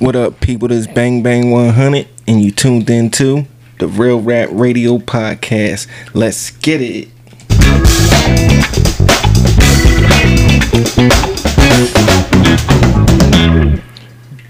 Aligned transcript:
What 0.00 0.14
up, 0.14 0.38
people? 0.38 0.68
This 0.68 0.86
is 0.86 0.86
Bang 0.86 1.24
Bang 1.24 1.50
100, 1.50 2.06
and 2.28 2.40
you 2.40 2.52
tuned 2.52 2.88
in 2.88 3.10
to 3.10 3.46
the 3.80 3.88
Real 3.88 4.20
Rap 4.20 4.48
Radio 4.52 4.98
Podcast. 4.98 5.88
Let's 6.14 6.50
get 6.50 6.80
it. 6.80 7.08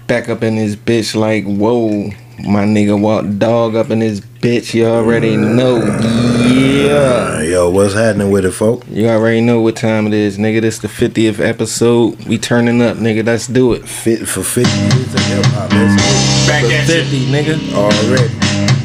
Back 0.05 0.29
up 0.29 0.43
in 0.43 0.57
this 0.57 0.75
bitch, 0.75 1.15
like, 1.15 1.45
whoa. 1.45 2.11
My 2.47 2.63
nigga 2.65 3.01
Walt 3.01 3.39
Dogg 3.39 3.73
up 3.75 3.89
in 3.89 3.99
this 3.99 4.19
bitch. 4.19 4.75
You 4.75 4.85
already 4.85 5.35
know. 5.35 5.77
Yeah. 6.45 7.41
Yo, 7.59 7.69
what's 7.69 7.93
happening 7.93 8.31
with 8.31 8.45
it, 8.45 8.51
folk? 8.51 8.85
You 8.87 9.09
already 9.09 9.41
know 9.41 9.59
what 9.59 9.75
time 9.75 10.07
it 10.07 10.13
is, 10.13 10.37
nigga. 10.37 10.61
This 10.61 10.79
the 10.79 10.87
50th 10.87 11.41
episode. 11.41 12.15
We 12.23 12.37
turning 12.37 12.81
up, 12.81 12.95
nigga. 12.95 13.25
Let's 13.25 13.47
do 13.47 13.73
it. 13.73 13.85
Fit 13.85 14.25
for 14.25 14.43
50 14.43 14.61
years 14.61 15.13
of 15.13 15.19
hip 15.25 15.45
hop. 15.47 15.69
Let's 15.69 15.93
go. 15.99 16.07
Back 16.47 16.63
at 16.63 16.87
you. 16.87 17.03
50, 17.03 17.25
nigga. 17.25 17.73
Already. 17.75 18.29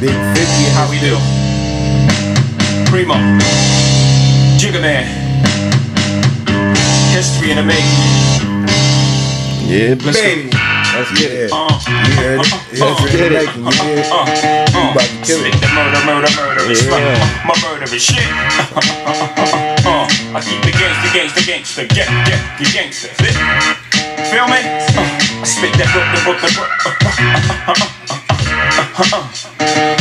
Big 0.01 0.10
50. 0.10 0.65
How 0.74 0.91
we 0.91 0.98
do? 0.98 1.15
Primo. 2.91 3.15
Jigga 4.59 4.82
Man. 4.82 5.06
History 7.15 7.52
in 7.52 7.59
the 7.59 7.62
making. 7.62 7.84
Yeah, 9.70 9.95
let's 10.04 10.20
Baby. 10.20 10.51
Let's 10.94 11.10
get 11.18 11.32
it. 11.32 11.50
Uh, 11.50 11.66
You 11.90 12.14
heard 12.22 12.38
it? 12.38 12.46
uh, 12.46 12.94
History 12.94 13.10
in 13.10 13.18
the 13.18 13.30
making. 13.34 13.66
You 13.66 13.74
hear 13.82 13.98
it? 13.98 14.06
uh, 14.14 14.22
uh. 14.22 14.94
about 14.94 15.10
to 15.10 15.18
kill 15.26 15.42
it. 15.42 15.54
The 15.58 15.68
murder, 15.74 16.00
murder, 16.06 16.30
murderous. 16.38 16.86
Yeah. 16.86 17.18
My, 17.42 17.50
my 17.50 17.56
murderous 17.66 17.98
shit. 17.98 18.22
uh, 19.82 20.06
I 20.06 20.38
keep 20.38 20.62
the 20.62 20.70
gangster, 20.70 21.10
gangster, 21.10 21.42
gangster. 21.42 21.84
Get, 21.90 22.06
get, 22.30 22.38
the 22.62 22.66
gangster. 22.70 23.10
Fit. 23.18 23.34
Feel 24.30 24.46
me? 24.46 24.62
Uh, 24.94 25.42
I 25.42 25.46
spit 25.46 25.74
that 25.82 25.90
book, 25.90 26.06
the 26.14 26.20
book, 26.22 26.38
the 26.38 26.50
book. 26.54 26.70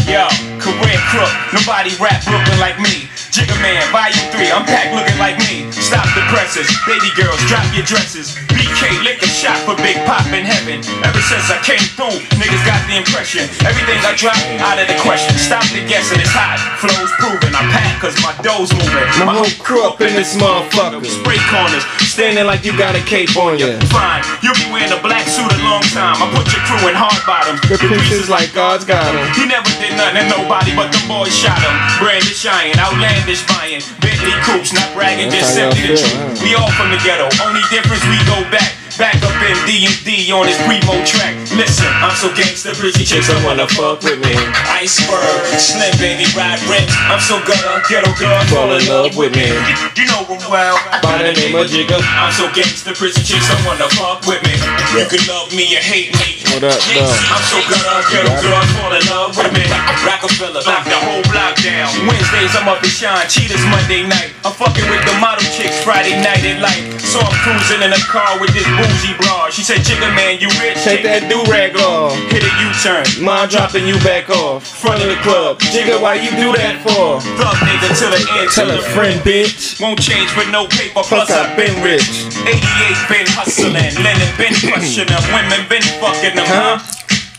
Yo, 0.05 0.29
career 0.61 0.99
crook, 1.09 1.33
nobody 1.57 1.89
rap 1.97 2.21
Brooklyn 2.23 2.59
like 2.61 2.77
me. 2.77 3.09
Jigga 3.33 3.57
Man, 3.65 3.81
volume 3.89 4.29
3, 4.29 4.51
I'm 4.53 4.61
packed 4.63 4.93
looking 4.93 5.17
like 5.17 5.41
me. 5.49 5.65
Stop 5.73 6.05
the 6.13 6.21
presses, 6.29 6.69
baby 6.85 7.09
girls, 7.17 7.41
drop 7.49 7.65
your 7.73 7.81
dresses. 7.83 8.37
BK, 8.63 9.03
lick 9.03 9.19
a 9.19 9.27
shot 9.27 9.59
for 9.67 9.75
Big 9.83 9.99
Pop 10.07 10.23
in 10.31 10.47
heaven. 10.47 10.79
Ever 11.03 11.19
since 11.27 11.51
I 11.51 11.59
came 11.67 11.83
through, 11.99 12.15
niggas 12.39 12.63
got 12.63 12.79
the 12.87 12.95
impression. 12.95 13.43
Everything 13.67 13.99
I 14.07 14.15
drop, 14.15 14.39
out 14.63 14.79
of 14.79 14.87
the 14.87 14.95
question. 15.03 15.35
Stop 15.35 15.67
the 15.75 15.83
guessing, 15.83 16.23
it's 16.23 16.31
hot. 16.31 16.55
Flows 16.79 17.11
proven, 17.19 17.51
I 17.51 17.67
pack 17.75 17.99
cause 17.99 18.15
my 18.23 18.31
dough's 18.39 18.71
moving. 18.71 19.03
My 19.19 19.35
whole 19.35 19.51
crew 19.59 19.83
up 19.83 19.99
in 19.99 20.15
this 20.15 20.39
motherfucker. 20.39 21.03
Spray 21.03 21.43
corners, 21.51 21.83
standing 22.07 22.47
like 22.47 22.63
you 22.63 22.71
got 22.79 22.95
a 22.95 23.03
cape 23.03 23.35
on 23.35 23.59
you. 23.59 23.67
Yeah. 23.67 23.91
Fine, 23.91 24.23
you'll 24.39 24.55
be 24.55 24.71
wearing 24.71 24.95
a 24.95 25.01
black 25.03 25.27
suit 25.27 25.51
a 25.51 25.59
long 25.59 25.83
time. 25.91 26.15
I 26.23 26.31
put 26.31 26.47
your 26.47 26.63
crew 26.63 26.87
in 26.87 26.95
hard 26.95 27.19
bottoms. 27.27 27.59
The 27.67 27.75
pieces 27.83 28.31
like 28.31 28.55
God's 28.55 28.87
got 28.87 29.11
'em. 29.11 29.27
He 29.35 29.43
never 29.43 29.67
did 29.83 29.91
nothing 29.99 30.23
to 30.23 30.39
nobody, 30.39 30.71
but 30.71 30.87
the 30.95 31.03
boys 31.11 31.35
shot 31.35 31.59
him. 31.59 31.75
Brandish 31.99 32.47
iron, 32.47 32.79
outlandish 32.79 33.43
buying. 33.43 33.83
Bentley 33.99 34.31
coops, 34.47 34.71
not 34.71 34.87
bragging, 34.95 35.27
just 35.27 35.51
simply 35.51 35.83
the 35.91 35.99
truth. 35.99 36.39
We 36.39 36.55
all 36.55 36.71
from 36.79 36.95
the 36.95 36.99
ghetto, 37.03 37.27
only 37.43 37.63
difference 37.67 38.03
we 38.07 38.15
go 38.23 38.39
back. 38.53 38.82
Back 38.93 39.17
up 39.25 39.33
in 39.41 39.57
D&D 39.65 40.29
on 40.29 40.45
his 40.45 40.57
primo 40.69 41.01
track. 41.01 41.33
Listen, 41.57 41.89
I'm 41.97 42.13
so 42.13 42.29
gangster, 42.37 42.77
pretty 42.77 43.01
chicks 43.01 43.25
don't 43.25 43.41
wanna 43.41 43.65
fuck 43.65 44.05
with 44.05 44.21
me. 44.21 44.37
Iceberg, 44.69 45.49
slim 45.57 45.89
baby, 45.97 46.29
ride 46.37 46.61
rims. 46.69 46.93
I'm 47.09 47.17
so 47.17 47.41
gutter, 47.41 47.81
ghetto 47.89 48.13
girl, 48.21 48.37
fall 48.53 48.69
in 48.69 48.85
love 48.85 49.17
with 49.17 49.33
me. 49.33 49.49
You 49.97 50.05
know 50.13 50.21
him 50.29 50.45
well. 50.45 50.77
By 51.01 51.25
the 51.25 51.33
name 51.33 51.57
of 51.57 51.73
Jigga. 51.73 51.97
I'm 51.97 52.29
so 52.37 52.45
gangster, 52.53 52.93
pretty 52.93 53.17
chicks 53.25 53.49
don't 53.49 53.65
wanna 53.65 53.89
fuck 53.97 54.29
with 54.29 54.45
me. 54.45 54.53
You 54.93 55.09
can 55.09 55.25
love 55.25 55.49
me 55.57 55.73
or 55.73 55.81
hate 55.81 56.13
me. 56.13 56.45
What 56.53 56.61
up, 56.61 56.77
though? 56.77 57.09
I'm 57.33 57.43
so 57.49 57.57
gutter, 57.65 57.97
ghetto 58.13 58.33
girls 58.45 58.69
fall 58.77 58.93
in 58.93 59.01
love 59.09 59.33
with 59.33 59.53
me. 59.57 59.65
Rockefeller, 60.05 60.61
lock 60.61 60.85
the 60.85 60.99
whole 61.01 61.25
block 61.33 61.57
down. 61.65 61.89
Wednesdays 62.05 62.53
I'm 62.53 62.69
up 62.69 62.83
in 62.85 62.93
shine, 62.93 63.25
cheetahs 63.25 63.65
Monday 63.73 64.05
night. 64.05 64.37
I'm 64.45 64.53
fucking 64.53 64.85
with 64.85 65.01
the 65.01 65.17
model 65.17 65.41
chicks 65.49 65.81
Friday 65.81 66.13
night 66.21 66.45
at 66.45 66.61
light. 66.61 67.01
So 67.01 67.17
I'm 67.17 67.33
cruising 67.41 67.81
in 67.81 67.89
a 67.89 68.01
car 68.05 68.37
with 68.37 68.53
this 68.53 68.65
bougie 68.83 69.15
broad. 69.15 69.55
She 69.55 69.63
said, 69.63 69.79
Jigga 69.87 70.11
man, 70.15 70.43
you 70.43 70.51
rich? 70.59 70.83
Take 70.83 71.03
that 71.07 71.31
do-rag 71.31 71.79
off. 71.79 72.11
Hit 72.27 72.43
a 72.43 72.51
U-turn. 72.67 73.07
Mom 73.23 73.47
dropping 73.47 73.87
you 73.87 73.95
back 74.03 74.27
off. 74.29 74.67
Front 74.67 74.99
of 74.99 75.07
the 75.07 75.19
club. 75.23 75.59
Jigga, 75.71 75.95
why 76.01 76.19
you 76.19 76.31
do 76.35 76.51
that 76.59 76.83
for? 76.83 77.23
Thug 77.39 77.57
nigga 77.63 77.89
to 77.95 78.07
the 78.11 78.21
end. 78.39 78.51
Tell 78.51 78.67
a 78.67 78.79
the 78.79 78.83
friend, 78.91 79.19
bitch. 79.23 79.79
Won't 79.79 80.01
change 80.03 80.29
for 80.35 80.43
no 80.51 80.67
paper, 80.67 81.03
Plus 81.03 81.31
I 81.31 81.47
I've 81.47 81.55
been 81.55 81.75
rich. 81.79 82.27
88 82.43 82.59
been 83.07 83.27
hustling, 83.31 83.93
Lennon 84.03 84.31
been 84.35 84.55
crushing 84.55 85.07
them, 85.07 85.23
women 85.31 85.63
been 85.71 85.85
fucking 86.03 86.35
them, 86.35 86.47
huh? 86.47 86.79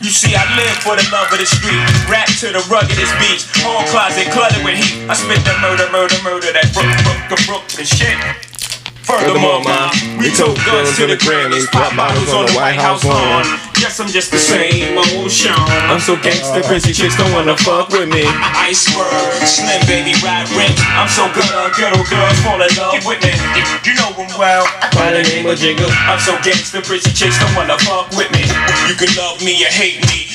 You 0.03 0.11
see, 0.11 0.35
I 0.35 0.43
live 0.59 0.77
for 0.83 0.93
the 0.93 1.07
love 1.09 1.31
of 1.31 1.39
the 1.39 1.47
street. 1.47 1.79
Rap 2.11 2.27
to 2.43 2.51
the 2.51 2.61
ruggedest 2.67 3.15
beats. 3.17 3.47
Whole 3.63 3.81
closet 3.89 4.27
cluttered 4.29 4.61
with 4.61 4.75
heat. 4.77 5.07
I 5.07 5.15
spit 5.15 5.39
that 5.47 5.57
murder, 5.63 5.87
murder, 5.89 6.19
murder, 6.21 6.51
that 6.51 6.67
brook, 6.75 6.91
brook, 7.25 7.41
brook, 7.47 7.65
and 7.79 7.87
shit. 7.87 8.13
Furthermore, 9.05 9.61
ma, 9.61 9.93
we 10.17 10.33
took 10.33 10.57
guns 10.65 10.97
to 10.97 11.05
the 11.05 11.13
Grammys, 11.13 11.69
pop 11.69 11.95
bottles 11.95 12.33
on 12.33 12.49
the 12.49 12.53
White 12.57 12.81
House 12.81 13.05
lawn. 13.05 13.45
Yes, 13.77 13.99
I'm 14.01 14.09
just 14.09 14.31
the 14.31 14.41
same 14.41 14.97
old 14.97 15.29
Sean. 15.29 15.53
I'm 15.85 15.99
so 16.01 16.17
gangster, 16.17 16.65
pretty 16.65 16.91
chicks 16.91 17.15
don't 17.15 17.31
wanna 17.31 17.55
fuck 17.55 17.89
with 17.89 18.09
me. 18.09 18.25
Iceberg, 18.65 19.45
slim 19.45 19.77
baby, 19.85 20.17
ride 20.25 20.49
rims. 20.57 20.81
I'm 20.97 21.05
so 21.05 21.29
good, 21.37 21.45
ghetto 21.77 22.01
girls 22.09 22.39
fall 22.41 22.57
in 22.57 22.71
love 22.81 22.97
with 23.05 23.21
me. 23.21 23.33
You 23.85 23.93
know 23.93 24.09
them 24.17 24.31
well. 24.41 24.65
By 24.97 25.13
the 25.13 25.21
name 25.21 25.45
of 25.45 25.59
Jigga. 25.61 25.85
I'm 26.09 26.19
so 26.19 26.33
gangster, 26.41 26.81
pretty 26.81 27.13
chicks 27.13 27.37
don't 27.37 27.53
wanna 27.53 27.77
fuck 27.85 28.09
with 28.17 28.31
me. 28.33 28.41
You 28.89 28.97
can 28.97 29.13
love 29.13 29.37
me 29.45 29.63
or 29.63 29.69
hate 29.69 30.01
me. 30.09 30.34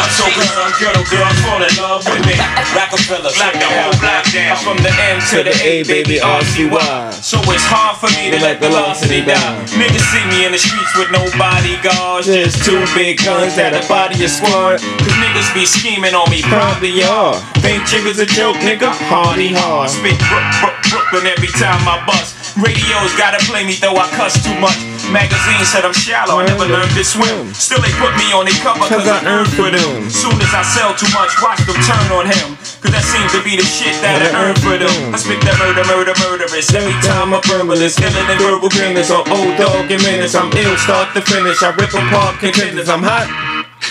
I'm 0.00 0.10
so 0.10 0.26
good, 0.34 0.50
I'm 0.58 0.74
girl, 0.80 0.90
ghetto 0.90 1.02
girls 1.06 1.38
fall 1.46 1.62
in 1.62 1.74
love 1.78 2.02
with 2.06 2.24
me. 2.26 2.34
Rockefeller, 2.74 3.30
black 3.38 3.54
the 3.54 3.68
whole 3.68 3.94
block 4.02 4.24
down. 4.34 4.56
From 4.58 4.78
the 4.82 4.90
M 4.90 5.18
to 5.30 5.46
the 5.46 5.54
A, 5.62 5.84
baby, 5.84 6.18
RCY. 6.18 7.12
So 7.22 7.38
it's 7.54 7.66
hard 7.66 8.02
for 8.02 8.10
me 8.18 8.30
to 8.34 8.38
let 8.42 8.60
the 8.60 8.68
velocity 8.68 9.22
down. 9.22 9.62
Niggas 9.78 10.06
see 10.10 10.24
me 10.30 10.46
in 10.46 10.52
the 10.52 10.58
streets 10.58 10.92
with 10.98 11.10
no 11.14 11.22
bodyguards. 11.38 12.26
Just 12.26 12.64
two 12.64 12.82
big 12.94 13.22
guns 13.22 13.54
that'll 13.54 13.86
body 13.86 14.24
a 14.24 14.28
squad. 14.28 14.82
Cause 14.82 15.16
niggas 15.22 15.50
be 15.54 15.64
scheming 15.66 16.14
on 16.14 16.28
me, 16.30 16.42
probably 16.42 17.02
are. 17.04 17.38
Think 17.62 17.82
Jigga's 17.86 18.18
a 18.18 18.26
joke, 18.26 18.56
nigga? 18.60 18.90
Hardy 19.06 19.54
hard. 19.54 19.90
Spit 19.90 20.18
Brook, 20.26 20.46
Brook, 20.60 20.78
Brooklyn 20.90 21.26
every 21.30 21.52
time 21.54 21.82
I 21.86 22.02
bust. 22.06 22.56
Radios 22.56 23.14
gotta 23.18 23.38
play 23.46 23.66
me 23.66 23.74
though 23.80 23.96
I 23.96 24.06
cuss 24.14 24.42
too 24.42 24.54
much. 24.60 24.93
Magazines 25.10 25.68
said 25.68 25.84
I'm 25.84 25.92
shallow, 25.92 26.40
I 26.40 26.46
never 26.46 26.64
learned 26.64 26.92
to 26.96 27.04
swim. 27.04 27.52
Still 27.52 27.80
they 27.80 27.92
put 28.00 28.12
me 28.16 28.32
on 28.32 28.44
their 28.46 28.56
cover 28.64 28.84
cause 28.86 29.08
I 29.08 29.20
earned 29.24 29.50
for 29.52 29.68
them. 29.68 30.08
Soon 30.08 30.36
as 30.40 30.52
I 30.54 30.62
sell 30.62 30.94
too 30.94 31.08
much, 31.12 31.32
watch 31.42 31.60
them 31.66 31.76
turn 31.84 32.08
on 32.14 32.26
him. 32.28 32.56
Cause 32.80 32.92
that 32.92 33.04
seems 33.04 33.32
to 33.32 33.40
be 33.44 33.56
the 33.56 33.66
shit 33.66 33.96
that 34.00 34.20
I 34.20 34.28
earned 34.36 34.60
for 34.60 34.76
them. 34.76 34.92
I 35.12 35.18
spit 35.18 35.40
that 35.44 35.56
murder, 35.60 35.84
murder, 35.88 36.14
murderous. 36.24 36.72
Every 36.72 36.96
time 37.04 37.32
I 37.34 37.40
verbalist, 37.44 38.00
iller 38.00 38.24
than 38.28 38.38
verbal 38.38 38.70
grimace. 38.70 39.10
On 39.10 39.24
old 39.28 39.56
dog 39.56 39.90
in 39.90 40.00
minutes, 40.02 40.34
I'm 40.34 40.52
ill, 40.52 40.76
start 40.76 41.12
to 41.14 41.20
finish. 41.20 41.62
I 41.62 41.74
rip 41.74 41.92
apart 41.92 42.38
contenders, 42.42 42.88
I'm 42.88 43.02
hot. 43.02 43.28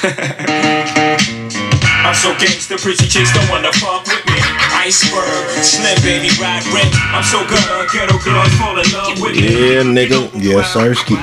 I'm 2.04 2.14
so 2.16 2.32
gangster, 2.38 2.78
pretty 2.78 3.08
chicks 3.08 3.34
don't 3.34 3.50
wanna 3.50 3.72
fuck 3.74 4.06
with 4.06 4.26
me. 4.28 4.40
Iceberg, 4.76 5.64
slim 5.64 5.96
baby, 6.04 6.30
ride 6.40 6.66
rent. 6.74 6.92
I'm 7.16 7.24
so 7.24 7.46
good, 7.48 7.90
ghetto 7.92 8.18
girls 8.20 8.54
fall 8.60 8.78
in 8.78 8.92
love 8.92 9.20
with 9.22 9.36
me. 9.36 9.74
Yeah, 9.74 9.82
nigga. 9.84 10.30
Yes, 10.36 10.74
Sirski. 10.74 11.16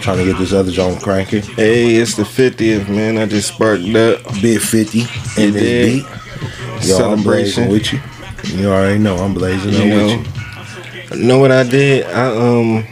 Trying 0.00 0.18
to 0.18 0.24
get 0.24 0.38
this 0.38 0.52
other 0.52 0.70
joint 0.70 1.02
cranky. 1.02 1.40
Hey, 1.40 1.96
it's 1.96 2.14
the 2.14 2.22
50th, 2.22 2.88
man. 2.88 3.18
I 3.18 3.26
just 3.26 3.54
sparked 3.54 3.82
up. 3.96 4.22
Big 4.40 4.60
50 4.60 5.00
And 5.00 5.08
in 5.38 5.52
this 5.54 5.62
did. 5.62 5.92
beat. 5.92 6.06
Yo, 6.88 6.96
I'm 7.12 7.22
Celebration. 7.22 7.22
blazing 7.22 7.68
with 7.70 7.92
you. 7.92 8.00
You 8.60 8.70
already 8.70 8.98
know 8.98 9.16
I'm 9.16 9.34
blazing 9.34 9.72
You 9.72 9.78
up 9.80 9.86
know, 9.88 10.18
with 11.08 11.18
you. 11.20 11.24
know 11.26 11.38
what 11.38 11.50
I 11.50 11.62
did? 11.64 12.06
I 12.06 12.26
um, 12.36 12.84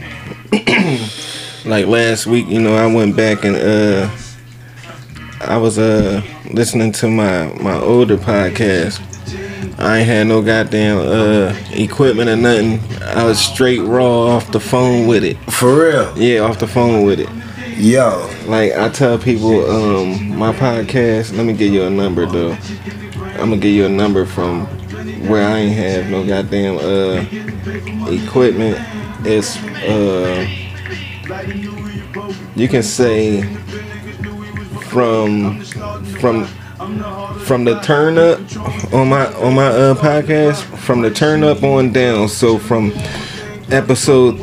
like 1.65 1.87
last 1.87 2.27
week, 2.27 2.47
you 2.49 2.61
know, 2.61 2.75
I 2.75 2.87
went 2.93 3.15
back 3.17 3.45
and 3.45 3.57
uh, 3.57 4.09
I 5.45 5.57
was 5.57 5.79
uh 5.79 6.23
listening 6.51 6.93
to 6.93 7.09
my 7.09 7.53
my 7.61 7.79
older 7.79 8.17
podcast. 8.17 9.01
I 9.79 9.99
ain't 9.99 10.07
had 10.07 10.27
no 10.29 10.41
goddamn 10.41 10.99
uh 10.99 11.57
equipment 11.73 12.31
or 12.31 12.37
nothing. 12.37 12.81
I 13.03 13.25
was 13.25 13.39
straight 13.39 13.81
raw 13.81 14.37
off 14.37 14.53
the 14.53 14.61
phone 14.61 15.07
with 15.07 15.25
it. 15.25 15.37
For 15.51 15.75
real. 15.89 16.17
Yeah, 16.17 16.41
off 16.41 16.59
the 16.59 16.69
phone 16.69 17.05
with 17.05 17.21
it. 17.21 17.29
Yo. 17.77 18.31
Like 18.47 18.73
I 18.73 18.89
tell 18.89 19.19
people, 19.19 19.69
um, 19.69 20.37
my 20.37 20.53
podcast. 20.53 21.37
Let 21.37 21.45
me 21.47 21.55
give 21.55 21.73
you 21.73 21.85
a 21.85 21.91
number 21.91 22.27
though. 22.27 22.57
I'm 23.33 23.51
gonna 23.51 23.57
give 23.57 23.73
you 23.73 23.87
a 23.87 23.89
number 23.89 24.25
from 24.25 24.67
where 25.27 25.47
I 25.47 25.59
ain't 25.59 25.77
have 25.77 26.11
no 26.11 26.25
goddamn 26.25 26.77
uh 26.79 28.09
equipment. 28.11 28.79
It's 29.25 29.57
uh, 29.89 30.47
you 32.55 32.69
can 32.69 32.83
say 32.83 33.43
from 34.93 35.61
from 36.21 36.45
from 37.41 37.65
the 37.65 37.81
turn 37.81 38.19
up 38.19 38.39
on 38.93 39.09
my 39.09 39.27
on 39.37 39.55
my 39.55 39.69
uh 39.69 39.95
podcast 39.95 40.63
from 40.79 41.01
the 41.01 41.11
turn 41.11 41.43
up 41.43 41.63
on 41.63 41.93
down. 41.93 42.29
So 42.29 42.59
from 42.59 42.93
episode 43.71 44.39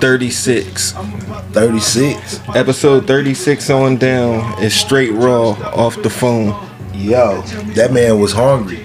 36 0.00 0.92
36. 0.92 2.40
Episode 2.54 3.06
36 3.06 3.70
on 3.70 3.96
down 3.96 4.62
is 4.62 4.74
straight 4.74 5.12
raw 5.12 5.50
off 5.74 6.00
the 6.02 6.10
phone. 6.10 6.48
Yo, 6.92 7.40
that 7.74 7.92
man 7.92 8.20
was 8.20 8.32
hungry. 8.32 8.84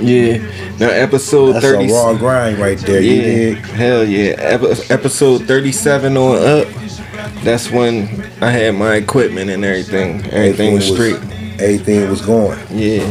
Yeah. 0.00 0.38
Now 0.78 0.88
episode 0.90 1.54
That's 1.54 1.64
30 1.64 1.90
a 1.90 1.94
raw 1.94 2.14
grind 2.14 2.58
right 2.58 2.78
there. 2.78 3.00
Yeah, 3.00 3.54
hell 3.54 4.04
yeah. 4.04 4.34
Epi- 4.38 4.92
episode 4.92 5.42
37 5.46 6.16
on 6.16 6.36
up. 6.36 6.68
That's 7.44 7.70
when 7.70 8.08
I 8.40 8.50
had 8.50 8.74
my 8.74 8.94
equipment 8.94 9.50
and 9.50 9.64
everything. 9.64 10.24
Everything 10.32 10.72
was 10.74 10.86
straight. 10.90 11.16
Everything 11.60 12.08
was 12.08 12.22
going. 12.22 12.58
Yeah. 12.70 13.04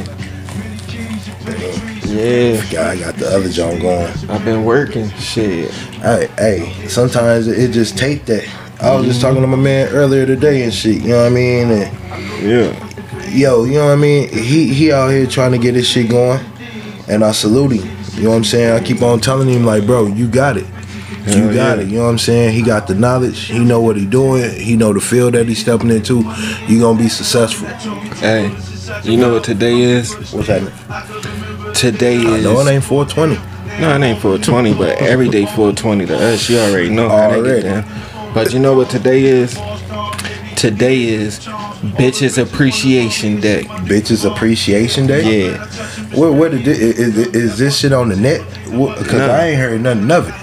Yeah. 2.05 2.63
Yeah, 2.71 2.89
I 2.89 2.99
got 2.99 3.15
the 3.15 3.27
other 3.27 3.49
joint 3.49 3.81
going. 3.81 4.11
I've 4.29 4.43
been 4.43 4.65
working. 4.65 5.09
Shit. 5.11 5.71
Hey, 5.71 6.27
hey, 6.37 6.87
sometimes 6.87 7.47
it 7.47 7.71
just 7.71 7.97
take 7.97 8.25
that. 8.25 8.47
I 8.81 8.95
was 8.95 9.05
just 9.05 9.21
talking 9.21 9.41
to 9.41 9.47
my 9.47 9.55
man 9.57 9.89
earlier 9.89 10.25
today 10.25 10.63
and 10.63 10.73
shit. 10.73 11.01
You 11.01 11.09
know 11.09 11.17
what 11.23 11.27
I 11.27 11.29
mean? 11.29 11.69
And 11.71 12.43
Yeah. 12.43 13.29
yo, 13.29 13.63
you 13.65 13.75
know 13.75 13.85
what 13.85 13.93
I 13.93 13.95
mean? 13.95 14.29
He 14.29 14.73
he 14.73 14.91
out 14.91 15.09
here 15.09 15.25
trying 15.27 15.51
to 15.53 15.57
get 15.57 15.75
his 15.75 15.87
shit 15.87 16.09
going, 16.09 16.39
and 17.07 17.23
I 17.23 17.31
salute 17.31 17.73
him. 17.73 17.89
You 18.15 18.23
know 18.23 18.29
what 18.31 18.35
I'm 18.37 18.43
saying? 18.43 18.73
I 18.73 18.83
keep 18.83 19.01
on 19.01 19.19
telling 19.19 19.47
him 19.49 19.63
like, 19.63 19.85
bro, 19.85 20.07
you 20.07 20.27
got 20.27 20.57
it. 20.57 20.65
You 21.25 21.53
got 21.53 21.77
yeah. 21.77 21.83
it. 21.83 21.87
You 21.87 21.97
know 21.97 22.03
what 22.05 22.09
I'm 22.11 22.17
saying? 22.17 22.53
He 22.53 22.61
got 22.61 22.87
the 22.87 22.95
knowledge. 22.95 23.45
He 23.45 23.59
know 23.59 23.79
what 23.81 23.95
he 23.95 24.05
doing. 24.05 24.49
He 24.59 24.75
know 24.75 24.91
the 24.93 24.99
field 24.99 25.33
that 25.35 25.47
he's 25.47 25.59
stepping 25.59 25.89
into. 25.89 26.23
You 26.67 26.79
gonna 26.81 26.99
be 26.99 27.09
successful. 27.09 27.67
Hey, 28.17 28.53
you 29.03 29.17
know 29.17 29.33
what 29.33 29.43
today 29.43 29.79
is? 29.79 30.13
What's 30.33 30.47
that? 30.47 31.73
Today 31.75 32.17
is. 32.17 32.43
No, 32.43 32.59
it 32.59 32.69
ain't 32.69 32.83
420. 32.83 33.35
No, 33.79 33.95
it 33.95 34.01
ain't 34.03 34.19
420, 34.19 34.73
but 34.75 35.01
every 35.01 35.29
day 35.29 35.45
420 35.45 36.05
to 36.07 36.15
us. 36.15 36.49
You 36.49 36.59
already 36.59 36.89
know 36.89 37.09
how 37.09 37.29
they 37.29 37.37
Already. 37.37 37.61
get 37.63 37.85
down. 37.85 38.33
But 38.33 38.53
you 38.53 38.59
know 38.59 38.75
what 38.75 38.89
today 38.89 39.23
is? 39.23 39.53
Today 40.57 41.03
is 41.03 41.39
Bitches 41.97 42.41
Appreciation 42.41 43.39
Day. 43.41 43.63
Bitches 43.63 44.29
Appreciation 44.29 45.07
Day. 45.07 45.47
Yeah. 45.51 45.65
Where, 46.17 46.31
where 46.31 46.49
did 46.49 46.67
is, 46.67 47.17
is 47.17 47.57
this 47.57 47.77
shit 47.79 47.91
on 47.93 48.09
the 48.09 48.15
net? 48.15 48.41
Because 48.65 49.11
No. 49.13 49.29
I 49.29 49.47
ain't 49.47 49.59
heard 49.59 49.81
nothing 49.81 50.11
of 50.11 50.29
it. 50.29 50.42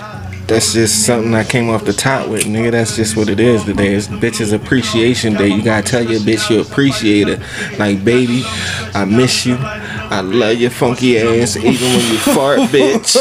That's 0.50 0.73
just 0.73 1.06
something 1.06 1.32
I 1.32 1.44
came 1.44 1.70
off 1.70 1.85
the 1.85 1.93
top 1.93 2.29
with, 2.29 2.43
nigga. 2.43 2.73
That's 2.73 2.97
just 2.97 3.17
what 3.17 3.29
it 3.29 3.38
is 3.38 3.62
today. 3.62 3.94
It's 3.94 4.08
Bitches 4.08 4.52
Appreciation 4.52 5.35
Day. 5.35 5.47
You 5.47 5.62
gotta 5.62 5.87
tell 5.87 6.02
your 6.02 6.19
bitch 6.19 6.50
you 6.50 6.61
appreciate 6.61 7.29
it. 7.29 7.38
Like, 7.79 8.05
baby, 8.05 8.43
I 8.93 9.05
miss 9.05 9.47
you. 9.47 9.56
I 9.61 10.23
love 10.23 10.56
your 10.56 10.70
funky 10.70 11.20
ass. 11.20 11.56
Even 11.56 11.67
when 11.69 12.11
you 12.11 12.19
fart, 12.19 12.58
bitch. 12.70 13.17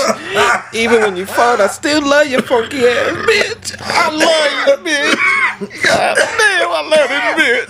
Even 0.74 1.02
when 1.02 1.18
you 1.18 1.28
fart, 1.28 1.60
I 1.60 1.68
still 1.68 2.02
love 2.02 2.26
your 2.26 2.42
funky 2.42 2.80
ass, 2.80 3.12
bitch. 3.12 3.76
I 3.80 4.10
love 4.10 4.84
you, 4.86 4.92
bitch. 4.92 5.39
God 5.60 6.16
damn, 6.16 6.70
I 6.72 6.82
love 6.90 7.10
you, 7.12 7.44
bitch. 7.44 7.68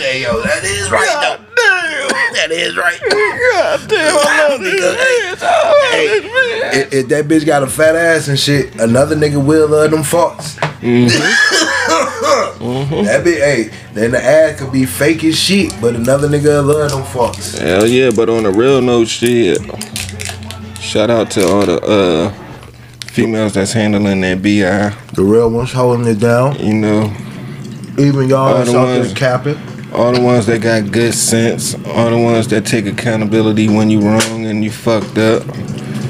Hey, 0.00 0.22
yo, 0.22 0.40
that 0.42 0.64
is 0.64 0.90
right, 0.90 1.06
God 1.20 1.40
damn. 1.56 2.32
That 2.34 2.50
is 2.50 2.76
right. 2.76 3.00
God 3.10 3.88
damn, 3.88 4.16
I 4.16 4.48
love 4.48 4.60
this 4.60 4.80
bitch. 4.96 5.42
I 5.42 5.44
love 5.68 5.76
Hey, 5.90 6.06
this 6.06 6.24
bitch. 6.24 6.74
if, 6.86 6.92
if 6.94 7.08
that 7.08 7.24
bitch 7.26 7.44
got 7.46 7.62
a 7.62 7.66
fat 7.66 7.96
ass 7.96 8.28
and 8.28 8.38
shit, 8.38 8.74
another 8.80 9.16
nigga 9.16 9.44
will 9.44 9.68
love 9.68 9.90
them 9.90 10.02
farts. 10.02 10.56
That 12.60 13.24
bitch, 13.24 13.38
hey, 13.38 13.70
then 13.94 14.10
the 14.12 14.22
ass 14.22 14.58
could 14.60 14.72
be 14.72 14.84
fake 14.86 15.24
as 15.24 15.38
shit, 15.38 15.74
but 15.80 15.94
another 15.96 16.28
nigga 16.28 16.44
will 16.44 16.62
love 16.64 16.90
them 16.90 17.02
farts. 17.02 17.58
Hell 17.58 17.86
yeah, 17.86 18.10
but 18.14 18.28
on 18.28 18.46
a 18.46 18.50
real 18.50 18.80
note, 18.80 19.08
shit. 19.08 19.58
Shout 20.80 21.10
out 21.10 21.30
to 21.32 21.46
all 21.48 21.66
the 21.66 21.80
uh 21.82 22.32
females 23.24 23.54
that's 23.54 23.72
handling 23.72 24.20
that 24.22 24.42
BI. 24.42 24.94
The 25.14 25.22
real 25.22 25.50
ones 25.50 25.72
holding 25.72 26.06
it 26.06 26.18
down. 26.20 26.58
You 26.58 26.74
know, 26.74 27.12
Even 27.98 28.28
y'all 28.28 28.38
All 28.48 28.54
that's 28.54 28.70
the 28.72 28.78
out 28.78 28.86
there 28.86 29.00
ones- 29.00 29.12
capping. 29.14 29.58
all 29.92 30.12
the 30.12 30.20
ones 30.20 30.46
that 30.46 30.60
got 30.62 30.90
good 30.90 31.12
sense, 31.14 31.74
all 31.86 32.10
the 32.10 32.18
ones 32.18 32.48
that 32.48 32.64
take 32.64 32.86
accountability 32.86 33.68
when 33.68 33.90
you 33.90 34.00
wrong 34.00 34.46
and 34.46 34.62
you 34.64 34.70
fucked 34.70 35.18
up. 35.18 35.42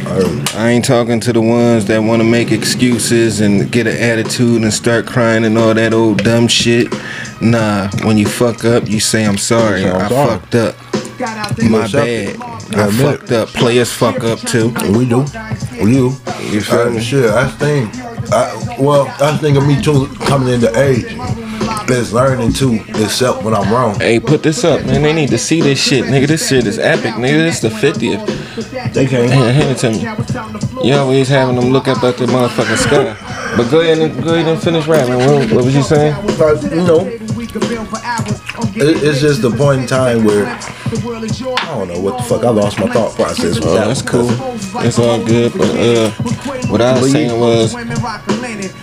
Um, 0.06 0.44
I 0.56 0.70
ain't 0.70 0.84
talking 0.84 1.20
to 1.20 1.32
the 1.32 1.40
ones 1.40 1.86
that 1.86 1.98
want 2.02 2.20
to 2.20 2.28
make 2.28 2.50
excuses 2.50 3.40
and 3.40 3.70
get 3.70 3.86
an 3.86 3.96
attitude 3.96 4.62
and 4.62 4.72
start 4.72 5.06
crying 5.06 5.44
and 5.44 5.56
all 5.56 5.72
that 5.74 5.94
old 5.94 6.24
dumb 6.24 6.48
shit. 6.48 6.88
Nah, 7.40 7.88
when 8.04 8.18
you 8.18 8.26
fuck 8.26 8.64
up, 8.64 8.88
you 8.88 8.98
say 8.98 9.24
I'm 9.24 9.38
sorry. 9.38 9.84
I'm 9.86 9.96
I 10.00 10.08
fucked 10.08 10.54
up. 10.56 10.74
My 11.20 11.86
bad. 11.88 12.36
I 12.74 12.90
fucked 12.90 13.30
up. 13.32 13.48
Players 13.50 13.92
fuck 13.92 14.24
up 14.24 14.38
too. 14.40 14.68
we 14.96 15.06
do. 15.06 15.24
We 15.82 15.92
do. 15.92 16.12
You 16.50 16.60
feel 16.62 16.80
Uh, 16.80 16.90
me? 16.90 17.00
shit, 17.00 17.24
that's 17.24 17.52
the 17.56 17.58
thing. 17.58 17.90
I, 18.32 18.76
well, 18.80 19.04
that's 19.18 19.40
the 19.40 19.48
thing 19.48 19.56
of 19.58 19.66
me 19.66 19.80
too, 19.82 20.06
coming 20.26 20.54
into 20.54 20.70
age. 20.80 21.16
Is 21.90 22.12
learning 22.12 22.52
to 22.54 22.76
accept 23.02 23.42
when 23.42 23.52
I'm 23.52 23.70
wrong. 23.72 23.98
Hey, 23.98 24.20
put 24.20 24.42
this 24.44 24.62
up, 24.64 24.84
man. 24.86 25.02
They 25.02 25.12
need 25.12 25.30
to 25.30 25.38
see 25.38 25.60
this 25.60 25.82
shit, 25.82 26.04
nigga. 26.04 26.28
This 26.28 26.48
shit 26.48 26.64
is 26.66 26.78
epic, 26.78 27.14
nigga. 27.14 27.38
This 27.50 27.58
the 27.60 27.68
50th. 27.68 28.92
They 28.94 29.06
can't. 29.06 29.28
Hand, 29.30 29.56
hand 29.56 29.70
it 29.70 29.78
to 29.78 29.90
me. 30.80 30.88
You 30.88 30.94
always 30.94 31.28
having 31.28 31.56
them 31.56 31.70
look 31.70 31.88
up 31.88 32.02
at 32.04 32.16
the 32.16 32.26
motherfucking 32.26 32.76
sky. 32.76 33.16
But 33.56 33.70
go 33.72 33.80
ahead 33.80 33.98
and 33.98 34.22
go 34.22 34.34
ahead 34.34 34.46
and 34.46 34.62
finish 34.62 34.86
rapping. 34.86 35.16
What, 35.16 35.50
what 35.52 35.64
was 35.64 35.74
you 35.74 35.82
saying? 35.82 36.14
But, 36.38 36.62
you 36.62 36.84
know, 36.84 37.00
it, 37.00 37.20
it's 39.02 39.20
just 39.20 39.42
the 39.42 39.50
point 39.50 39.80
in 39.82 39.86
time 39.88 40.22
where 40.24 40.44
I 40.92 41.78
don't 41.78 41.88
know 41.88 42.00
what 42.00 42.18
the 42.18 42.24
fuck. 42.24 42.44
I 42.44 42.48
lost 42.50 42.78
my 42.80 42.88
thought 42.88 43.14
process. 43.14 43.54
With 43.60 43.64
Oh, 43.66 43.74
that 43.74 43.86
that's 43.86 44.02
cool. 44.02 44.28
It's 44.82 44.98
all 44.98 45.24
good. 45.24 45.52
But 45.52 45.70
uh, 45.70 46.10
what 46.68 46.80
I 46.80 46.98
was 46.98 47.12
saying 47.12 47.38
was, 47.38 47.72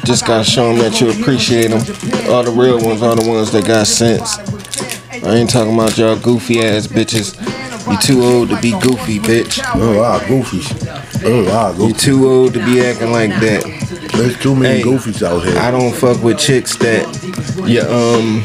just 0.06 0.26
gotta 0.26 0.46
show 0.46 0.70
them 0.70 0.78
that 0.80 1.02
you 1.02 1.10
appreciate 1.10 1.68
them. 1.68 1.80
All 2.32 2.44
the 2.44 2.52
real 2.52 2.80
ones, 2.82 3.02
all 3.02 3.16
the 3.16 3.28
ones 3.28 3.52
that 3.52 3.66
got 3.66 3.88
sense. 3.88 4.40
I 5.24 5.36
ain't 5.36 5.50
talking 5.50 5.74
about 5.74 5.98
y'all 5.98 6.18
goofy 6.18 6.62
ass 6.62 6.88
bitches. 6.88 7.36
You 7.92 7.98
too 8.00 8.22
old 8.22 8.50
to 8.50 8.62
be 8.62 8.72
goofy, 8.72 9.20
bitch. 9.20 9.62
Oh, 9.76 10.00
wow, 10.00 10.20
goofies. 10.20 11.07
Oh, 11.26 11.44
wow, 11.46 11.88
You 11.88 11.94
too 11.94 12.28
old 12.30 12.54
to 12.54 12.66
be 12.66 12.82
acting 12.82 13.12
like 13.12 13.30
that. 13.42 13.64
There's 14.14 14.38
too 14.40 14.56
many 14.56 14.80
Hey, 14.80 14.84
goofies 14.84 15.22
out 15.26 15.44
here. 15.46 15.58
I 15.58 15.70
don't 15.72 15.94
fuck 15.94 16.22
with 16.24 16.40
chicks 16.40 16.76
that 16.78 17.06
your 17.68 17.86
um 17.90 18.44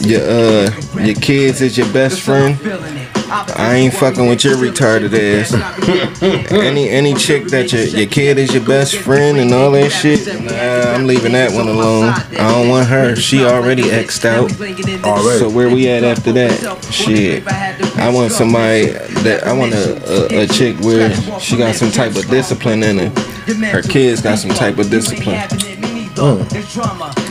your 0.00 0.22
uh 0.22 1.00
your 1.04 1.14
kids 1.16 1.60
is 1.60 1.76
your 1.76 1.90
best 1.92 2.20
friend. 2.20 2.56
I 3.30 3.74
ain't 3.74 3.94
fucking 3.94 4.26
with 4.26 4.44
your 4.44 4.56
retarded 4.56 5.12
ass. 5.14 5.52
any 6.52 6.88
any 6.88 7.14
chick 7.14 7.44
that 7.46 7.72
your 7.72 7.84
your 7.84 8.06
kid 8.06 8.38
is 8.38 8.54
your 8.54 8.64
best 8.64 8.96
friend 8.96 9.38
and 9.38 9.52
all 9.52 9.70
that 9.72 9.90
shit, 9.90 10.26
nah, 10.42 10.92
I'm 10.94 11.06
leaving 11.06 11.32
that 11.32 11.52
one 11.52 11.68
alone. 11.68 12.04
I 12.04 12.52
don't 12.52 12.68
want 12.68 12.88
her. 12.88 13.14
She 13.16 13.44
already 13.44 13.82
xed 13.84 14.24
out. 14.24 14.50
Already. 15.04 15.38
So 15.38 15.50
where 15.50 15.68
we 15.68 15.88
at 15.88 16.04
after 16.04 16.32
that? 16.32 16.82
Shit. 16.92 17.46
I 17.46 18.10
want 18.10 18.32
somebody 18.32 18.86
that 19.22 19.44
I 19.44 19.52
want 19.52 19.72
a, 19.74 20.38
a, 20.38 20.44
a 20.44 20.46
chick 20.46 20.78
where 20.80 21.12
she 21.40 21.56
got 21.56 21.74
some 21.74 21.90
type 21.90 22.16
of 22.16 22.28
discipline 22.28 22.82
in 22.82 22.98
her. 22.98 23.08
Her 23.66 23.82
kids 23.82 24.22
got 24.22 24.38
some 24.38 24.50
type 24.50 24.78
of 24.78 24.90
discipline. 24.90 25.36
Mm. 26.18 27.27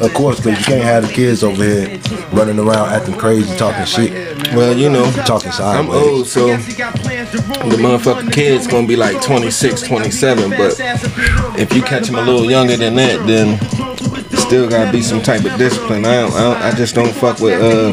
Of 0.00 0.14
course, 0.14 0.40
because 0.40 0.58
you 0.58 0.64
can't 0.64 0.82
have 0.82 1.06
the 1.06 1.12
kids 1.12 1.42
over 1.44 1.62
here 1.62 2.00
running 2.32 2.58
around 2.58 2.88
acting 2.90 3.14
crazy, 3.16 3.56
talking 3.56 3.84
shit, 3.84 4.12
Well, 4.54 4.76
you 4.76 4.88
know, 4.90 5.10
talking 5.26 5.52
sideways. 5.52 5.60
I'm 5.60 5.86
sideways. 5.86 6.08
old, 6.08 6.26
so 6.26 6.46
the 7.68 7.76
motherfucking 7.76 8.32
kid's 8.32 8.66
gonna 8.66 8.86
be 8.86 8.96
like 8.96 9.20
26, 9.22 9.82
27. 9.82 10.50
But 10.50 10.78
if 11.58 11.72
you 11.74 11.82
catch 11.82 12.08
him 12.08 12.16
a 12.16 12.22
little 12.22 12.50
younger 12.50 12.76
than 12.76 12.94
that, 12.96 13.26
then 13.26 13.58
still 14.38 14.68
gotta 14.68 14.90
be 14.90 15.02
some 15.02 15.22
type 15.22 15.44
of 15.44 15.56
discipline. 15.58 16.04
I 16.04 16.14
don't, 16.22 16.32
I, 16.32 16.40
don't, 16.40 16.56
I 16.62 16.70
just 16.74 16.94
don't 16.94 17.12
fuck 17.14 17.38
with 17.40 17.60
uh, 17.60 17.92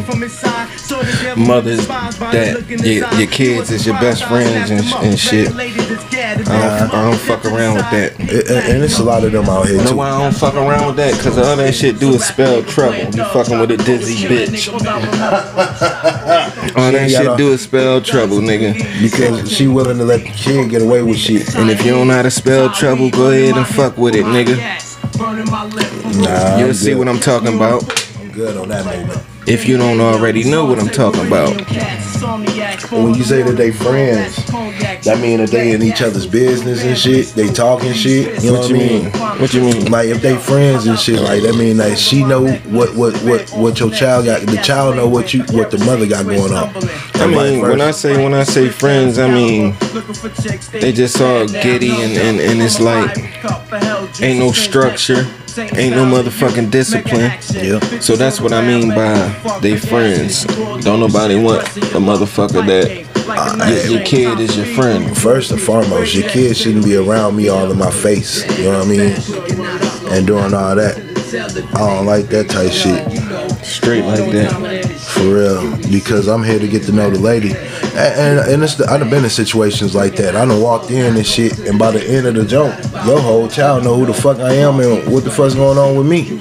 mothers 1.37 1.87
that 1.87 2.65
your, 2.69 3.19
your 3.19 3.27
kids 3.29 3.71
is 3.71 3.85
your 3.85 3.95
best 3.99 4.23
friends 4.25 4.69
and, 4.71 4.81
and 5.05 5.19
shit. 5.19 5.49
I 5.55 6.79
don't, 6.79 6.93
I 6.93 7.09
don't 7.09 7.19
fuck 7.19 7.45
around 7.45 7.75
with 7.75 7.89
that. 7.91 8.15
It- 8.19 8.49
and 8.75 8.83
it's 8.83 8.99
a 8.99 9.03
lot 9.03 9.23
of 9.23 9.31
them 9.31 9.47
out 9.49 9.67
here 9.67 9.77
You 9.77 9.83
know 9.83 9.89
too. 9.91 9.95
why 9.97 10.09
I 10.09 10.21
don't 10.23 10.35
fuck 10.35 10.55
around 10.55 10.87
with 10.87 10.95
that? 10.97 11.13
Cause 11.21 11.37
all 11.37 11.55
that 11.55 11.73
shit 11.73 11.99
do 11.99 12.09
is 12.13 12.25
spell 12.25 12.63
trouble. 12.63 12.97
You 12.97 13.23
fucking 13.25 13.59
with 13.59 13.71
a 13.71 13.77
dizzy 13.77 14.27
bitch. 14.27 14.69
All 16.75 16.91
that 16.91 17.09
shit 17.09 17.37
do 17.37 17.51
is 17.53 17.61
spell 17.61 18.01
trouble, 18.01 18.37
nigga. 18.37 18.73
Because 19.01 19.51
she 19.51 19.67
willing 19.67 19.97
to 19.97 20.03
let 20.03 20.21
the 20.21 20.29
kid 20.29 20.69
get 20.69 20.81
away 20.81 21.01
with 21.03 21.17
shit. 21.17 21.55
And 21.55 21.69
if 21.69 21.85
you 21.85 21.91
don't 21.91 22.07
know 22.07 22.15
how 22.15 22.21
to 22.23 22.31
spell 22.31 22.69
trouble, 22.71 23.09
go 23.09 23.29
ahead 23.31 23.55
and 23.57 23.67
fuck 23.67 23.97
with 23.97 24.15
it, 24.15 24.25
nigga. 24.25 24.57
Nah, 26.21 26.57
You'll 26.57 26.73
see 26.73 26.95
what 26.95 27.07
I'm 27.07 27.19
talking 27.19 27.55
about. 27.55 27.83
I'm 28.19 28.31
good 28.31 28.57
on 28.57 28.67
that 28.69 28.85
moment. 28.85 29.21
If 29.47 29.67
you 29.67 29.77
don't 29.77 29.99
already 30.01 30.49
know 30.49 30.65
what 30.65 30.79
I'm 30.79 30.89
talking 30.89 31.27
about. 31.27 31.49
When 32.91 33.13
you 33.13 33.23
say 33.23 33.43
that 33.43 33.55
they 33.57 33.71
friends, 33.71 34.43
that 35.03 35.19
mean 35.21 35.39
that 35.39 35.49
they 35.51 35.71
in 35.71 35.83
each 35.83 36.01
other's 36.01 36.25
business 36.25 36.83
and 36.83 36.97
shit. 36.97 37.27
They 37.27 37.49
talking 37.49 37.93
shit. 37.93 38.43
You 38.43 38.53
know 38.53 38.59
What 38.59 38.69
you 38.69 38.75
I 38.75 38.79
mean? 38.79 39.03
mean? 39.03 39.11
What 39.39 39.53
you 39.53 39.61
mean? 39.61 39.91
Like 39.91 40.07
if 40.07 40.21
they 40.21 40.35
friends 40.37 40.87
and 40.87 40.97
shit, 40.97 41.19
like 41.21 41.43
that 41.43 41.55
mean 41.55 41.77
like 41.77 41.97
she 41.97 42.23
know 42.23 42.47
what 42.65 42.95
what 42.95 43.15
what 43.23 43.49
what 43.51 43.79
your 43.79 43.91
child 43.91 44.25
got. 44.25 44.41
The 44.41 44.57
child 44.57 44.95
know 44.95 45.07
what 45.07 45.33
you 45.33 45.43
what 45.51 45.69
the 45.69 45.77
mother 45.79 46.07
got 46.07 46.25
going 46.25 46.53
on. 46.53 46.71
I 47.15 47.27
mean, 47.27 47.61
when 47.61 47.81
I 47.81 47.91
say 47.91 48.21
when 48.23 48.33
I 48.33 48.43
say 48.43 48.69
friends, 48.69 49.19
I 49.19 49.31
mean 49.31 49.75
they 50.71 50.91
just 50.91 51.21
all 51.21 51.47
giddy 51.47 51.91
and, 51.91 52.17
and, 52.17 52.39
and 52.39 52.61
it's 52.61 52.79
like 52.79 53.15
ain't 54.21 54.39
no 54.39 54.51
structure. 54.51 55.25
Ain't 55.57 55.95
no 55.95 56.05
motherfucking 56.05 56.71
discipline. 56.71 57.31
Yeah. 57.53 57.79
So 57.99 58.15
that's 58.15 58.41
what 58.41 58.53
I 58.53 58.65
mean 58.65 58.89
by 58.89 59.59
they 59.61 59.77
friends. 59.77 60.45
Don't 60.83 60.99
nobody 60.99 61.41
want 61.41 61.63
a 61.67 61.99
motherfucker 61.99 62.65
that 62.65 63.05
uh, 63.27 63.65
your, 63.69 63.97
your 63.97 64.05
kid 64.05 64.39
is 64.39 64.55
your 64.55 64.65
friend. 64.65 65.17
First 65.17 65.51
and 65.51 65.61
foremost, 65.61 66.13
your 66.13 66.29
kid 66.29 66.55
shouldn't 66.55 66.85
be 66.85 66.95
around 66.95 67.35
me 67.35 67.49
all 67.49 67.71
in 67.71 67.77
my 67.77 67.91
face. 67.91 68.43
You 68.57 68.65
know 68.65 68.79
what 68.79 68.87
I 68.87 68.89
mean? 68.89 70.13
And 70.13 70.27
doing 70.27 70.53
all 70.53 70.75
that. 70.75 70.97
I 71.73 71.79
don't 71.79 72.05
like 72.05 72.27
that 72.27 72.49
type 72.49 72.71
shit. 72.71 73.65
Straight 73.65 74.05
like 74.05 74.31
that. 74.31 74.85
For 74.99 75.23
real. 75.23 75.77
Because 75.91 76.27
I'm 76.27 76.43
here 76.43 76.59
to 76.59 76.67
get 76.67 76.83
to 76.83 76.91
know 76.91 77.09
the 77.09 77.19
lady. 77.19 77.53
And, 77.97 78.39
and, 78.39 78.63
it's 78.63 78.75
the, 78.75 78.85
I 78.89 78.97
done 78.97 79.09
been 79.09 79.23
in 79.23 79.29
situations 79.29 79.95
like 79.95 80.15
that. 80.17 80.35
I 80.35 80.45
done 80.45 80.61
walked 80.61 80.91
in 80.91 81.15
and 81.15 81.25
shit, 81.25 81.57
and 81.59 81.79
by 81.79 81.91
the 81.91 82.03
end 82.05 82.27
of 82.27 82.35
the 82.35 82.45
jump, 82.45 82.77
your 83.05 83.19
whole 83.21 83.47
child 83.47 83.83
know 83.85 83.95
who 83.95 84.05
the 84.05 84.13
fuck 84.13 84.39
I 84.39 84.53
am 84.53 84.79
and 84.81 85.11
what 85.11 85.23
the 85.23 85.31
fuck's 85.31 85.55
going 85.55 85.77
on 85.77 85.95
with 85.95 86.05
me. 86.07 86.31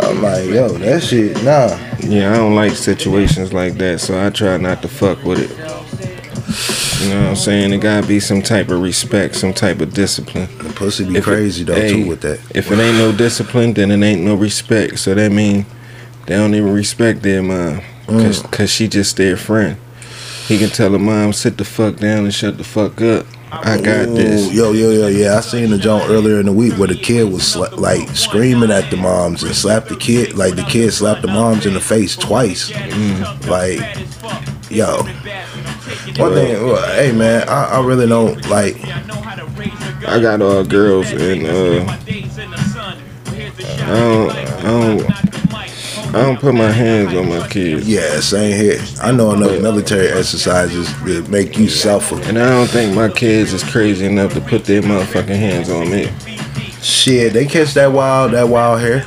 I'm 0.00 0.22
like, 0.22 0.46
yo, 0.48 0.68
that 0.78 1.02
shit, 1.02 1.36
nah. 1.44 1.76
Yeah, 2.00 2.32
I 2.32 2.36
don't 2.36 2.54
like 2.54 2.72
situations 2.72 3.52
like 3.52 3.74
that, 3.74 4.00
so 4.00 4.24
I 4.24 4.30
try 4.30 4.56
not 4.56 4.80
to 4.82 4.88
fuck 4.88 5.22
with 5.22 5.38
it. 5.40 5.50
You 7.02 7.14
know 7.14 7.20
what 7.22 7.28
I'm 7.30 7.36
saying? 7.36 7.72
It 7.72 7.78
gotta 7.78 8.06
be 8.06 8.20
some 8.20 8.42
type 8.42 8.68
of 8.70 8.80
respect, 8.80 9.34
some 9.34 9.52
type 9.54 9.80
of 9.80 9.92
discipline. 9.94 10.48
The 10.58 10.70
pussy 10.74 11.04
be 11.04 11.12
If 11.16 11.18
it- 11.18 11.30
crazy 11.30 11.64
though 11.64 11.74
hey, 11.74 11.92
too 12.02 12.08
with 12.08 12.20
that. 12.22 12.40
If 12.54 12.70
it 12.70 12.78
ain't 12.78 12.98
no 12.98 13.12
discipline, 13.12 13.72
then 13.74 13.90
it 13.90 14.02
ain't 14.06 14.22
no 14.22 14.34
respect. 14.34 14.98
So 14.98 15.14
that 15.14 15.30
mean 15.32 15.64
they 16.26 16.36
don't 16.36 16.54
even 16.54 16.72
respect 16.72 17.22
their 17.22 17.42
mom, 17.42 17.80
cause, 18.06 18.42
Mm. 18.42 18.50
'cause 18.50 18.70
she 18.70 18.86
just 18.88 19.16
their 19.16 19.36
friend. 19.38 19.76
He 20.50 20.58
can 20.58 20.70
tell 20.70 20.90
her 20.90 20.98
mom, 20.98 21.32
sit 21.32 21.58
the 21.58 21.64
fuck 21.64 21.94
down 21.98 22.24
and 22.24 22.34
shut 22.34 22.58
the 22.58 22.64
fuck 22.64 23.00
up. 23.00 23.24
I 23.52 23.80
got 23.80 24.08
Ooh, 24.08 24.14
this. 24.16 24.52
Yo, 24.52 24.72
yo, 24.72 24.90
yo, 24.90 25.06
yeah. 25.06 25.36
I 25.36 25.42
seen 25.42 25.70
the 25.70 25.78
joint 25.78 26.10
earlier 26.10 26.40
in 26.40 26.46
the 26.46 26.52
week 26.52 26.76
where 26.76 26.88
the 26.88 26.96
kid 26.96 27.30
was 27.32 27.42
sla- 27.42 27.76
like 27.76 28.08
screaming 28.16 28.72
at 28.72 28.90
the 28.90 28.96
moms 28.96 29.44
and 29.44 29.54
slapped 29.54 29.90
the 29.90 29.96
kid, 29.96 30.36
like 30.36 30.56
the 30.56 30.64
kid 30.64 30.92
slapped 30.92 31.22
the 31.22 31.28
moms 31.28 31.66
in 31.66 31.74
the 31.74 31.80
face 31.80 32.16
twice. 32.16 32.68
Mm. 32.72 33.46
Like, 33.46 33.78
yo. 34.72 35.04
One 36.20 36.34
thing, 36.34 36.66
well, 36.66 36.94
hey 36.96 37.12
man, 37.12 37.48
I, 37.48 37.66
I 37.66 37.86
really 37.86 38.08
don't 38.08 38.44
like. 38.48 38.74
I 40.04 40.18
got 40.20 40.42
all 40.42 40.64
girls 40.64 41.12
and 41.12 41.46
uh, 41.46 41.92
I 43.82 43.86
don't, 43.86 44.30
I 44.32 44.62
don't, 44.62 45.29
I 46.10 46.22
don't 46.22 46.40
put 46.40 46.54
my 46.56 46.72
hands 46.72 47.14
on 47.14 47.28
my 47.28 47.46
kids. 47.46 47.88
Yeah, 47.88 48.18
same 48.18 48.56
here. 48.60 48.82
I 49.00 49.12
know 49.12 49.32
enough 49.32 49.62
military 49.62 50.08
exercises 50.08 50.92
that 51.04 51.28
make 51.28 51.56
you 51.56 51.68
suffer. 51.68 52.16
And 52.22 52.36
I 52.36 52.50
don't 52.50 52.68
think 52.68 52.96
my 52.96 53.08
kids 53.08 53.52
is 53.52 53.62
crazy 53.62 54.06
enough 54.06 54.34
to 54.34 54.40
put 54.40 54.64
their 54.64 54.82
motherfucking 54.82 55.28
hands 55.28 55.70
on 55.70 55.88
me. 55.88 56.10
Shit, 56.82 57.32
they 57.32 57.46
catch 57.46 57.74
that 57.74 57.92
wild, 57.92 58.32
that 58.32 58.48
wild 58.48 58.80
hair. 58.80 59.06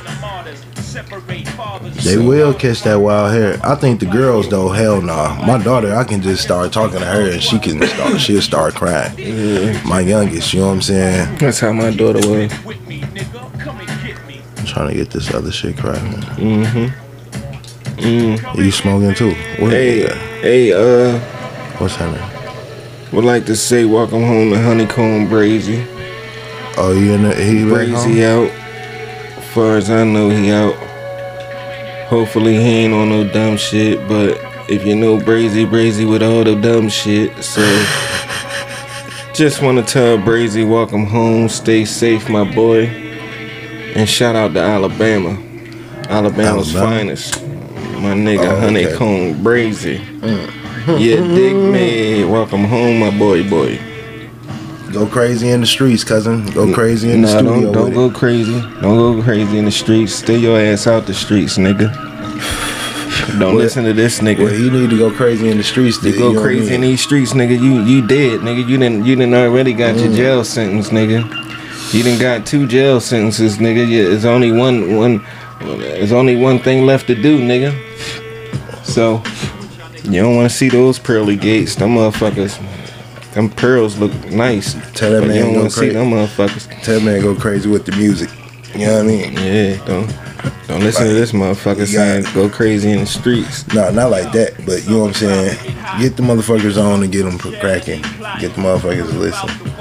They 2.04 2.16
will 2.16 2.54
catch 2.54 2.82
that 2.84 2.96
wild 2.96 3.32
hair. 3.32 3.60
I 3.62 3.74
think 3.74 4.00
the 4.00 4.06
girls 4.06 4.48
though, 4.48 4.70
hell 4.70 5.02
nah. 5.02 5.44
My 5.46 5.62
daughter, 5.62 5.94
I 5.94 6.04
can 6.04 6.22
just 6.22 6.42
start 6.42 6.72
talking 6.72 7.00
to 7.00 7.04
her 7.04 7.32
and 7.32 7.42
she 7.42 7.58
can 7.58 7.86
start, 7.86 8.18
she'll 8.18 8.40
start 8.40 8.74
crying. 8.74 9.14
My 9.86 10.00
youngest, 10.00 10.54
you 10.54 10.60
know 10.60 10.68
what 10.68 10.74
I'm 10.74 10.82
saying? 10.82 11.36
That's 11.36 11.60
how 11.60 11.72
my 11.72 11.90
daughter 11.94 12.26
was. 12.26 12.50
I'm 14.64 14.70
trying 14.72 14.88
to 14.88 14.94
get 14.94 15.10
this 15.10 15.34
other 15.34 15.52
shit 15.52 15.76
cracking. 15.76 16.22
Mm-hmm. 16.38 17.98
Mm. 18.00 18.56
You 18.56 18.70
smoking 18.70 19.14
too? 19.14 19.34
What, 19.62 19.72
Hey, 19.72 20.06
hey, 20.40 20.72
uh, 20.72 21.18
What's 21.76 21.96
happening? 21.96 22.26
would 23.14 23.26
like 23.26 23.44
to 23.44 23.56
say 23.56 23.84
welcome 23.84 24.22
home 24.22 24.52
to 24.52 24.62
Honeycomb 24.62 25.28
Brazy. 25.28 25.84
Oh, 26.78 26.98
you 26.98 27.12
in 27.12 27.24
the, 27.24 27.34
he? 27.34 27.56
Brazy 27.64 28.24
out. 28.24 28.50
Far 29.52 29.76
as 29.76 29.90
I 29.90 30.02
know, 30.02 30.30
he 30.30 30.50
out. 30.50 30.74
Hopefully, 32.08 32.54
he 32.54 32.84
ain't 32.86 32.94
on 32.94 33.10
no 33.10 33.30
dumb 33.30 33.58
shit. 33.58 34.08
But 34.08 34.38
if 34.70 34.86
you 34.86 34.96
know 34.96 35.18
Brazy, 35.18 35.66
Brazy 35.66 36.10
with 36.10 36.22
all 36.22 36.42
the 36.42 36.54
dumb 36.58 36.88
shit. 36.88 37.44
So, 37.44 37.60
just 39.34 39.60
want 39.60 39.76
to 39.76 39.84
tell 39.84 40.16
Brazy, 40.16 40.66
welcome 40.66 41.04
home. 41.04 41.50
Stay 41.50 41.84
safe, 41.84 42.30
my 42.30 42.50
boy. 42.50 43.03
And 43.94 44.08
shout 44.08 44.34
out 44.34 44.54
to 44.54 44.60
Alabama. 44.60 45.30
Alabama's 46.08 46.74
Alabama? 46.74 46.96
finest. 46.96 47.42
My 47.46 48.12
nigga, 48.12 48.38
Oh, 48.40 48.56
okay. 48.56 48.60
Honeycomb 48.60 49.42
Brazy. 49.44 49.98
Yeah, 50.86 51.16
dig 51.16 51.54
me. 51.54 52.24
Welcome 52.24 52.64
home, 52.64 52.98
my 52.98 53.16
boy, 53.16 53.48
boy. 53.48 53.78
Go 54.92 55.06
crazy 55.06 55.48
in 55.48 55.60
the 55.60 55.66
streets, 55.66 56.04
cousin. 56.04 56.46
Go 56.52 56.72
crazy 56.72 57.10
in 57.10 57.22
the 57.22 57.28
studio 57.28 57.60
don't, 57.60 57.72
don't 57.72 57.94
go 57.94 58.06
it. 58.06 58.14
crazy. 58.14 58.60
Don't 58.80 59.16
go 59.16 59.22
crazy 59.22 59.58
in 59.58 59.64
the 59.64 59.70
streets. 59.72 60.12
Stay 60.14 60.36
your 60.36 60.58
ass 60.60 60.86
out 60.86 61.06
the 61.06 61.14
streets, 61.14 61.56
nigga. 61.56 61.92
Don't 63.38 63.40
Well- 63.40 63.54
listen 63.54 63.84
to 63.84 63.92
this 63.92 64.20
nigga. 64.20 64.40
Well, 64.44 64.52
he 64.52 64.68
need 64.70 64.90
to 64.90 64.98
go 64.98 65.10
crazy 65.10 65.48
in 65.48 65.56
the 65.56 65.64
streets. 65.64 66.02
you 66.04 66.12
to- 66.12 66.18
go 66.18 66.24
know 66.24 66.30
what 66.32 66.40
I 66.40 66.42
crazy 66.42 66.74
in 66.74 66.80
these 66.82 67.00
streets, 67.00 67.32
nigga. 67.32 67.58
You 67.60 67.82
you 67.82 68.02
dead, 68.06 68.40
nigga. 68.40 68.68
You 68.68 68.76
didn't 68.76 69.06
you 69.06 69.16
didn't 69.16 69.34
already 69.34 69.72
got 69.72 69.94
Mm. 69.96 70.04
your 70.04 70.12
jail 70.16 70.44
sentence, 70.44 70.90
nigga. 70.90 71.24
You 71.94 72.02
didn't 72.02 72.20
got 72.20 72.44
two 72.44 72.66
jail 72.66 73.00
sentences, 73.00 73.58
nigga. 73.58 73.88
Yeah, 73.88 74.12
It's 74.12 74.24
only 74.24 74.50
one 74.50 74.96
one. 74.96 75.24
There's 75.60 76.10
only 76.10 76.34
one 76.34 76.58
thing 76.58 76.86
left 76.86 77.06
to 77.06 77.14
do, 77.14 77.38
nigga. 77.38 77.72
So 78.84 79.22
you 80.02 80.20
don't 80.20 80.34
want 80.34 80.50
to 80.50 80.56
see 80.56 80.68
those 80.68 80.98
pearly 80.98 81.36
gates. 81.36 81.76
Them 81.76 81.90
motherfuckers. 81.90 82.58
Them 83.34 83.48
pearls 83.48 83.96
look 83.96 84.12
nice. 84.24 84.74
Tell 84.98 85.12
that 85.12 85.20
man 85.20 85.36
you 85.36 85.42
don't 85.42 85.52
go 85.52 85.60
want 85.60 85.70
to 85.70 85.76
see 85.76 85.80
crazy. 85.82 85.94
them 85.94 86.10
motherfuckers. 86.10 86.82
Tell 86.82 87.00
man 87.00 87.22
go 87.22 87.36
crazy 87.36 87.68
with 87.68 87.86
the 87.86 87.92
music. 87.92 88.28
You 88.74 88.86
know 88.86 88.94
what 88.94 89.04
I 89.04 89.06
mean? 89.06 89.32
Yeah, 89.34 89.84
don't 89.86 90.12
don't 90.66 90.80
listen 90.80 91.06
to 91.06 91.12
this 91.12 91.30
motherfucker 91.30 91.86
saying 91.86 92.26
go 92.34 92.48
crazy 92.48 92.90
in 92.90 93.00
the 93.00 93.06
streets. 93.06 93.72
No, 93.72 93.92
not 93.92 94.10
like 94.10 94.32
that. 94.32 94.54
But 94.66 94.84
you 94.84 94.90
know 94.90 95.00
what 95.04 95.08
I'm 95.08 95.14
saying? 95.14 95.76
Get 96.00 96.16
the 96.16 96.24
motherfuckers 96.24 96.76
on 96.76 97.04
and 97.04 97.12
get 97.12 97.22
them 97.22 97.38
cracking. 97.38 98.02
Get 98.40 98.52
the 98.54 98.62
motherfuckers 98.62 99.08
to 99.10 99.16
listen. 99.16 99.73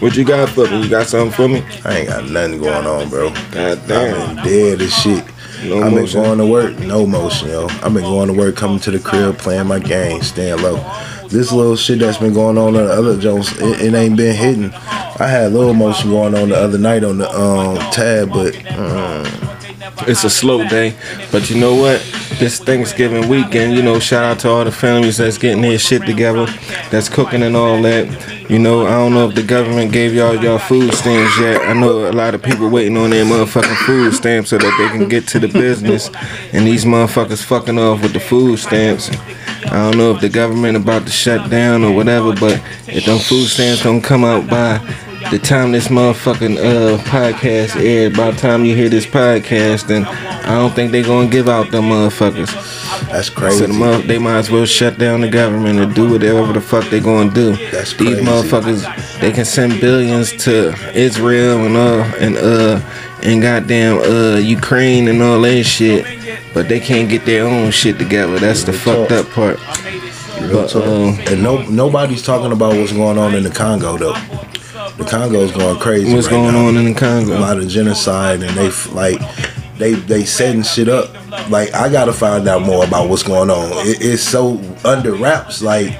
What 0.00 0.16
you 0.16 0.24
got 0.24 0.48
for 0.48 0.68
me? 0.70 0.82
You 0.82 0.88
got 0.88 1.06
something 1.08 1.32
for 1.32 1.48
me? 1.48 1.62
I 1.84 1.98
ain't 1.98 2.08
got 2.08 2.24
nothing 2.30 2.60
going 2.60 2.86
on, 2.86 3.08
bro. 3.08 3.30
God 3.50 3.78
I've 3.78 3.88
been 3.88 4.36
dead 4.44 4.80
as 4.80 4.94
shit. 4.94 5.24
No 5.64 5.82
I've 5.82 5.90
been 5.92 6.02
motion. 6.02 6.22
going 6.22 6.38
to 6.38 6.46
work, 6.46 6.78
no 6.78 7.04
motion, 7.04 7.48
yo. 7.48 7.66
I've 7.82 7.92
been 7.92 8.04
going 8.04 8.28
to 8.28 8.32
work, 8.32 8.54
coming 8.54 8.78
to 8.80 8.92
the 8.92 9.00
crib, 9.00 9.38
playing 9.38 9.66
my 9.66 9.80
game, 9.80 10.22
staying 10.22 10.62
low. 10.62 10.76
This 11.28 11.50
little 11.50 11.74
shit 11.74 11.98
that's 11.98 12.18
been 12.18 12.32
going 12.32 12.56
on 12.56 12.68
on 12.76 12.84
the 12.86 12.92
other 12.92 13.18
Jones, 13.18 13.50
it, 13.60 13.80
it 13.80 13.94
ain't 13.94 14.16
been 14.16 14.36
hitting. 14.36 14.72
I 14.72 15.26
had 15.26 15.46
a 15.46 15.50
little 15.50 15.74
motion 15.74 16.10
going 16.10 16.36
on 16.36 16.50
the 16.50 16.56
other 16.56 16.78
night 16.78 17.02
on 17.02 17.18
the 17.18 17.28
um 17.28 17.76
tab, 17.90 18.28
but 18.28 18.54
mm, 18.54 19.47
It's 20.06 20.24
a 20.24 20.30
slow 20.30 20.66
day, 20.68 20.94
but 21.32 21.50
you 21.50 21.60
know 21.60 21.74
what? 21.74 22.00
This 22.38 22.60
Thanksgiving 22.60 23.28
weekend, 23.28 23.74
you 23.74 23.82
know, 23.82 23.98
shout 23.98 24.24
out 24.24 24.38
to 24.40 24.48
all 24.48 24.64
the 24.64 24.72
families 24.72 25.16
that's 25.16 25.38
getting 25.38 25.60
their 25.60 25.78
shit 25.78 26.06
together, 26.06 26.46
that's 26.90 27.08
cooking 27.08 27.42
and 27.42 27.56
all 27.56 27.80
that. 27.82 28.50
You 28.50 28.58
know, 28.58 28.86
I 28.86 28.90
don't 28.90 29.12
know 29.12 29.28
if 29.28 29.34
the 29.34 29.42
government 29.42 29.92
gave 29.92 30.14
y'all 30.14 30.36
y'all 30.36 30.58
food 30.58 30.94
stamps 30.94 31.38
yet. 31.38 31.62
I 31.62 31.72
know 31.74 32.08
a 32.08 32.12
lot 32.12 32.34
of 32.34 32.42
people 32.42 32.70
waiting 32.70 32.96
on 32.96 33.10
their 33.10 33.24
motherfucking 33.24 33.86
food 33.86 34.14
stamps 34.14 34.50
so 34.50 34.58
that 34.58 34.76
they 34.78 34.98
can 34.98 35.08
get 35.08 35.26
to 35.28 35.38
the 35.38 35.48
business, 35.48 36.10
and 36.52 36.66
these 36.66 36.84
motherfuckers 36.84 37.42
fucking 37.42 37.78
off 37.78 38.02
with 38.02 38.12
the 38.12 38.20
food 38.20 38.58
stamps. 38.58 39.10
I 39.64 39.90
don't 39.90 39.98
know 39.98 40.14
if 40.14 40.20
the 40.20 40.28
government 40.28 40.76
about 40.76 41.04
to 41.06 41.12
shut 41.12 41.50
down 41.50 41.84
or 41.84 41.94
whatever, 41.94 42.34
but 42.34 42.62
if 42.86 43.04
them 43.04 43.18
food 43.18 43.48
stamps 43.48 43.82
don't 43.82 44.00
come 44.00 44.24
out 44.24 44.48
by 44.48 44.78
the 45.30 45.38
time 45.38 45.72
this 45.72 45.88
motherfucking 45.88 46.56
uh 46.58 46.98
podcast 47.04 47.76
aired, 47.76 48.16
by 48.16 48.30
the 48.30 48.36
time 48.38 48.64
you 48.64 48.74
hear 48.74 48.88
this 48.88 49.06
podcast, 49.06 49.86
then 49.86 50.04
I 50.06 50.54
don't 50.54 50.74
think 50.74 50.92
they're 50.92 51.02
gonna 51.02 51.28
give 51.28 51.48
out 51.48 51.70
them 51.70 51.84
motherfuckers. 51.84 52.50
that's 53.10 53.28
So 53.28 53.34
crazy. 53.34 53.66
the 53.66 53.72
mo- 53.72 54.00
they 54.00 54.18
might 54.18 54.38
as 54.38 54.50
well 54.50 54.64
shut 54.64 54.98
down 54.98 55.20
the 55.20 55.28
government 55.28 55.78
and 55.80 55.94
do 55.94 56.08
whatever 56.10 56.52
the 56.52 56.60
fuck 56.60 56.88
they 56.90 57.00
gonna 57.00 57.30
do. 57.30 57.56
That's 57.70 57.92
crazy. 57.92 58.14
These 58.14 58.24
motherfuckers, 58.26 59.20
they 59.20 59.30
can 59.32 59.44
send 59.44 59.80
billions 59.80 60.32
to 60.44 60.74
Israel 60.94 61.58
and 61.66 61.76
uh 61.76 62.10
and 62.20 62.36
uh 62.38 62.80
and 63.22 63.42
goddamn 63.42 63.98
uh 63.98 64.36
Ukraine 64.38 65.08
and 65.08 65.20
all 65.22 65.40
that 65.42 65.64
shit, 65.64 66.06
but 66.54 66.68
they 66.68 66.80
can't 66.80 67.08
get 67.10 67.24
their 67.26 67.44
own 67.46 67.70
shit 67.70 67.98
together. 67.98 68.38
That's 68.38 68.62
the 68.64 68.72
fucked 68.72 69.12
up 69.12 69.28
part. 69.30 69.58
But, 70.52 70.74
um, 70.76 71.18
and 71.26 71.42
no, 71.42 71.62
nobody's 71.68 72.22
talking 72.22 72.52
about 72.52 72.74
what's 72.76 72.92
going 72.92 73.18
on 73.18 73.34
in 73.34 73.42
the 73.42 73.50
Congo 73.50 73.98
though. 73.98 74.14
The 74.98 75.04
Congo's 75.04 75.52
going 75.52 75.78
crazy. 75.78 76.12
What's 76.12 76.26
right 76.26 76.32
going 76.32 76.52
now. 76.52 76.66
on 76.66 76.76
in 76.76 76.84
the 76.84 76.94
Congo? 76.94 77.36
a 77.36 77.40
lot 77.40 77.58
of 77.58 77.68
genocide 77.68 78.42
and 78.42 78.50
they 78.56 78.70
like 78.92 79.20
they 79.78 79.94
they 79.94 80.24
setting 80.24 80.62
shit 80.64 80.88
up 80.88 81.12
like 81.50 81.72
i 81.72 81.88
gotta 81.88 82.12
find 82.12 82.48
out 82.48 82.62
more 82.62 82.84
about 82.84 83.08
what's 83.08 83.22
going 83.22 83.48
on 83.48 83.70
it, 83.86 83.98
it's 84.00 84.22
so 84.22 84.60
under 84.84 85.14
wraps 85.14 85.62
like 85.62 85.96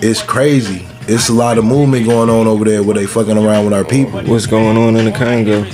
it's 0.00 0.22
crazy 0.22 0.86
it's 1.08 1.28
a 1.28 1.32
lot 1.32 1.58
of 1.58 1.64
movement 1.64 2.06
going 2.06 2.28
on 2.30 2.46
over 2.46 2.64
there 2.64 2.82
where 2.82 2.94
they 2.94 3.06
fucking 3.06 3.36
around 3.38 3.64
with 3.64 3.74
our 3.74 3.84
people 3.84 4.20
What's 4.22 4.46
going 4.46 4.76
on 4.76 4.96
in 4.96 5.04
the 5.06 5.12
Congo? 5.12 5.64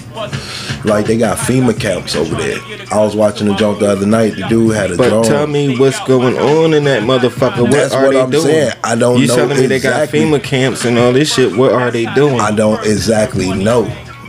like 0.85 1.07
they 1.07 1.17
got 1.17 1.39
fema 1.39 1.79
camps 1.79 2.15
over 2.15 2.35
there 2.35 2.59
i 2.93 2.99
was 3.03 3.17
watching 3.17 3.47
the 3.49 3.55
joke 3.55 3.79
the 3.81 3.87
other 3.91 4.05
night 4.07 4.35
the 4.37 4.47
dude 4.49 4.75
had 4.75 4.91
a 4.91 4.97
But 4.97 5.09
drone 5.09 5.25
tell 5.25 5.47
me 5.47 5.79
what's 5.79 5.99
going 6.07 6.37
on 6.37 6.75
in 6.75 6.85
that 6.85 7.03
motherfucker. 7.03 7.63
What 7.63 7.71
That's 7.71 7.95
are 7.95 8.05
what 8.05 8.13
they 8.13 8.21
I'm 8.21 8.31
doing? 8.31 8.45
saying. 8.45 8.73
I 8.85 8.95
don't 8.95 9.15
know. 9.15 9.21
you 9.21 9.27
telling 9.27 9.57
me 9.59 9.67
they 9.67 9.81
got. 9.81 10.09
FEMA 10.11 10.43
camps 10.43 10.85
and 10.85 10.99
all 10.99 11.13
this 11.13 11.33
shit. 11.33 11.57
What 11.57 11.73
are 11.73 11.91
they 11.91 12.05
doing? 12.15 12.39
i 12.41 12.51
don't 12.55 12.85
exactly 12.87 13.51
know 13.51 13.85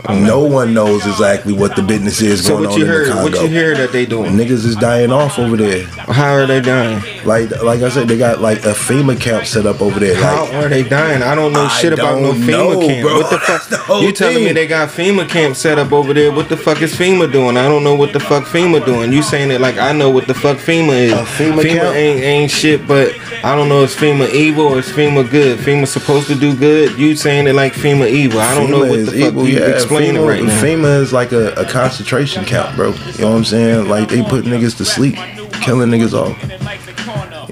No 0.08 0.40
one 0.44 0.72
knows 0.74 1.06
exactly 1.06 1.52
what 1.52 1.74
the 1.76 1.82
business 1.82 2.20
is 2.20 2.44
So 2.44 2.50
going 2.56 2.64
what 2.64 2.72
on 2.74 2.78
you 2.78 2.84
in 2.84 2.90
heard? 2.90 3.08
the 3.08 3.14
What 3.16 3.32
you 3.42 3.48
hear 3.48 3.74
that 3.76 3.92
they 3.92 4.06
doing? 4.06 4.32
Niggas 4.32 4.64
is 4.64 4.76
dying 4.76 5.10
off 5.10 5.38
over 5.38 5.56
there. 5.56 5.84
How 5.86 6.32
are 6.34 6.46
they 6.46 6.60
dying? 6.60 7.02
Like 7.24 7.50
like 7.62 7.82
I 7.82 7.88
said, 7.88 8.08
they 8.08 8.16
got 8.18 8.40
like 8.40 8.58
a 8.64 8.72
FEMA 8.72 9.18
camp 9.20 9.46
set 9.46 9.66
up 9.66 9.80
over 9.80 9.98
there. 9.98 10.14
How 10.16 10.44
Like, 10.44 10.54
are 10.54 10.68
they 10.68 10.82
dying? 10.82 11.22
I 11.22 11.34
don't 11.34 11.52
know 11.52 11.64
I 11.64 11.68
shit 11.68 11.92
about 11.92 12.20
no 12.20 12.32
FEMA 12.32 12.46
know, 12.48 12.86
camp. 12.86 13.02
bro. 13.02 13.16
What 13.18 13.30
the 13.30 13.36
That's 13.46 13.66
the 13.68 13.78
fuck? 13.78 14.02
You 14.02 14.12
telling 14.12 14.44
me 14.44 14.52
they 14.52 14.66
got 14.66 14.88
FEMA 14.90 15.28
camp 15.28 15.56
set 15.56 15.78
up 15.78 15.92
over 15.92 16.12
there? 16.14 16.30
What 16.32 16.48
the 16.48 16.56
fuck 16.56 16.82
is 16.82 16.94
FEMA 16.94 17.30
doing? 17.30 17.56
I 17.56 17.68
don't 17.68 17.82
know 17.84 17.94
what 17.94 18.12
the 18.12 18.20
fuck 18.20 18.44
FEMA 18.44 18.84
doing. 18.84 19.12
You 19.12 19.22
saying 19.22 19.50
it 19.50 19.60
like 19.60 19.76
I 19.78 19.92
know 19.92 20.10
what 20.10 20.26
the 20.26 20.34
fuck 20.34 20.58
FEMA 20.58 20.92
is. 20.92 21.12
A 21.12 21.24
FEMA 21.24 21.62
camp? 21.62 21.96
ain't 21.96 22.20
ain't 22.22 22.50
shit, 22.50 22.86
but 22.86 23.14
I 23.44 23.54
don't 23.56 23.68
know 23.68 23.82
if 23.82 23.98
FEMA 23.98 24.32
evil 24.32 24.66
or 24.66 24.78
is 24.78 24.88
FEMA 24.90 25.28
good. 25.30 25.58
FEMA 25.58 25.86
supposed 25.86 26.26
to 26.28 26.34
do 26.34 26.54
good. 26.56 26.98
You 26.98 27.16
saying 27.16 27.46
it 27.46 27.54
like 27.54 27.72
FEMA 27.74 28.08
evil. 28.08 28.40
I 28.40 28.54
don't 28.54 28.70
know 28.70 28.80
what 28.80 29.00
the 29.06 29.06
fuck 29.06 29.14
evil, 29.16 29.46
you 29.48 29.58
yeah. 29.58 29.66
Explaining 29.96 30.22
FEMA, 30.22 30.28
right 30.28 30.44
now. 30.44 30.62
FEMA 30.62 31.00
is 31.00 31.12
like 31.12 31.32
a, 31.32 31.52
a 31.54 31.64
concentration 31.64 32.44
camp, 32.44 32.76
bro. 32.76 32.90
You 32.90 33.18
know 33.18 33.30
what 33.30 33.36
I'm 33.36 33.44
saying? 33.44 33.88
Like 33.88 34.08
they 34.08 34.22
put 34.22 34.44
niggas 34.44 34.76
to 34.78 34.84
sleep, 34.84 35.16
killing 35.62 35.90
niggas 35.90 36.12
off. 36.12 36.40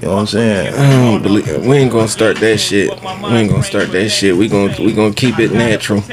You 0.01 0.09
know 0.09 0.15
what 0.15 0.19
I'm 0.21 0.27
saying? 0.27 0.73
I 0.73 1.11
don't 1.11 1.23
believe 1.23 1.65
we 1.65 1.77
ain't 1.77 1.91
gonna 1.91 2.07
start 2.07 2.37
that 2.37 2.57
shit. 2.57 2.89
We 2.89 3.29
ain't 3.29 3.49
gonna 3.49 3.63
start 3.63 3.91
that 3.91 4.09
shit. 4.09 4.35
We 4.35 4.47
gonna 4.47 4.75
we 4.79 4.93
gonna 4.93 5.13
keep 5.13 5.39
it 5.39 5.51
natural, 5.51 6.03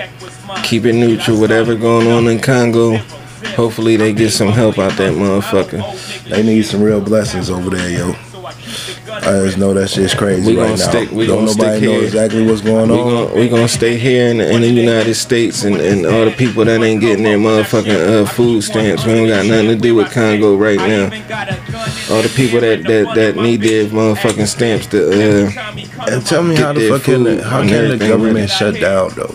keep 0.63 0.85
it 0.85 0.95
neutral. 0.95 1.39
Whatever 1.41 1.75
going 1.75 2.07
on 2.07 2.27
in 2.29 2.41
Congo, 2.41 2.97
hopefully 3.57 3.97
they 3.97 4.13
get 4.13 4.31
some 4.31 4.49
help 4.49 4.79
out 4.79 4.93
that 4.99 5.13
motherfucker. 5.15 5.83
They 6.29 6.43
need 6.43 6.63
some 6.63 6.83
real 6.83 7.01
blessings 7.01 7.51
over 7.51 7.71
there, 7.71 7.91
yo. 7.91 8.32
I 9.25 9.39
just 9.45 9.57
know 9.57 9.73
that 9.75 9.89
shit's 9.89 10.15
crazy 10.15 10.45
We 10.53 10.59
right 10.59 10.65
gonna 10.65 10.77
now. 10.79 10.89
stick- 10.91 11.11
we 11.13 11.27
Don't 11.27 11.45
gonna 11.47 11.57
nobody 11.57 11.77
stick 11.79 11.83
know 11.89 11.93
here. 11.95 12.05
exactly 12.05 12.43
what's 12.47 12.61
going 12.61 12.91
We 12.91 12.99
on. 12.99 13.09
gonna 13.29 13.35
we 13.41 13.49
gonna 13.49 13.69
stay 13.69 13.97
here 13.97 14.29
in 14.29 14.39
the, 14.39 14.51
in 14.51 14.61
the 14.63 14.69
United 14.69 15.15
States 15.15 15.63
and, 15.63 15.77
and 15.77 16.05
all 16.07 16.25
the 16.25 16.33
people 16.33 16.65
that 16.65 16.83
ain't 16.83 17.01
getting 17.01 17.23
their 17.23 17.39
motherfucking 17.39 18.23
uh, 18.23 18.27
food 18.27 18.63
stamps. 18.63 19.05
We 19.07 19.13
don't 19.15 19.29
got 19.29 19.47
nothing 19.47 19.69
to 19.69 19.77
do 19.77 19.95
with 19.95 20.11
Congo 20.13 20.57
right 20.57 20.77
now. 20.79 21.05
All 22.11 22.21
the 22.23 22.33
people 22.35 22.61
that 22.61 22.83
that, 22.85 23.15
that 23.15 23.37
need 23.37 23.61
their 23.63 23.87
motherfucking 23.87 24.49
stamps 24.49 24.87
to 24.89 24.99
uh, 25.47 26.11
And 26.11 26.27
tell 26.27 26.43
me 26.43 26.57
how 26.57 26.73
the 26.73 26.89
fuck 26.89 27.05
can 27.05 27.23
the, 27.23 27.45
how 27.45 27.61
can 27.67 27.91
the 27.91 27.99
government 27.99 28.35
ready. 28.35 28.49
shut 28.49 28.75
down 28.81 29.11
though? 29.15 29.33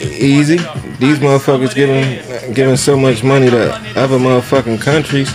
easy. 0.00 0.56
These 0.98 1.18
motherfuckers 1.20 1.74
giving 1.74 2.54
giving 2.54 2.76
so 2.76 2.96
much 2.98 3.22
money 3.22 3.48
to 3.50 3.72
other 3.96 4.18
motherfucking 4.18 4.80
countries. 4.80 5.32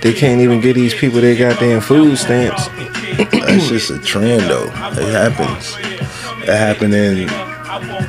They 0.00 0.12
can't 0.14 0.40
even 0.40 0.60
get 0.60 0.74
these 0.74 0.94
people 0.94 1.20
their 1.20 1.36
goddamn 1.36 1.80
food 1.80 2.16
stamps. 2.16 2.68
That's 3.32 3.68
just 3.68 3.90
a 3.90 3.98
trend 3.98 4.42
though. 4.42 4.66
It 4.66 5.12
happens. 5.12 5.74
It 6.42 6.56
happened 6.56 6.94
in 6.94 7.28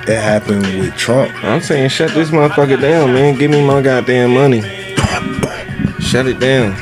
it 0.07 0.19
happened 0.19 0.63
with 0.79 0.95
Trump. 0.95 1.31
I'm 1.43 1.62
saying 1.62 1.89
shut 1.89 2.12
this 2.13 2.29
motherfucker 2.29 2.81
down, 2.81 3.13
man. 3.13 3.38
Give 3.38 3.51
me 3.51 3.65
my 3.65 3.81
goddamn 3.81 4.33
money. 4.33 4.62
Shut 6.00 6.25
it 6.27 6.39
down. 6.39 6.74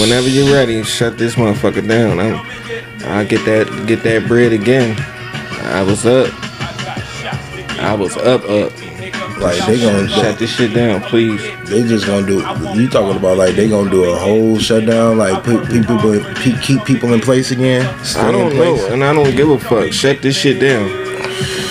Whenever 0.00 0.28
you're 0.28 0.52
ready, 0.52 0.82
shut 0.84 1.18
this 1.18 1.34
motherfucker 1.34 1.86
down. 1.86 2.20
I'm, 2.20 2.34
I'll 3.10 3.26
get 3.26 3.44
that 3.46 3.86
get 3.86 4.02
that 4.04 4.28
bread 4.28 4.52
again. 4.52 4.96
I 5.74 5.82
was 5.82 6.06
up. 6.06 6.32
I 7.80 7.94
was 7.94 8.16
up 8.16 8.44
up. 8.44 8.72
Like 9.42 9.66
they 9.66 9.80
gonna 9.80 10.08
Shut 10.08 10.38
this 10.38 10.54
shit 10.54 10.72
down, 10.74 11.00
please. 11.02 11.40
they 11.68 11.82
just 11.82 12.06
gonna 12.06 12.26
do 12.26 12.36
you 12.80 12.88
talking 12.88 13.16
about 13.16 13.36
like 13.38 13.54
they 13.56 13.68
gonna 13.68 13.90
do 13.90 14.04
a 14.04 14.16
whole 14.16 14.58
shutdown 14.58 15.18
like 15.18 15.42
put 15.42 15.68
people 15.68 15.98
pe- 16.36 16.60
keep 16.62 16.84
people 16.84 17.12
in 17.12 17.20
place 17.20 17.50
again 17.50 17.84
I 18.16 18.30
don't 18.30 18.54
know, 18.54 18.86
and 18.92 19.02
I 19.04 19.12
don't 19.12 19.34
give 19.36 19.50
a 19.50 19.58
fuck. 19.58 19.92
Shut 19.92 20.22
this 20.22 20.36
shit 20.36 20.60
down. 20.60 20.88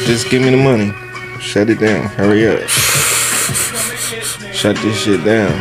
Just 0.06 0.30
give 0.30 0.42
me 0.42 0.50
the 0.50 0.58
money. 0.58 0.94
Shut 1.40 1.70
it 1.70 1.80
down. 1.80 2.08
Hurry 2.10 2.48
up. 2.48 2.68
Shut 4.54 4.76
this 4.78 4.98
shit 5.02 5.24
down. 5.24 5.52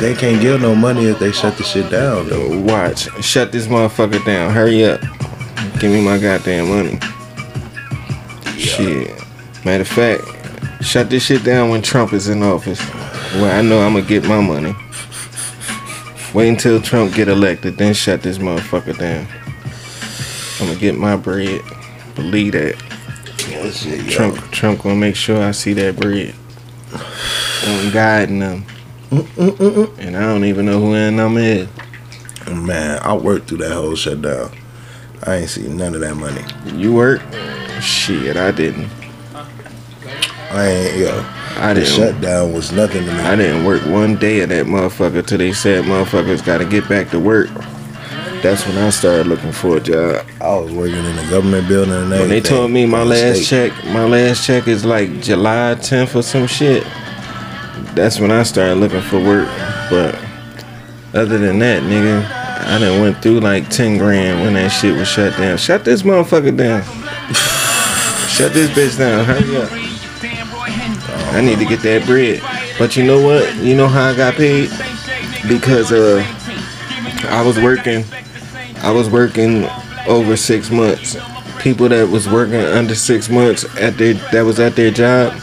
they 0.00 0.14
can't 0.14 0.40
get 0.42 0.60
no 0.60 0.74
money 0.74 1.06
if 1.06 1.18
they 1.18 1.32
shut 1.32 1.56
the 1.56 1.62
shit 1.62 1.90
down 1.90 2.28
though 2.28 2.60
Watch. 2.60 3.08
Shut 3.22 3.52
this 3.52 3.66
motherfucker 3.66 4.24
down. 4.26 4.52
Hurry 4.52 4.84
up. 4.84 5.00
Give 5.78 5.90
me 5.92 6.04
my 6.04 6.18
goddamn 6.18 6.68
money. 6.68 6.98
Shit. 8.58 9.10
Matter 9.64 9.82
of 9.82 9.88
fact, 9.88 10.22
shut 10.80 11.10
this 11.10 11.24
shit 11.24 11.44
down 11.44 11.70
when 11.70 11.82
Trump 11.82 12.12
is 12.12 12.28
in 12.28 12.42
office. 12.42 12.80
Well, 13.34 13.58
I 13.58 13.62
know 13.62 13.80
I'm 13.80 13.94
gonna 13.94 14.06
get 14.06 14.24
my 14.24 14.40
money. 14.40 14.74
Wait 16.32 16.48
until 16.48 16.80
Trump 16.80 17.14
get 17.14 17.28
elected, 17.28 17.76
then 17.76 17.94
shut 17.94 18.22
this 18.22 18.38
motherfucker 18.38 18.96
down. 18.98 19.26
I'm 20.60 20.68
gonna 20.68 20.78
get 20.78 20.96
my 20.96 21.16
bread. 21.16 21.62
Believe 22.14 22.52
that. 22.52 22.76
Shit, 23.72 24.04
yo. 24.04 24.10
Trump 24.10 24.50
Trump 24.50 24.82
gonna 24.82 24.96
make 24.96 25.16
sure 25.16 25.42
I 25.42 25.52
see 25.52 25.72
that 25.74 25.96
bread. 25.96 26.34
I'm 26.92 27.92
guiding 27.92 28.38
them. 28.38 28.64
And 29.10 30.16
I 30.16 30.20
don't 30.20 30.44
even 30.44 30.66
know 30.66 30.80
who 30.80 30.94
in 30.94 31.16
them 31.16 31.36
is. 31.36 31.68
man 32.48 33.00
I 33.02 33.14
worked 33.14 33.48
through 33.48 33.58
that 33.58 33.72
whole 33.72 33.96
shutdown 33.96 34.52
I 35.24 35.36
ain't 35.36 35.50
seen 35.50 35.76
none 35.76 35.94
of 35.94 36.00
that 36.00 36.14
money 36.14 36.42
You 36.72 36.94
work? 36.94 37.20
Shit, 37.80 38.36
I 38.36 38.50
didn't. 38.50 38.88
I 40.50 40.66
ain't 40.66 40.96
yo 40.98 41.24
I 41.56 41.74
the 41.74 41.80
didn't. 41.80 41.94
shutdown 41.96 42.52
was 42.52 42.72
nothing 42.72 43.04
to 43.06 43.12
me 43.12 43.18
I 43.20 43.36
didn't 43.36 43.64
work 43.64 43.84
one 43.86 44.16
day 44.16 44.40
of 44.40 44.48
that 44.50 44.66
motherfucker 44.66 45.26
till 45.26 45.38
they 45.38 45.52
said 45.52 45.84
motherfuckers 45.84 46.44
got 46.44 46.58
to 46.58 46.64
get 46.64 46.88
back 46.88 47.10
to 47.10 47.20
work. 47.20 47.48
That's 48.42 48.66
when 48.66 48.78
I 48.78 48.88
started 48.90 49.26
looking 49.26 49.52
for 49.52 49.76
a 49.76 49.80
job. 49.80 50.24
I 50.40 50.56
was 50.56 50.72
working 50.72 50.96
in 51.04 51.18
a 51.18 51.30
government 51.30 51.68
building 51.68 51.92
and 51.92 52.10
When 52.10 52.28
they 52.30 52.40
told 52.40 52.70
me 52.70 52.86
my 52.86 53.02
last 53.02 53.44
state. 53.44 53.70
check, 53.72 53.84
my 53.86 54.04
last 54.06 54.46
check 54.46 54.66
is 54.66 54.82
like 54.84 55.20
July 55.20 55.76
10th 55.78 56.16
or 56.16 56.22
some 56.22 56.46
shit. 56.46 56.82
That's 57.94 58.18
when 58.18 58.30
I 58.30 58.42
started 58.44 58.76
looking 58.76 59.02
for 59.02 59.18
work. 59.22 59.46
But 59.90 60.14
other 61.12 61.36
than 61.36 61.58
that, 61.58 61.82
nigga, 61.82 62.24
I 62.66 62.78
done 62.78 63.02
went 63.02 63.20
through 63.22 63.40
like 63.40 63.68
10 63.68 63.98
grand 63.98 64.40
when 64.42 64.54
that 64.54 64.70
shit 64.70 64.96
was 64.96 65.06
shut 65.08 65.36
down. 65.36 65.58
Shut 65.58 65.84
this 65.84 66.02
motherfucker 66.02 66.56
down. 66.56 66.82
Shut 68.30 68.54
this 68.54 68.70
bitch 68.70 68.96
down. 68.98 69.24
Hurry 69.26 69.56
up. 69.56 69.70
I 71.32 71.40
need 71.40 71.58
to 71.58 71.64
get 71.64 71.80
that 71.82 72.06
bread. 72.06 72.42
But 72.78 72.96
you 72.96 73.04
know 73.04 73.20
what? 73.24 73.54
You 73.56 73.76
know 73.76 73.88
how 73.88 74.10
I 74.10 74.16
got 74.16 74.34
paid? 74.34 74.70
Because 75.48 75.92
uh 75.92 76.24
I 77.28 77.42
was 77.42 77.58
working 77.58 78.04
I 78.78 78.90
was 78.90 79.10
working 79.10 79.66
over 80.06 80.36
six 80.36 80.70
months. 80.70 81.16
People 81.60 81.88
that 81.90 82.08
was 82.08 82.28
working 82.28 82.56
under 82.56 82.94
six 82.94 83.28
months 83.28 83.64
at 83.76 83.98
their 83.98 84.14
that 84.32 84.42
was 84.42 84.58
at 84.58 84.74
their 84.76 84.90
job, 84.90 85.34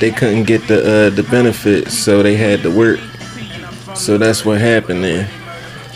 they 0.00 0.10
couldn't 0.10 0.44
get 0.44 0.66
the 0.68 0.78
uh, 0.80 1.10
the 1.10 1.24
benefits, 1.24 1.96
so 1.96 2.22
they 2.22 2.36
had 2.36 2.62
to 2.62 2.70
work. 2.70 3.00
So 3.96 4.18
that's 4.18 4.44
what 4.44 4.60
happened 4.60 5.02
there. 5.02 5.28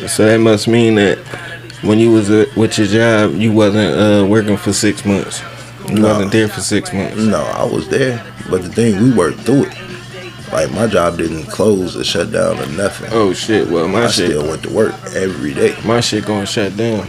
So 0.08 0.26
that 0.26 0.38
must 0.38 0.66
mean 0.66 0.96
that 0.96 1.18
when 1.82 1.98
you 1.98 2.10
was 2.10 2.30
uh, 2.30 2.46
with 2.56 2.78
your 2.78 2.86
job, 2.86 3.34
you 3.34 3.52
wasn't 3.52 3.94
uh, 3.94 4.26
working 4.26 4.56
for 4.56 4.72
six 4.72 5.04
months. 5.04 5.40
You 5.90 6.02
No. 6.02 6.08
wasn't 6.08 6.32
there 6.32 6.48
for 6.48 6.60
six 6.60 6.92
months. 6.92 7.16
No, 7.16 7.40
I 7.42 7.64
was 7.64 7.88
there, 7.88 8.22
but 8.48 8.62
the 8.62 8.68
thing 8.68 9.02
we 9.02 9.10
worked 9.10 9.40
through 9.40 9.64
it. 9.64 9.74
Like 10.52 10.70
my 10.72 10.86
job 10.88 11.16
didn't 11.18 11.44
close 11.46 11.96
or 11.96 12.02
shut 12.04 12.32
down 12.32 12.58
or 12.58 12.66
nothing. 12.66 13.08
Oh 13.12 13.32
shit! 13.32 13.68
Well, 13.70 13.86
my 13.86 14.04
I 14.04 14.08
shit, 14.08 14.30
still 14.30 14.48
went 14.48 14.62
to 14.64 14.70
work 14.70 14.94
every 15.14 15.54
day, 15.54 15.76
my 15.84 16.00
shit 16.00 16.26
going 16.26 16.46
shut 16.46 16.76
down. 16.76 17.06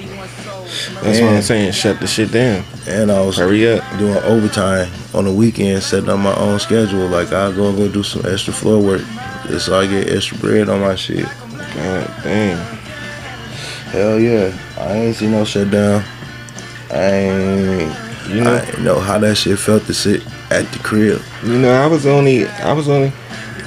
That's 1.01 1.19
what 1.19 1.33
I'm 1.33 1.41
saying. 1.41 1.71
Shut 1.73 1.99
the 1.99 2.07
shit 2.07 2.31
down. 2.31 2.63
and 2.87 3.11
I 3.11 3.19
was 3.25 3.37
Hurry 3.37 3.67
up. 3.71 3.83
doing 3.97 4.15
overtime 4.17 4.89
on 5.13 5.25
the 5.25 5.31
weekend, 5.31 5.81
setting 5.83 6.09
up 6.09 6.19
my 6.19 6.35
own 6.35 6.59
schedule. 6.59 7.07
Like 7.07 7.33
I'll 7.33 7.51
go 7.53 7.69
and 7.69 7.77
go 7.77 7.87
do 7.89 8.03
some 8.03 8.25
extra 8.31 8.53
floor 8.53 8.79
work, 8.81 9.01
just 9.47 9.65
so 9.65 9.79
I 9.79 9.87
get 9.87 10.09
extra 10.09 10.37
bread 10.37 10.69
on 10.69 10.79
my 10.81 10.95
shit. 10.95 11.25
God 11.75 12.13
damn. 12.23 12.57
Hell 13.91 14.19
yeah, 14.19 14.55
I 14.77 14.93
ain't 14.93 15.15
see 15.15 15.27
no 15.27 15.43
shutdown. 15.45 16.03
I 16.91 17.01
ain't, 17.11 17.91
You 18.29 18.41
know, 18.41 18.55
I 18.55 18.81
know 18.81 18.99
how 18.99 19.17
that 19.19 19.35
shit 19.35 19.59
felt 19.59 19.83
to 19.85 19.93
sit 19.93 20.25
at 20.51 20.65
the 20.71 20.79
crib. 20.79 21.21
You 21.43 21.57
know, 21.57 21.71
I 21.71 21.87
was 21.87 22.05
only, 22.05 22.47
I 22.47 22.71
was 22.73 22.87
only, 22.87 23.11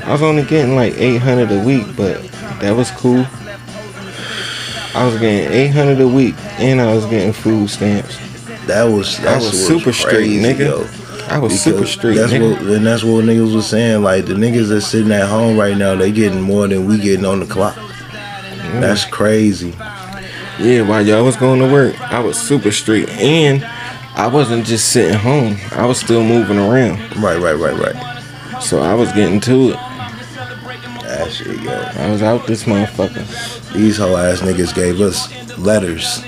I 0.04 0.12
was 0.12 0.22
only 0.22 0.44
getting 0.44 0.74
like 0.76 0.94
eight 0.96 1.18
hundred 1.18 1.50
a 1.52 1.62
week, 1.64 1.86
but 1.96 2.22
that 2.60 2.72
was 2.74 2.90
cool. 2.92 3.26
I 4.94 5.04
was 5.04 5.18
getting 5.18 5.50
eight 5.52 5.68
hundred 5.70 6.00
a 6.00 6.08
week, 6.08 6.34
and 6.58 6.80
I 6.80 6.94
was 6.94 7.04
getting 7.06 7.32
food 7.32 7.68
stamps. 7.68 8.16
That 8.66 8.84
was 8.84 9.18
that 9.20 9.42
was 9.42 9.66
super 9.66 9.92
straight, 9.92 10.40
nigga. 10.40 10.58
Yo. 10.58 10.88
I 11.28 11.38
was 11.38 11.58
super 11.60 11.78
Because 11.78 11.90
straight, 11.92 12.16
That's 12.16 12.32
nigga. 12.32 12.52
what 12.52 12.76
and 12.76 12.86
that's 12.86 13.02
what 13.02 13.24
niggas 13.24 13.54
was 13.54 13.66
saying. 13.66 14.02
Like 14.02 14.26
the 14.26 14.34
niggas 14.34 14.68
that's 14.68 14.86
sitting 14.86 15.10
at 15.10 15.28
home 15.28 15.58
right 15.58 15.76
now, 15.76 15.94
they 15.96 16.12
getting 16.12 16.40
more 16.42 16.68
than 16.68 16.86
we 16.86 16.98
getting 16.98 17.24
on 17.24 17.40
the 17.40 17.46
clock. 17.46 17.74
Mm. 17.74 18.80
That's 18.80 19.04
crazy. 19.06 19.70
Yeah, 20.60 20.82
while 20.82 21.04
y'all 21.04 21.24
was 21.24 21.36
going 21.36 21.60
to 21.60 21.72
work, 21.72 22.00
I 22.00 22.20
was 22.20 22.38
super 22.40 22.70
straight, 22.70 23.08
and 23.08 23.64
I 24.14 24.28
wasn't 24.28 24.64
just 24.66 24.90
sitting 24.92 25.18
home. 25.18 25.56
I 25.72 25.86
was 25.86 25.98
still 25.98 26.22
moving 26.22 26.58
around, 26.58 26.98
Right, 27.22 27.38
right, 27.38 27.56
right, 27.56 27.76
right. 27.76 28.62
so 28.62 28.80
I 28.80 28.94
was 28.94 29.10
getting 29.12 29.40
to 29.40 29.70
it. 29.70 29.78
That 31.02 31.30
shit, 31.32 31.60
yo. 31.60 31.72
I 31.72 32.10
was 32.10 32.22
out 32.22 32.46
this 32.46 32.64
motherfucker. 32.64 33.72
These 33.72 33.98
whole 33.98 34.16
ass 34.16 34.40
niggas 34.40 34.74
gave 34.74 35.00
us 35.00 35.28
letters. 35.58 36.22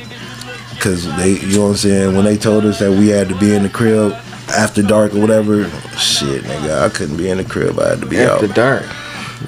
Cause 0.81 1.05
they, 1.17 1.33
you 1.41 1.57
know 1.57 1.63
what 1.65 1.69
I'm 1.71 1.77
saying? 1.77 2.15
When 2.17 2.25
they 2.25 2.37
told 2.37 2.65
us 2.65 2.79
that 2.81 2.91
we 2.91 3.09
had 3.09 3.29
to 3.31 3.39
be 3.39 3.55
in 3.55 3.63
the 3.63 3.69
crib 3.69 4.13
after 4.51 4.83
dark 4.83 5.15
or 5.15 5.21
whatever. 5.21 5.65
Shit, 5.97 6.43
nigga, 6.45 6.83
I 6.85 6.89
couldn't 6.91 7.17
be 7.17 7.29
in 7.29 7.39
the 7.39 7.45
crib. 7.45 7.79
I 7.81 7.91
had 7.91 8.01
to 8.01 8.07
be 8.07 8.19
After 8.19 8.31
out. 8.31 8.43
After 8.51 8.55
dark. 8.55 8.85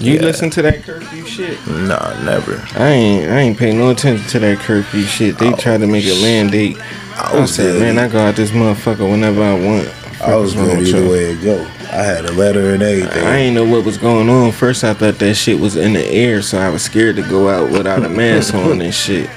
You 0.01 0.15
Yeah. 0.15 0.21
listen 0.23 0.51
to 0.51 0.63
that 0.63 0.83
curfew 0.85 1.25
shit? 1.27 1.59
Nah, 1.67 2.23
never. 2.25 2.63
I 2.77 2.89
ain't 2.89 3.31
I 3.31 3.39
ain't 3.41 3.59
pay 3.59 3.73
no 3.77 3.91
attention 3.91 4.27
to 4.29 4.39
that 4.41 4.59
curfew 4.59 5.03
shit. 5.05 5.39
They 5.39 5.53
oh, 5.53 5.57
tried 5.57 5.79
to 5.81 5.87
make 5.87 6.05
a 6.07 6.21
mandate. 6.23 6.77
I 7.19 7.43
I 7.43 7.45
said, 7.47 7.81
man, 7.81 7.99
I 7.99 8.09
go 8.09 8.19
out 8.21 8.37
this 8.37 8.51
motherfucker 8.53 9.11
whenever 9.11 9.43
I 9.43 9.55
want. 9.55 9.89
I 10.21 10.37
was 10.37 10.55
Fuck 10.55 10.55
is 10.55 10.57
wrong 10.57 10.67
good 10.67 10.79
with 10.79 10.89
either 10.89 10.99
y'all? 11.01 11.11
way 11.11 11.25
it 11.33 11.43
go. 11.43 11.63
I 11.91 12.03
had 12.03 12.25
a 12.27 12.33
letter 12.33 12.75
and 12.75 12.83
everything. 12.83 13.25
I 13.27 13.37
ain't 13.37 13.55
know 13.55 13.65
what 13.65 13.85
was 13.85 13.97
going 13.99 14.29
on. 14.29 14.53
First, 14.53 14.85
I 14.85 14.95
thought 14.95 15.15
that 15.19 15.35
shit 15.35 15.59
was 15.59 15.77
in 15.77 15.93
the 15.95 16.05
air, 16.07 16.43
so 16.43 16.59
I 16.59 16.69
was 16.69 16.83
scared 16.83 17.17
to 17.17 17.23
go 17.23 17.49
out 17.49 17.71
without 17.71 18.05
a 18.05 18.09
mask 18.09 18.55
on 18.55 18.81
and 18.81 18.95
shit. 18.95 19.29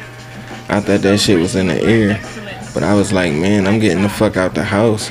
I 0.69 0.79
thought 0.79 1.01
that 1.01 1.19
shit 1.19 1.39
was 1.39 1.55
in 1.55 1.67
the 1.67 1.81
air, 1.81 2.19
but 2.73 2.83
I 2.83 2.93
was 2.93 3.11
like, 3.13 3.33
man, 3.33 3.67
I'm 3.67 3.79
getting 3.79 4.03
the 4.03 4.09
fuck 4.09 4.37
out 4.37 4.53
the 4.53 4.63
house. 4.63 5.09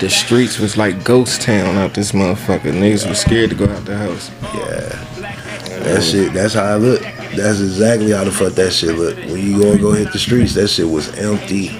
The 0.00 0.10
streets 0.10 0.58
was 0.58 0.76
like 0.76 1.04
ghost 1.04 1.42
town 1.42 1.76
out 1.76 1.94
this 1.94 2.12
motherfucker. 2.12 2.72
Niggas 2.72 3.08
was 3.08 3.20
scared 3.20 3.50
to 3.50 3.56
go 3.56 3.66
out 3.66 3.84
the 3.84 3.96
house. 3.96 4.30
Yeah, 4.42 5.78
that 5.84 6.02
shit, 6.02 6.32
that's 6.32 6.54
how 6.54 6.64
I 6.64 6.76
look. 6.76 7.02
That's 7.36 7.60
exactly 7.60 8.10
how 8.10 8.24
the 8.24 8.32
fuck 8.32 8.52
that 8.54 8.72
shit 8.72 8.96
look. 8.96 9.16
When 9.16 9.38
you 9.38 9.60
go 9.60 9.72
and 9.72 9.80
go 9.80 9.92
hit 9.92 10.12
the 10.12 10.18
streets, 10.18 10.54
that 10.54 10.68
shit 10.68 10.88
was 10.88 11.08
empty. 11.18 11.70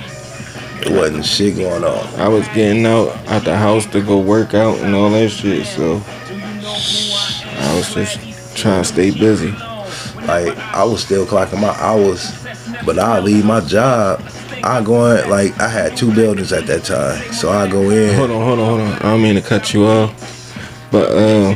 It 0.80 0.90
wasn't 0.90 1.24
shit 1.24 1.56
going 1.56 1.84
on. 1.84 2.20
I 2.20 2.26
was 2.28 2.46
getting 2.48 2.86
out 2.86 3.10
at 3.28 3.44
the 3.44 3.56
house 3.56 3.86
to 3.86 4.00
go 4.00 4.18
work 4.18 4.54
out 4.54 4.78
and 4.78 4.94
all 4.94 5.10
that 5.10 5.28
shit, 5.30 5.66
so 5.66 6.02
I 7.58 7.76
was 7.76 7.94
just 7.94 8.56
trying 8.56 8.82
to 8.82 8.88
stay 8.88 9.10
busy. 9.10 9.50
Like 10.26 10.56
I 10.56 10.84
was 10.84 11.04
still 11.04 11.26
clocking 11.26 11.60
my 11.60 11.74
hours, 11.78 12.44
but 12.84 12.98
I 12.98 13.20
leave 13.20 13.44
my 13.44 13.60
job. 13.60 14.22
I 14.64 14.82
go 14.82 15.14
in 15.14 15.28
like 15.28 15.58
I 15.60 15.68
had 15.68 15.96
two 15.96 16.14
buildings 16.14 16.52
at 16.52 16.66
that 16.66 16.84
time, 16.84 17.32
so 17.32 17.50
I 17.50 17.68
go 17.70 17.90
in. 17.90 18.16
Hold 18.16 18.30
on, 18.30 18.44
hold 18.44 18.58
on, 18.58 18.66
hold 18.66 18.80
on. 18.80 18.92
I 18.94 19.02
don't 19.02 19.22
mean 19.22 19.34
to 19.34 19.42
cut 19.42 19.74
you 19.74 19.84
off, 19.84 20.88
but 20.90 21.10
uh, 21.10 21.54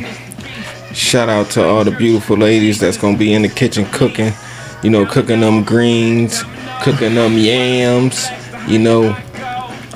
shout 0.97 1.29
out 1.29 1.51
to 1.51 1.65
all 1.65 1.85
the 1.85 1.91
beautiful 1.91 2.37
ladies 2.37 2.81
that's 2.81 2.97
gonna 2.97 3.19
be 3.19 3.33
in 3.35 3.43
the 3.43 3.49
kitchen 3.49 3.85
cooking. 3.87 4.33
You 4.83 4.91
know, 4.91 5.07
cooking 5.07 5.41
them 5.41 5.63
greens, 5.63 6.43
cooking 6.83 7.15
them 7.15 7.35
yams. 7.35 8.27
You 8.67 8.79
know, 8.79 9.17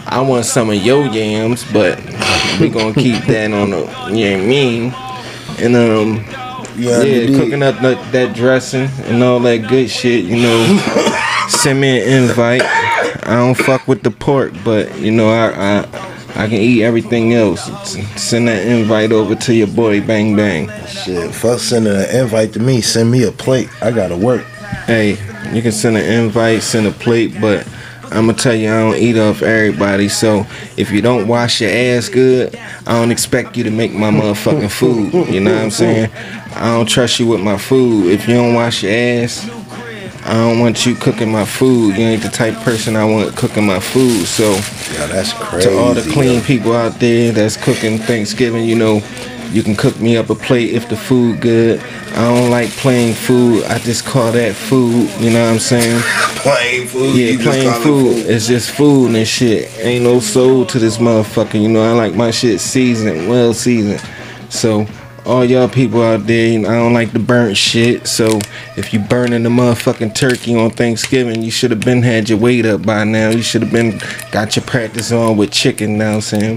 I 0.06 0.20
want 0.20 0.44
some 0.44 0.70
of 0.70 0.76
your 0.76 1.06
yams, 1.06 1.64
but 1.72 1.98
we 2.60 2.68
gonna 2.68 2.94
keep 2.94 3.24
that 3.26 3.52
on 3.52 3.70
the. 3.70 3.80
You 4.14 4.36
know 4.36 4.44
I 4.44 4.46
mean? 4.46 4.94
And 5.58 5.76
um, 5.76 6.24
Yeah, 6.76 7.02
yeah, 7.02 7.38
cooking 7.38 7.62
up 7.62 7.80
that, 7.80 8.12
that 8.12 8.34
dressing 8.34 8.88
and 9.04 9.22
all 9.22 9.40
that 9.40 9.68
good 9.68 9.90
shit. 9.90 10.24
You 10.24 10.42
know, 10.42 11.46
send 11.48 11.80
me 11.80 12.00
an 12.00 12.24
invite. 12.24 12.62
I 12.62 13.36
don't 13.36 13.54
fuck 13.54 13.86
with 13.86 14.02
the 14.02 14.10
pork, 14.10 14.52
but 14.64 14.98
you 14.98 15.10
know 15.10 15.28
I 15.28 15.80
I, 15.82 16.09
I 16.40 16.48
can 16.48 16.56
eat 16.56 16.82
everything 16.82 17.34
else. 17.34 17.64
Send 18.16 18.48
that 18.48 18.66
invite 18.66 19.12
over 19.12 19.34
to 19.34 19.54
your 19.54 19.66
boy 19.66 20.00
Bang 20.00 20.34
Bang. 20.34 20.70
Shit, 20.86 21.34
fuck 21.34 21.60
sending 21.60 21.92
an 21.92 22.08
invite 22.08 22.54
to 22.54 22.60
me. 22.60 22.80
Send 22.80 23.10
me 23.10 23.24
a 23.24 23.30
plate. 23.30 23.68
I 23.82 23.90
gotta 23.90 24.16
work. 24.16 24.44
Hey, 24.86 25.18
you 25.52 25.60
can 25.60 25.70
send 25.70 25.98
an 25.98 26.04
invite, 26.10 26.62
send 26.62 26.86
a 26.86 26.92
plate, 26.92 27.38
but 27.42 27.68
I'm 28.04 28.24
gonna 28.24 28.32
tell 28.32 28.54
you 28.54 28.70
I 28.70 28.80
don't 28.80 28.96
eat 28.96 29.18
off 29.18 29.42
everybody. 29.42 30.08
So 30.08 30.46
if 30.78 30.90
you 30.90 31.02
don't 31.02 31.28
wash 31.28 31.60
your 31.60 31.70
ass 31.70 32.08
good, 32.08 32.56
I 32.86 32.92
don't 32.92 33.10
expect 33.10 33.58
you 33.58 33.64
to 33.64 33.70
make 33.70 33.92
my 33.92 34.10
motherfucking 34.10 34.70
food. 34.70 35.12
You 35.28 35.40
know 35.40 35.52
what 35.52 35.64
I'm 35.64 35.70
saying? 35.70 36.10
I 36.54 36.74
don't 36.74 36.88
trust 36.88 37.20
you 37.20 37.26
with 37.26 37.42
my 37.42 37.58
food. 37.58 38.06
If 38.12 38.26
you 38.26 38.36
don't 38.36 38.54
wash 38.54 38.82
your 38.82 38.92
ass, 38.92 39.46
I 40.30 40.34
don't 40.34 40.60
want 40.60 40.86
you 40.86 40.94
cooking 40.94 41.32
my 41.32 41.44
food. 41.44 41.96
You 41.96 42.04
ain't 42.04 42.22
the 42.22 42.28
type 42.28 42.56
of 42.56 42.62
person 42.62 42.94
I 42.94 43.04
want 43.04 43.34
cooking 43.36 43.66
my 43.66 43.80
food. 43.80 44.26
So 44.26 44.52
Yeah, 44.94 45.06
that's 45.06 45.32
crazy. 45.32 45.68
to 45.68 45.76
all 45.76 45.92
the 45.92 46.02
clean 46.02 46.36
yo. 46.38 46.40
people 46.42 46.72
out 46.72 47.00
there 47.00 47.32
that's 47.32 47.56
cooking 47.56 47.98
Thanksgiving, 47.98 48.64
you 48.64 48.76
know, 48.76 49.02
you 49.50 49.64
can 49.64 49.74
cook 49.74 49.98
me 49.98 50.16
up 50.16 50.30
a 50.30 50.36
plate 50.36 50.70
if 50.72 50.88
the 50.88 50.96
food 50.96 51.40
good. 51.40 51.80
I 52.14 52.32
don't 52.32 52.48
like 52.48 52.68
plain 52.70 53.12
food. 53.12 53.64
I 53.64 53.80
just 53.80 54.04
call 54.06 54.30
that 54.30 54.54
food. 54.54 55.10
You 55.20 55.30
know 55.30 55.44
what 55.46 55.54
I'm 55.54 55.58
saying? 55.58 56.00
plain 56.36 56.86
food. 56.86 57.16
Yeah, 57.16 57.32
you 57.32 57.38
plain 57.40 57.68
call 57.68 57.80
it 57.80 57.82
food. 57.82 58.26
It's 58.30 58.46
just 58.46 58.70
food 58.70 59.12
and 59.16 59.26
shit. 59.26 59.68
Ain't 59.80 60.04
no 60.04 60.20
soul 60.20 60.64
to 60.66 60.78
this 60.78 60.98
motherfucker. 60.98 61.60
You 61.60 61.68
know, 61.68 61.82
I 61.82 61.90
like 61.90 62.14
my 62.14 62.30
shit 62.30 62.60
seasoned, 62.60 63.28
well 63.28 63.52
seasoned. 63.52 64.00
So 64.48 64.86
all 65.30 65.44
y'all 65.44 65.68
people 65.68 66.02
out 66.02 66.26
there, 66.26 66.48
you 66.48 66.58
know, 66.58 66.68
I 66.68 66.74
don't 66.74 66.92
like 66.92 67.12
the 67.12 67.20
burnt 67.20 67.56
shit. 67.56 68.08
So 68.08 68.40
if 68.76 68.92
you 68.92 68.98
burning 68.98 69.44
the 69.44 69.48
motherfucking 69.48 70.12
turkey 70.12 70.56
on 70.56 70.70
Thanksgiving, 70.70 71.40
you 71.40 71.52
should 71.52 71.70
have 71.70 71.82
been 71.82 72.02
had 72.02 72.28
your 72.28 72.38
weight 72.38 72.66
up 72.66 72.84
by 72.84 73.04
now. 73.04 73.30
You 73.30 73.40
should 73.40 73.62
have 73.62 73.70
been 73.70 74.00
got 74.32 74.56
your 74.56 74.64
practice 74.64 75.12
on 75.12 75.36
with 75.36 75.52
chicken 75.52 75.96
now, 75.96 76.18
Sam. 76.18 76.56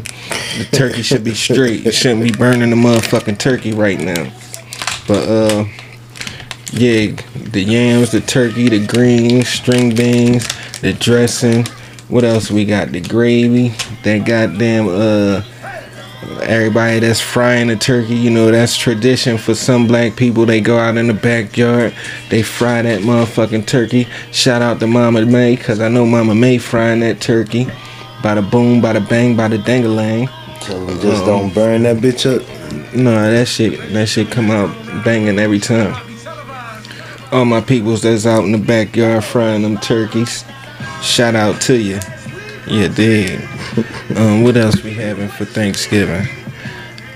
The 0.57 0.67
turkey 0.71 1.03
should 1.03 1.23
be 1.23 1.35
straight. 1.35 1.85
You 1.85 1.91
shouldn't 1.91 2.23
be 2.23 2.31
burning 2.31 2.71
the 2.71 2.75
motherfucking 2.75 3.37
turkey 3.37 3.73
right 3.73 3.99
now. 3.99 4.33
But 5.07 5.27
uh 5.29 5.65
yeah, 6.71 7.11
the 7.51 7.61
yams, 7.61 8.11
the 8.11 8.21
turkey, 8.21 8.69
the 8.69 8.87
greens, 8.87 9.49
string 9.49 9.95
beans, 9.95 10.47
the 10.81 10.93
dressing. 10.93 11.67
What 12.07 12.23
else 12.23 12.49
we 12.49 12.65
got? 12.65 12.91
The 12.91 13.01
gravy. 13.01 13.69
That 14.01 14.25
goddamn 14.25 14.87
uh 14.87 15.43
everybody 16.41 16.99
that's 16.99 17.19
frying 17.19 17.67
the 17.67 17.75
turkey, 17.75 18.15
you 18.15 18.29
know, 18.29 18.51
that's 18.51 18.77
tradition 18.77 19.37
for 19.37 19.55
some 19.55 19.87
black 19.87 20.15
people. 20.15 20.45
They 20.45 20.61
go 20.61 20.77
out 20.77 20.97
in 20.97 21.07
the 21.07 21.13
backyard, 21.13 21.93
they 22.29 22.43
fry 22.43 22.81
that 22.81 23.01
motherfucking 23.01 23.65
turkey. 23.67 24.07
Shout 24.31 24.61
out 24.61 24.79
to 24.79 24.87
Mama 24.87 25.25
May, 25.25 25.55
cause 25.55 25.79
I 25.79 25.89
know 25.89 26.05
Mama 26.05 26.35
May 26.35 26.57
frying 26.57 27.01
that 27.01 27.21
turkey. 27.21 27.65
Bada 28.21 28.49
boom, 28.49 28.81
bada 28.81 29.07
bang, 29.07 29.35
bada 29.35 29.57
dangalang. 29.57 30.29
Tell 30.61 30.85
them 30.85 30.99
just 31.01 31.23
uh-huh. 31.23 31.25
don't 31.25 31.53
burn 31.53 31.83
that 31.83 31.97
bitch 31.97 32.25
up. 32.25 32.95
No, 32.95 33.11
that 33.11 33.47
shit, 33.47 33.77
that 33.91 34.07
shit 34.07 34.31
come 34.31 34.49
out 34.49 34.73
banging 35.03 35.39
every 35.39 35.59
time. 35.59 35.93
All 37.31 37.45
my 37.45 37.61
peoples 37.61 38.03
that's 38.03 38.25
out 38.25 38.45
in 38.45 38.51
the 38.51 38.57
backyard 38.57 39.23
frying 39.23 39.63
them 39.63 39.77
turkeys, 39.77 40.45
shout 41.01 41.35
out 41.35 41.59
to 41.63 41.75
you. 41.75 41.99
Yeah, 42.65 42.87
dig. 42.87 43.41
um, 44.15 44.43
what 44.43 44.55
else 44.55 44.83
we 44.83 44.93
having 44.93 45.27
for 45.27 45.45
Thanksgiving? 45.45 46.27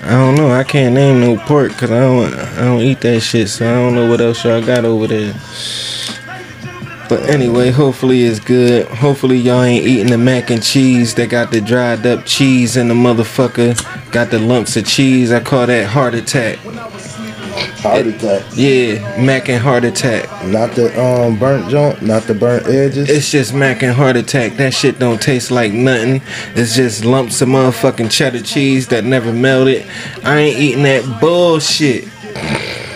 I 0.02 0.10
don't 0.10 0.36
know. 0.36 0.50
I 0.50 0.62
can't 0.62 0.94
name 0.94 1.20
no 1.20 1.36
pork 1.38 1.72
because 1.72 1.90
I 1.90 2.00
don't, 2.00 2.34
I 2.34 2.64
don't 2.64 2.82
eat 2.82 3.00
that 3.00 3.20
shit. 3.20 3.48
So 3.48 3.68
I 3.68 3.74
don't 3.74 3.94
know 3.94 4.08
what 4.08 4.20
else 4.20 4.44
y'all 4.44 4.64
got 4.64 4.84
over 4.84 5.06
there. 5.06 5.34
But 7.08 7.22
anyway, 7.30 7.70
hopefully 7.70 8.24
it's 8.24 8.38
good. 8.38 8.86
Hopefully 8.88 9.38
y'all 9.38 9.62
ain't 9.62 9.86
eating 9.86 10.08
the 10.08 10.18
mac 10.18 10.50
and 10.50 10.62
cheese 10.62 11.14
that 11.14 11.30
got 11.30 11.50
the 11.50 11.60
dried 11.62 12.06
up 12.06 12.26
cheese 12.26 12.76
in 12.76 12.88
the 12.88 12.94
motherfucker. 12.94 13.74
Got 14.12 14.30
the 14.30 14.38
lumps 14.38 14.76
of 14.76 14.86
cheese. 14.86 15.32
I 15.32 15.40
call 15.40 15.66
that 15.66 15.86
heart 15.86 16.14
attack. 16.14 16.58
Heart 17.78 18.06
attack. 18.06 18.44
Yeah, 18.54 19.24
mac 19.24 19.48
and 19.48 19.62
heart 19.62 19.84
attack. 19.84 20.24
Not 20.46 20.72
the 20.72 20.88
um 21.00 21.38
burnt 21.38 21.68
joint, 21.70 22.02
not 22.02 22.24
the 22.24 22.34
burnt 22.34 22.66
edges. 22.66 23.08
It's 23.08 23.30
just 23.30 23.54
mac 23.54 23.82
and 23.82 23.94
heart 23.94 24.16
attack. 24.16 24.54
That 24.54 24.74
shit 24.74 24.98
don't 24.98 25.20
taste 25.20 25.50
like 25.50 25.72
nothing. 25.72 26.22
It's 26.54 26.74
just 26.74 27.04
lumps 27.04 27.40
of 27.40 27.48
motherfucking 27.48 28.10
cheddar 28.10 28.42
cheese 28.42 28.88
that 28.88 29.04
never 29.04 29.32
melted. 29.32 29.86
I 30.24 30.38
ain't 30.38 30.58
eating 30.58 30.82
that 30.84 31.20
bullshit. 31.20 32.08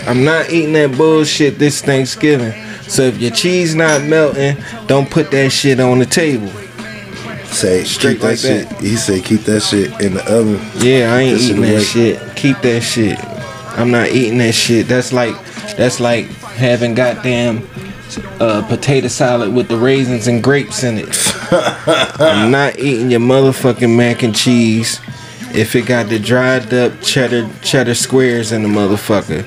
I'm 0.07 0.25
not 0.25 0.51
eating 0.51 0.73
that 0.73 0.97
bullshit 0.97 1.59
this 1.59 1.81
Thanksgiving. 1.81 2.53
So 2.89 3.03
if 3.03 3.19
your 3.19 3.31
cheese 3.31 3.75
not 3.75 4.03
melting, 4.03 4.57
don't 4.87 5.09
put 5.09 5.31
that 5.31 5.51
shit 5.51 5.79
on 5.79 6.01
the 6.01 6.07
table. 6.07 6.49
Say 7.47 7.85
Straight 7.85 8.15
keep 8.15 8.21
that 8.23 8.29
like 8.29 8.39
shit. 8.39 8.73
He 8.81 8.97
said 8.97 9.25
keep 9.25 9.43
that 9.43 9.61
shit 9.61 9.93
in 10.01 10.15
the 10.15 10.25
oven. 10.25 10.61
Yeah, 10.77 11.15
I 11.15 11.21
ain't 11.21 11.39
This 11.39 11.51
eating 11.51 11.63
that 11.63 11.83
shit. 11.83 12.37
Keep 12.37 12.61
that 12.63 12.81
shit. 12.81 13.19
I'm 13.77 13.91
not 13.91 14.09
eating 14.09 14.39
that 14.39 14.55
shit. 14.55 14.87
That's 14.89 15.13
like 15.13 15.35
that's 15.77 16.01
like 16.01 16.27
having 16.27 16.95
goddamn 16.95 17.69
uh, 18.41 18.67
potato 18.69 19.09
salad 19.09 19.55
with 19.55 19.69
the 19.69 19.77
raisins 19.77 20.27
and 20.27 20.43
grapes 20.43 20.83
in 20.83 20.99
it. 20.99 21.09
I'm 22.21 22.51
not 22.51 22.79
eating 22.79 23.11
your 23.11 23.21
motherfucking 23.21 23.95
mac 23.97 24.23
and 24.23 24.35
cheese 24.35 25.01
if 25.55 25.75
it 25.75 25.87
got 25.87 26.09
the 26.09 26.19
dried 26.19 26.73
up 26.73 27.01
cheddar 27.01 27.49
cheddar 27.63 27.95
squares 27.95 28.53
in 28.53 28.63
the 28.63 28.69
motherfucker. 28.69 29.45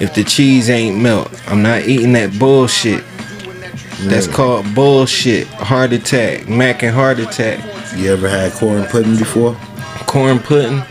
If 0.00 0.14
the 0.14 0.24
cheese 0.24 0.70
ain't 0.70 0.98
melt, 0.98 1.32
I'm 1.48 1.62
not 1.62 1.82
eating 1.82 2.12
that 2.12 2.38
bullshit. 2.38 3.04
That's 4.02 4.28
called 4.28 4.72
bullshit. 4.76 5.48
Heart 5.48 5.92
attack, 5.92 6.48
mac 6.48 6.84
and 6.84 6.94
heart 6.94 7.18
attack. 7.18 7.64
You 7.96 8.12
ever 8.12 8.28
had 8.28 8.52
corn 8.52 8.84
pudding 8.84 9.16
before? 9.16 9.56
corn 10.08 10.38
pudding. 10.38 10.82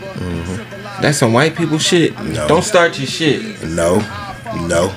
That's 1.00 1.18
some 1.18 1.32
white 1.32 1.54
people 1.56 1.78
shit. 1.78 2.18
No. 2.22 2.48
Don't 2.48 2.62
start 2.64 2.98
your 2.98 3.06
shit. 3.06 3.62
No, 3.64 3.98
no, 4.68 4.92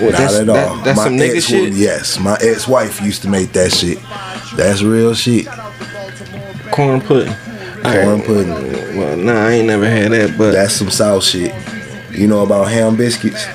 Well, 0.00 0.12
not 0.12 0.34
at 0.34 0.48
all. 0.48 0.54
that- 0.54 0.84
that's 0.84 1.02
some 1.02 1.16
nigga 1.16 1.36
ex- 1.36 1.44
shit? 1.46 1.72
Yes, 1.72 2.18
my 2.18 2.36
ex-wife 2.40 3.00
used 3.00 3.22
to 3.22 3.28
make 3.28 3.52
that 3.52 3.72
shit. 3.72 3.98
That's 4.56 4.82
real 4.82 5.14
shit. 5.14 5.46
Corn 6.70 7.00
pudding. 7.00 7.34
Corn 7.82 8.20
pudding. 8.22 8.96
Well, 8.98 9.16
nah, 9.16 9.46
I 9.46 9.52
ain't 9.52 9.66
never 9.66 9.88
had 9.88 10.10
that, 10.12 10.36
but 10.36 10.52
That's 10.52 10.74
some 10.74 10.90
South 10.90 11.24
shit. 11.24 11.54
You 12.12 12.26
know 12.26 12.42
about 12.42 12.64
ham 12.68 12.96
biscuits? 12.96 13.46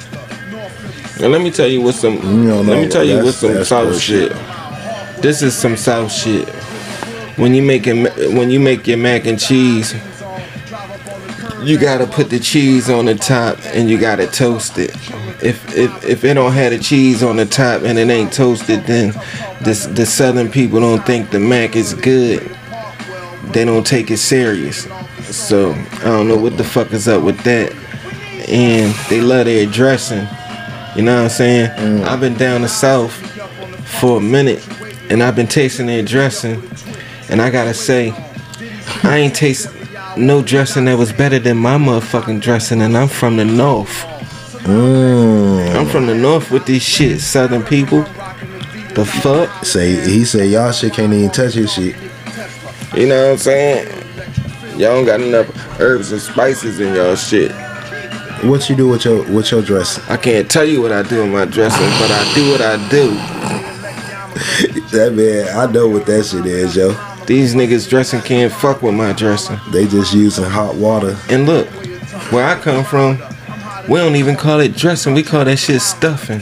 Now, 1.19 1.27
let 1.27 1.41
me 1.41 1.51
tell 1.51 1.67
you 1.67 1.82
what 1.82 1.95
some. 1.95 2.15
let 2.47 2.65
know. 2.65 2.82
me 2.82 2.88
tell 2.89 3.03
you 3.03 3.23
what 3.23 3.34
some 3.36 3.63
South 3.63 3.89
bullshit. 3.89 4.32
shit. 4.32 5.21
This 5.21 5.41
is 5.41 5.53
some 5.56 5.77
South 5.77 6.12
shit. 6.12 6.47
when 7.38 7.53
you 7.53 7.62
make 7.62 7.86
it, 7.88 8.34
when 8.34 8.49
you 8.49 8.60
make 8.60 8.88
your 8.88 8.97
mac 8.97 9.25
and 9.25 9.39
cheese, 9.39 9.93
you 11.65 11.78
gotta 11.78 12.06
put 12.06 12.30
the 12.30 12.39
cheese 12.39 12.89
on 12.89 13.06
the 13.06 13.15
top 13.15 13.58
and 13.65 13.89
you 13.89 13.99
gotta 13.99 14.28
toast 14.28 14.78
it. 14.78 14.91
If 15.41 15.76
if 15.76 16.04
if 16.04 16.23
it 16.23 16.34
don't 16.34 16.52
have 16.52 16.71
the 16.71 16.80
cheese 16.80 17.23
on 17.23 17.38
the 17.38 17.45
top 17.45 17.84
and 17.84 17.97
it 17.97 18.10
ain't 18.10 18.34
toasted, 18.34 18.84
then 18.86 19.13
this 19.62 19.86
the 19.86 20.06
southern 20.06 20.49
people 20.49 20.80
don't 20.80 21.06
think 21.06 21.32
the 21.32 21.39
mac 21.39 21.76
is 21.76 21.93
good. 21.93 22.41
They 23.52 23.65
don't 23.65 23.86
take 23.86 24.12
it 24.12 24.17
serious. 24.17 24.88
So 25.23 25.71
I 25.71 26.06
don't 26.06 26.28
know 26.28 26.38
what 26.38 26.58
the 26.58 26.63
fuck 26.63 26.91
is 26.91 27.08
up 27.08 27.23
with 27.23 27.39
that. 27.43 27.73
And 28.49 28.93
they 29.10 29.21
love 29.21 29.45
their 29.45 29.65
dressing. 29.65 30.28
You 30.95 31.04
know 31.04 31.15
what 31.15 31.23
I'm 31.23 31.30
saying? 31.30 31.69
Mm. 31.71 32.04
I've 32.04 32.19
been 32.19 32.36
down 32.36 32.62
the 32.62 32.67
south 32.67 33.13
for 33.99 34.17
a 34.17 34.21
minute 34.21 34.67
and 35.10 35.23
I've 35.23 35.36
been 35.36 35.47
tasting 35.47 35.88
their 35.88 36.04
dressing 36.04 36.62
and 37.30 37.41
I 37.41 37.49
gotta 37.49 37.73
say 37.73 38.13
I 39.04 39.17
ain't 39.17 39.36
taste 39.36 39.67
no 40.17 40.41
dressing 40.41 40.86
that 40.86 40.97
was 40.97 41.12
better 41.12 41.39
than 41.39 41.58
my 41.58 41.78
motherfucking 41.78 42.41
dressing 42.41 42.82
and 42.82 42.97
I'm 42.97 43.08
from 43.08 43.38
the 43.38 43.45
north. 43.45 44.06
Mm. 44.63 45.76
I'm 45.76 45.88
from 45.88 46.06
the 46.06 46.15
north 46.15 46.52
with 46.52 46.65
this 46.65 46.84
shit, 46.84 47.19
southern 47.19 47.63
people. 47.63 48.02
The 48.93 49.06
fuck? 49.06 49.65
Say 49.65 49.95
he 50.08 50.23
said 50.23 50.49
y'all 50.49 50.71
shit 50.71 50.93
can't 50.93 51.12
even 51.12 51.32
touch 51.32 51.54
his 51.54 51.73
shit. 51.73 51.95
You 52.95 53.08
know 53.08 53.26
what 53.26 53.32
I'm 53.32 53.38
saying? 53.38 53.88
Y'all 54.80 54.95
don't 54.95 55.06
got 55.06 55.19
enough 55.19 55.80
herbs 55.80 56.12
and 56.12 56.21
spices 56.21 56.80
in 56.80 56.93
y'all 56.93 57.15
shit. 57.15 57.52
What 58.43 58.69
you 58.69 58.76
do 58.76 58.89
with 58.89 59.06
your 59.06 59.23
with 59.32 59.52
your 59.52 59.62
dressing? 59.62 60.04
I 60.10 60.17
can't 60.17 60.49
tell 60.49 60.65
you 60.65 60.82
what 60.82 60.91
I 60.91 61.02
do 61.04 61.21
in 61.23 61.32
my 61.32 61.45
dressing, 61.45 61.89
but 61.99 62.12
I 62.12 62.34
do 62.36 62.52
what 62.52 62.62
I 62.62 62.89
do. 62.89 63.60
That 64.93 65.13
man, 65.13 65.47
I 65.58 65.71
know 65.71 65.88
what 65.88 66.06
that 66.06 66.23
shit 66.26 66.45
is, 66.45 66.76
yo. 66.76 66.91
These 67.25 67.55
niggas 67.55 67.89
dressing 67.89 68.21
can't 68.21 68.51
fuck 68.51 68.81
with 68.81 68.93
my 68.93 69.13
dressing. 69.13 69.59
They 69.71 69.88
just 69.88 70.13
using 70.13 70.43
hot 70.43 70.75
water. 70.75 71.17
And 71.29 71.45
look, 71.45 71.67
where 72.31 72.45
I 72.45 72.59
come 72.59 72.83
from, 72.83 73.17
we 73.88 73.99
don't 73.99 74.15
even 74.15 74.36
call 74.36 74.59
it 74.59 74.75
dressing. 74.75 75.13
We 75.13 75.23
call 75.23 75.45
that 75.45 75.57
shit 75.57 75.81
stuffing. 75.81 76.41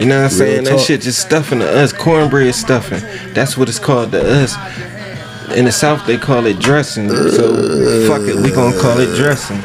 You 0.00 0.06
know 0.06 0.18
what 0.18 0.24
I'm 0.24 0.30
saying? 0.30 0.64
That 0.64 0.80
shit 0.80 1.02
just 1.02 1.20
stuffing 1.20 1.58
to 1.60 1.68
us. 1.68 1.92
Cornbread 1.92 2.54
stuffing. 2.54 3.00
That's 3.34 3.56
what 3.56 3.68
it's 3.68 3.78
called 3.78 4.12
to 4.12 4.20
us. 4.20 4.56
In 5.56 5.64
the 5.64 5.72
South, 5.72 6.06
they 6.06 6.16
call 6.16 6.46
it 6.46 6.58
dressing. 6.58 7.08
So 7.08 8.08
fuck 8.08 8.22
it, 8.22 8.36
we 8.36 8.50
gonna 8.50 8.78
call 8.80 8.98
it 8.98 9.14
dressing. 9.16 9.58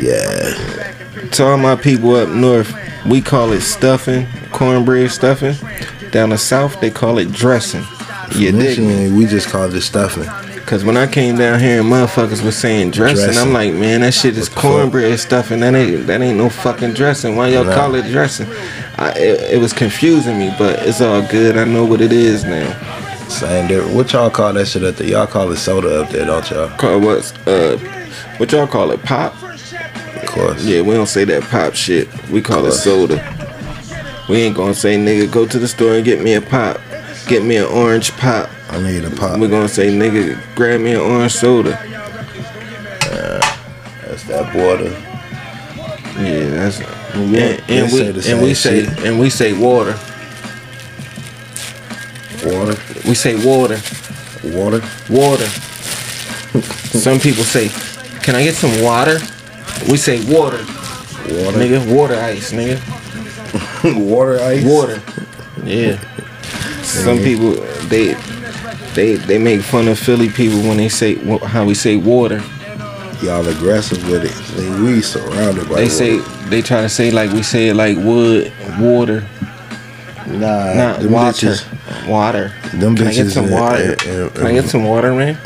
Yeah. 0.00 1.28
To 1.32 1.44
all 1.44 1.58
my 1.58 1.76
people 1.76 2.14
up 2.16 2.28
north, 2.28 2.72
we 3.06 3.20
call 3.20 3.52
it 3.52 3.60
stuffing, 3.60 4.26
cornbread 4.52 5.10
stuffing. 5.10 5.54
Down 6.10 6.30
the 6.30 6.38
South, 6.38 6.80
they 6.80 6.90
call 6.90 7.18
it 7.18 7.32
dressing. 7.32 7.84
You 8.34 8.52
dig 8.52 8.78
me? 8.78 9.12
We 9.12 9.26
just 9.26 9.48
called 9.48 9.74
it 9.74 9.82
stuffing. 9.82 10.24
Cause 10.66 10.82
when 10.84 10.96
I 10.96 11.06
came 11.06 11.36
down 11.36 11.60
here 11.60 11.80
and 11.80 11.88
motherfuckers 11.88 12.44
was 12.44 12.56
saying 12.56 12.90
dressing, 12.90 13.24
Dressing. 13.26 13.40
I'm 13.40 13.52
like, 13.52 13.72
man, 13.72 14.00
that 14.00 14.12
shit 14.12 14.36
is 14.36 14.48
What 14.48 14.54
the 14.56 14.60
fuck? 14.62 14.62
cornbread 14.72 15.18
stuff, 15.20 15.50
and 15.52 15.62
that 15.62 15.76
ain't 15.76 16.08
that 16.08 16.20
ain't 16.20 16.36
no 16.36 16.48
fucking 16.50 16.94
dressing. 16.94 17.36
Why 17.36 17.48
y'all 17.48 17.64
call 17.72 17.94
it 17.94 18.10
dressing? 18.10 18.48
I, 18.98 19.12
it, 19.16 19.54
it 19.54 19.60
was 19.60 19.72
confusing 19.72 20.38
me, 20.40 20.52
but 20.58 20.80
it's 20.82 21.00
all 21.00 21.22
good. 21.28 21.56
I 21.56 21.64
know 21.64 21.84
what 21.84 22.00
it 22.00 22.12
is 22.12 22.42
now. 22.42 22.72
Same 23.28 23.68
different. 23.68 23.94
What 23.94 24.12
y'all 24.12 24.28
call 24.28 24.54
that 24.54 24.66
shit 24.66 24.82
up 24.82 24.96
there? 24.96 25.06
Y'all 25.06 25.26
call 25.28 25.52
it 25.52 25.56
soda 25.58 26.00
up 26.02 26.10
there, 26.10 26.26
don't 26.26 26.50
y'all? 26.50 26.68
Call 26.76 26.98
what's 27.00 27.32
uh, 27.46 27.78
what 28.38 28.50
y'all 28.50 28.66
call 28.66 28.90
it? 28.90 29.00
Pop? 29.04 29.34
Of 29.40 30.26
course. 30.26 30.64
Yeah, 30.64 30.80
we 30.82 30.94
don't 30.94 31.06
say 31.06 31.24
that 31.26 31.44
pop 31.44 31.74
shit. 31.74 32.08
We 32.28 32.42
call 32.42 32.66
it 32.66 32.72
soda. 32.72 33.22
We 34.28 34.38
ain't 34.38 34.56
gonna 34.56 34.74
say 34.74 34.96
nigga 34.96 35.30
go 35.30 35.46
to 35.46 35.58
the 35.60 35.68
store 35.68 35.94
and 35.94 36.04
get 36.04 36.20
me 36.20 36.34
a 36.34 36.40
pop, 36.40 36.80
get 37.26 37.42
me 37.44 37.56
an 37.56 37.66
orange 37.66 38.12
pop. 38.16 38.48
I 38.70 38.80
need 38.80 39.04
a 39.04 39.10
pop. 39.10 39.38
We're 39.38 39.48
gonna 39.48 39.68
say 39.68 39.88
nigga 39.88 40.38
grab 40.54 40.80
me 40.80 40.92
an 40.92 41.00
orange 41.00 41.32
soda. 41.32 41.78
Uh, 41.78 43.40
that's 44.06 44.24
that 44.24 44.54
water. 44.54 44.90
Yeah, 46.20 46.48
that's 46.50 46.80
Yeah, 46.80 47.58
and, 47.68 47.70
and 47.70 47.92
we 47.92 48.20
say 48.20 48.32
and 48.32 48.42
we 48.42 48.54
say 48.54 48.84
shit. 48.84 48.98
and 49.04 49.18
we 49.20 49.30
say 49.30 49.52
water. 49.52 49.98
Water. 52.44 52.76
We 53.08 53.14
say 53.14 53.34
water, 53.44 53.80
Water. 54.44 54.80
water. 55.10 55.46
Some 56.96 57.18
people 57.18 57.42
say, 57.44 57.68
"Can 58.22 58.34
I 58.36 58.42
get 58.44 58.54
some 58.54 58.82
water?" 58.82 59.18
We 59.90 59.96
say 59.96 60.20
water, 60.32 60.58
Water. 60.58 61.58
nigga. 61.58 61.94
Water 61.94 62.14
ice, 62.14 62.52
nigga. 62.52 62.78
water 64.08 64.40
ice. 64.40 64.64
Water. 64.64 65.02
Yeah. 65.64 65.98
Some 67.04 67.18
people 67.18 67.52
they 67.88 68.14
they 68.94 69.14
they 69.14 69.38
make 69.38 69.60
fun 69.62 69.88
of 69.88 69.98
Philly 69.98 70.28
people 70.30 70.60
when 70.62 70.76
they 70.78 70.88
say 70.88 71.14
how 71.46 71.64
we 71.64 71.74
say 71.74 71.96
water. 71.96 72.42
Y'all 73.22 73.46
aggressive 73.48 74.02
with 74.10 74.24
it. 74.24 74.80
We 74.80 75.00
surrounded 75.00 75.68
by 75.68 75.76
They 75.76 75.82
water. 75.84 75.90
say 75.90 76.18
they 76.50 76.62
try 76.62 76.82
to 76.82 76.88
say 76.88 77.10
like 77.10 77.30
we 77.32 77.42
say 77.42 77.68
it 77.68 77.74
like 77.74 77.96
wood, 77.96 78.52
water, 78.78 79.24
nah, 80.26 80.74
not 80.74 81.00
them 81.00 81.12
water, 81.12 81.46
bitches, 81.48 82.06
water. 82.08 82.52
them 82.74 82.94
Can 82.96 83.06
I 83.06 83.12
get 83.14 83.26
bitches 83.26 83.32
some 83.32 83.50
water? 83.50 83.96
Can 83.96 84.46
I 84.46 84.52
get 84.52 84.64
some 84.68 84.84
water, 84.84 85.14
man? 85.14 85.38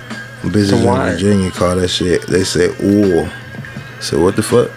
bitches 0.42 0.70
some 0.70 0.80
in 0.80 0.86
water. 0.86 1.12
Virginia 1.12 1.50
call 1.50 1.76
that 1.76 1.88
shit. 1.88 2.22
They 2.26 2.44
say 2.44 2.68
oil. 2.82 3.28
So 4.00 4.20
what 4.22 4.34
the 4.36 4.42
fuck? 4.42 4.70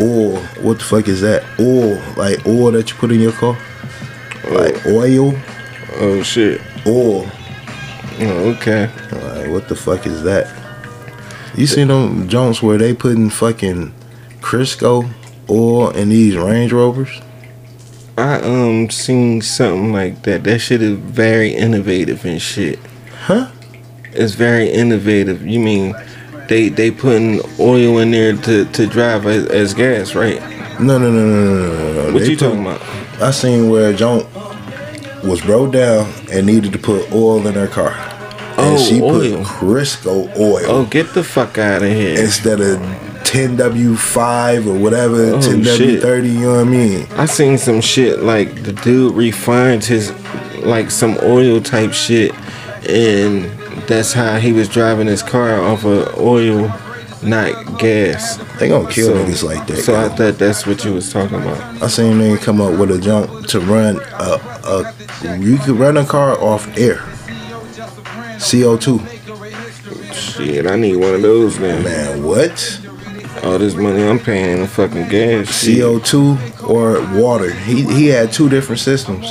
Oil. 0.00 0.36
What 0.62 0.78
the 0.78 0.84
fuck 0.84 1.06
is 1.08 1.20
that? 1.20 1.44
Oil. 1.60 2.00
Like 2.16 2.44
oil 2.46 2.72
that 2.72 2.90
you 2.90 2.96
put 2.96 3.12
in 3.12 3.20
your 3.20 3.32
car. 3.32 3.56
Like 4.50 4.84
oil. 4.86 5.34
Oh 5.96 6.22
shit. 6.22 6.60
Oil. 6.86 7.26
Oh, 8.22 8.54
okay. 8.56 8.86
Like 9.12 9.50
what 9.50 9.68
the 9.68 9.76
fuck 9.76 10.06
is 10.06 10.22
that? 10.24 10.56
You 11.56 11.66
seen 11.66 11.88
them 11.88 12.28
Jones 12.28 12.62
where 12.62 12.78
they 12.78 12.94
putting 12.94 13.28
fucking 13.30 13.92
Crisco 14.40 15.10
oil 15.48 15.90
in 15.90 16.10
these 16.10 16.36
Range 16.36 16.72
Rovers? 16.72 17.20
I 18.16 18.40
um 18.40 18.90
seen 18.90 19.40
something 19.42 19.92
like 19.92 20.22
that. 20.22 20.44
That 20.44 20.58
shit 20.60 20.82
is 20.82 20.98
very 20.98 21.50
innovative 21.54 22.24
and 22.24 22.40
shit. 22.40 22.78
Huh? 23.22 23.50
It's 24.12 24.34
very 24.34 24.68
innovative. 24.70 25.46
You 25.46 25.60
mean 25.60 25.94
they 26.48 26.68
they 26.68 26.90
putting 26.90 27.40
oil 27.58 27.98
in 27.98 28.10
there 28.10 28.36
to, 28.36 28.64
to 28.66 28.86
drive 28.86 29.26
as, 29.26 29.46
as 29.46 29.74
gas, 29.74 30.14
right? 30.14 30.40
No, 30.80 30.98
no, 30.98 31.10
no, 31.10 31.26
no, 31.26 31.44
no, 31.44 31.92
no, 31.92 31.92
no. 32.06 32.12
What 32.12 32.22
They 32.22 32.30
you 32.30 32.36
put- 32.36 32.44
talking 32.46 32.60
about? 32.66 32.80
I 33.22 33.30
seen 33.32 33.68
where 33.70 33.92
Joan 33.92 34.26
was 35.24 35.40
broke 35.42 35.72
down 35.72 36.12
and 36.32 36.46
needed 36.46 36.72
to 36.72 36.78
put 36.78 37.10
oil 37.12 37.46
in 37.46 37.54
her 37.54 37.68
car. 37.68 37.92
Oh, 38.56 38.72
and 38.76 38.80
she 38.80 39.00
oil. 39.00 39.38
put 39.38 39.46
Crisco 39.46 40.36
oil 40.38 40.64
Oh, 40.68 40.84
get 40.86 41.14
the 41.14 41.22
fuck 41.24 41.56
out 41.58 41.82
of 41.82 41.88
here! 41.90 42.18
instead 42.20 42.60
of 42.60 42.78
10W5 43.24 44.66
or 44.66 44.78
whatever, 44.78 45.34
Oh, 45.34 45.38
10W30, 45.38 46.32
you 46.32 46.40
know 46.40 46.50
what 46.56 46.60
I 46.60 46.64
mean? 46.64 47.06
I 47.12 47.26
seen 47.26 47.58
some 47.58 47.80
shit 47.80 48.20
like 48.20 48.62
the 48.64 48.72
dude 48.72 49.14
refined 49.14 49.84
his 49.84 50.12
like 50.58 50.90
some 50.90 51.16
oil 51.22 51.60
type 51.60 51.92
shit, 51.92 52.34
and 52.88 53.44
that's 53.88 54.12
how 54.12 54.38
he 54.38 54.52
was 54.52 54.68
driving 54.68 55.06
his 55.06 55.22
car 55.22 55.60
off 55.62 55.84
of 55.84 56.18
oil, 56.18 56.68
not 57.22 57.78
gas. 57.78 58.38
They 58.58 58.68
gonna 58.68 58.90
kill 58.90 59.08
So- 59.08 59.14
niggas 59.14 59.42
like 59.42 59.66
that. 59.66 59.78
So 59.78 59.94
I 59.94 60.08
thought 60.08 60.38
that's 60.38 60.66
what 60.66 60.84
you 60.84 60.94
was 60.94 61.12
talking 61.12 61.36
about. 61.42 61.82
I 61.82 61.88
seen 61.88 62.14
nigga 62.18 62.40
come 62.40 62.60
up 62.60 62.78
with 62.78 62.90
a 62.90 62.98
jump 62.98 63.46
to 63.48 63.60
run 63.60 64.00
a, 64.14 64.40
a 65.24 65.36
you 65.38 65.58
could 65.58 65.76
run 65.78 65.96
a 65.96 66.04
car 66.04 66.38
off 66.42 66.66
air. 66.78 67.00
CO2. 68.38 69.00
Shit, 70.14 70.66
I 70.66 70.76
need 70.76 70.96
one 70.96 71.14
of 71.14 71.22
those 71.22 71.58
now. 71.58 71.80
Man, 71.82 72.22
what? 72.24 72.80
All 73.44 73.58
this 73.58 73.74
money 73.74 74.02
I'm 74.06 74.18
paying 74.18 74.50
in 74.56 74.60
the 74.60 74.68
fucking 74.68 75.08
gas. 75.08 75.46
CO2 75.64 76.68
or 76.68 77.00
water. 77.20 77.50
He 77.52 77.84
he 77.84 78.06
had 78.08 78.32
two 78.32 78.48
different 78.48 78.80
systems. 78.80 79.26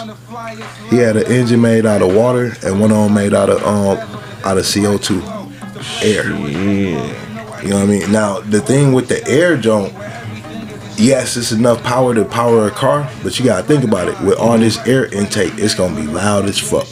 He 0.89 0.97
had 0.97 1.17
an 1.17 1.31
engine 1.31 1.61
made 1.61 1.85
out 1.85 2.01
of 2.01 2.15
water 2.15 2.55
and 2.63 2.79
one 2.79 2.91
of 2.91 2.97
them 3.05 3.13
made 3.13 3.33
out 3.33 3.49
of 3.49 3.63
um 3.65 3.97
out 4.43 4.57
of 4.57 4.65
CO2 4.65 5.21
air. 6.03 6.29
Yeah. 6.31 6.58
You 7.63 7.69
know 7.69 7.79
what 7.79 7.89
I 7.89 7.99
mean? 7.99 8.11
Now 8.11 8.39
the 8.39 8.61
thing 8.61 8.93
with 8.93 9.09
the 9.09 9.25
air 9.27 9.57
joint, 9.57 9.93
yes, 10.97 11.35
it's 11.37 11.51
enough 11.51 11.83
power 11.83 12.13
to 12.15 12.25
power 12.25 12.67
a 12.67 12.71
car, 12.71 13.09
but 13.23 13.37
you 13.37 13.45
gotta 13.45 13.63
think 13.67 13.83
about 13.83 14.07
it. 14.07 14.19
With 14.21 14.37
all 14.37 14.57
this 14.57 14.77
air 14.87 15.05
intake, 15.13 15.53
it's 15.57 15.75
gonna 15.75 15.95
be 15.95 16.07
loud 16.07 16.45
as 16.45 16.57
fuck. 16.57 16.87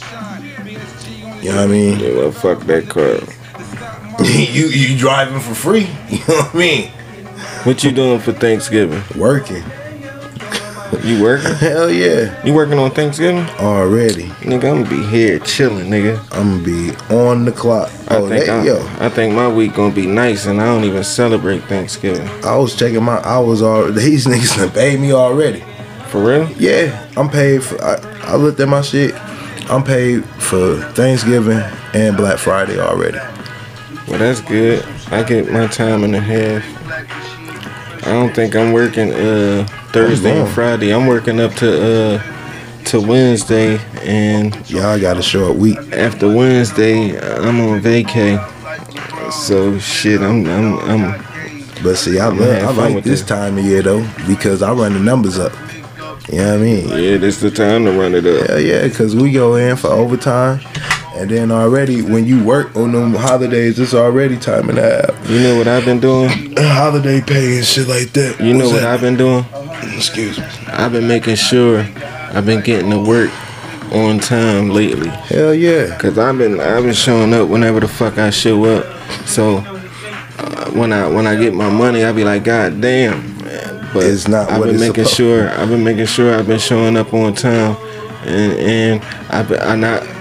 You 1.42 1.50
know 1.50 1.56
what 1.56 1.64
I 1.64 1.66
mean? 1.66 2.00
Yeah, 2.00 2.14
well, 2.14 2.32
fuck 2.32 2.60
that 2.66 2.88
car. 2.88 3.18
you 4.24 4.66
you 4.66 4.98
driving 4.98 5.40
for 5.40 5.54
free. 5.54 5.88
You 6.10 6.18
know 6.18 6.42
what 6.42 6.54
I 6.54 6.58
mean? 6.58 6.90
What 7.64 7.84
you 7.84 7.92
doing 7.92 8.20
for 8.20 8.32
Thanksgiving? 8.32 9.02
Working. 9.18 9.62
You 11.04 11.22
working? 11.22 11.54
Hell 11.54 11.90
yeah. 11.90 12.44
You 12.44 12.54
working 12.54 12.78
on 12.78 12.90
Thanksgiving? 12.90 13.44
Already. 13.60 14.24
Nigga, 14.44 14.54
I'm 14.70 14.84
gonna 14.84 14.90
be 14.90 15.02
here 15.06 15.38
chilling, 15.40 15.86
nigga. 15.90 16.18
I'm 16.32 16.62
gonna 16.62 16.64
be 16.64 17.14
on 17.14 17.44
the 17.44 17.52
clock. 17.52 17.90
I 18.08 18.16
Oh, 18.16 18.28
think 18.28 18.46
that, 18.46 18.60
I, 18.60 18.64
yo. 18.64 18.78
I 18.98 19.08
think 19.08 19.34
my 19.34 19.48
week 19.48 19.74
gonna 19.74 19.94
be 19.94 20.06
nice, 20.06 20.46
and 20.46 20.60
I 20.60 20.66
don't 20.66 20.84
even 20.84 21.04
celebrate 21.04 21.60
Thanksgiving. 21.64 22.26
I 22.44 22.56
was 22.56 22.74
checking 22.76 23.02
my. 23.02 23.18
I 23.18 23.38
was 23.38 23.62
all 23.62 23.90
these 23.92 24.26
niggas 24.26 24.56
done 24.56 24.70
paid 24.70 24.98
me 25.00 25.12
already. 25.12 25.62
For 26.08 26.24
real? 26.24 26.50
Yeah, 26.52 27.06
I'm 27.16 27.28
paid 27.28 27.62
for. 27.62 27.82
I, 27.84 27.96
I 28.22 28.36
looked 28.36 28.60
at 28.60 28.68
my 28.68 28.80
shit. 28.82 29.14
I'm 29.70 29.84
paid 29.84 30.24
for 30.24 30.76
Thanksgiving 30.94 31.60
and 31.92 32.16
Black 32.16 32.38
Friday 32.38 32.80
already. 32.80 33.18
Well, 34.08 34.18
that's 34.18 34.40
good. 34.40 34.82
I 35.10 35.22
get 35.22 35.52
my 35.52 35.66
time 35.66 36.04
and 36.04 36.14
a 36.16 36.20
half. 36.20 36.64
I 38.06 38.12
don't 38.12 38.34
think 38.34 38.56
I'm 38.56 38.72
working 38.72 39.12
uh, 39.12 39.66
Thursday 39.92 40.40
and. 40.40 40.48
Friday. 40.50 40.94
I'm 40.94 41.06
working 41.06 41.40
up 41.40 41.52
to 41.56 42.16
uh, 42.16 42.84
to 42.84 43.00
Wednesday, 43.00 43.78
and 44.02 44.54
Y'all 44.70 44.98
got 45.00 45.16
a 45.18 45.22
short 45.22 45.56
week. 45.56 45.78
after 45.92 46.32
Wednesday, 46.34 47.18
I'm 47.18 47.60
on 47.60 47.80
vacay. 47.80 48.38
So 49.32 49.78
shit, 49.78 50.20
I'm 50.20 50.46
I'm 50.46 50.78
I'm 50.80 51.24
But 51.82 51.96
see, 51.96 52.18
I, 52.18 52.28
love, 52.28 52.78
I 52.78 52.88
like 52.92 53.04
this 53.04 53.22
it. 53.22 53.26
time 53.26 53.58
of 53.58 53.64
year 53.64 53.82
though 53.82 54.06
because 54.26 54.62
I 54.62 54.72
run 54.72 54.94
the 54.94 55.00
numbers 55.00 55.38
up. 55.38 55.52
You 56.30 56.38
know 56.38 56.44
what 56.52 56.54
I 56.54 56.62
mean? 56.62 56.88
yeah, 56.88 57.16
this 57.16 57.40
the 57.40 57.50
time 57.50 57.84
to 57.86 57.92
run 57.92 58.14
it 58.14 58.26
up. 58.26 58.48
Hell 58.48 58.60
yeah, 58.60 58.86
because 58.86 59.16
we 59.16 59.32
go 59.32 59.56
in 59.56 59.76
for 59.76 59.88
overtime. 59.88 60.60
And 61.18 61.28
then 61.28 61.50
already, 61.50 62.00
when 62.00 62.26
you 62.26 62.44
work 62.44 62.76
on 62.76 62.92
them 62.92 63.12
holidays, 63.12 63.80
it's 63.80 63.92
already 63.92 64.36
time 64.38 64.68
and 64.70 64.78
a 64.78 64.82
half. 64.82 65.28
You 65.28 65.40
know 65.40 65.58
what 65.58 65.66
I've 65.66 65.84
been 65.84 65.98
doing? 65.98 66.28
Holiday 66.56 67.20
pay 67.20 67.56
and 67.56 67.66
shit 67.66 67.88
like 67.88 68.12
that. 68.12 68.38
You 68.40 68.52
know 68.54 68.66
What's 68.66 68.74
what 68.74 68.80
that? 68.82 68.94
I've 68.94 69.00
been 69.00 69.16
doing? 69.16 69.44
Excuse 69.96 70.38
me. 70.38 70.44
I've 70.68 70.92
been 70.92 71.08
making 71.08 71.34
sure 71.34 71.80
I've 71.80 72.46
been 72.46 72.60
getting 72.62 72.90
to 72.90 72.98
work 73.00 73.30
on 73.92 74.20
time 74.20 74.70
lately. 74.70 75.08
Hell 75.08 75.52
yeah. 75.54 75.98
Cause 75.98 76.18
I've 76.18 76.38
been 76.38 76.60
I've 76.60 76.84
been 76.84 76.94
showing 76.94 77.34
up 77.34 77.48
whenever 77.48 77.80
the 77.80 77.88
fuck 77.88 78.16
I 78.18 78.30
show 78.30 78.64
up. 78.66 78.86
So 79.26 79.56
uh, 80.38 80.70
when 80.70 80.92
I 80.92 81.08
when 81.08 81.26
I 81.26 81.34
get 81.34 81.52
my 81.52 81.68
money, 81.68 82.04
I'll 82.04 82.14
be 82.14 82.22
like, 82.24 82.44
God 82.44 82.80
damn. 82.80 83.18
Man. 83.44 83.90
But 83.92 84.04
It's 84.04 84.28
not 84.28 84.50
I've 84.52 84.60
what 84.60 84.66
been 84.66 84.76
it's 84.76 84.84
making 84.86 85.06
sure 85.06 85.50
I've 85.50 85.68
been 85.68 85.82
making 85.82 86.06
sure 86.06 86.32
I've 86.38 86.46
been 86.46 86.60
showing 86.60 86.96
up 86.96 87.12
on 87.12 87.34
time, 87.34 87.76
and 88.24 88.52
and 88.58 89.02
I've 89.30 89.48
been 89.48 89.60
I 89.60 89.74
not 89.74 90.17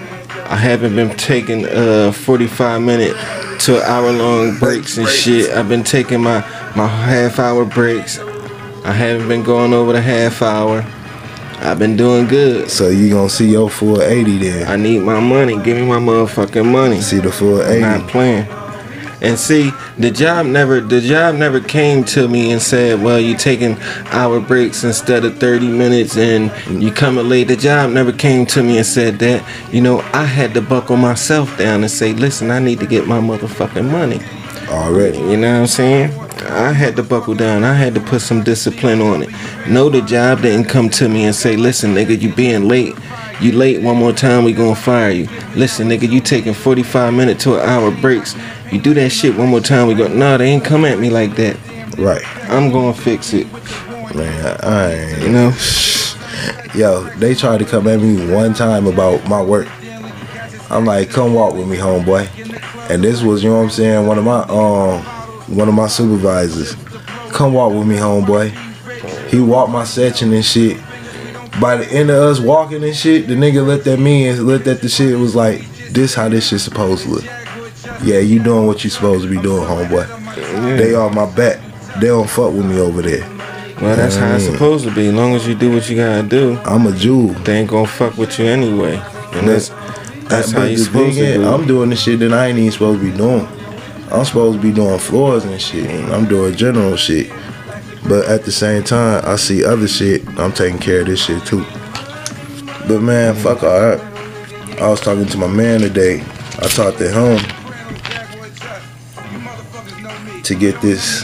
I 0.49 0.55
haven't 0.55 0.95
been 0.95 1.15
taking 1.17 1.65
uh 1.65 2.11
45 2.11 2.81
minute 2.81 3.15
to 3.61 3.81
hour 3.83 4.11
long 4.11 4.57
breaks 4.59 4.97
and 4.97 5.07
shit. 5.07 5.51
I've 5.51 5.67
been 5.67 5.83
taking 5.83 6.21
my 6.21 6.39
my 6.75 6.87
half 6.87 7.39
hour 7.39 7.65
breaks. 7.65 8.19
I 8.85 8.93
haven't 8.93 9.27
been 9.27 9.43
going 9.43 9.73
over 9.73 9.91
the 9.93 10.01
half 10.01 10.41
hour. 10.41 10.85
I've 11.59 11.79
been 11.79 11.97
doing 11.97 12.27
good. 12.27 12.69
So 12.69 12.87
you 12.89 13.09
gonna 13.09 13.29
see 13.29 13.49
your 13.51 13.69
full 13.69 14.01
80 14.01 14.37
then. 14.37 14.67
I 14.67 14.75
need 14.75 14.99
my 14.99 15.19
money. 15.19 15.61
Give 15.61 15.75
me 15.75 15.85
my 15.85 15.99
motherfucking 15.99 16.71
money. 16.71 17.01
See 17.01 17.19
the 17.19 17.31
full 17.31 17.61
I'm 17.61 17.81
not 17.81 18.09
playing. 18.09 18.45
And 19.21 19.37
see, 19.39 19.71
the 19.97 20.11
job 20.11 20.45
never 20.45 20.79
the 20.79 21.01
job 21.01 21.35
never 21.35 21.59
came 21.59 22.03
to 22.05 22.27
me 22.27 22.51
and 22.51 22.61
said, 22.61 23.01
"Well, 23.01 23.19
you 23.19 23.35
taking 23.35 23.77
hour 24.11 24.39
breaks 24.39 24.83
instead 24.83 25.25
of 25.25 25.37
30 25.39 25.67
minutes 25.67 26.15
and 26.17 26.51
you 26.69 26.91
coming 26.91 27.27
late." 27.27 27.47
The 27.47 27.55
job 27.55 27.91
never 27.91 28.11
came 28.11 28.45
to 28.47 28.61
me 28.61 28.77
and 28.77 28.85
said 28.85 29.19
that. 29.19 29.43
You 29.71 29.81
know, 29.81 30.03
I 30.13 30.25
had 30.25 30.53
to 30.53 30.61
buckle 30.61 30.97
myself 30.97 31.57
down 31.57 31.81
and 31.81 31.91
say, 31.91 32.13
"Listen, 32.13 32.51
I 32.51 32.59
need 32.59 32.79
to 32.79 32.85
get 32.85 33.07
my 33.07 33.19
motherfucking 33.19 33.89
money." 33.89 34.19
Already. 34.69 35.17
You 35.17 35.37
know 35.37 35.53
what 35.53 35.61
I'm 35.61 35.67
saying? 35.67 36.11
I 36.49 36.71
had 36.71 36.95
to 36.97 37.03
buckle 37.03 37.33
down. 37.33 37.63
I 37.63 37.73
had 37.73 37.95
to 37.95 38.01
put 38.01 38.21
some 38.21 38.43
discipline 38.43 39.01
on 39.01 39.23
it. 39.23 39.29
No, 39.67 39.89
the 39.89 40.01
job 40.01 40.41
didn't 40.43 40.65
come 40.65 40.89
to 40.91 41.09
me 41.09 41.25
and 41.25 41.35
say, 41.35 41.55
"Listen, 41.55 41.95
nigga, 41.95 42.21
you 42.21 42.29
being 42.29 42.67
late. 42.67 42.93
You 43.39 43.51
late 43.51 43.81
one 43.81 43.97
more 43.97 44.13
time, 44.13 44.43
we 44.43 44.53
gonna 44.53 44.75
fire 44.75 45.11
you." 45.11 45.27
Listen, 45.55 45.89
nigga, 45.89 46.09
you 46.09 46.19
taking 46.19 46.53
45 46.53 47.13
minute 47.13 47.39
to 47.41 47.55
an 47.55 47.69
hour 47.69 47.91
breaks. 47.91 48.35
You 48.71 48.79
do 48.79 48.93
that 48.95 49.09
shit 49.09 49.35
one 49.37 49.49
more 49.49 49.61
time, 49.61 49.87
we 49.87 49.93
go. 49.93 50.07
No, 50.07 50.37
they 50.37 50.49
ain't 50.49 50.65
come 50.65 50.85
at 50.85 50.99
me 50.99 51.09
like 51.09 51.35
that. 51.35 51.57
Right. 51.97 52.23
I'm 52.49 52.71
gonna 52.71 52.93
fix 52.93 53.33
it. 53.33 53.47
Man, 54.15 54.57
I 54.63 54.93
ain't. 54.93 55.21
You 55.23 55.29
know? 55.29 55.53
Yo, 56.75 57.03
they 57.17 57.33
tried 57.33 57.59
to 57.59 57.65
come 57.65 57.87
at 57.87 57.99
me 57.99 58.31
one 58.31 58.53
time 58.53 58.87
about 58.87 59.27
my 59.27 59.41
work. 59.41 59.67
I'm 60.69 60.85
like, 60.85 61.09
come 61.09 61.33
walk 61.33 61.53
with 61.53 61.67
me, 61.67 61.77
homeboy. 61.77 62.27
And 62.89 63.03
this 63.03 63.21
was, 63.21 63.43
you 63.43 63.49
know 63.49 63.57
what 63.57 63.63
I'm 63.63 63.69
saying, 63.69 64.05
one 64.05 64.17
of 64.17 64.25
my 64.25 64.41
um 64.43 65.01
one 65.55 65.69
of 65.69 65.73
my 65.73 65.87
supervisors. 65.87 66.75
Come 67.31 67.53
walk 67.53 67.73
with 67.73 67.87
me, 67.87 67.95
homeboy. 67.95 68.49
He 69.29 69.39
walked 69.39 69.71
my 69.71 69.83
section 69.83 70.33
and 70.33 70.43
shit. 70.43 70.77
By 71.59 71.77
the 71.77 71.91
end 71.91 72.09
of 72.11 72.17
us 72.17 72.39
walking 72.39 72.83
and 72.83 72.95
shit, 72.95 73.27
the 73.27 73.33
nigga 73.33 73.65
looked 73.65 73.87
at 73.87 73.99
me 73.99 74.27
and 74.27 74.43
looked 74.45 74.67
at 74.67 74.81
the 74.81 74.89
shit 74.89 75.17
was 75.17 75.35
like, 75.35 75.65
this 75.91 76.13
how 76.13 76.29
this 76.29 76.49
shit 76.49 76.59
supposed 76.59 77.03
to 77.05 77.09
look. 77.09 77.25
Yeah, 78.03 78.19
you 78.19 78.41
doing 78.41 78.67
what 78.67 78.83
you 78.83 78.89
supposed 78.89 79.23
to 79.23 79.29
be 79.29 79.41
doing, 79.41 79.63
homeboy. 79.63 80.77
They 80.77 80.93
on 80.93 81.15
my 81.15 81.25
back. 81.35 81.59
They 81.99 82.07
don't 82.07 82.29
fuck 82.29 82.53
with 82.53 82.65
me 82.65 82.79
over 82.79 83.01
there. 83.01 83.27
Well, 83.81 83.95
that's 83.95 84.15
how 84.15 84.35
it's 84.35 84.45
supposed 84.45 84.85
to 84.85 84.93
be. 84.93 85.07
As 85.07 85.13
long 85.13 85.35
as 85.35 85.47
you 85.47 85.55
do 85.55 85.71
what 85.73 85.89
you 85.89 85.95
gotta 85.95 86.27
do, 86.27 86.57
I'm 86.65 86.85
a 86.87 86.91
Jew. 86.95 87.33
they 87.43 87.59
ain't 87.59 87.69
gonna 87.69 87.87
fuck 87.87 88.17
with 88.17 88.37
you 88.37 88.45
anyway. 88.45 89.01
And 89.33 89.47
that's 89.47 89.69
that's 90.29 90.51
how 90.51 90.63
you 90.63 90.77
supposed 90.77 91.17
to 91.17 91.33
do. 91.35 91.47
I'm 91.47 91.65
doing 91.65 91.89
the 91.89 91.95
shit 91.95 92.19
that 92.19 92.33
I 92.33 92.47
ain't 92.47 92.59
even 92.59 92.71
supposed 92.71 93.01
to 93.01 93.11
be 93.11 93.17
doing. 93.17 93.47
I'm 94.11 94.25
supposed 94.25 94.57
to 94.57 94.61
be 94.61 94.71
doing 94.73 94.99
floors 94.99 95.45
and 95.45 95.59
shit. 95.61 95.89
And 95.89 96.13
I'm 96.13 96.25
doing 96.27 96.55
general 96.55 96.95
shit. 96.95 97.31
But 98.07 98.25
at 98.25 98.43
the 98.43 98.51
same 98.51 98.83
time, 98.83 99.23
I 99.25 99.35
see 99.35 99.65
other 99.65 99.87
shit. 99.87 100.27
I'm 100.39 100.51
taking 100.51 100.79
care 100.79 101.01
of 101.01 101.07
this 101.07 101.23
shit 101.25 101.45
too. 101.45 101.65
But 102.87 103.01
man, 103.01 103.35
fuck 103.35 103.63
all 103.63 103.79
that. 103.79 103.99
I 104.81 104.87
was 104.89 105.01
talking 105.01 105.25
to 105.25 105.37
my 105.37 105.47
man 105.47 105.81
today. 105.81 106.21
I 106.59 106.67
talked 106.67 106.99
to 106.99 107.09
him 107.09 107.37
to 110.43 110.55
get 110.55 110.79
this. 110.81 111.23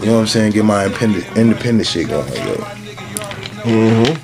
You 0.00 0.06
know 0.06 0.14
what 0.14 0.20
I'm 0.20 0.26
saying? 0.26 0.52
Get 0.52 0.64
my 0.64 0.86
independent, 0.86 1.36
independent 1.36 1.86
shit 1.86 2.08
going, 2.08 2.32
yo. 2.32 2.54
Mm-hmm. 3.64 4.14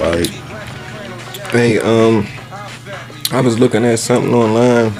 Like, 0.00 0.42
Hey, 1.52 1.78
um, 1.80 2.26
I 3.30 3.42
was 3.42 3.60
looking 3.60 3.84
at 3.84 3.98
something 3.98 4.32
online 4.32 4.90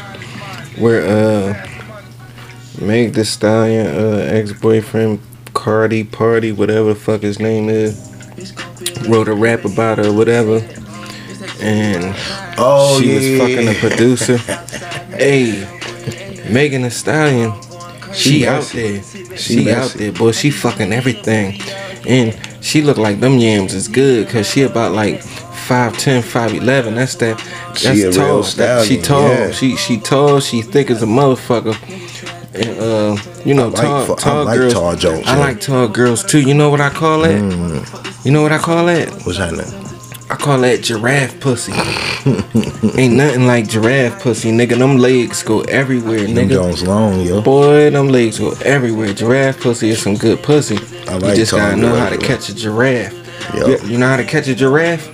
where 0.76 1.00
uh, 1.00 1.66
Meg 2.78 3.14
the 3.14 3.24
Stallion, 3.24 3.86
uh, 3.86 4.18
ex-boyfriend 4.30 5.18
Cardi 5.62 6.03
Party, 6.03 6.51
whatever 6.51 6.88
the 6.88 6.96
fuck 6.98 7.20
his 7.22 7.38
name 7.38 7.68
is, 7.68 7.94
wrote 9.09 9.29
a 9.29 9.33
rap 9.33 9.64
about 9.64 9.98
her, 9.98 10.09
or 10.09 10.12
whatever, 10.12 10.57
and 11.61 12.16
oh 12.59 12.98
she 13.01 13.07
yeah, 13.12 13.38
was 13.44 13.55
fucking 13.55 13.68
a 13.68 13.75
producer. 13.79 14.37
hey, 15.16 15.62
Megan 16.51 16.83
Thee 16.83 16.90
Stallion, 16.90 17.53
she, 18.12 18.40
She 18.40 18.46
out 18.48 18.64
there. 18.72 19.03
She 19.05 19.37
She, 19.37 19.70
out 19.70 19.90
there, 19.92 20.11
boy. 20.11 20.33
She 20.33 20.51
fucking 20.51 20.92
everything. 20.92 21.61
And 22.09 22.37
she 22.61 22.83
look 22.83 22.96
like 22.98 23.20
them 23.20 23.38
yams 23.38 23.72
is 23.72 23.87
good 23.87 24.27
because 24.27 24.51
she 24.51 24.62
about 24.62 24.92
like 24.92 25.20
5'10, 25.20 26.22
5'11. 26.22 26.94
That's 26.96 27.14
that. 27.16 27.38
That's 27.38 27.79
She 27.81 28.11
tall. 28.11 28.42
That- 28.42 28.87
she 28.87 29.01
tall. 29.01 29.29
yeah. 29.29 29.51
She 29.53 29.77
she 29.77 30.01
tall. 30.01 30.40
She 30.40 30.62
thick 30.62 30.90
as 30.90 31.05
a 31.05 31.07
motherfucker. 31.07 31.77
And 32.54 32.78
uh, 32.78 33.16
you 33.44 33.54
know, 33.54 33.68
I 33.68 33.70
like 33.70 34.06
tall, 34.06 34.16
tall 34.16 34.44
like 34.44 34.58
girls. 34.58 34.72
tall 34.74 34.94
jokes, 34.96 35.26
I 35.26 35.36
yeah. 35.36 35.40
like 35.40 35.60
tall 35.60 35.88
girls 35.88 36.22
too. 36.22 36.40
You 36.40 36.54
know 36.54 36.68
what 36.68 36.80
I 36.80 36.90
call 36.90 37.22
that? 37.22 37.40
Mm. 37.40 38.24
You 38.26 38.32
know 38.32 38.42
what 38.42 38.52
I 38.52 38.58
call 38.58 38.86
that? 38.86 39.08
what's 39.24 39.38
happening? 39.38 39.66
I 40.28 40.36
call 40.36 40.60
that 40.60 40.82
giraffe 40.82 41.40
pussy. 41.40 41.72
Ain't 42.98 43.14
nothing 43.16 43.46
like 43.46 43.68
giraffe 43.68 44.22
pussy, 44.22 44.50
nigga. 44.50 44.78
Them 44.78 44.96
legs 44.96 45.42
go 45.42 45.60
everywhere, 45.62 46.20
Them 46.26 46.48
nigga. 46.48 46.52
Jones 46.52 46.82
long, 46.82 47.20
yo. 47.20 47.42
Boy, 47.42 47.90
them 47.90 48.08
legs 48.08 48.38
go 48.38 48.52
everywhere. 48.64 49.12
Giraffe 49.12 49.60
pussy 49.60 49.90
is 49.90 50.02
some 50.02 50.16
good 50.16 50.42
pussy. 50.42 50.78
I 51.08 51.16
like 51.16 51.30
you 51.30 51.36
just 51.36 51.52
gotta 51.52 51.76
know 51.76 51.94
how 51.94 52.10
to 52.10 52.18
catch 52.18 52.48
a 52.48 52.54
giraffe. 52.54 53.14
You, 53.54 53.78
you 53.84 53.98
know 53.98 54.08
how 54.08 54.16
to 54.16 54.24
catch 54.24 54.48
a 54.48 54.54
giraffe? 54.54 55.08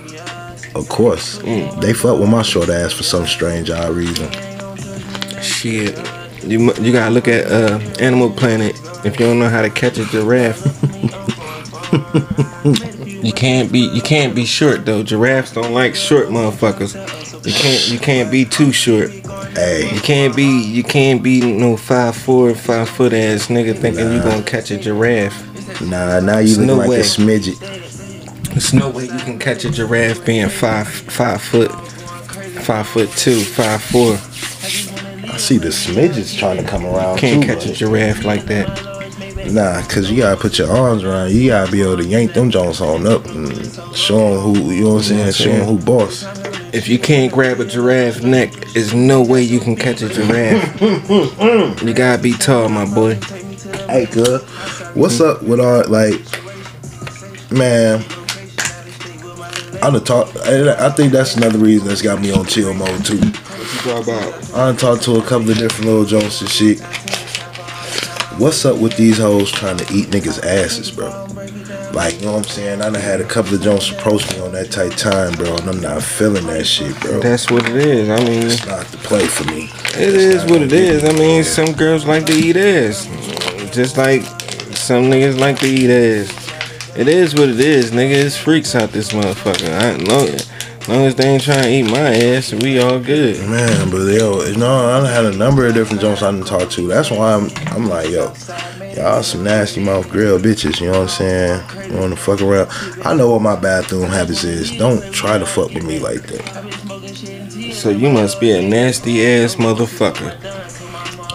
Of 0.75 0.87
course. 0.87 1.39
Mm. 1.39 1.81
They 1.81 1.93
fuck 1.93 2.19
with 2.19 2.29
my 2.29 2.41
short 2.41 2.69
ass 2.69 2.93
for 2.93 3.03
some 3.03 3.25
strange 3.25 3.69
odd 3.69 3.91
reason. 3.91 4.29
Shit. 5.41 5.97
You 6.43 6.73
you 6.75 6.91
gotta 6.91 7.11
look 7.11 7.27
at 7.27 7.45
uh, 7.51 7.79
Animal 7.99 8.29
Planet 8.31 8.75
if 9.05 9.19
you 9.19 9.25
don't 9.25 9.39
know 9.39 9.49
how 9.49 9.61
to 9.61 9.69
catch 9.69 9.97
a 9.97 10.05
giraffe. 10.05 10.61
you 13.23 13.33
can't 13.33 13.71
be 13.71 13.79
you 13.79 14.01
can't 14.01 14.35
be 14.35 14.45
short 14.45 14.85
though. 14.85 15.03
Giraffes 15.03 15.53
don't 15.53 15.73
like 15.73 15.95
short 15.95 16.27
motherfuckers. 16.27 16.95
You 17.45 17.53
can't 17.53 17.89
you 17.89 17.99
can't 17.99 18.31
be 18.31 18.45
too 18.45 18.71
short. 18.71 19.11
Hey. 19.53 19.89
You 19.93 20.01
can't 20.01 20.35
be 20.35 20.61
you 20.63 20.83
can't 20.83 21.21
be 21.23 21.41
no 21.41 21.75
five 21.77 22.15
four 22.15 22.53
five 22.55 22.89
foot 22.89 23.13
ass 23.13 23.47
nigga 23.47 23.75
thinking 23.77 24.11
you 24.11 24.21
gonna 24.21 24.43
catch 24.43 24.71
a 24.71 24.77
giraffe. 24.77 25.81
nah, 25.81 26.19
now 26.19 26.37
you 26.39 26.55
There's 26.55 26.57
look 26.59 26.67
no 26.67 26.75
like 26.75 26.89
way. 26.89 26.99
a 26.99 27.03
smidget. 27.03 27.59
There's 28.49 28.73
no 28.73 28.89
way 28.89 29.03
you 29.05 29.17
can 29.19 29.39
catch 29.39 29.65
a 29.65 29.69
giraffe 29.71 30.25
being 30.25 30.49
five 30.49 30.87
five 30.87 31.41
foot 31.41 31.71
five 32.61 32.87
foot 32.87 33.09
two, 33.11 33.39
five 33.41 33.81
four. 33.81 34.17
I 35.39 35.41
see 35.41 35.57
the 35.57 35.69
smidgets 35.69 36.37
trying 36.37 36.57
to 36.57 36.63
come 36.63 36.85
around 36.85 37.17
Can't 37.17 37.41
too. 37.41 37.47
catch 37.47 37.65
a 37.65 37.71
giraffe 37.71 38.25
like 38.25 38.43
that. 38.47 38.67
Nah, 39.49 39.81
cause 39.83 40.11
you 40.11 40.17
gotta 40.17 40.35
put 40.35 40.59
your 40.59 40.69
arms 40.69 41.05
around. 41.05 41.31
You 41.31 41.47
gotta 41.51 41.71
be 41.71 41.81
able 41.81 41.95
to 41.95 42.03
yank 42.03 42.33
them 42.33 42.51
Jones 42.51 42.81
on 42.81 43.07
up 43.07 43.25
and 43.27 43.49
show 43.95 44.33
them 44.33 44.41
who. 44.41 44.69
You 44.73 44.83
know 44.83 44.89
what 44.89 44.97
I'm 44.97 45.03
saying? 45.03 45.25
Yeah, 45.27 45.31
Show 45.31 45.51
them 45.51 45.65
who 45.65 45.85
boss. 45.85 46.25
If 46.73 46.89
you 46.89 46.99
can't 46.99 47.31
grab 47.31 47.61
a 47.61 47.65
giraffe 47.65 48.21
neck, 48.21 48.51
there's 48.73 48.93
no 48.93 49.23
way 49.23 49.41
you 49.41 49.61
can 49.61 49.77
catch 49.77 50.01
a 50.01 50.09
giraffe. 50.09 50.81
you 51.83 51.93
gotta 51.93 52.21
be 52.21 52.33
tall, 52.33 52.67
my 52.67 52.83
boy. 52.93 53.15
Hey, 53.87 54.07
good. 54.07 54.41
What's 54.93 55.21
up 55.21 55.41
with 55.41 55.61
all 55.61 55.87
like, 55.87 56.19
man? 57.49 58.03
I 59.81 59.89
done 59.89 60.03
talk. 60.03 60.35
I 60.35 60.89
think 60.89 61.13
that's 61.13 61.37
another 61.37 61.59
reason 61.59 61.87
that's 61.87 62.01
got 62.01 62.21
me 62.21 62.33
on 62.33 62.45
chill 62.45 62.73
mode 62.73 63.05
too. 63.05 63.21
What 63.71 63.85
you 63.85 63.91
talk 63.91 64.03
about? 64.07 64.53
I 64.53 64.65
done 64.67 64.77
talked 64.77 65.03
to 65.03 65.15
a 65.17 65.21
couple 65.21 65.51
of 65.51 65.57
different 65.57 65.85
little 65.85 66.05
Jones 66.05 66.41
and 66.41 66.49
shit. 66.49 66.79
What's 68.39 68.65
up 68.65 68.77
with 68.79 68.95
these 68.97 69.17
hoes 69.17 69.51
trying 69.51 69.77
to 69.77 69.83
eat 69.93 70.07
niggas' 70.07 70.43
asses, 70.43 70.89
bro? 70.91 71.09
Like, 71.93 72.19
you 72.19 72.25
know 72.27 72.33
what 72.33 72.37
I'm 72.39 72.43
saying? 72.45 72.81
I 72.81 72.85
done 72.89 72.95
had 72.95 73.19
a 73.21 73.25
couple 73.25 73.53
of 73.55 73.61
Jones 73.61 73.91
approach 73.91 74.31
me 74.31 74.39
on 74.39 74.51
that 74.53 74.71
tight 74.71 74.97
time, 74.97 75.33
bro, 75.33 75.55
and 75.55 75.69
I'm 75.69 75.81
not 75.81 76.01
feeling 76.01 76.45
that 76.47 76.65
shit, 76.65 76.97
bro. 77.01 77.19
That's 77.19 77.51
what 77.51 77.67
it 77.69 77.75
is. 77.75 78.09
I 78.09 78.17
mean, 78.23 78.43
It's 78.43 78.65
not 78.65 78.85
the 78.87 78.97
play 78.97 79.25
for 79.27 79.43
me. 79.51 79.69
it 80.01 80.15
is 80.15 80.43
what 80.45 80.61
it 80.61 80.71
is. 80.71 81.03
I 81.03 81.11
mean, 81.13 81.43
some 81.43 81.73
girls 81.73 82.05
like 82.05 82.25
to 82.27 82.33
eat 82.33 82.55
ass, 82.57 83.05
just 83.73 83.97
like 83.97 84.21
some 84.75 85.03
niggas 85.05 85.39
like 85.39 85.59
to 85.59 85.67
eat 85.67 85.89
ass. 85.89 86.31
It 86.97 87.07
is 87.07 87.33
what 87.35 87.49
it 87.49 87.59
is, 87.59 87.91
nigga. 87.91 88.13
It's 88.15 88.37
freaks 88.37 88.73
out 88.75 88.91
this 88.91 89.11
motherfucker. 89.11 89.69
I 89.69 89.95
long, 89.97 90.27
long 90.89 91.05
as 91.05 91.15
they 91.15 91.27
ain't 91.27 91.43
trying 91.43 91.63
to 91.63 91.69
eat 91.69 91.83
my 91.83 92.15
ass, 92.15 92.51
we 92.51 92.79
all 92.79 92.99
good. 92.99 93.39
Man, 93.47 93.89
but 93.91 94.05
yo, 94.07 94.43
you 94.43 94.57
know, 94.57 94.89
I 94.89 95.07
had 95.07 95.25
a 95.25 95.37
number 95.37 95.67
of 95.67 95.73
different 95.73 96.01
Jones 96.01 96.23
I 96.23 96.31
done 96.31 96.41
talk 96.41 96.69
to. 96.71 96.87
That's 96.87 97.11
why 97.11 97.33
I'm, 97.33 97.49
I'm 97.67 97.87
like, 97.87 98.09
yo, 98.09 98.33
y'all 98.95 99.21
some 99.21 99.43
nasty 99.43 99.83
mouth 99.83 100.09
grill 100.09 100.39
bitches. 100.39 100.81
You 100.81 100.87
know 100.87 101.01
what 101.01 101.01
I'm 101.01 101.07
saying? 101.09 101.91
You 101.91 101.97
want 101.99 102.13
to 102.13 102.19
fuck 102.19 102.41
around? 102.41 102.69
I 103.05 103.13
know 103.13 103.31
what 103.31 103.41
my 103.41 103.55
bathroom 103.55 104.09
habits 104.09 104.43
is. 104.43 104.71
Don't 104.77 105.13
try 105.13 105.37
to 105.37 105.45
fuck 105.45 105.73
with 105.73 105.85
me 105.85 105.99
like 105.99 106.23
that. 106.23 107.73
So 107.73 107.89
you 107.89 108.09
must 108.09 108.39
be 108.39 108.51
a 108.51 108.67
nasty 108.67 109.25
ass 109.25 109.55
motherfucker. 109.55 110.35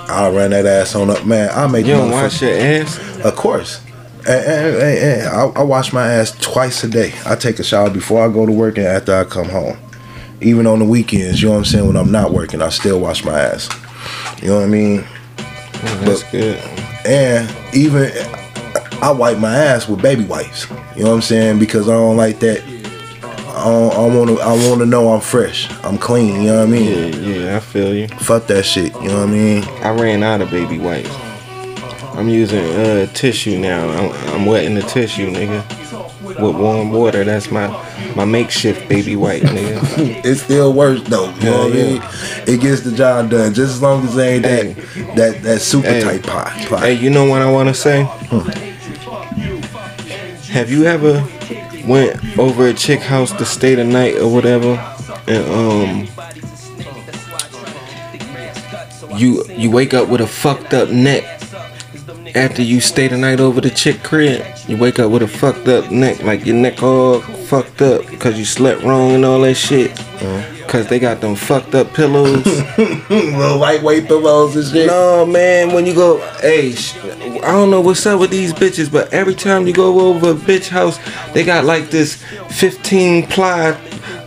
I'll 0.08 0.32
run 0.32 0.50
that 0.50 0.66
ass 0.66 0.94
on 0.94 1.10
up, 1.10 1.24
man. 1.24 1.50
I'll 1.52 1.68
make 1.68 1.86
You 1.86 1.92
don't 1.92 2.10
wash 2.10 2.42
your 2.42 2.52
ass? 2.52 2.98
Of 3.24 3.36
course. 3.36 3.83
And, 4.26 4.46
and, 4.46 4.76
and, 4.76 5.28
I, 5.28 5.60
I 5.60 5.62
wash 5.62 5.92
my 5.92 6.10
ass 6.10 6.30
twice 6.40 6.82
a 6.82 6.88
day. 6.88 7.12
I 7.26 7.36
take 7.36 7.58
a 7.58 7.64
shower 7.64 7.90
before 7.90 8.24
I 8.24 8.32
go 8.32 8.46
to 8.46 8.52
work 8.52 8.78
and 8.78 8.86
after 8.86 9.14
I 9.14 9.24
come 9.24 9.48
home. 9.48 9.76
Even 10.40 10.66
on 10.66 10.78
the 10.78 10.84
weekends, 10.84 11.42
you 11.42 11.48
know 11.48 11.52
what 11.52 11.58
I'm 11.58 11.64
saying? 11.64 11.86
When 11.86 11.96
I'm 11.96 12.10
not 12.10 12.32
working, 12.32 12.62
I 12.62 12.70
still 12.70 13.00
wash 13.00 13.24
my 13.24 13.38
ass. 13.38 13.68
You 14.42 14.48
know 14.48 14.56
what 14.56 14.64
I 14.64 14.68
mean? 14.68 15.00
Mm, 15.00 16.04
that's 16.04 16.22
good. 16.30 16.58
And 17.06 17.54
even 17.74 18.10
I 19.02 19.10
wipe 19.10 19.38
my 19.38 19.54
ass 19.54 19.88
with 19.88 20.00
baby 20.00 20.24
wipes. 20.24 20.68
You 20.96 21.04
know 21.04 21.10
what 21.10 21.16
I'm 21.16 21.22
saying? 21.22 21.58
Because 21.58 21.88
I 21.88 21.92
don't 21.92 22.16
like 22.16 22.40
that. 22.40 22.62
I 23.54 23.64
don't, 23.64 23.92
I 23.92 24.16
want 24.16 24.30
to. 24.30 24.40
I 24.40 24.52
want 24.68 24.80
to 24.80 24.86
know 24.86 25.12
I'm 25.12 25.20
fresh. 25.20 25.70
I'm 25.84 25.96
clean. 25.96 26.42
You 26.42 26.48
know 26.48 26.58
what 26.60 26.68
I 26.68 26.70
mean? 26.70 27.12
Yeah, 27.12 27.20
yeah, 27.20 27.56
I 27.56 27.60
feel 27.60 27.94
you. 27.94 28.08
Fuck 28.08 28.46
that 28.48 28.64
shit. 28.64 28.92
You 28.94 29.08
know 29.08 29.20
what 29.20 29.28
I 29.28 29.32
mean? 29.32 29.64
I 29.82 29.90
ran 29.90 30.22
out 30.22 30.40
of 30.40 30.50
baby 30.50 30.78
wipes. 30.78 31.14
I'm 32.16 32.28
using 32.28 32.64
uh, 32.64 33.06
tissue 33.12 33.58
now. 33.58 33.88
I'm, 33.88 34.12
I'm 34.34 34.46
wetting 34.46 34.74
the 34.74 34.82
tissue, 34.82 35.30
nigga, 35.30 35.62
with 36.40 36.56
warm 36.56 36.90
water. 36.92 37.24
That's 37.24 37.50
my 37.50 37.66
my 38.14 38.24
makeshift 38.24 38.88
baby 38.88 39.16
wipe, 39.16 39.42
nigga. 39.42 40.24
It 40.24 40.36
still 40.36 40.72
works 40.72 41.02
though. 41.08 41.30
You 41.36 41.44
know 41.50 41.58
what 41.64 41.72
I 41.72 41.74
mean? 41.74 42.02
It 42.46 42.60
gets 42.60 42.82
the 42.82 42.92
job 42.92 43.30
done 43.30 43.52
just 43.54 43.74
as 43.74 43.82
long 43.82 44.04
as 44.04 44.14
they 44.14 44.34
ain't 44.34 44.42
that 44.44 44.64
Hey. 44.66 45.02
that 45.16 45.42
that 45.42 45.60
super 45.60 45.88
Hey. 45.88 46.00
tight 46.02 46.22
pot. 46.22 46.52
pot. 46.68 46.80
hey, 46.82 46.94
you 46.94 47.10
know 47.10 47.24
what 47.26 47.42
I 47.42 47.50
want 47.50 47.68
to 47.68 47.74
say? 47.74 48.02
Have 50.52 50.70
you 50.70 50.84
ever 50.84 51.26
went 51.86 52.38
over 52.38 52.68
a 52.68 52.72
chick 52.74 53.00
house 53.00 53.32
to 53.32 53.44
stay 53.44 53.74
the 53.74 53.84
night 53.84 54.16
or 54.18 54.32
whatever, 54.32 54.74
and 55.26 55.44
um, 55.50 56.08
you 59.18 59.44
you 59.48 59.70
wake 59.70 59.92
up 59.94 60.08
with 60.08 60.20
a 60.20 60.26
fucked 60.26 60.72
up 60.74 60.88
neck 60.90 61.33
after 62.34 62.62
you 62.62 62.80
stay 62.80 63.08
the 63.08 63.16
night 63.16 63.40
over 63.40 63.60
the 63.60 63.70
chick 63.70 64.02
crib? 64.02 64.44
You 64.68 64.76
wake 64.76 64.98
up 64.98 65.10
with 65.10 65.22
a 65.22 65.28
fucked 65.28 65.68
up 65.68 65.90
neck, 65.90 66.22
like 66.22 66.44
your 66.46 66.56
neck 66.56 66.82
all 66.82 67.20
fucked 67.20 67.82
up 67.82 68.06
because 68.08 68.38
you 68.38 68.44
slept 68.44 68.82
wrong 68.82 69.12
and 69.12 69.24
all 69.24 69.40
that 69.40 69.54
shit. 69.54 69.96
Cause 70.66 70.88
they 70.88 70.98
got 70.98 71.20
them 71.20 71.36
fucked 71.36 71.74
up 71.74 71.92
pillows. 71.92 72.44
Little 73.08 73.58
lightweight 73.58 74.06
pillows 74.08 74.56
and 74.56 74.66
shit. 74.66 74.86
No, 74.88 75.24
man, 75.26 75.72
when 75.72 75.86
you 75.86 75.94
go, 75.94 76.18
hey, 76.40 76.72
sh- 76.72 76.96
I 77.04 77.52
don't 77.52 77.70
know 77.70 77.80
what's 77.82 78.04
up 78.06 78.18
with 78.18 78.30
these 78.30 78.52
bitches, 78.52 78.90
but 78.90 79.12
every 79.12 79.34
time 79.34 79.66
you 79.66 79.72
go 79.74 80.00
over 80.08 80.30
a 80.30 80.34
bitch 80.34 80.68
house, 80.68 80.98
they 81.32 81.44
got 81.44 81.64
like 81.64 81.90
this 81.90 82.20
15 82.58 83.26
ply, 83.28 83.78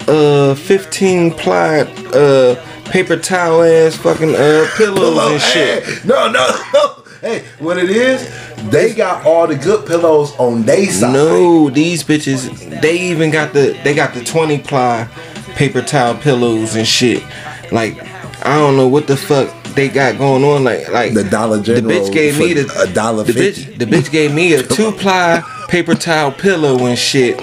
uh, 0.07 0.53
15 0.55 1.31
ply, 1.31 1.79
uh, 2.13 2.55
paper 2.85 3.17
towel 3.17 3.63
ass 3.63 3.95
fucking, 3.97 4.35
uh, 4.35 4.67
pillows 4.77 4.99
Pillow. 4.99 5.33
and 5.33 5.41
shit. 5.41 5.83
Hey, 5.83 6.07
no, 6.07 6.31
no, 6.31 6.47
no. 6.73 6.96
Hey, 7.21 7.45
what 7.59 7.77
it 7.77 7.89
is? 7.89 8.29
They 8.69 8.93
got 8.93 9.25
all 9.25 9.47
the 9.47 9.55
good 9.55 9.87
pillows 9.87 10.35
on 10.37 10.63
they 10.63 10.85
side. 10.85 11.13
No, 11.13 11.69
these 11.69 12.03
bitches, 12.03 12.81
they 12.81 12.99
even 13.09 13.31
got 13.31 13.53
the, 13.53 13.79
they 13.83 13.95
got 13.95 14.13
the 14.13 14.23
20 14.23 14.59
ply 14.59 15.07
paper 15.55 15.81
towel 15.81 16.15
pillows 16.15 16.75
and 16.75 16.87
shit. 16.87 17.23
Like, 17.71 17.99
I 18.45 18.55
don't 18.57 18.77
know 18.77 18.87
what 18.87 19.07
the 19.07 19.17
fuck 19.17 19.53
they 19.73 19.89
got 19.89 20.17
going 20.17 20.43
on. 20.43 20.63
Like, 20.63 20.89
like 20.89 21.13
The 21.13 21.23
Dollar 21.23 21.57
The 21.57 21.81
bitch 21.81 22.11
gave 22.13 22.37
me 22.37 22.53
the 22.53 22.81
a 22.81 22.93
dollar 22.93 23.23
the 23.23 23.33
fifty. 23.33 23.63
bitch, 23.63 23.77
the 23.79 23.85
bitch 23.85 24.11
gave 24.11 24.33
me 24.33 24.53
a 24.53 24.63
two 24.63 24.91
ply 24.91 25.41
paper 25.67 25.95
towel 25.95 26.31
pillow 26.31 26.85
and 26.85 26.97
shit. 26.97 27.41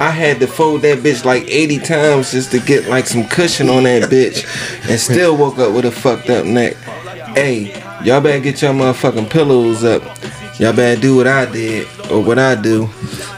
I 0.00 0.10
had 0.10 0.40
to 0.40 0.46
fold 0.46 0.82
that 0.82 0.98
bitch 0.98 1.24
like 1.24 1.44
80 1.46 1.78
times 1.80 2.32
just 2.32 2.50
to 2.52 2.58
get 2.60 2.88
like 2.88 3.06
some 3.06 3.26
cushion 3.28 3.68
on 3.68 3.82
that 3.84 4.10
bitch, 4.10 4.44
and 4.88 4.98
still 4.98 5.36
woke 5.36 5.58
up 5.58 5.74
with 5.74 5.84
a 5.84 5.90
fucked 5.90 6.30
up 6.30 6.46
neck. 6.46 6.74
Hey, 7.34 7.72
y'all 8.04 8.20
better 8.20 8.40
get 8.40 8.60
your 8.62 8.72
motherfucking 8.72 9.30
pillows 9.30 9.84
up. 9.84 10.02
Y'all 10.58 10.74
better 10.74 11.00
do 11.00 11.16
what 11.16 11.26
I 11.26 11.46
did 11.50 11.86
or 12.10 12.22
what 12.22 12.38
I 12.38 12.54
do. 12.54 12.88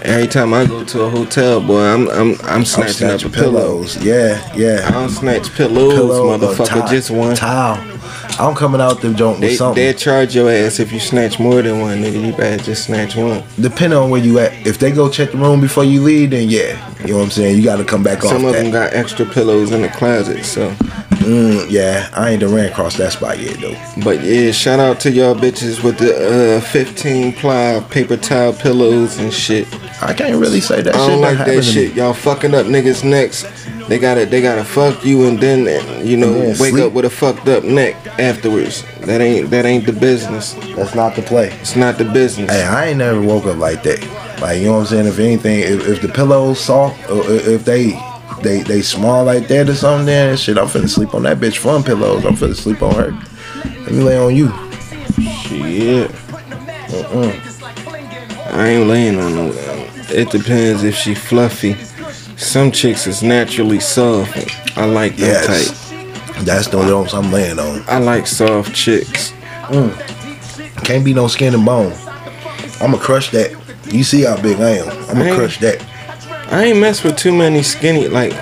Every 0.02 0.26
time 0.26 0.52
I 0.52 0.66
go 0.66 0.82
to 0.84 1.02
a 1.02 1.10
hotel, 1.10 1.60
boy, 1.60 1.80
I'm 1.80 2.08
I'm 2.08 2.32
I'm 2.32 2.40
I'm 2.46 2.64
snatching 2.64 3.06
up 3.08 3.14
a 3.14 3.18
snatching 3.20 3.30
pillow. 3.32 3.60
pillows. 3.60 4.04
Yeah, 4.04 4.52
yeah. 4.56 4.84
I 4.88 4.90
don't 4.90 5.08
snatch 5.10 5.52
pillows, 5.54 5.94
Pillow 5.94 6.36
motherfucker. 6.36 6.88
just 6.90 7.10
one. 7.10 7.36
Towel. 7.36 7.78
I'm 8.40 8.54
coming 8.56 8.80
out 8.80 9.00
them 9.02 9.14
joint 9.14 9.38
with 9.40 9.50
They 9.50 9.56
something. 9.56 9.84
they 9.84 9.92
charge 9.92 10.34
your 10.34 10.50
ass 10.50 10.80
if 10.80 10.90
you 10.90 10.98
snatch 10.98 11.38
more 11.38 11.60
than 11.62 11.80
one, 11.80 11.98
nigga. 12.02 12.26
You 12.26 12.32
better 12.32 12.60
just 12.62 12.86
snatch 12.86 13.14
one. 13.14 13.44
Depending 13.60 13.98
on 13.98 14.10
where 14.10 14.20
you 14.22 14.38
at. 14.40 14.66
If 14.66 14.78
they 14.78 14.90
go 14.90 15.08
check 15.10 15.30
the 15.32 15.36
room 15.38 15.60
before 15.60 15.84
you 15.84 16.02
leave, 16.02 16.30
then 16.30 16.48
yeah. 16.48 16.80
You 17.02 17.08
know 17.08 17.18
what 17.18 17.24
I'm 17.24 17.30
saying? 17.30 17.56
You 17.58 17.62
got 17.62 17.76
to 17.76 17.84
come 17.84 18.02
back 18.02 18.22
Some 18.22 18.28
off 18.28 18.36
Some 18.40 18.44
of 18.46 18.54
them 18.54 18.70
got 18.72 18.94
extra 18.94 19.26
pillows 19.26 19.70
in 19.70 19.82
the 19.82 19.88
closet, 19.90 20.44
so. 20.44 20.74
Mm, 21.22 21.70
yeah, 21.70 22.10
I 22.14 22.30
ain't 22.30 22.40
done 22.40 22.52
ran 22.52 22.70
across 22.70 22.96
that 22.96 23.12
spot 23.12 23.38
yet 23.38 23.60
though. 23.60 23.76
But 24.02 24.22
yeah, 24.24 24.50
shout 24.50 24.80
out 24.80 24.98
to 25.00 25.10
y'all 25.10 25.34
bitches 25.34 25.82
with 25.82 25.98
the 25.98 26.56
uh, 26.58 26.60
15 26.60 27.34
ply 27.34 27.84
paper 27.90 28.16
towel 28.16 28.52
pillows 28.52 29.18
and 29.18 29.32
shit. 29.32 29.68
I 30.02 30.14
can't 30.14 30.36
really 30.40 30.60
say 30.60 30.82
that 30.82 30.94
I 30.94 30.98
shit. 30.98 31.08
don't 31.08 31.20
like 31.20 31.38
that 31.38 31.62
shit. 31.62 31.94
Y'all 31.94 32.12
fucking 32.12 32.54
up 32.54 32.66
niggas' 32.66 33.08
necks. 33.08 33.44
They 33.88 33.98
gotta 33.98 34.26
they 34.26 34.40
gotta 34.40 34.64
fuck 34.64 35.04
you 35.04 35.26
and 35.28 35.38
then 35.38 35.66
you 36.04 36.16
know 36.16 36.32
then 36.32 36.58
wake 36.58 36.72
sleep. 36.72 36.84
up 36.84 36.92
with 36.92 37.04
a 37.04 37.10
fucked 37.10 37.46
up 37.48 37.62
neck 37.62 37.94
afterwards. 38.18 38.84
That 39.02 39.20
ain't 39.20 39.50
that 39.50 39.64
ain't 39.64 39.86
the 39.86 39.92
business. 39.92 40.54
That's 40.74 40.94
not 40.94 41.14
the 41.14 41.22
play. 41.22 41.52
It's 41.60 41.76
not 41.76 41.98
the 41.98 42.04
business. 42.04 42.50
Hey, 42.50 42.64
I 42.64 42.86
ain't 42.88 42.98
never 42.98 43.20
woke 43.22 43.44
up 43.46 43.58
like 43.58 43.84
that. 43.84 44.00
Like 44.40 44.58
you 44.58 44.66
know 44.66 44.74
what 44.74 44.80
I'm 44.80 44.86
saying? 44.86 45.06
If 45.06 45.18
anything, 45.20 45.60
if, 45.60 45.86
if 45.86 46.02
the 46.02 46.08
pillow's 46.08 46.58
soft, 46.58 46.98
if 47.08 47.64
they 47.64 47.92
they 48.42 48.62
they 48.62 48.82
small 48.82 49.24
like 49.24 49.48
that 49.48 49.68
or 49.68 49.74
something, 49.74 50.06
then 50.06 50.36
shit, 50.36 50.58
I'm 50.58 50.66
finna 50.66 50.88
sleep 50.88 51.14
on 51.14 51.22
that 51.24 51.38
bitch 51.38 51.58
fun 51.58 51.82
pillows. 51.82 52.24
I'm 52.24 52.34
finna 52.34 52.56
sleep 52.56 52.82
on 52.82 52.94
her. 52.94 53.10
Let 53.82 53.92
me 53.92 54.02
lay 54.02 54.18
on 54.18 54.34
you. 54.34 54.48
Shit. 55.42 56.10
I 58.54 58.68
ain't 58.68 58.88
laying 58.88 59.18
on 59.18 59.34
no. 59.34 59.52
It 60.10 60.30
depends 60.30 60.82
if 60.84 60.94
she 60.94 61.14
fluffy. 61.14 61.74
Some 62.36 62.70
chicks 62.70 63.06
is 63.06 63.22
naturally 63.22 63.80
soft. 63.80 64.36
I 64.76 64.84
like 64.84 65.16
that 65.16 65.48
Yes. 65.48 65.68
type. 65.68 66.44
That's 66.44 66.68
the 66.68 66.78
ones 66.78 67.14
I'm 67.14 67.30
laying 67.32 67.58
on. 67.58 67.84
I 67.86 67.98
like 67.98 68.26
soft 68.26 68.74
chicks. 68.74 69.32
Mm. 69.68 69.94
Can't 70.84 71.04
be 71.04 71.14
no 71.14 71.28
skin 71.28 71.54
and 71.54 71.64
bone. 71.64 71.92
I'ma 72.80 72.98
crush 72.98 73.30
that. 73.30 73.52
You 73.90 74.02
see 74.04 74.22
how 74.22 74.36
big 74.40 74.60
I 74.60 74.78
am. 74.78 74.88
I'ma 75.08 75.34
crush 75.36 75.58
that. 75.60 75.80
I 76.52 76.64
ain't 76.64 76.78
mess 76.78 77.02
with 77.02 77.16
too 77.16 77.32
many 77.34 77.62
skinny. 77.62 78.08
Like 78.08 78.34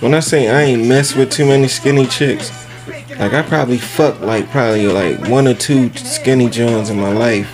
when 0.00 0.12
I 0.12 0.20
say 0.20 0.48
I 0.48 0.60
ain't 0.60 0.86
mess 0.86 1.14
with 1.16 1.32
too 1.32 1.46
many 1.46 1.68
skinny 1.68 2.06
chicks, 2.06 2.50
like 3.18 3.32
I 3.32 3.40
probably 3.40 3.78
fuck 3.78 4.20
like 4.20 4.50
probably 4.50 4.86
like 4.86 5.26
one 5.26 5.48
or 5.48 5.54
two 5.54 5.90
skinny 5.94 6.50
joints 6.50 6.90
in 6.90 7.00
my 7.00 7.12
life. 7.12 7.48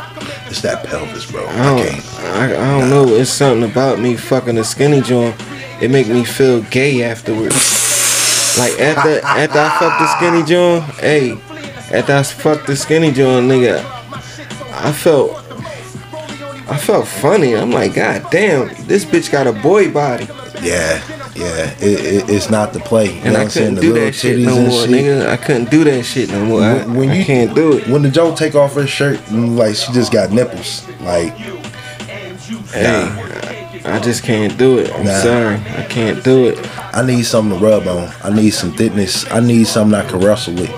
It's 0.48 0.60
that 0.62 0.84
pelvis, 0.84 1.30
bro. 1.30 1.46
I 1.46 1.56
don't. 1.56 2.16
I, 2.18 2.44
I 2.46 2.80
don't 2.80 2.90
know. 2.90 3.06
It's 3.14 3.30
something 3.30 3.70
about 3.70 4.00
me 4.00 4.16
fucking 4.16 4.58
a 4.58 4.64
skinny 4.64 5.00
joint. 5.02 5.36
It 5.80 5.92
make 5.92 6.08
me 6.08 6.24
feel 6.24 6.62
gay 6.62 7.04
afterwards. 7.04 7.54
Like 8.58 8.80
after 8.80 9.24
after 9.24 9.58
I 9.60 9.78
fuck 9.78 9.98
the 10.00 10.16
skinny 10.16 10.42
joint, 10.42 10.82
hey, 10.98 11.32
after 11.96 12.12
I 12.12 12.22
fuck 12.24 12.66
the 12.66 12.74
skinny 12.74 13.12
joint, 13.12 13.48
nigga, 13.48 13.84
I 14.72 14.90
felt 14.90 15.45
I 16.68 16.76
felt 16.76 17.06
funny. 17.06 17.54
I'm 17.54 17.70
like, 17.70 17.94
God 17.94 18.26
damn, 18.30 18.68
this 18.86 19.04
bitch 19.04 19.30
got 19.30 19.46
a 19.46 19.52
boy 19.52 19.92
body, 19.92 20.24
Yeah, 20.62 21.00
yeah. 21.36 21.70
It, 21.80 21.82
it, 21.82 22.30
it's 22.30 22.50
not 22.50 22.72
the 22.72 22.80
play. 22.80 23.06
You 23.06 23.20
and 23.20 23.24
know 23.26 23.30
what 23.32 23.38
I 23.38 23.42
I'm 23.44 23.50
saying? 23.50 23.66
couldn't 23.68 23.74
The 23.76 23.80
do 23.82 23.92
little 23.92 24.06
that 24.06 24.14
shit 24.14 24.38
no 24.40 24.56
and 24.58 24.68
more, 24.68 24.80
shit. 24.82 24.90
nigga. 24.90 25.26
I 25.28 25.36
couldn't 25.36 25.70
do 25.70 25.84
that 25.84 26.02
shit 26.04 26.28
no 26.30 26.44
more. 26.44 26.62
I, 26.62 26.84
When- 26.86 27.10
I 27.10 27.18
you- 27.18 27.24
can't 27.24 27.54
do 27.54 27.76
it. 27.78 27.86
When 27.86 28.02
the 28.02 28.10
Joe 28.10 28.34
take 28.34 28.54
off 28.56 28.74
her 28.74 28.86
shirt, 28.86 29.20
like 29.30 29.76
she 29.76 29.92
just 29.92 30.12
got 30.12 30.32
nipples. 30.32 30.86
Like 31.02 31.32
Hey, 32.72 33.82
I 33.84 33.98
just 34.00 34.22
can't 34.24 34.56
do 34.58 34.78
it. 34.78 34.92
I'm 34.92 35.04
Nah. 35.04 35.12
sorry, 35.20 35.54
I 35.54 35.86
can't 35.88 36.22
do 36.24 36.48
it. 36.48 36.58
I 36.92 37.02
need 37.06 37.22
something 37.24 37.58
to 37.58 37.64
rub 37.64 37.86
on. 37.86 38.10
I 38.24 38.30
need 38.34 38.50
some 38.50 38.72
thickness. 38.72 39.24
I 39.30 39.40
need 39.40 39.66
something 39.66 39.94
I 39.98 40.04
can 40.08 40.20
wrestle 40.20 40.54
with. 40.54 40.70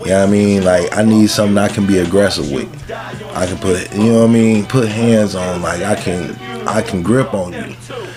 You 0.00 0.06
know 0.06 0.20
what 0.20 0.28
I 0.28 0.30
mean? 0.30 0.64
Like 0.64 0.96
I 0.96 1.02
need 1.02 1.28
something 1.28 1.58
I 1.58 1.68
can 1.68 1.86
be 1.86 1.98
aggressive 1.98 2.50
with. 2.52 2.68
I 2.90 3.46
can 3.46 3.58
put 3.58 3.92
you 3.94 4.12
know 4.12 4.20
what 4.20 4.30
I 4.30 4.32
mean, 4.32 4.64
put 4.66 4.88
hands 4.88 5.34
on, 5.34 5.60
like 5.62 5.82
I 5.82 5.94
can 5.96 6.34
I 6.68 6.82
can 6.82 7.02
grip 7.02 7.34
on 7.34 7.52
you. 7.52 7.74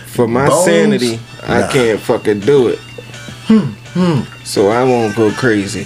For 0.07 0.27
my 0.27 0.47
Bones? 0.47 0.65
sanity, 0.65 1.19
I 1.43 1.61
Nah. 1.61 1.65
Hmm, 1.67 1.71
can't 1.73 1.99
fucking 1.99 2.39
do 2.41 2.67
it. 2.67 2.79
Hmm. 3.47 4.21
So 4.43 4.69
I 4.69 4.83
won't 4.83 5.15
go 5.15 5.31
crazy. 5.31 5.85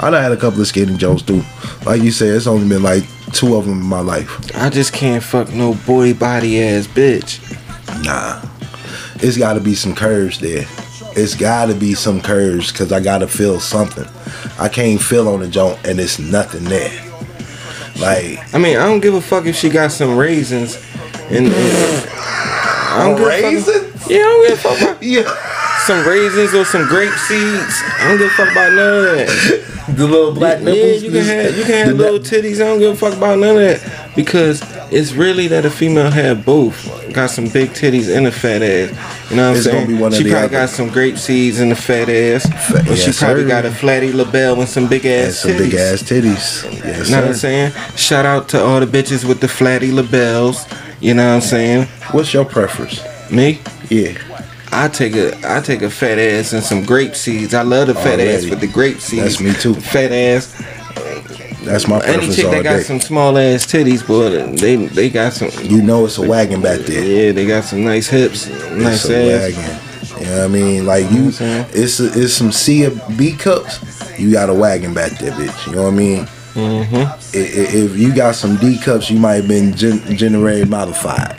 I 0.00 0.10
done 0.10 0.22
had 0.22 0.32
a 0.32 0.36
couple 0.36 0.60
of 0.60 0.66
skinny 0.66 0.96
jokes 0.96 1.22
too. 1.22 1.42
Like 1.84 2.02
you 2.02 2.10
said, 2.10 2.34
it's 2.34 2.46
only 2.46 2.68
been 2.68 2.82
like 2.82 3.04
two 3.32 3.56
of 3.56 3.64
them 3.66 3.80
in 3.80 3.86
my 3.86 4.00
life. 4.00 4.54
I 4.56 4.70
just 4.70 4.92
can't 4.92 5.22
fuck 5.22 5.50
no 5.52 5.74
boy 5.86 6.14
body 6.14 6.62
ass 6.62 6.86
bitch. 6.86 7.40
Nah. 8.04 8.40
It's 9.20 9.36
gotta 9.36 9.60
be 9.60 9.74
some 9.74 9.94
curves 9.94 10.38
there. 10.38 10.64
It's 11.18 11.34
gotta 11.34 11.74
be 11.74 11.94
some 11.94 12.20
courage 12.20 12.72
because 12.72 12.92
I 12.92 13.00
gotta 13.00 13.26
feel 13.26 13.58
something. 13.58 14.06
I 14.58 14.68
can't 14.68 15.00
feel 15.02 15.28
on 15.28 15.40
the 15.40 15.48
joint 15.48 15.84
and 15.84 15.98
it's 15.98 16.18
nothing 16.18 16.64
there. 16.64 16.92
Like 18.00 18.54
I 18.54 18.58
mean, 18.58 18.76
I 18.76 18.86
don't 18.86 19.00
give 19.00 19.14
a 19.14 19.20
fuck 19.20 19.46
if 19.46 19.56
she 19.56 19.68
got 19.68 19.90
some 19.90 20.16
raisins. 20.16 20.76
And, 21.30 21.46
and 21.48 22.10
I 22.10 23.02
don't 23.04 23.16
give 23.16 23.64
fuck. 23.64 24.10
Yeah, 24.10 24.18
I 24.18 24.20
don't 24.20 24.48
give 24.48 24.58
a 24.58 24.62
fuck 24.62 24.80
about 24.80 25.02
Yeah. 25.02 25.78
some 25.86 26.06
raisins 26.06 26.54
or 26.54 26.64
some 26.64 26.86
grape 26.86 27.12
seeds. 27.12 27.82
I 27.98 28.08
don't 28.08 28.18
give 28.18 28.28
a 28.28 28.30
fuck 28.30 28.52
about 28.52 28.72
none 28.74 28.98
of 28.98 29.04
that. 29.04 29.94
The 29.96 30.06
little 30.06 30.32
black 30.32 30.60
nipples. 30.62 31.02
Yeah, 31.02 31.08
you 31.08 31.10
can 31.10 31.24
have 31.24 31.56
you 31.58 31.64
can 31.64 31.86
have 31.88 31.88
the 31.88 31.94
little 32.04 32.20
titties. 32.20 32.56
I 32.56 32.64
don't 32.68 32.78
give 32.78 32.92
a 32.92 32.96
fuck 32.96 33.16
about 33.16 33.38
none 33.40 33.56
of 33.56 33.82
that 33.82 34.10
because 34.14 34.62
it's 34.90 35.12
really 35.12 35.48
that 35.48 35.64
a 35.64 35.70
female 35.70 36.10
have 36.10 36.44
both. 36.44 36.76
Got 37.12 37.30
some 37.30 37.48
big 37.48 37.70
titties 37.70 38.14
and 38.14 38.26
a 38.26 38.32
fat 38.32 38.62
ass. 38.62 38.90
You 39.30 39.36
know 39.36 39.42
what 39.42 39.50
I'm 39.50 39.56
It's 39.56 39.66
gonna 39.66 39.78
saying? 39.78 39.86
be 39.88 39.94
one 39.94 40.12
she 40.12 40.22
probably 40.22 40.38
other. 40.38 40.48
got 40.48 40.68
some 40.70 40.88
grape 40.88 41.18
seeds 41.18 41.60
and 41.60 41.72
a 41.72 41.76
fat 41.76 42.08
ass, 42.08 42.44
or 42.88 42.96
she 42.96 43.12
probably 43.12 43.42
sir. 43.42 43.48
got 43.48 43.64
a 43.64 43.70
flatty 43.70 44.12
label 44.12 44.60
and 44.60 44.68
some 44.68 44.86
big 44.88 45.04
and 45.04 45.28
ass 45.28 45.38
some 45.40 45.52
titties. 45.52 45.58
big 45.58 45.74
ass 45.74 46.02
titties. 46.02 46.84
Yes, 46.84 47.08
You 47.08 47.14
know 47.16 47.20
what 47.22 47.28
I'm 47.30 47.34
saying? 47.34 47.72
Shout 47.96 48.26
out 48.26 48.48
to 48.50 48.62
all 48.62 48.80
the 48.80 48.86
bitches 48.86 49.24
with 49.24 49.40
the 49.40 49.48
flatty 49.48 49.90
labels. 49.92 50.66
You 51.00 51.14
know 51.14 51.26
what 51.28 51.34
I'm 51.36 51.40
saying? 51.40 51.86
What's 52.12 52.32
your 52.34 52.44
preference? 52.44 53.00
Me, 53.30 53.60
Yeah. 53.88 54.12
I 54.70 54.88
take 54.88 55.14
a 55.16 55.32
I 55.50 55.60
take 55.62 55.80
a 55.80 55.88
fat 55.88 56.18
ass 56.18 56.52
and 56.52 56.62
some 56.62 56.84
grape 56.84 57.14
seeds. 57.16 57.54
I 57.54 57.62
love 57.62 57.86
the 57.86 57.94
fat 57.94 58.20
ass 58.20 58.44
with 58.44 58.60
the 58.60 58.66
grape 58.66 59.00
seeds. 59.00 59.22
That's 59.22 59.40
me 59.40 59.54
too. 59.54 59.74
Fat 59.74 60.12
ass. 60.12 60.54
That's 61.68 61.86
my 61.86 62.00
preference 62.00 62.24
Any 62.26 62.34
chick 62.36 62.44
all 62.46 62.50
that 62.52 62.62
got 62.64 62.76
day. 62.76 62.82
some 62.82 63.00
small 63.00 63.36
ass 63.38 63.66
titties, 63.66 64.06
boy, 64.06 64.30
they 64.56 64.76
they 64.86 65.10
got 65.10 65.32
some. 65.34 65.50
You 65.64 65.82
know 65.82 66.06
it's 66.06 66.18
a 66.18 66.26
wagon 66.26 66.62
back 66.62 66.80
there. 66.80 67.04
Yeah, 67.04 67.32
they 67.32 67.46
got 67.46 67.64
some 67.64 67.84
nice 67.84 68.08
hips, 68.08 68.48
nice 68.72 69.04
it's 69.04 69.10
a 69.10 69.32
ass. 69.34 69.56
wagon. 69.56 70.20
You 70.20 70.26
know 70.26 70.38
what 70.38 70.44
I 70.44 70.48
mean? 70.48 70.86
Like 70.86 71.10
you, 71.10 71.24
what 71.26 71.40
I'm 71.42 71.66
it's 71.72 72.00
a, 72.00 72.06
it's 72.22 72.32
some 72.32 72.50
C 72.52 72.84
of 72.84 73.00
B 73.16 73.36
cups. 73.36 74.18
You 74.18 74.32
got 74.32 74.48
a 74.50 74.54
wagon 74.54 74.94
back 74.94 75.12
there, 75.18 75.32
bitch. 75.32 75.66
You 75.66 75.76
know 75.76 75.82
what 75.84 75.92
I 75.92 75.96
mean? 75.96 76.24
Mm-hmm. 76.54 77.18
If 77.34 77.96
you 77.96 78.14
got 78.14 78.34
some 78.34 78.56
D 78.56 78.78
cups, 78.78 79.10
you 79.10 79.18
might 79.20 79.34
have 79.34 79.48
been 79.48 79.74
gen- 79.76 80.02
generated 80.16 80.68
modified. 80.68 81.36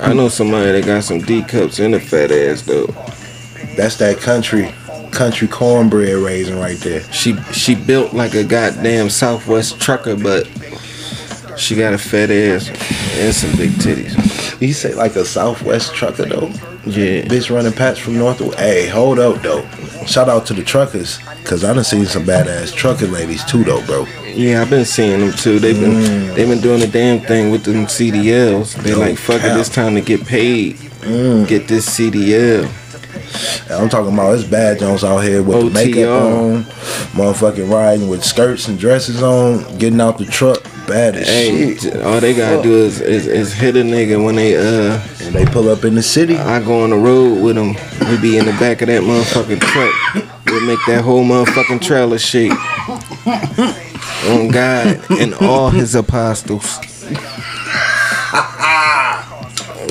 I 0.00 0.12
know 0.14 0.28
somebody 0.28 0.72
that 0.72 0.86
got 0.86 1.04
some 1.04 1.20
D 1.20 1.42
cups 1.44 1.78
and 1.78 1.94
a 1.94 2.00
fat 2.00 2.32
ass 2.32 2.62
though. 2.62 2.86
That's 3.76 3.96
that 3.98 4.18
country, 4.18 4.74
country 5.10 5.48
cornbread 5.48 6.16
raisin 6.16 6.58
right 6.58 6.78
there. 6.78 7.00
She 7.12 7.36
she 7.52 7.74
built 7.74 8.12
like 8.12 8.34
a 8.34 8.44
goddamn 8.44 9.10
Southwest 9.10 9.80
trucker, 9.80 10.16
but 10.16 10.46
she 11.56 11.76
got 11.76 11.92
a 11.92 11.98
fat 11.98 12.30
ass 12.30 12.68
and 13.18 13.34
some 13.34 13.52
big 13.56 13.70
titties. 13.72 14.60
You 14.60 14.72
say 14.72 14.94
like 14.94 15.16
a 15.16 15.24
Southwest 15.24 15.94
trucker 15.94 16.24
though. 16.24 16.48
Yeah. 16.86 17.24
Bitch 17.26 17.54
running 17.54 17.72
pats 17.72 17.98
from 17.98 18.18
North. 18.18 18.40
Hey, 18.58 18.88
hold 18.88 19.18
up 19.18 19.42
though. 19.42 19.66
Shout 20.06 20.28
out 20.28 20.46
to 20.46 20.54
the 20.54 20.64
truckers, 20.64 21.18
cause 21.44 21.62
I 21.62 21.74
done 21.74 21.84
seen 21.84 22.06
some 22.06 22.24
badass 22.24 22.74
trucking 22.74 23.12
ladies 23.12 23.44
too 23.44 23.64
though, 23.64 23.84
bro. 23.84 24.06
Yeah, 24.24 24.62
I've 24.62 24.70
been 24.70 24.84
seeing 24.86 25.20
them 25.20 25.32
too. 25.32 25.58
They've 25.58 25.78
been 25.78 25.92
mm. 25.92 26.34
they've 26.34 26.48
been 26.48 26.60
doing 26.60 26.80
the 26.80 26.86
damn 26.86 27.20
thing 27.20 27.50
with 27.50 27.64
them 27.64 27.86
CDLs. 27.86 28.74
They 28.82 28.92
No 28.92 28.98
like 28.98 29.18
fuck 29.18 29.42
it, 29.42 29.58
it's 29.58 29.68
time 29.68 29.94
to 29.94 30.00
get 30.00 30.26
paid. 30.26 30.76
Mm. 31.00 31.46
Get 31.46 31.68
this 31.68 31.88
CDL. 31.88 32.70
I'm 33.70 33.88
talking 33.88 34.12
about 34.12 34.34
it's 34.34 34.44
bad 34.48 34.78
Jones 34.80 35.04
out 35.04 35.18
here 35.20 35.42
with 35.42 35.64
the 35.66 35.70
makeup 35.70 36.22
on, 36.22 36.64
motherfucking 37.14 37.70
riding 37.70 38.08
with 38.08 38.24
skirts 38.24 38.68
and 38.68 38.78
dresses 38.78 39.22
on, 39.22 39.78
getting 39.78 40.00
out 40.00 40.18
the 40.18 40.24
truck, 40.26 40.62
bad 40.86 41.16
as 41.16 41.26
Hey, 41.28 41.76
shit. 41.76 41.96
all 42.02 42.20
they 42.20 42.34
gotta 42.34 42.62
do 42.62 42.72
is, 42.74 43.00
is 43.00 43.26
is 43.26 43.52
hit 43.52 43.76
a 43.76 43.82
nigga 43.82 44.22
when 44.24 44.34
they 44.36 44.56
uh 44.56 45.00
And 45.22 45.34
they 45.34 45.44
pull 45.46 45.68
up 45.68 45.84
in 45.84 45.94
the 45.94 46.02
city. 46.02 46.36
I 46.36 46.60
go 46.62 46.82
on 46.82 46.90
the 46.90 46.96
road 46.96 47.42
with 47.42 47.56
them. 47.56 47.74
We 48.10 48.18
be 48.20 48.38
in 48.38 48.46
the 48.46 48.52
back 48.52 48.82
of 48.82 48.88
that 48.88 49.02
motherfucking 49.02 49.60
truck. 49.60 49.94
We 50.46 50.66
make 50.66 50.80
that 50.88 51.02
whole 51.04 51.24
motherfucking 51.24 51.80
trailer 51.82 52.18
shake. 52.18 52.52
On 54.28 54.48
God 54.48 55.00
and 55.10 55.34
all 55.34 55.70
his 55.70 55.94
apostles. 55.94 56.78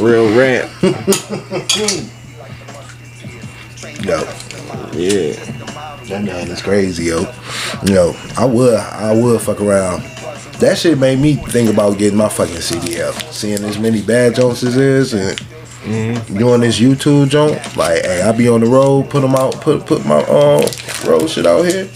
Real 0.02 0.30
rap. 0.38 0.70
Yo, 4.02 4.20
Yeah. 4.94 5.34
that 6.08 6.24
man 6.24 6.48
is 6.48 6.62
crazy, 6.62 7.06
yo. 7.06 7.22
Yo, 7.86 8.16
I 8.38 8.46
would, 8.46 8.76
I 8.76 9.14
would 9.14 9.42
fuck 9.42 9.62
around. 9.62 10.02
That 10.60 10.78
shit 10.78 10.98
made 10.98 11.20
me 11.20 11.36
think 11.36 11.70
about 11.70 11.98
getting 11.98 12.18
my 12.18 12.30
fucking 12.30 12.56
CDL. 12.56 13.14
Seeing 13.32 13.64
as 13.64 13.78
many 13.78 14.02
bad 14.02 14.36
Jones 14.36 14.64
as 14.64 14.76
is 14.78 15.14
and 15.14 15.38
doing 16.38 16.62
this 16.62 16.80
YouTube 16.80 17.30
joint. 17.30 17.54
Like, 17.78 18.04
hey, 18.04 18.22
I 18.22 18.32
be 18.32 18.50
on 18.50 18.60
the 18.62 18.68
road, 18.68 19.10
put 19.10 19.22
them 19.22 19.36
out, 19.36 19.54
put 19.62 19.86
put 19.86 20.06
my 20.06 20.20
um 20.24 20.64
road 21.06 21.30
shit 21.30 21.46
out 21.46 21.64
here. 21.64 21.90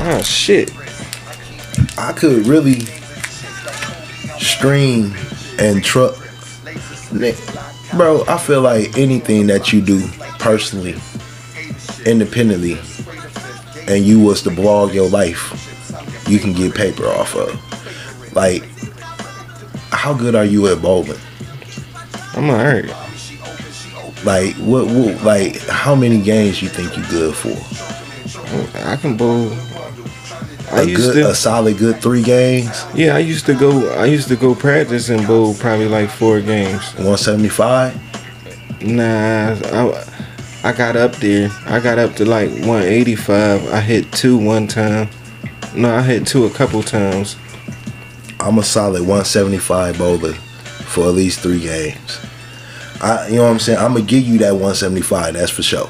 Oh 0.00 0.22
shit. 0.22 0.70
I 1.98 2.12
could 2.12 2.46
really 2.46 2.80
stream 4.38 5.14
and 5.58 5.82
truck. 5.84 6.14
Bro, 7.96 8.24
I 8.28 8.38
feel 8.38 8.60
like 8.62 8.96
anything 8.96 9.46
that 9.48 9.72
you 9.72 9.80
do 9.82 10.00
personally, 10.38 10.96
independently, 12.06 12.78
and 13.86 14.04
you 14.04 14.20
was 14.20 14.42
to 14.42 14.50
blog 14.50 14.94
your 14.94 15.08
life, 15.08 15.52
you 16.28 16.38
can 16.38 16.52
get 16.52 16.74
paper 16.74 17.06
off 17.06 17.34
of. 17.34 18.34
Like, 18.34 18.62
how 19.90 20.14
good 20.14 20.34
are 20.34 20.44
you 20.44 20.68
at 20.68 20.80
bowling? 20.82 21.18
I'm 22.34 22.50
alright. 22.50 22.86
Like, 24.24 24.54
what, 24.56 24.86
what, 24.86 25.22
like, 25.22 25.56
how 25.68 25.94
many 25.94 26.20
games 26.20 26.60
you 26.62 26.68
think 26.68 26.96
you 26.96 27.04
good 27.08 27.34
for? 27.34 27.56
I 28.88 28.96
can 28.96 29.16
bowl. 29.16 29.52
I 30.70 30.82
A 30.82 30.84
used 30.84 31.12
good, 31.14 31.22
to 31.22 31.30
a 31.30 31.34
solid 31.34 31.78
good 31.78 32.02
three 32.02 32.22
games, 32.22 32.84
Yeah, 32.94 33.16
I 33.16 33.20
used 33.20 33.46
to 33.46 33.54
go 33.54 33.88
I 33.94 34.04
used 34.04 34.28
to 34.28 34.36
go 34.36 34.54
practice 34.54 35.08
and 35.08 35.26
bowl 35.26 35.54
probably 35.54 35.88
like 35.88 36.10
four 36.10 36.40
games. 36.40 36.82
175. 36.94 37.94
Nah, 38.82 39.56
I, 39.72 40.04
I 40.68 40.72
got 40.72 40.96
up 40.96 41.12
there. 41.16 41.48
I 41.64 41.80
got 41.80 41.98
up 41.98 42.14
to 42.16 42.26
like 42.26 42.50
185. 42.50 43.72
I 43.72 43.80
hit 43.80 44.12
two 44.12 44.36
one 44.36 44.66
time. 44.66 45.08
No, 45.74 45.94
I 45.96 46.02
hit 46.02 46.26
two 46.26 46.44
a 46.44 46.50
couple 46.50 46.82
times. 46.82 47.36
I'm 48.38 48.58
a 48.58 48.62
solid 48.62 49.00
175 49.00 49.96
bowler 49.96 50.34
for 50.34 51.04
at 51.08 51.14
least 51.14 51.40
three 51.40 51.60
games. 51.62 52.20
I, 53.00 53.28
you 53.28 53.36
know 53.36 53.44
what 53.44 53.52
I'm 53.52 53.58
saying? 53.60 53.78
I'm 53.78 53.94
gonna 53.94 54.04
give 54.04 54.24
you 54.24 54.36
that 54.40 54.52
175. 54.52 55.32
That's 55.32 55.50
for 55.50 55.62
sure. 55.62 55.88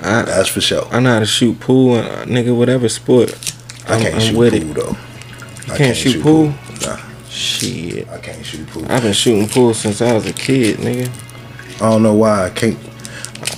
I 0.00 0.22
That's 0.22 0.50
for 0.50 0.60
sure. 0.60 0.86
I 0.92 1.00
know 1.00 1.14
how 1.14 1.18
to 1.18 1.26
shoot 1.26 1.58
pool 1.58 1.96
and 1.96 2.06
uh, 2.06 2.24
nigga 2.26 2.56
whatever 2.56 2.88
sport. 2.88 3.32
I 3.88 3.94
I'm, 3.96 4.02
can't 4.02 4.14
I'm 4.14 4.20
shoot 4.20 4.36
with 4.38 4.52
pool 4.52 4.70
it. 4.70 4.74
though. 4.74 5.72
I 5.74 5.78
can't 5.78 5.96
shoot 5.96 6.22
pool? 6.22 6.54
Nah, 6.82 7.00
Shit, 7.28 8.08
I 8.08 8.18
can't 8.18 8.46
shoot 8.46 8.68
pool. 8.68 8.86
I've 8.88 9.02
been 9.02 9.12
shooting 9.12 9.48
pool 9.48 9.74
since 9.74 10.00
I 10.00 10.12
was 10.12 10.26
a 10.26 10.32
kid, 10.32 10.76
nigga. 10.76 11.10
I 11.82 11.90
don't 11.90 12.04
know 12.04 12.14
why 12.14 12.44
I 12.46 12.50
can't. 12.50 12.78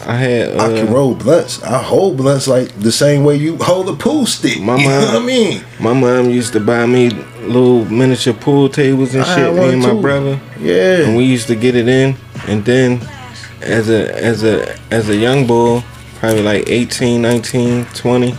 I 0.09 0.15
had 0.15 0.57
uh, 0.59 0.65
I 0.65 0.69
can 0.69 0.93
roll 0.93 1.15
blunts. 1.15 1.63
I 1.63 1.83
hold 1.83 2.17
blunts 2.17 2.49
like 2.49 2.73
the 2.81 2.91
same 2.91 3.25
way 3.25 3.37
you 3.37 3.57
hold 3.59 3.89
a 3.91 3.93
pool 3.95 4.25
stick. 4.27 4.61
My 4.61 4.77
you 4.81 4.89
know 4.89 5.01
mom- 5.01 5.15
what 5.15 5.23
I 5.23 5.27
mean? 5.27 5.65
my 5.79 5.93
mom 5.93 6.31
used 6.31 6.53
to 6.55 6.61
buy 6.61 6.87
me 6.87 7.11
little 7.43 7.85
miniature 7.85 8.33
pool 8.35 8.69
tables 8.71 9.15
and 9.15 9.23
I 9.23 9.35
shit. 9.37 9.55
Me 9.55 9.73
and 9.75 9.83
my 9.83 9.91
too. 9.91 10.01
brother. 10.01 10.41
Yeah. 10.59 11.07
And 11.07 11.17
we 11.17 11.25
used 11.25 11.47
to 11.49 11.55
get 11.55 11.75
it 11.77 11.89
in 11.89 12.17
and 12.47 12.65
then 12.65 13.01
as 13.61 13.91
a 13.91 14.15
as 14.17 14.45
a 14.45 14.75
as 14.91 15.09
a 15.11 15.17
young 15.17 15.47
boy 15.47 15.83
probably 16.21 16.43
like 16.43 16.69
18 16.69 17.21
19 17.21 17.85
20 17.87 18.33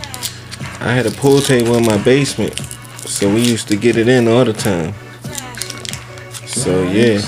i 0.80 0.92
had 0.94 1.06
a 1.06 1.10
pool 1.10 1.40
table 1.40 1.76
in 1.76 1.84
my 1.84 1.96
basement 2.02 2.58
so 3.06 3.32
we 3.32 3.40
used 3.42 3.68
to 3.68 3.76
get 3.76 3.96
it 3.96 4.08
in 4.08 4.26
all 4.28 4.44
the 4.44 4.52
time 4.52 4.94
so 6.46 6.82
yeah 6.84 7.20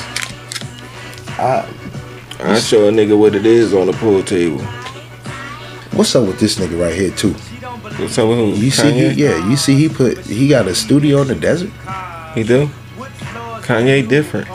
I, 1.38 1.68
i 2.44 2.58
show 2.58 2.88
a 2.88 2.90
nigga 2.92 3.16
what 3.18 3.34
it 3.34 3.46
is 3.46 3.72
on 3.74 3.86
the 3.86 3.92
pool 3.94 4.22
table 4.22 4.58
what's 5.92 6.14
up 6.16 6.26
with 6.26 6.38
this 6.40 6.58
nigga 6.58 6.80
right 6.80 6.94
here 6.94 7.10
too? 7.10 7.32
what's 7.32 8.18
up 8.18 8.28
with 8.28 8.38
who 8.38 8.50
You 8.52 8.70
see, 8.70 8.82
Kanye? 8.82 9.12
he, 9.12 9.22
yeah, 9.24 9.48
you 9.48 9.56
see, 9.56 9.74
he 9.76 9.88
put 9.88 10.18
he 10.18 10.48
got 10.48 10.66
a 10.66 10.74
studio 10.74 11.22
in 11.22 11.28
the 11.28 11.34
desert. 11.34 11.70
he 12.34 12.42
do 12.42 12.68
kanye 13.62 14.06
different 14.08 14.48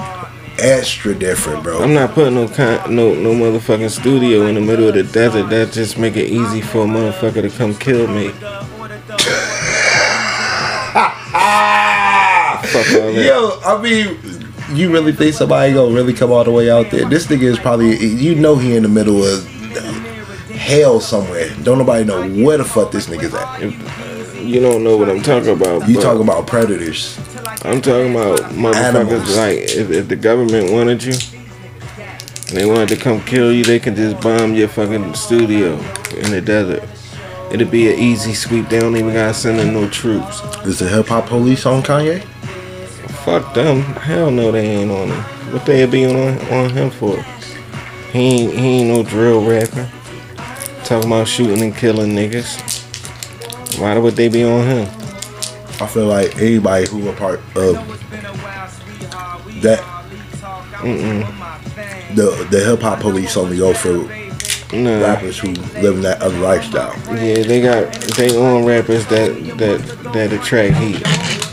extra 0.59 1.13
different, 1.13 1.61
bro. 1.63 1.81
I'm 1.83 1.93
not 1.93 2.13
putting 2.13 2.33
no 2.33 2.47
con- 2.47 2.93
no 2.95 3.13
no 3.13 3.31
motherfucking 3.33 3.91
studio 3.91 4.47
in 4.47 4.55
the 4.55 4.61
middle 4.61 4.87
of 4.87 4.95
the 4.95 5.03
desert. 5.03 5.49
That 5.51 5.71
just 5.71 5.99
make 5.99 6.17
it 6.17 6.29
easy 6.31 6.61
for 6.61 6.81
a 6.81 6.87
motherfucker 6.87 7.43
to 7.43 7.49
come 7.55 7.75
kill 7.75 8.07
me. 8.07 8.29
Fuck 12.67 12.87
all 13.01 13.13
that. 13.13 13.25
Yo, 13.25 13.59
I 13.63 13.81
mean, 13.81 14.17
you 14.71 14.91
really 14.91 15.11
think 15.11 15.33
somebody 15.33 15.73
gonna 15.73 15.93
really 15.93 16.13
come 16.13 16.31
all 16.31 16.43
the 16.43 16.51
way 16.51 16.69
out 16.69 16.91
there? 16.91 17.07
This 17.07 17.27
nigga 17.27 17.43
is 17.43 17.59
probably, 17.59 17.97
you 18.05 18.35
know, 18.35 18.57
he 18.57 18.75
in 18.75 18.83
the 18.83 18.89
middle 18.89 19.23
of 19.23 19.45
hell 20.51 20.99
somewhere. 20.99 21.49
Don't 21.63 21.77
nobody 21.77 22.03
know 22.03 22.27
where 22.43 22.57
the 22.57 22.65
fuck 22.65 22.91
this 22.91 23.07
nigga's 23.07 23.33
at. 23.33 24.43
You 24.43 24.59
don't 24.61 24.83
know 24.83 24.97
what 24.97 25.09
I'm 25.09 25.21
talking 25.21 25.49
about. 25.49 25.87
You 25.87 25.99
talking 25.99 26.21
about 26.23 26.47
predators? 26.47 27.17
I'm 27.63 27.81
talking 27.81 28.11
about 28.11 28.39
motherfuckers 28.51 28.75
Animals. 28.75 29.37
like 29.37 29.57
if, 29.57 29.89
if 29.89 30.07
the 30.07 30.15
government 30.15 30.71
wanted 30.71 31.03
you 31.03 31.13
and 31.13 32.57
they 32.57 32.65
wanted 32.65 32.89
to 32.89 32.97
come 32.97 33.21
kill 33.21 33.51
you, 33.51 33.63
they 33.63 33.79
can 33.79 33.95
just 33.95 34.21
bomb 34.21 34.53
your 34.53 34.67
fucking 34.67 35.13
studio 35.15 35.73
in 36.15 36.31
the 36.31 36.41
desert. 36.41 36.83
It'd 37.51 37.71
be 37.71 37.91
an 37.91 37.99
easy 37.99 38.33
sweep. 38.33 38.69
They 38.69 38.79
don't 38.79 38.95
even 38.95 39.13
gotta 39.13 39.33
send 39.33 39.59
in 39.59 39.73
no 39.73 39.89
troops. 39.89 40.41
Is 40.65 40.79
the 40.79 40.87
hip 40.87 41.07
hop 41.07 41.27
police 41.27 41.65
on 41.65 41.81
Kanye? 41.81 42.25
Fuck 43.27 43.53
them. 43.53 43.81
Hell 43.81 44.31
no, 44.31 44.53
they 44.53 44.65
ain't 44.65 44.89
on 44.89 45.09
him. 45.09 45.21
What 45.51 45.65
they 45.65 45.85
be 45.85 46.05
on 46.05 46.39
on 46.49 46.69
him 46.69 46.89
for? 46.89 47.21
He 48.13 48.19
ain't 48.19 48.53
he 48.53 48.67
ain't 48.79 48.87
no 48.87 49.03
drill 49.03 49.45
rapper. 49.45 49.91
Talking 50.85 51.09
about 51.11 51.27
shooting 51.27 51.61
and 51.61 51.75
killing 51.75 52.11
niggas. 52.11 52.57
Why 53.81 53.97
would 53.97 54.15
they 54.15 54.29
be 54.29 54.45
on 54.45 54.65
him? 54.65 54.87
I 55.81 55.87
feel 55.87 56.05
like 56.05 56.37
anybody 56.37 56.87
who 56.87 57.09
a 57.09 57.13
part 57.17 57.41
of 57.57 57.75
that, 59.61 59.83
the 62.15 62.47
the 62.49 62.63
hip 62.63 62.79
hop 62.79 63.01
police 63.01 63.35
only 63.35 63.57
go 63.57 63.73
for 63.73 64.07
No. 64.73 65.01
rappers 65.01 65.37
who 65.37 65.51
live 65.81 65.95
in 65.97 66.01
that 66.03 66.21
other 66.21 66.39
lifestyle. 66.39 66.95
Yeah, 67.07 67.43
they 67.43 67.59
got 67.59 67.91
they 68.15 68.37
own 68.37 68.63
rappers 68.63 69.05
that 69.07 69.35
that 69.57 70.13
that 70.13 70.31
attract 70.31 70.75
heat. 70.77 71.46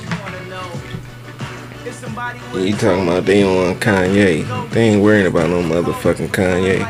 You 2.55 2.72
talking 2.72 3.07
about 3.07 3.27
they 3.27 3.43
on 3.43 3.75
Kanye? 3.77 4.70
They 4.70 4.89
ain't 4.91 5.03
worrying 5.03 5.27
about 5.27 5.51
no 5.51 5.62
motherfucking 5.62 6.29
Kanye. 6.29 6.85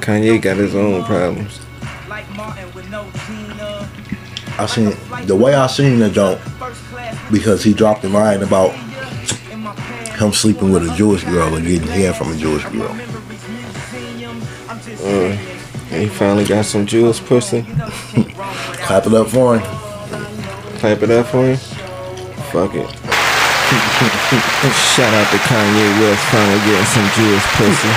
Kanye 0.00 0.40
got 0.40 0.56
his 0.56 0.74
own 0.74 1.02
problems. 1.04 1.60
I 4.58 4.66
seen 4.66 4.94
the 5.26 5.34
way 5.36 5.54
I 5.54 5.66
seen 5.66 5.98
the 5.98 6.10
joke 6.10 6.38
because 7.32 7.64
he 7.64 7.72
dropped 7.72 8.04
a 8.04 8.08
line 8.08 8.42
about 8.42 8.70
him 10.18 10.32
sleeping 10.32 10.70
with 10.70 10.88
a 10.88 10.94
Jewish 10.94 11.24
girl 11.24 11.54
and 11.54 11.66
getting 11.66 11.88
hair 11.88 12.12
from 12.12 12.32
a 12.32 12.36
Jewish 12.36 12.64
girl. 12.66 12.94
Mm. 15.00 15.38
And 15.90 16.02
he 16.02 16.08
finally 16.08 16.44
got 16.44 16.64
some 16.64 16.86
Jewish 16.86 17.20
pussy. 17.20 17.62
Clap 18.84 19.06
it 19.06 19.14
up 19.14 19.28
for 19.28 19.58
him. 19.58 19.62
Clap 20.78 21.02
it 21.02 21.10
up 21.10 21.26
for 21.26 21.44
him. 21.44 21.56
Fuck 22.52 22.74
it. 22.74 23.19
Shout 24.94 25.14
out 25.14 25.30
to 25.30 25.38
Kanye 25.46 25.86
West 26.00 26.24
finally 26.30 26.58
getting 26.66 26.90
some 26.90 27.06
Jewish 27.14 27.46
pussy. 27.54 27.88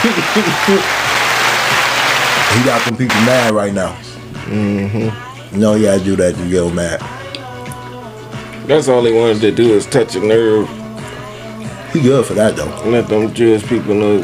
He 2.54 2.64
got 2.64 2.86
them 2.86 2.96
people 2.96 3.16
mad 3.22 3.54
right 3.56 3.74
now. 3.74 3.94
Mm-hmm. 4.46 5.56
You 5.56 5.60
know 5.60 5.74
he 5.74 5.86
had 5.86 6.00
to 6.00 6.06
do 6.06 6.16
that 6.18 6.36
to 6.36 6.50
get 6.50 6.74
mad. 6.74 7.00
That's 8.68 8.88
all 8.88 9.04
he 9.04 9.14
wanted 9.14 9.42
to 9.42 9.52
do 9.52 9.74
is 9.74 9.86
touch 9.86 10.16
a 10.16 10.20
nerve 10.20 10.70
He 11.92 12.02
good 12.02 12.26
for 12.26 12.36
that 12.36 12.56
though. 12.56 12.90
Let 12.90 13.08
them 13.08 13.34
Jewish 13.34 13.68
people 13.68 13.96
know 13.96 14.22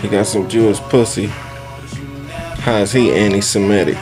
he 0.00 0.08
got 0.08 0.26
some 0.26 0.48
Jewish 0.48 0.78
pussy. 0.78 1.26
How 1.26 2.78
is 2.78 2.92
he 2.92 3.10
anti-Semitic? 3.12 3.96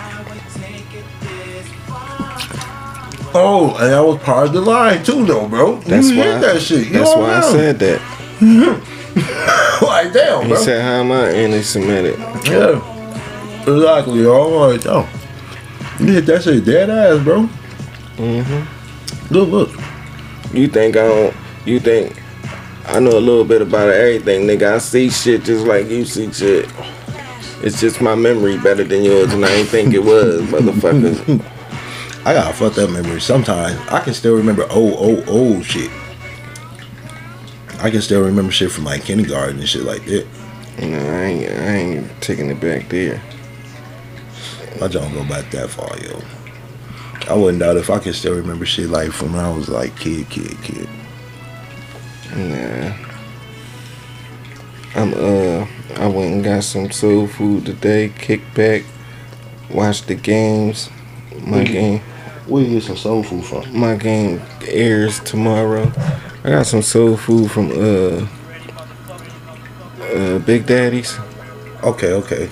Oh, 3.40 3.76
and 3.78 3.92
that 3.92 4.00
was 4.00 4.18
part 4.22 4.48
of 4.48 4.52
the 4.52 4.60
line 4.60 5.02
too, 5.04 5.24
though, 5.24 5.46
bro. 5.48 5.76
That's 5.80 6.10
you 6.10 6.18
why. 6.18 6.24
hit 6.24 6.40
that 6.40 6.60
shit. 6.60 6.86
You 6.88 6.92
that's 6.94 7.14
why 7.14 7.34
I 7.36 7.40
said 7.52 7.78
that. 7.78 8.00
like 9.82 10.12
damn, 10.12 10.42
He 10.42 10.48
bro. 10.48 10.58
said, 10.58 10.82
"How 10.82 11.00
am 11.00 11.12
I 11.12 11.28
anti-Semitic?" 11.30 12.18
yeah, 12.46 13.62
exactly. 13.62 14.26
All 14.26 14.68
right, 14.70 14.80
though. 14.80 15.06
you 16.00 16.14
hit 16.14 16.26
that 16.26 16.42
shit 16.42 16.64
dead 16.64 16.90
ass, 16.90 17.22
bro. 17.22 17.48
Mm-hmm. 18.16 19.32
Look, 19.34 19.48
look. 19.48 19.70
You 20.52 20.66
think 20.66 20.96
I 20.96 21.06
don't? 21.06 21.36
You 21.64 21.78
think 21.78 22.20
I 22.86 22.98
know 22.98 23.10
a 23.16 23.20
little 23.20 23.44
bit 23.44 23.62
about 23.62 23.90
everything, 23.90 24.46
nigga? 24.46 24.74
I 24.74 24.78
see 24.78 25.10
shit 25.10 25.44
just 25.44 25.64
like 25.64 25.88
you 25.88 26.04
see 26.04 26.32
shit. 26.32 26.68
It's 27.62 27.80
just 27.80 28.00
my 28.00 28.14
memory 28.14 28.58
better 28.58 28.82
than 28.84 29.02
yours, 29.04 29.32
and 29.32 29.44
I 29.44 29.50
ain't 29.50 29.68
think 29.68 29.94
it 29.94 30.02
was, 30.02 30.40
motherfuckers. 30.50 31.44
I 32.28 32.34
got 32.34 32.50
a 32.50 32.54
fucked 32.54 32.76
up 32.76 32.90
memory. 32.90 33.22
Sometimes 33.22 33.80
I 33.88 34.00
can 34.00 34.12
still 34.12 34.36
remember 34.36 34.70
old, 34.70 34.96
old, 34.98 35.26
old 35.30 35.64
shit. 35.64 35.90
I 37.78 37.88
can 37.88 38.02
still 38.02 38.20
remember 38.20 38.52
shit 38.52 38.70
from 38.70 38.84
like 38.84 39.02
kindergarten 39.04 39.58
and 39.58 39.66
shit 39.66 39.84
like 39.84 40.04
that. 40.04 40.26
You 40.78 40.90
know, 40.90 40.98
I 40.98 41.22
ain't, 41.22 41.50
I 41.50 41.74
ain't 41.74 42.20
taking 42.20 42.50
it 42.50 42.60
back 42.60 42.90
there. 42.90 43.22
I 44.82 44.88
don't 44.88 45.14
go 45.14 45.24
back 45.24 45.50
that 45.52 45.70
far, 45.70 45.98
yo. 46.00 46.20
I 47.30 47.34
wouldn't 47.34 47.60
doubt 47.60 47.78
if 47.78 47.88
I 47.88 47.98
can 47.98 48.12
still 48.12 48.34
remember 48.34 48.66
shit 48.66 48.90
like 48.90 49.12
from 49.12 49.32
when 49.32 49.42
I 49.42 49.50
was 49.50 49.70
like 49.70 49.96
kid, 49.96 50.28
kid, 50.28 50.54
kid. 50.62 50.88
Nah. 52.36 52.94
I'm 54.94 55.14
uh 55.14 55.66
I 55.94 56.06
went 56.08 56.34
and 56.34 56.44
got 56.44 56.62
some 56.62 56.90
soul 56.90 57.26
food 57.26 57.64
today, 57.64 58.12
kick 58.18 58.42
back, 58.52 58.82
watch 59.70 60.02
the 60.02 60.14
games. 60.14 60.90
My 61.46 61.64
game 61.64 62.02
Where 62.48 62.62
you 62.64 62.70
get 62.74 62.82
some 62.84 62.96
soul 62.96 63.22
food 63.22 63.44
from? 63.44 63.78
my 63.78 63.94
game 63.96 64.40
airs 64.66 65.20
tomorrow. 65.20 65.92
I 66.44 66.50
got 66.50 66.66
some 66.66 66.82
soul 66.82 67.16
food 67.16 67.50
from 67.50 67.70
uh 67.70 68.26
uh 70.02 70.38
Big 70.40 70.66
Daddy's. 70.66 71.18
Okay, 71.82 72.12
okay. 72.14 72.48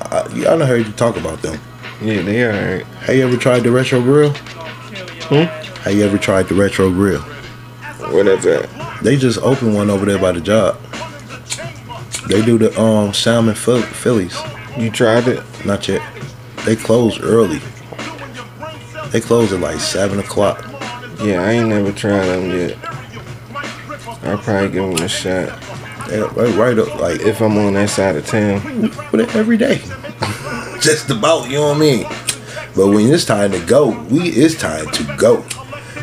I, 0.00 0.26
yeah, 0.34 0.52
I 0.54 0.56
done 0.58 0.68
heard 0.68 0.86
you 0.86 0.92
talk 0.92 1.16
about 1.16 1.42
them. 1.42 1.60
Yeah, 2.00 2.22
they 2.22 2.44
alright. 2.46 2.86
Have 3.04 3.16
you 3.16 3.26
ever 3.26 3.36
tried 3.36 3.60
the 3.60 3.70
retro 3.70 4.00
grill? 4.00 4.32
Hmm? 4.32 5.44
Have 5.82 5.94
you 5.94 6.04
ever 6.04 6.18
tried 6.18 6.48
the 6.48 6.54
retro 6.54 6.90
grill? 6.90 7.22
That? 7.98 8.98
They 9.02 9.16
just 9.16 9.38
opened 9.38 9.74
one 9.74 9.90
over 9.90 10.06
there 10.06 10.18
by 10.18 10.32
the 10.32 10.40
job. 10.40 10.80
They 12.28 12.42
do 12.44 12.56
the 12.58 12.78
um 12.80 13.12
salmon 13.12 13.54
Phil- 13.54 13.82
Phillies. 13.82 14.36
You 14.78 14.90
tried 14.90 15.28
it? 15.28 15.42
Not 15.66 15.86
yet. 15.88 16.02
They 16.64 16.76
close 16.76 17.20
early. 17.20 17.60
They 19.16 19.22
close 19.22 19.50
at 19.50 19.60
like 19.60 19.80
seven 19.80 20.18
o'clock. 20.18 20.62
Yeah, 21.22 21.40
I 21.40 21.52
ain't 21.52 21.70
never 21.70 21.90
tried 21.90 22.26
them 22.26 22.50
yet. 22.50 22.76
I'll 24.24 24.36
probably 24.36 24.68
give 24.68 24.94
them 24.94 25.02
a 25.02 25.08
shot 25.08 25.58
They 26.06 26.20
right, 26.20 26.54
right 26.54 26.78
up 26.78 27.00
like 27.00 27.22
if 27.22 27.40
I'm 27.40 27.56
on 27.56 27.72
that 27.72 27.88
side 27.88 28.16
of 28.16 28.26
town. 28.26 28.62
with 29.12 29.20
it 29.20 29.34
every 29.34 29.56
day. 29.56 29.78
Just 30.82 31.08
about, 31.08 31.48
you 31.48 31.56
know 31.56 31.68
what 31.68 31.78
I 31.78 31.80
mean? 31.80 32.02
But 32.76 32.88
when 32.88 33.10
it's 33.10 33.24
time 33.24 33.52
to 33.52 33.64
go, 33.64 33.98
we 34.10 34.28
it's 34.28 34.54
time 34.54 34.90
to 34.90 35.16
go. 35.16 35.42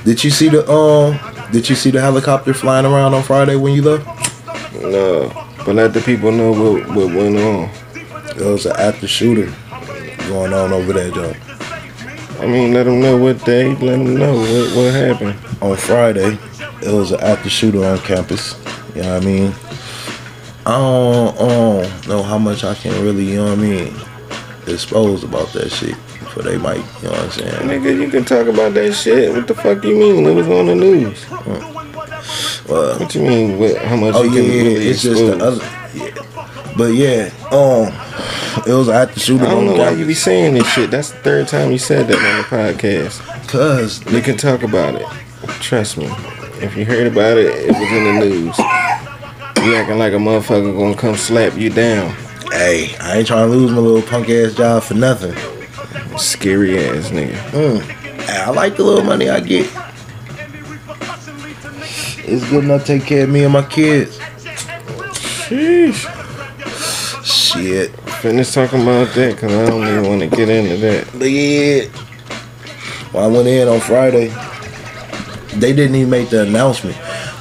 Did 0.06 0.24
you 0.24 0.32
see 0.32 0.50
the 0.50 0.68
um 0.68 1.20
did 1.52 1.70
you 1.70 1.76
see 1.76 1.92
the 1.92 2.02
helicopter 2.02 2.56
flying 2.56 2.88
around 2.88 3.14
on 3.14 3.22
Friday 3.22 3.58
when 3.58 3.76
you 3.76 3.84
left? 3.84 4.08
No, 4.82 5.30
but 5.64 5.76
let 5.76 5.94
the 5.94 6.02
people 6.02 6.32
know 6.32 6.52
what 6.52 6.88
what 6.88 7.14
went 7.14 7.38
on. 7.38 7.70
There 8.38 8.52
was 8.52 8.66
an 8.66 8.76
active 8.76 9.12
shooter 9.12 9.54
going 10.30 10.52
on 10.52 10.74
over 10.74 10.94
there, 10.94 11.12
Joe. 11.12 11.36
I 12.44 12.48
mean, 12.48 12.74
let 12.74 12.84
them 12.84 13.00
know 13.00 13.16
what 13.18 13.44
day. 13.46 13.70
Let 13.70 13.80
them 13.98 14.16
know 14.18 14.34
what 14.36 14.76
what 14.76 14.94
happened. 14.94 15.36
On 15.62 15.78
Friday, 15.78 16.38
it 16.82 16.92
was 16.92 17.12
an 17.12 17.22
active 17.22 17.52
shooter 17.52 17.86
on 17.86 17.98
campus. 18.00 18.56
You 18.96 19.02
know 19.04 19.14
what 19.14 19.24
I 19.24 19.26
mean? 19.26 19.54
I 20.66 20.72
don't, 20.78 21.36
I 21.36 21.48
don't 21.48 22.08
know 22.08 22.24
how 22.24 22.38
much 22.38 22.64
I 22.64 22.74
can 22.76 23.02
really, 23.04 23.26
you 23.32 23.38
know 23.38 23.46
what 23.46 23.60
I 23.60 23.62
mean, 23.62 23.96
expose 24.68 25.24
about 25.24 25.54
that 25.54 25.70
shit. 25.72 25.96
But 26.36 26.46
they 26.46 26.58
might, 26.58 26.78
you 26.78 27.10
know 27.10 27.12
what 27.12 27.20
I'm 27.20 27.32
saying? 27.32 27.70
Nigga, 27.70 28.02
you 28.02 28.10
can 28.10 28.26
talk 28.26 28.48
about 28.48 28.74
that 28.74 28.94
shit. 28.94 29.34
What 29.34 29.48
the 29.48 29.54
fuck 29.56 29.84
you 29.84 29.98
mean? 29.98 30.26
It 30.26 30.34
was 30.34 30.48
on 30.48 30.66
the 30.68 30.76
news. 30.76 31.30
Well, 32.68 33.00
What 33.00 33.14
you 33.16 33.22
mean? 33.22 33.60
What, 33.60 33.78
how 33.78 33.96
much 33.96 34.16
Oh 34.16 34.24
you 34.24 34.42
yeah, 34.42 34.64
can 34.64 34.72
yeah, 34.72 34.90
it's 34.90 35.02
just 35.04 35.22
the 35.22 35.38
other. 35.46 35.64
Yeah. 35.94 36.74
But 36.78 36.94
yeah, 36.94 37.30
um, 37.52 37.92
it 38.68 38.74
was 38.74 38.90
active 38.90 39.22
shooter 39.22 39.46
I 39.46 39.50
don't 39.50 39.66
know 39.66 39.76
why 39.76 39.92
you 39.92 40.06
be 40.06 40.14
saying 40.14 40.54
this 40.54 40.68
shit. 40.72 40.92
That's 40.92 41.12
the 41.12 41.18
third 41.18 41.48
time 41.48 41.72
you 41.72 41.78
said 41.78 42.08
that 42.08 42.18
on 42.18 42.38
the 42.38 42.74
podcast. 42.74 43.20
Cause 43.48 44.04
We 44.06 44.22
can 44.22 44.38
talk 44.38 44.64
about 44.64 44.96
it. 44.96 45.06
Trust 45.62 45.98
me. 45.98 46.08
If 46.62 46.78
you 46.78 46.86
heard 46.86 47.08
about 47.08 47.38
it, 47.38 47.48
it 47.48 47.72
was 47.72 47.92
in 47.92 48.04
the 48.06 48.14
news. 48.26 48.58
You 49.66 49.76
acting 49.76 49.98
like 49.98 50.14
a 50.14 50.18
motherfucker 50.18 50.78
gonna 50.78 50.96
come 50.96 51.16
slap 51.16 51.58
you 51.58 51.70
down. 51.70 52.14
hey, 52.52 52.96
I 53.00 53.18
ain't 53.18 53.28
trying 53.28 53.50
to 53.50 53.56
lose 53.56 53.72
my 53.72 53.80
little 53.80 54.02
punk 54.02 54.30
ass 54.30 54.54
job 54.54 54.84
for 54.84 54.94
nothing. 54.94 55.34
Scary 56.18 56.78
ass 56.86 57.10
nigga. 57.10 57.36
Mm. 57.52 58.30
I 58.30 58.50
like 58.52 58.76
the 58.78 58.84
little 58.84 59.04
money 59.04 59.30
I 59.30 59.40
get. 59.40 59.70
It's 62.26 62.50
good 62.50 62.64
enough 62.64 62.86
to 62.86 62.88
take 63.00 63.06
care 63.08 63.24
of 63.26 63.30
me 63.30 63.44
and 63.44 63.54
my 63.54 63.64
kids. 63.66 64.18
Sheesh. 65.48 66.10
Shit. 67.26 67.92
Finish 68.24 68.54
talking 68.54 68.84
about 68.84 69.14
that 69.16 69.36
because 69.36 69.52
I 69.52 69.66
don't 69.66 69.86
even 69.86 70.08
want 70.08 70.22
to 70.22 70.28
get 70.34 70.48
into 70.48 70.78
that. 70.78 71.10
But 71.12 71.30
yeah. 71.30 71.88
When 73.12 73.22
I 73.22 73.28
went 73.28 73.50
in 73.50 73.68
on 73.68 73.82
Friday, 73.82 74.30
they 75.60 75.74
didn't 75.74 75.98
even 75.98 76.10
make 76.10 76.30
the 76.30 76.44
announcement. 76.44 76.96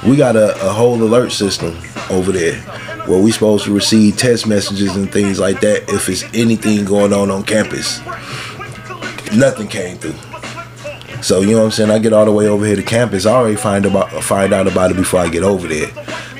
We 0.05 0.17
got 0.17 0.35
a, 0.35 0.53
a 0.55 0.73
whole 0.73 1.01
alert 1.01 1.31
system 1.31 1.77
over 2.09 2.33
there 2.33 2.59
where 3.07 3.23
we 3.23 3.31
supposed 3.31 3.63
to 3.63 3.73
receive 3.73 4.17
text 4.17 4.45
messages 4.45 4.97
and 4.97 5.09
things 5.09 5.39
like 5.39 5.61
that 5.61 5.87
if 5.87 6.09
it's 6.09 6.25
anything 6.33 6.83
going 6.83 7.13
on 7.13 7.31
on 7.31 7.43
campus. 7.43 8.01
Nothing 9.33 9.69
came 9.69 9.95
through. 9.95 10.19
So 11.23 11.39
you 11.39 11.51
know 11.51 11.59
what 11.59 11.63
I'm 11.63 11.71
saying? 11.71 11.91
I 11.91 11.99
get 11.99 12.11
all 12.11 12.25
the 12.25 12.33
way 12.33 12.47
over 12.47 12.65
here 12.65 12.75
to 12.75 12.83
campus. 12.83 13.25
I 13.25 13.31
already 13.31 13.55
find 13.55 13.85
about 13.85 14.09
find 14.21 14.51
out 14.51 14.67
about 14.67 14.91
it 14.91 14.97
before 14.97 15.21
I 15.21 15.29
get 15.29 15.43
over 15.43 15.65
there. 15.65 15.91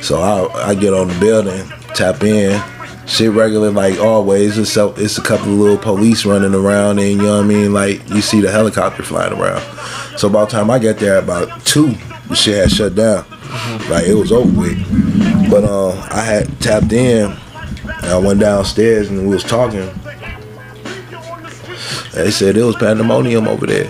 So 0.04 0.20
I 0.20 0.72
I 0.72 0.76
get 0.76 0.94
on 0.94 1.08
the 1.08 1.18
building, 1.22 1.66
tap 1.96 2.22
in, 2.24 2.62
shit 3.06 3.32
regular 3.32 3.72
like 3.72 3.99
always. 3.99 4.58
It's 4.58 4.76
a, 4.78 4.93
it's 4.97 5.18
a 5.18 5.22
couple 5.22 5.54
of 5.54 5.60
little 5.60 5.78
police 5.78 6.26
running 6.26 6.54
around, 6.56 6.99
and 6.99 7.10
you 7.10 7.18
know 7.18 7.38
what 7.38 7.45
I 7.45 7.47
mean. 7.47 7.74
Like 7.74 8.08
you 8.10 8.22
see 8.22 8.41
the 8.41 8.51
helicopter 8.51 9.04
flying 9.04 9.34
around. 9.34 9.62
So 10.18 10.28
about 10.28 10.49
the 10.49 10.58
time 10.58 10.70
I 10.70 10.80
get 10.80 10.99
there, 10.99 11.18
about 11.18 11.66
two, 11.66 11.95
the 12.30 12.36
shit 12.36 12.56
had 12.58 12.72
shut 12.72 12.95
down. 12.95 13.26
Like 13.89 14.06
it 14.06 14.16
was 14.16 14.32
over 14.32 14.51
with. 14.60 15.49
But 15.49 15.64
uh, 15.64 15.91
I 16.12 16.22
had 16.22 16.60
tapped 16.60 16.91
in. 16.91 17.36
And 17.86 18.12
I 18.12 18.18
went 18.18 18.39
downstairs 18.39 19.10
and 19.10 19.28
we 19.28 19.34
was 19.34 19.43
talking. 19.43 19.89
They 22.14 22.32
said 22.32 22.58
it 22.58 22.64
was 22.64 22.76
pandemonium 22.76 23.47
over 23.47 23.66
there. 23.66 23.89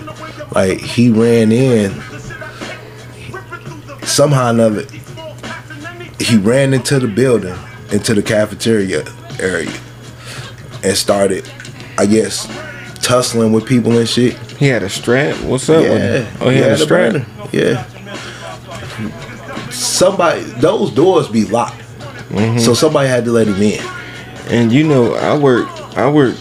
Like 0.52 0.80
he 0.80 1.10
ran 1.10 1.52
in. 1.52 1.92
Somehow 4.06 4.46
or 4.46 4.50
another, 4.50 4.84
he 6.20 6.36
ran 6.36 6.74
into 6.74 7.00
the 7.00 7.08
building, 7.08 7.56
into 7.94 8.12
the 8.14 8.22
cafeteria 8.22 9.04
area, 9.40 9.72
and 10.82 10.96
started, 10.96 11.48
I 11.96 12.06
guess, 12.06 12.46
tussling 13.02 13.52
with 13.52 13.66
people 13.66 13.96
and 13.96 14.08
shit. 14.08 14.34
He 14.58 14.66
had 14.66 14.82
a 14.82 14.90
strap. 14.90 15.36
What's 15.44 15.68
up? 15.70 15.82
with 15.82 15.92
Yeah. 16.02 16.36
Oh, 16.40 16.50
he, 16.50 16.58
had, 16.58 16.72
a 16.72 16.76
strap. 16.78 17.12
burner. 17.12 17.26
Yeah. 17.52 17.84
Somebody, 19.70 20.42
those 20.60 20.90
doors 20.92 21.28
be 21.28 21.44
locked, 21.44 21.80
Mm-hmm. 22.30 22.58
so 22.58 22.74
somebody 22.74 23.08
had 23.08 23.24
to 23.26 23.30
let 23.32 23.46
him 23.46 23.60
in. 23.62 23.80
And 24.48 24.72
you 24.72 24.82
know, 24.84 25.14
I 25.14 25.38
work. 25.38 25.68
I 25.96 26.10
work 26.10 26.34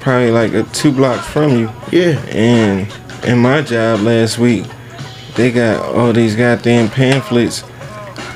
probably 0.00 0.30
like 0.30 0.54
a 0.54 0.62
two 0.72 0.90
blocks 0.92 1.26
from 1.26 1.50
you. 1.58 1.70
Yeah. 1.92 2.18
And 2.28 2.90
in 3.26 3.38
my 3.38 3.60
job 3.60 4.00
last 4.00 4.38
week, 4.38 4.64
they 5.34 5.50
got 5.50 5.84
all 5.94 6.12
these 6.14 6.34
goddamn 6.36 6.88
pamphlets 6.88 7.62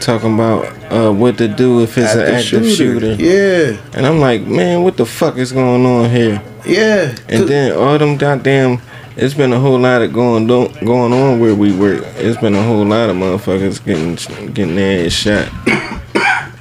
talking 0.00 0.34
about 0.34 0.64
uh, 0.92 1.12
what 1.12 1.38
to 1.38 1.48
do 1.48 1.82
if 1.82 1.96
it's 1.98 2.14
an 2.14 2.34
active 2.34 2.66
shooter. 2.66 3.14
Yeah. 3.14 3.80
And 3.94 4.06
I'm 4.06 4.20
like, 4.20 4.42
man, 4.42 4.82
what 4.82 4.96
the 4.96 5.06
fuck 5.06 5.36
is 5.36 5.52
going 5.52 5.84
on 5.84 6.10
here? 6.10 6.42
Yeah. 6.66 7.16
And 7.28 7.48
then 7.48 7.76
all 7.76 7.98
them 7.98 8.16
goddamn, 8.16 8.80
it's 9.16 9.34
been 9.34 9.52
a 9.52 9.60
whole 9.60 9.78
lot 9.78 10.02
of 10.02 10.12
going 10.12 10.50
on, 10.50 10.72
going 10.84 11.12
on 11.12 11.40
where 11.40 11.54
we 11.54 11.76
work. 11.76 12.04
It's 12.16 12.40
been 12.40 12.54
a 12.54 12.62
whole 12.62 12.84
lot 12.84 13.10
of 13.10 13.16
motherfuckers 13.16 13.84
getting 13.84 14.14
getting 14.52 14.76
their 14.76 15.06
ass 15.06 15.12
shot. 15.12 15.48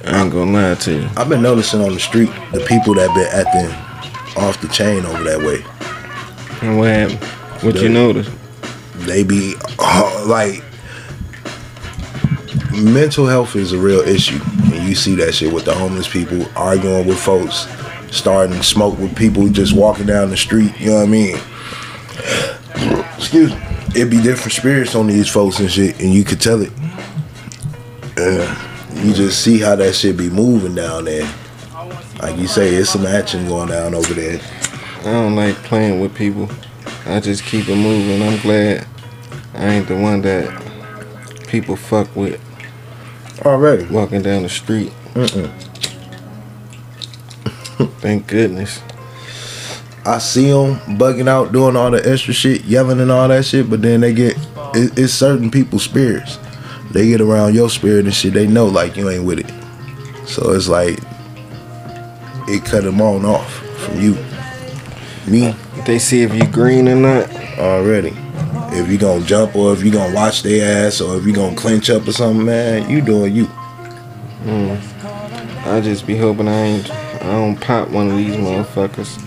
I 0.04 0.22
ain't 0.22 0.32
gonna 0.32 0.50
lie 0.50 0.74
to 0.74 0.92
you. 0.92 1.08
I've 1.16 1.28
been 1.28 1.42
noticing 1.42 1.82
on 1.82 1.92
the 1.92 2.00
street 2.00 2.30
the 2.52 2.60
people 2.60 2.94
that 2.94 3.14
been 3.14 3.28
acting 3.32 4.42
off 4.42 4.60
the 4.60 4.68
chain 4.68 5.04
over 5.04 5.22
that 5.24 5.38
way. 5.38 5.62
And 6.62 6.78
what 6.78 6.88
happened? 6.88 7.22
What 7.62 7.82
you 7.82 7.88
notice? 7.88 8.28
They 9.06 9.22
be 9.22 9.54
uh, 9.78 10.24
like 10.26 10.62
mental 12.78 13.26
health 13.26 13.56
is 13.56 13.72
a 13.72 13.78
real 13.78 14.00
issue, 14.00 14.40
and 14.72 14.88
you 14.88 14.94
see 14.94 15.14
that 15.16 15.34
shit 15.34 15.52
with 15.52 15.64
the 15.64 15.74
homeless 15.74 16.08
people 16.08 16.46
arguing 16.56 17.06
with 17.06 17.18
folks, 17.18 17.66
starting 18.10 18.62
smoke 18.62 18.98
with 18.98 19.16
people 19.16 19.48
just 19.48 19.74
walking 19.74 20.06
down 20.06 20.30
the 20.30 20.36
street. 20.36 20.72
You 20.78 20.90
know 20.90 20.96
what 20.96 21.02
I 21.02 21.06
mean? 21.06 21.38
Excuse 23.16 23.54
me. 23.54 23.62
It 23.94 24.10
be 24.10 24.20
different 24.22 24.52
spirits 24.52 24.94
on 24.94 25.06
these 25.06 25.28
folks 25.28 25.60
and 25.60 25.70
shit, 25.70 25.98
and 26.00 26.12
you 26.12 26.22
could 26.24 26.40
tell 26.40 26.60
it. 26.62 26.72
Yeah. 28.16 28.64
You 29.02 29.12
just 29.14 29.42
see 29.42 29.58
how 29.58 29.76
that 29.76 29.94
shit 29.94 30.16
be 30.16 30.28
moving 30.28 30.74
down 30.74 31.04
there. 31.04 31.32
Like 32.20 32.36
you 32.36 32.48
say, 32.48 32.74
it's 32.74 32.90
some 32.90 33.06
action 33.06 33.46
going 33.46 33.68
down 33.68 33.94
over 33.94 34.12
there. 34.12 34.40
I 35.00 35.12
don't 35.12 35.36
like 35.36 35.54
playing 35.56 36.00
with 36.00 36.14
people. 36.14 36.50
I 37.06 37.20
just 37.20 37.44
keep 37.44 37.68
it 37.68 37.76
moving. 37.76 38.22
I'm 38.22 38.40
glad 38.40 38.86
I 39.54 39.66
ain't 39.68 39.88
the 39.88 39.96
one 39.96 40.20
that 40.22 40.50
people 41.46 41.76
fuck 41.76 42.14
with 42.14 42.40
Already. 43.44 43.84
walking 43.86 44.22
down 44.22 44.42
the 44.42 44.48
street. 44.48 44.92
Mm-mm. 45.14 45.50
Thank 48.00 48.26
goodness. 48.26 48.80
I 50.04 50.18
see 50.18 50.50
them 50.50 50.76
bugging 50.98 51.28
out, 51.28 51.52
doing 51.52 51.76
all 51.76 51.90
the 51.90 52.08
extra 52.10 52.32
shit, 52.32 52.64
yelling 52.64 53.00
and 53.00 53.10
all 53.10 53.28
that 53.28 53.44
shit, 53.44 53.68
but 53.68 53.82
then 53.82 54.00
they 54.00 54.14
get 54.14 54.36
it, 54.74 54.98
it's 54.98 55.12
certain 55.12 55.50
people's 55.50 55.82
spirits. 55.82 56.38
They 56.92 57.08
get 57.08 57.20
around 57.20 57.54
your 57.54 57.68
spirit 57.68 58.06
and 58.06 58.14
shit. 58.14 58.32
They 58.32 58.46
know 58.46 58.66
like 58.66 58.96
you 58.96 59.10
ain't 59.10 59.24
with 59.24 59.40
it, 59.40 60.26
so 60.26 60.52
it's 60.52 60.68
like 60.68 60.98
it 62.48 62.64
cut 62.64 62.84
them 62.84 63.00
on 63.02 63.24
off 63.26 63.52
from 63.80 64.00
you. 64.00 64.16
Me 65.26 65.54
They 65.84 65.98
see 65.98 66.22
if 66.22 66.32
you 66.34 66.46
green 66.46 66.88
or 66.88 66.94
not. 66.96 67.30
already. 67.58 68.16
If 68.78 68.88
you 68.88 68.96
gonna 68.96 69.24
jump 69.24 69.56
or 69.56 69.72
if 69.72 69.82
you 69.82 69.90
gonna 69.90 70.14
watch 70.14 70.44
their 70.44 70.86
ass 70.86 71.00
or 71.00 71.16
if 71.16 71.26
you 71.26 71.32
gonna 71.32 71.56
clinch 71.56 71.90
up 71.90 72.06
or 72.06 72.12
something, 72.12 72.46
man, 72.46 72.88
you 72.88 73.00
doing 73.00 73.34
you. 73.34 73.46
Mm. 74.44 75.66
I 75.66 75.80
just 75.80 76.06
be 76.06 76.16
hoping 76.16 76.46
I 76.46 76.60
ain't. 76.60 76.90
I 76.90 77.32
don't 77.32 77.60
pop 77.60 77.88
one 77.88 78.08
of 78.08 78.16
these 78.16 78.36
motherfuckers. 78.36 79.18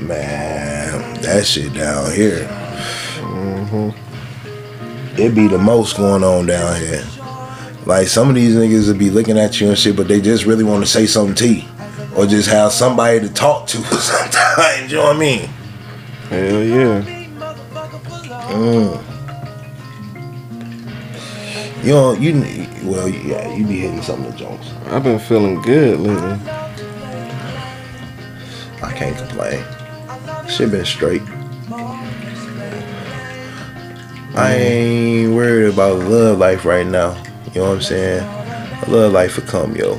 Man, 0.00 1.20
that 1.20 1.46
shit 1.46 1.74
down 1.74 2.10
here. 2.12 2.46
Mm-hmm. 3.18 5.20
It 5.20 5.34
be 5.34 5.48
the 5.48 5.58
most 5.58 5.98
going 5.98 6.24
on 6.24 6.46
down 6.46 6.80
here. 6.80 7.04
Like 7.84 8.08
some 8.08 8.30
of 8.30 8.36
these 8.36 8.54
niggas 8.54 8.88
would 8.88 8.98
be 8.98 9.10
looking 9.10 9.38
at 9.38 9.60
you 9.60 9.68
and 9.68 9.78
shit, 9.78 9.96
but 9.96 10.08
they 10.08 10.22
just 10.22 10.46
really 10.46 10.64
want 10.64 10.82
to 10.82 10.90
say 10.90 11.04
something 11.04 11.34
to 11.36 11.54
you. 11.54 11.68
Or 12.16 12.26
just 12.26 12.48
have 12.48 12.72
somebody 12.72 13.20
to 13.20 13.28
talk 13.28 13.66
to 13.68 13.76
sometimes, 13.82 14.90
you 14.90 14.96
know 14.96 15.04
what 15.04 15.16
I 15.16 15.18
mean? 15.18 15.50
Hell 16.30 16.62
yeah. 16.62 17.17
Mm. 18.58 19.04
You 21.84 21.92
know, 21.92 22.12
you 22.12 22.32
well, 22.82 23.08
yeah, 23.08 23.54
you 23.54 23.64
be 23.64 23.78
hitting 23.78 24.02
some 24.02 24.24
of 24.24 24.32
the 24.32 24.38
jokes. 24.38 24.72
I've 24.86 25.04
been 25.04 25.20
feeling 25.20 25.62
good 25.62 26.00
lately. 26.00 26.40
I 28.82 28.92
can't 28.96 29.16
complain. 29.16 29.64
Shit 30.48 30.72
been 30.72 30.84
straight. 30.84 31.22
I 34.34 34.54
ain't 34.54 35.34
worried 35.36 35.72
about 35.72 36.00
love 36.00 36.38
life 36.38 36.64
right 36.64 36.86
now. 36.86 37.14
You 37.54 37.60
know 37.60 37.68
what 37.68 37.76
I'm 37.76 37.82
saying? 37.82 38.26
Love 38.88 39.12
life 39.12 39.36
will 39.36 39.46
come, 39.46 39.76
yo. 39.76 39.94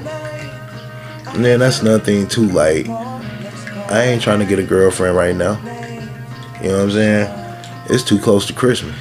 And 1.33 1.45
then 1.45 1.59
that's 1.59 1.79
another 1.79 2.03
thing 2.03 2.27
too. 2.27 2.49
Like, 2.49 2.89
I 2.89 4.03
ain't 4.03 4.21
trying 4.21 4.39
to 4.39 4.45
get 4.45 4.59
a 4.59 4.63
girlfriend 4.63 5.15
right 5.15 5.35
now. 5.35 5.57
You 6.61 6.69
know 6.69 6.77
what 6.77 6.83
I'm 6.83 6.91
saying? 6.91 7.38
It's 7.89 8.03
too 8.03 8.19
close 8.19 8.45
to 8.47 8.53
Christmas. 8.53 8.95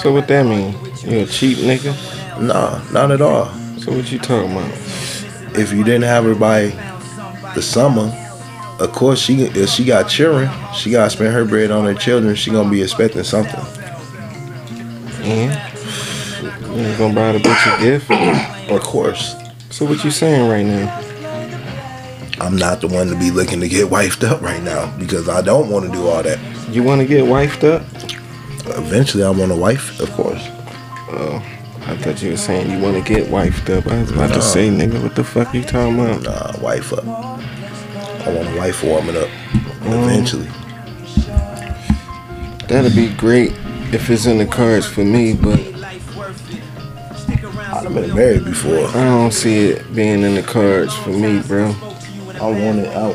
So 0.00 0.12
what 0.12 0.28
that 0.28 0.46
mean? 0.46 0.72
You 1.02 1.24
a 1.24 1.26
cheap 1.26 1.58
nigga? 1.58 2.40
Nah, 2.40 2.80
not 2.92 3.10
at 3.10 3.20
all. 3.20 3.46
So 3.78 3.92
what 3.92 4.10
you 4.12 4.18
talking 4.18 4.52
about? 4.52 4.70
If 5.58 5.72
you 5.72 5.82
didn't 5.82 6.04
have 6.04 6.24
her 6.24 6.34
by 6.34 6.68
the 7.54 7.62
summer, 7.62 8.10
of 8.78 8.92
course 8.92 9.20
she 9.20 9.42
if 9.42 9.68
she 9.68 9.84
got 9.84 10.08
children, 10.08 10.48
she 10.74 10.90
gotta 10.90 11.10
spend 11.10 11.34
her 11.34 11.44
bread 11.44 11.70
on 11.70 11.84
her 11.84 11.94
children. 11.94 12.34
She 12.36 12.50
gonna 12.50 12.70
be 12.70 12.80
expecting 12.80 13.24
something. 13.24 13.60
Mm-hmm. 15.20 16.78
You 16.78 16.96
gonna 16.96 17.14
buy 17.14 17.32
the 17.32 17.38
bitch 17.38 17.78
a 17.78 17.82
gift? 17.82 18.10
Of 18.70 18.80
course. 18.82 19.34
So 19.70 19.84
what 19.84 20.04
you 20.04 20.10
saying 20.10 20.48
right 20.48 20.64
now? 20.64 21.11
I'm 22.42 22.56
not 22.56 22.80
the 22.80 22.88
one 22.88 23.06
to 23.06 23.16
be 23.16 23.30
looking 23.30 23.60
to 23.60 23.68
get 23.68 23.86
wifed 23.88 24.24
up 24.28 24.42
right 24.42 24.62
now 24.62 24.90
because 24.98 25.28
I 25.28 25.42
don't 25.42 25.70
want 25.70 25.86
to 25.86 25.92
do 25.92 26.08
all 26.08 26.22
that. 26.24 26.38
You 26.70 26.82
want 26.82 27.00
to 27.00 27.06
get 27.06 27.24
wifed 27.24 27.62
up? 27.62 27.82
Eventually, 28.76 29.22
I 29.22 29.30
want 29.30 29.52
a 29.52 29.56
wife, 29.56 30.00
of 30.00 30.10
course. 30.12 30.42
Oh, 31.14 31.40
I 31.86 31.96
thought 31.98 32.20
you 32.20 32.30
were 32.32 32.36
saying 32.36 32.68
you 32.70 32.80
want 32.80 32.96
to 32.96 33.14
get 33.14 33.28
wifed 33.28 33.70
up. 33.70 33.86
I 33.86 34.00
was 34.00 34.10
about 34.10 34.30
No. 34.30 34.36
to 34.36 34.42
say, 34.42 34.68
nigga, 34.70 35.00
what 35.00 35.14
the 35.14 35.22
fuck 35.22 35.54
are 35.54 35.56
you 35.56 35.62
talking 35.62 36.00
about? 36.00 36.22
Nah, 36.22 36.60
wife 36.60 36.92
up. 36.92 37.06
I 37.06 38.32
want 38.34 38.48
a 38.48 38.56
wife 38.58 38.82
warming 38.82 39.16
up. 39.16 39.28
Oh. 39.84 40.02
Eventually. 40.04 40.48
That'd 42.68 42.94
be 42.96 43.12
great 43.14 43.52
if 43.92 44.10
it's 44.10 44.26
in 44.26 44.38
the 44.38 44.46
cards 44.46 44.86
for 44.86 45.04
me, 45.04 45.34
but 45.34 45.60
I've 47.72 47.94
been 47.94 48.14
married 48.14 48.44
before. 48.44 48.86
I 48.88 49.04
don't 49.04 49.32
see 49.32 49.66
it 49.70 49.94
being 49.94 50.22
in 50.22 50.34
the 50.34 50.42
cards 50.42 50.94
for 50.96 51.10
me, 51.10 51.40
bro. 51.42 51.74
I 52.42 52.46
want 52.46 52.80
it 52.80 52.88
out. 52.88 53.14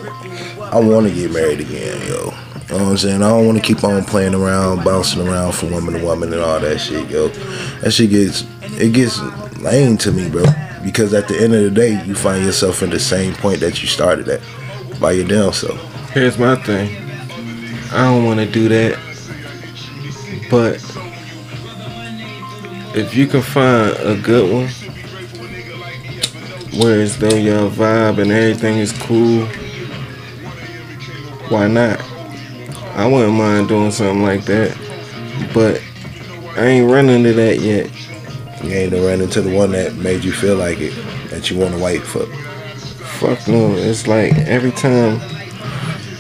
I 0.74 0.80
want 0.80 1.06
to 1.06 1.14
get 1.14 1.34
married 1.34 1.60
again, 1.60 2.00
yo. 2.08 2.08
You 2.08 2.78
know 2.78 2.84
what 2.84 2.92
I'm 2.92 2.98
saying? 2.98 3.22
I 3.22 3.28
don't 3.28 3.46
want 3.46 3.58
to 3.58 3.62
keep 3.62 3.84
on 3.84 4.06
playing 4.06 4.34
around, 4.34 4.86
bouncing 4.86 5.28
around 5.28 5.54
from 5.54 5.72
woman 5.72 5.96
to 5.96 6.06
woman 6.06 6.32
and 6.32 6.42
all 6.42 6.62
that 6.62 6.80
shit, 6.80 7.10
yo. 7.10 7.28
That 7.82 7.92
shit 7.92 8.10
gets 8.10 8.46
it 8.80 8.94
gets 8.94 9.20
lame 9.58 9.98
to 9.98 10.14
me, 10.14 10.30
bro. 10.30 10.46
Because 10.82 11.14
at 11.14 11.28
the 11.28 11.36
end 11.36 11.54
of 11.54 11.62
the 11.62 11.72
day, 11.72 12.02
you 12.06 12.16
find 12.16 12.46
yourself 12.46 12.82
in 12.82 12.90
the 12.90 13.00
same 13.00 13.34
point 13.34 13.60
that 13.60 13.82
you 13.82 13.90
started 13.90 14.30
at 14.30 14.42
by 14.98 15.12
your 15.12 15.28
damn 15.28 15.52
self. 15.52 15.78
Here's 16.12 16.38
my 16.38 16.56
thing. 16.56 16.96
I 17.92 18.06
don't 18.06 18.24
want 18.24 18.40
to 18.40 18.46
do 18.46 18.70
that, 18.70 18.98
but 20.50 20.76
if 22.98 23.14
you 23.14 23.28
can 23.28 23.42
find 23.42 23.92
a 23.98 24.18
good 24.22 24.54
one, 24.54 24.87
where 26.78 27.06
though 27.08 27.36
your 27.36 27.70
vibe 27.70 28.20
and 28.20 28.32
everything 28.32 28.78
is 28.78 28.92
cool, 28.92 29.46
why 31.50 31.68
not? 31.68 32.00
I 32.96 33.08
wouldn't 33.08 33.38
mind 33.38 33.68
doing 33.68 33.92
something 33.92 34.24
like 34.24 34.46
that, 34.46 34.78
but 35.54 35.82
I 36.58 36.66
ain't 36.66 36.92
running 36.92 37.24
to 37.24 37.34
that 37.34 37.60
yet. 37.60 37.92
You 38.64 38.72
ain't 38.72 38.94
run 38.94 39.22
into 39.22 39.42
the 39.42 39.56
one 39.56 39.72
that 39.72 39.96
made 39.96 40.24
you 40.24 40.32
feel 40.32 40.56
like 40.56 40.80
it, 40.80 40.94
that 41.30 41.50
you 41.52 41.58
want 41.58 41.76
to 41.76 41.84
wait 41.84 42.02
for. 42.02 42.26
Fuck 43.20 43.48
no. 43.48 43.76
It's 43.76 44.08
like 44.08 44.34
every 44.40 44.72
time. 44.72 45.20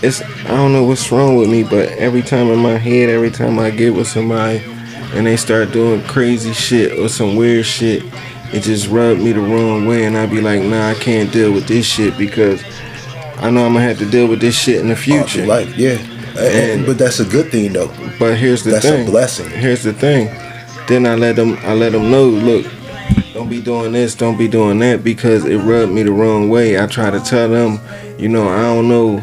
It's 0.03 0.21
I 0.21 0.49
don't 0.49 0.73
know 0.73 0.83
what's 0.83 1.11
wrong 1.11 1.37
with 1.37 1.49
me, 1.49 1.63
but 1.63 1.89
every 1.89 2.21
time 2.21 2.47
in 2.49 2.59
my 2.59 2.77
head, 2.77 3.09
every 3.09 3.31
time 3.31 3.57
I 3.57 3.71
get 3.71 3.95
with 3.95 4.07
somebody, 4.07 4.63
and 5.13 5.25
they 5.25 5.37
start 5.37 5.71
doing 5.71 6.03
crazy 6.03 6.53
shit 6.53 6.99
or 6.99 7.09
some 7.09 7.35
weird 7.35 7.65
shit, 7.65 8.03
it 8.53 8.61
just 8.63 8.87
rubbed 8.87 9.21
me 9.21 9.31
the 9.33 9.41
wrong 9.41 9.85
way, 9.87 10.05
and 10.05 10.17
I'd 10.17 10.29
be 10.31 10.41
like, 10.41 10.61
nah, 10.61 10.89
I 10.89 10.93
can't 10.95 11.31
deal 11.31 11.51
with 11.51 11.67
this 11.67 11.85
shit 11.85 12.17
because 12.17 12.63
I 13.37 13.49
know 13.49 13.65
I'm 13.65 13.73
gonna 13.73 13.81
have 13.81 13.99
to 13.99 14.05
deal 14.09 14.27
with 14.27 14.39
this 14.41 14.57
shit 14.57 14.79
in 14.81 14.87
the 14.87 14.95
future. 14.95 15.45
life, 15.45 15.75
yeah. 15.77 15.97
And, 16.37 16.37
And- 16.81 16.85
but 16.85 16.97
that's 16.97 17.19
a 17.19 17.25
good 17.25 17.51
thing 17.51 17.73
though. 17.73 17.91
But 18.19 18.37
here's 18.37 18.63
the 18.63 18.79
thing. 18.79 18.91
That's 18.91 19.07
a 19.07 19.11
blessing. 19.11 19.49
Here's 19.49 19.83
the 19.83 19.93
thing. 19.93 20.27
Then 20.87 21.05
I 21.05 21.15
let 21.15 21.35
them. 21.35 21.57
I 21.63 21.73
let 21.73 21.91
them 21.91 22.09
know. 22.09 22.25
Look, 22.25 22.65
don't 23.33 23.49
be 23.49 23.61
doing 23.61 23.91
this. 23.91 24.15
Don't 24.15 24.37
be 24.37 24.47
doing 24.47 24.79
that 24.79 25.03
because 25.03 25.45
it 25.45 25.57
rubbed 25.57 25.91
me 25.91 26.03
the 26.03 26.11
wrong 26.11 26.49
way. 26.49 26.81
I 26.81 26.87
try 26.87 27.09
to 27.11 27.19
tell 27.19 27.49
them, 27.49 27.79
you 28.17 28.29
know, 28.29 28.47
I 28.47 28.61
don't 28.61 28.87
know 28.87 29.17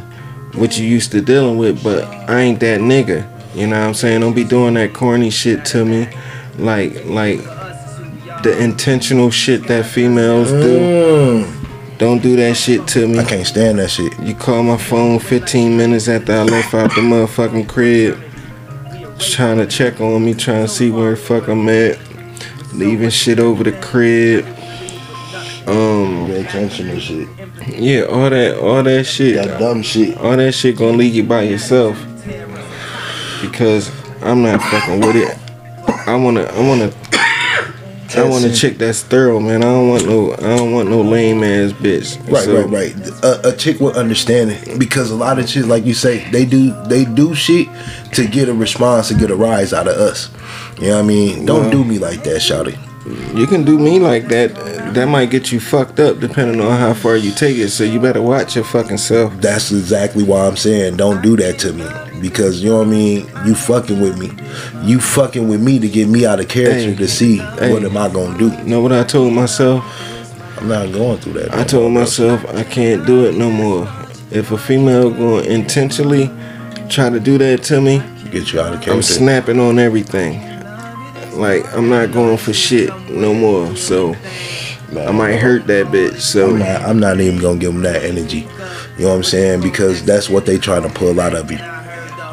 what 0.54 0.78
you 0.78 0.86
used 0.86 1.10
to 1.12 1.20
dealing 1.20 1.56
with, 1.56 1.82
but 1.82 2.04
I 2.28 2.40
ain't 2.40 2.60
that 2.60 2.80
nigga. 2.80 3.26
You 3.54 3.66
know 3.68 3.78
what 3.80 3.86
I'm 3.86 3.94
saying? 3.94 4.20
Don't 4.20 4.34
be 4.34 4.44
doing 4.44 4.74
that 4.74 4.92
corny 4.92 5.30
shit 5.30 5.64
to 5.66 5.84
me, 5.84 6.08
like 6.58 7.04
like 7.06 7.38
the 8.44 8.56
intentional 8.62 9.30
shit 9.30 9.66
that 9.66 9.86
females 9.86 10.50
do. 10.50 10.78
Mm, 10.78 11.98
Don't 11.98 12.22
do 12.22 12.36
that 12.36 12.54
shit 12.56 12.86
to 12.88 13.08
me. 13.08 13.18
I 13.18 13.24
can't 13.24 13.46
stand 13.46 13.78
that 13.78 13.90
shit. 13.90 14.18
You 14.20 14.34
call 14.34 14.62
my 14.62 14.76
phone 14.76 15.18
15 15.18 15.76
minutes 15.76 16.08
after 16.08 16.32
I 16.32 16.42
left 16.44 16.72
out 16.74 16.90
the 16.94 17.00
motherfucking 17.00 17.68
crib. 17.68 18.18
Trying 19.18 19.58
to 19.58 19.66
check 19.66 20.00
on 20.00 20.24
me, 20.24 20.34
trying 20.34 20.62
to 20.66 20.68
see 20.68 20.90
where 20.90 21.12
the 21.12 21.16
fuck 21.16 21.48
I'm 21.48 21.68
at. 21.68 21.98
Leaving 22.74 23.10
shit 23.10 23.38
over 23.38 23.64
the 23.64 23.72
crib. 23.80 24.44
Um, 25.66 26.28
The 26.28 26.38
intentional 26.40 26.98
shit. 26.98 27.28
yeah, 27.68 28.02
all 28.02 28.28
that, 28.28 28.58
all 28.58 28.82
that 28.82 29.04
shit. 29.06 29.36
That 29.36 29.58
dumb 29.58 29.82
shit. 29.82 30.16
All 30.18 30.36
that 30.36 30.52
shit 30.52 30.76
gonna 30.76 30.96
leave 30.96 31.14
you 31.14 31.24
by 31.24 31.42
yourself. 31.42 31.96
Because 33.40 33.90
I'm 34.22 34.42
not 34.42 34.60
fucking 34.62 35.00
with 35.00 35.16
it. 35.16 35.38
I 36.06 36.14
wanna, 36.16 36.42
I 36.42 36.60
wanna, 36.66 36.92
I 38.16 38.28
want 38.28 38.44
a 38.44 38.52
chick 38.54 38.78
that's 38.78 39.02
thorough, 39.02 39.40
man. 39.40 39.62
I 39.62 39.66
don't 39.66 39.88
want 39.88 40.06
no, 40.06 40.32
I 40.34 40.56
don't 40.56 40.72
want 40.72 40.88
no 40.90 41.00
lame 41.00 41.42
ass 41.42 41.72
bitch. 41.72 42.18
Right, 42.30 42.44
So- 42.44 42.62
right, 42.62 42.70
right. 42.94 43.24
A, 43.24 43.48
a 43.48 43.56
chick 43.56 43.80
would 43.80 43.96
understand 43.96 44.50
it 44.50 44.78
because 44.78 45.10
a 45.10 45.16
lot 45.16 45.38
of 45.38 45.48
shit, 45.48 45.66
like 45.66 45.84
you 45.84 45.94
say, 45.94 46.28
they 46.30 46.44
do 46.44 46.72
they 46.84 47.04
do 47.04 47.34
shit 47.34 47.68
to 48.12 48.26
get 48.26 48.48
a 48.48 48.54
response 48.54 49.08
to 49.08 49.14
get 49.14 49.30
a 49.30 49.36
rise 49.36 49.72
out 49.72 49.88
of 49.88 49.96
us. 49.96 50.30
You 50.80 50.88
know 50.88 50.94
what 50.96 51.04
I 51.04 51.06
mean? 51.06 51.46
Don't 51.46 51.62
Well- 51.62 51.70
do 51.70 51.84
me 51.84 51.98
like 51.98 52.24
that, 52.24 52.40
shouty. 52.40 52.76
You 53.06 53.46
can 53.46 53.64
do 53.64 53.78
me 53.78 53.98
like 53.98 54.28
that. 54.28 54.54
That 54.94 55.08
might 55.08 55.30
get 55.30 55.52
you 55.52 55.60
fucked 55.60 56.00
up 56.00 56.20
depending 56.20 56.60
on 56.60 56.78
how 56.78 56.94
far 56.94 57.16
you 57.16 57.32
take 57.32 57.56
it. 57.58 57.70
So 57.70 57.84
you 57.84 58.00
better 58.00 58.22
watch 58.22 58.54
your 58.54 58.64
fucking 58.64 58.98
self. 58.98 59.34
That's 59.40 59.70
exactly 59.72 60.24
why 60.24 60.46
I'm 60.46 60.56
saying 60.56 60.96
don't 60.96 61.22
do 61.22 61.36
that 61.36 61.58
to 61.60 61.72
me 61.72 61.86
because 62.20 62.62
you 62.62 62.70
know 62.70 62.78
what 62.78 62.86
I 62.86 62.90
mean. 62.90 63.30
You 63.44 63.54
fucking 63.54 64.00
with 64.00 64.18
me. 64.18 64.30
You 64.88 65.00
fucking 65.00 65.48
with 65.48 65.60
me 65.60 65.78
to 65.78 65.88
get 65.88 66.08
me 66.08 66.24
out 66.24 66.40
of 66.40 66.48
character 66.48 66.90
Hey, 66.90 66.96
to 66.96 67.08
see 67.08 67.36
hey. 67.36 67.72
what 67.72 67.84
am 67.84 67.96
I 67.96 68.08
gonna 68.08 68.38
do. 68.38 68.50
You 68.50 68.64
know 68.64 68.80
what 68.80 68.92
I 68.92 69.04
told 69.04 69.32
myself? 69.34 69.84
I'm 70.58 70.68
not 70.68 70.92
going 70.92 71.18
through 71.18 71.34
that. 71.34 71.52
I 71.52 71.64
told 71.64 71.92
myself 71.92 72.42
I 72.54 72.62
can't 72.64 73.06
do 73.06 73.26
it 73.26 73.34
no 73.34 73.50
more. 73.50 73.86
If 74.30 74.50
a 74.50 74.56
female 74.58 75.10
going 75.10 75.44
intentionally 75.44 76.30
try 76.88 77.10
to 77.10 77.20
do 77.20 77.36
that 77.38 77.62
to 77.64 77.80
me, 77.80 78.02
get 78.30 78.52
you 78.52 78.60
out 78.60 78.72
of 78.72 78.80
character. 78.80 78.92
I'm 78.92 79.02
snapping 79.02 79.60
on 79.60 79.78
everything. 79.78 80.53
Like 81.36 81.72
I'm 81.74 81.88
not 81.88 82.12
going 82.12 82.36
for 82.36 82.52
shit 82.52 82.88
no 83.10 83.34
more. 83.34 83.76
So 83.76 84.14
I 84.96 85.10
might 85.12 85.36
hurt 85.36 85.66
that 85.66 85.86
bitch. 85.86 86.20
So 86.20 86.50
I'm 86.50 86.58
not, 86.58 86.82
I'm 86.82 86.98
not 86.98 87.20
even 87.20 87.40
gonna 87.40 87.58
give 87.58 87.72
them 87.72 87.82
that 87.82 88.04
energy. 88.04 88.48
You 88.96 89.04
know 89.04 89.08
what 89.10 89.16
I'm 89.16 89.22
saying? 89.24 89.60
Because 89.60 90.04
that's 90.04 90.30
what 90.30 90.46
they 90.46 90.58
trying 90.58 90.82
to 90.82 90.88
pull 90.88 91.20
out 91.20 91.34
of 91.34 91.50
you. 91.50 91.58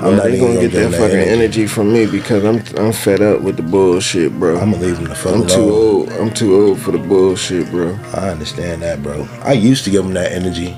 I'm 0.01 0.15
not 0.15 0.23
they 0.23 0.37
even 0.37 0.39
gonna 0.39 0.53
gonna 0.55 0.67
get 0.67 0.71
that 0.73 0.91
that 0.91 0.97
fucking 0.99 1.15
energy. 1.15 1.31
energy 1.31 1.67
from 1.67 1.93
me 1.93 2.07
because 2.07 2.43
I'm 2.43 2.57
I'm 2.83 2.91
fed 2.91 3.21
up 3.21 3.41
with 3.41 3.57
the 3.57 3.63
bullshit, 3.63 4.33
bro. 4.39 4.57
I'm 4.59 4.71
gonna 4.71 4.83
leave 4.83 4.95
them 4.95 5.05
the 5.05 5.15
fuck 5.15 5.33
I'm 5.33 5.41
alone. 5.41 5.47
too 5.47 5.69
old. 5.69 6.11
I'm 6.13 6.33
too 6.33 6.55
old 6.55 6.79
for 6.79 6.91
the 6.91 6.97
bullshit, 6.97 7.69
bro. 7.69 7.97
I 8.13 8.29
understand 8.29 8.81
that, 8.81 9.03
bro. 9.03 9.27
I 9.43 9.53
used 9.53 9.83
to 9.83 9.91
give 9.91 10.03
them 10.03 10.13
that 10.13 10.31
energy, 10.31 10.75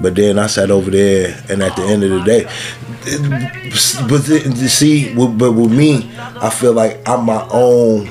but 0.00 0.14
then 0.14 0.38
I 0.38 0.46
sat 0.46 0.70
over 0.70 0.90
there, 0.90 1.42
and 1.48 1.62
at 1.62 1.76
the 1.76 1.82
end 1.82 2.04
of 2.04 2.10
the 2.10 2.22
day, 2.22 2.44
but 4.08 4.20
see, 4.68 5.14
but 5.14 5.52
with 5.52 5.72
me, 5.72 6.10
I 6.18 6.50
feel 6.50 6.72
like 6.72 7.06
I'm 7.08 7.24
my 7.24 7.46
own 7.50 8.10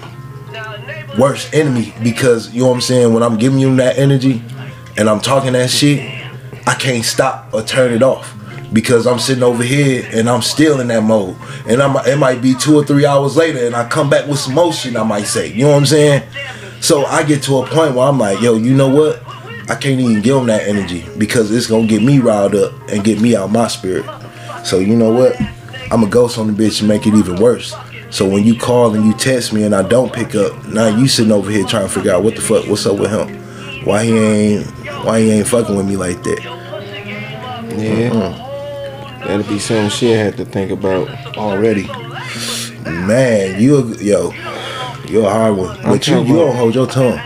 worst 1.18 1.54
enemy 1.54 1.94
because 2.04 2.54
you 2.54 2.62
know 2.62 2.68
what 2.70 2.76
I'm 2.76 2.82
saying. 2.82 3.14
When 3.14 3.24
I'm 3.24 3.38
giving 3.38 3.60
you 3.60 3.76
that 3.78 3.98
energy, 3.98 4.42
and 4.98 5.10
I'm 5.10 5.20
talking 5.20 5.54
that 5.54 5.70
shit, 5.70 6.00
I 6.66 6.76
can't 6.76 7.04
stop 7.04 7.54
or 7.54 7.62
turn 7.62 7.94
it 7.94 8.04
off. 8.04 8.34
Because 8.74 9.06
I'm 9.06 9.20
sitting 9.20 9.44
over 9.44 9.64
here 9.64 10.10
and 10.12 10.28
I'm 10.28 10.42
still 10.42 10.82
in 10.82 10.88
that 10.88 11.04
mode, 11.04 11.38
and 11.68 11.82
I'm 11.82 11.96
it 12.08 12.18
might 12.18 12.42
be 12.42 12.56
two 12.56 12.76
or 12.76 12.84
three 12.84 13.06
hours 13.06 13.38
later, 13.38 13.66
and 13.66 13.76
I 13.76 13.88
come 13.88 14.10
back 14.10 14.28
with 14.28 14.40
some 14.40 14.72
shit 14.72 14.96
I 14.96 15.04
might 15.04 15.28
say. 15.28 15.54
You 15.54 15.66
know 15.66 15.72
what 15.72 15.78
I'm 15.78 15.86
saying? 15.86 16.24
So 16.82 17.06
I 17.06 17.24
get 17.24 17.44
to 17.44 17.60
a 17.60 17.68
point 17.68 17.96
where 17.96 18.08
I'm 18.08 18.18
like, 18.18 18.42
yo, 18.42 18.56
you 18.56 18.74
know 18.76 18.90
what? 18.90 19.25
I 19.68 19.74
can't 19.74 20.00
even 20.00 20.22
give 20.22 20.36
them 20.36 20.46
that 20.46 20.68
energy 20.68 21.08
because 21.18 21.52
it's 21.52 21.66
gonna 21.66 21.88
get 21.88 22.04
me 22.04 22.20
riled 22.20 22.54
up 22.54 22.72
and 22.90 23.04
get 23.04 23.20
me 23.20 23.36
out 23.36 23.52
my 23.52 23.68
spirit. 23.68 24.06
So 24.64 24.78
you 24.78 24.96
know 24.96 25.12
what? 25.12 25.36
I'm 25.92 26.04
a 26.04 26.08
ghost 26.08 26.38
on 26.38 26.48
the 26.48 26.54
bitch 26.54 26.82
and 26.82 26.88
make 26.88 27.08
it 27.08 27.16
even 27.16 27.38
worse. 27.38 27.76
So 28.12 28.28
when 28.28 28.44
you 28.44 28.58
call 28.58 28.94
and 28.94 29.06
you 29.06 29.14
text 29.14 29.54
me 29.54 29.64
and 29.64 29.74
I 29.74 29.82
don't 29.82 30.14
pick 30.14 30.36
up, 30.36 30.68
now 30.68 30.88
you 30.88 31.08
sitting 31.08 31.32
over 31.32 31.50
here 31.50 31.66
trying 31.66 31.88
to 31.88 31.94
figure 31.94 32.14
out 32.14 32.24
what 32.24 32.36
the 32.36 32.42
fuck, 32.42 32.68
what's 32.68 32.86
up 32.86 33.00
with 33.00 33.10
him? 33.10 33.86
Why 33.86 34.04
he 34.04 34.18
ain't, 34.18 34.68
why 35.04 35.20
he 35.22 35.32
ain't 35.32 35.48
fucking 35.48 35.76
with 35.76 35.88
me 35.88 35.98
like 35.98 36.22
that? 36.24 36.44
Yeah. 37.76 39.24
That'll 39.26 39.48
be 39.48 39.58
something 39.58 39.90
she 39.90 40.14
I 40.14 40.18
had 40.18 40.38
to 40.38 40.46
think 40.46 40.70
about. 40.70 41.10
already? 41.38 41.88
Man, 42.84 43.60
you 43.60 43.96
yo, 43.96 44.32
you're 45.08 45.26
a 45.26 45.30
hard 45.30 45.58
one. 45.58 45.82
But 45.82 46.08
you, 46.08 46.22
you 46.22 46.36
don't 46.36 46.56
hold 46.56 46.76
your 46.76 46.86
tongue 46.86 47.20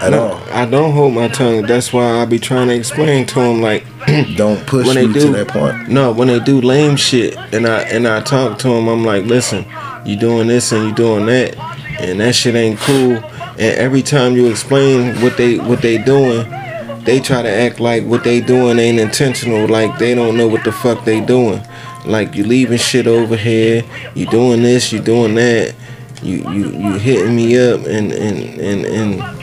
at 0.00 0.10
No, 0.10 0.28
all. 0.28 0.42
I 0.50 0.66
don't 0.66 0.92
hold 0.92 1.14
my 1.14 1.28
tongue. 1.28 1.62
That's 1.62 1.92
why 1.92 2.20
I 2.20 2.24
be 2.24 2.38
trying 2.38 2.68
to 2.68 2.74
explain 2.74 3.26
to 3.26 3.34
them 3.36 3.60
like 3.60 3.84
Don't 4.36 4.66
push 4.66 4.86
when 4.86 4.96
they 4.96 5.06
me 5.06 5.12
do 5.14 5.20
to 5.26 5.32
that 5.32 5.48
point. 5.48 5.88
No, 5.88 6.12
when 6.12 6.28
they 6.28 6.40
do 6.40 6.60
lame 6.60 6.96
shit 6.96 7.36
and 7.52 7.66
I 7.66 7.80
and 7.82 8.06
I 8.06 8.20
talk 8.20 8.58
to 8.60 8.68
them, 8.68 8.88
I'm 8.88 9.04
like, 9.04 9.24
listen, 9.24 9.64
you 10.04 10.16
doing 10.16 10.48
this 10.48 10.72
and 10.72 10.88
you 10.88 10.94
doing 10.94 11.26
that, 11.26 11.56
and 12.00 12.20
that 12.20 12.34
shit 12.34 12.54
ain't 12.54 12.78
cool. 12.80 13.16
And 13.60 13.76
every 13.78 14.02
time 14.02 14.34
you 14.34 14.48
explain 14.48 15.20
what 15.20 15.36
they 15.36 15.58
what 15.58 15.82
they 15.82 15.98
doing, 15.98 16.48
they 17.04 17.20
try 17.20 17.42
to 17.42 17.50
act 17.50 17.80
like 17.80 18.04
what 18.04 18.22
they 18.24 18.40
doing 18.40 18.78
ain't 18.78 19.00
intentional, 19.00 19.66
like 19.66 19.98
they 19.98 20.14
don't 20.14 20.36
know 20.36 20.46
what 20.46 20.64
the 20.64 20.72
fuck 20.72 21.04
they 21.04 21.20
doing. 21.20 21.60
Like 22.06 22.34
you 22.34 22.44
leaving 22.44 22.78
shit 22.78 23.06
over 23.06 23.36
here, 23.36 23.82
you 24.14 24.26
doing 24.26 24.62
this, 24.62 24.92
you 24.92 25.00
doing 25.00 25.34
that, 25.34 25.74
you 26.22 26.48
you 26.50 26.70
you 26.70 26.92
hitting 26.94 27.34
me 27.34 27.58
up 27.58 27.80
and 27.86 28.12
and 28.12 28.60
and 28.60 28.86
and 28.86 29.37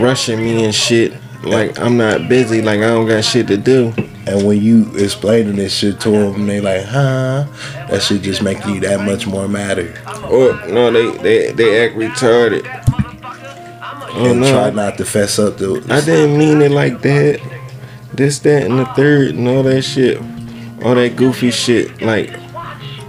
rushing 0.00 0.38
me 0.38 0.64
and 0.64 0.74
shit. 0.74 1.12
Like 1.42 1.78
I'm 1.78 1.96
not 1.96 2.28
busy, 2.28 2.62
like 2.62 2.80
I 2.80 2.88
don't 2.88 3.06
got 3.06 3.24
shit 3.24 3.46
to 3.48 3.56
do. 3.56 3.92
And 4.26 4.46
when 4.46 4.60
you 4.60 4.94
explaining 4.96 5.56
this 5.56 5.74
shit 5.74 6.00
to 6.00 6.10
them, 6.10 6.46
they 6.46 6.60
like, 6.60 6.84
huh? 6.84 7.46
That 7.88 8.02
shit 8.02 8.22
just 8.22 8.42
make 8.42 8.64
you 8.66 8.80
that 8.80 9.00
much 9.00 9.26
more 9.26 9.48
matter. 9.48 9.94
Or 10.24 10.50
oh, 10.52 10.66
no, 10.68 10.90
they 10.90 11.16
they 11.18 11.52
they 11.52 11.86
act 11.86 11.96
retarded. 11.96 12.62
Oh 14.10 14.34
and 14.34 14.42
try 14.42 14.70
not 14.70 14.98
to 14.98 15.04
fess 15.04 15.38
up 15.38 15.58
to 15.58 15.82
I 15.88 16.00
didn't 16.00 16.38
mean 16.38 16.60
it 16.60 16.72
like 16.72 17.02
that. 17.02 17.40
This, 18.12 18.40
that, 18.40 18.64
and 18.64 18.78
the 18.78 18.84
third, 18.86 19.36
and 19.36 19.46
all 19.46 19.62
that 19.62 19.82
shit, 19.82 20.20
all 20.82 20.96
that 20.96 21.14
goofy 21.14 21.52
shit. 21.52 22.02
Like 22.02 22.30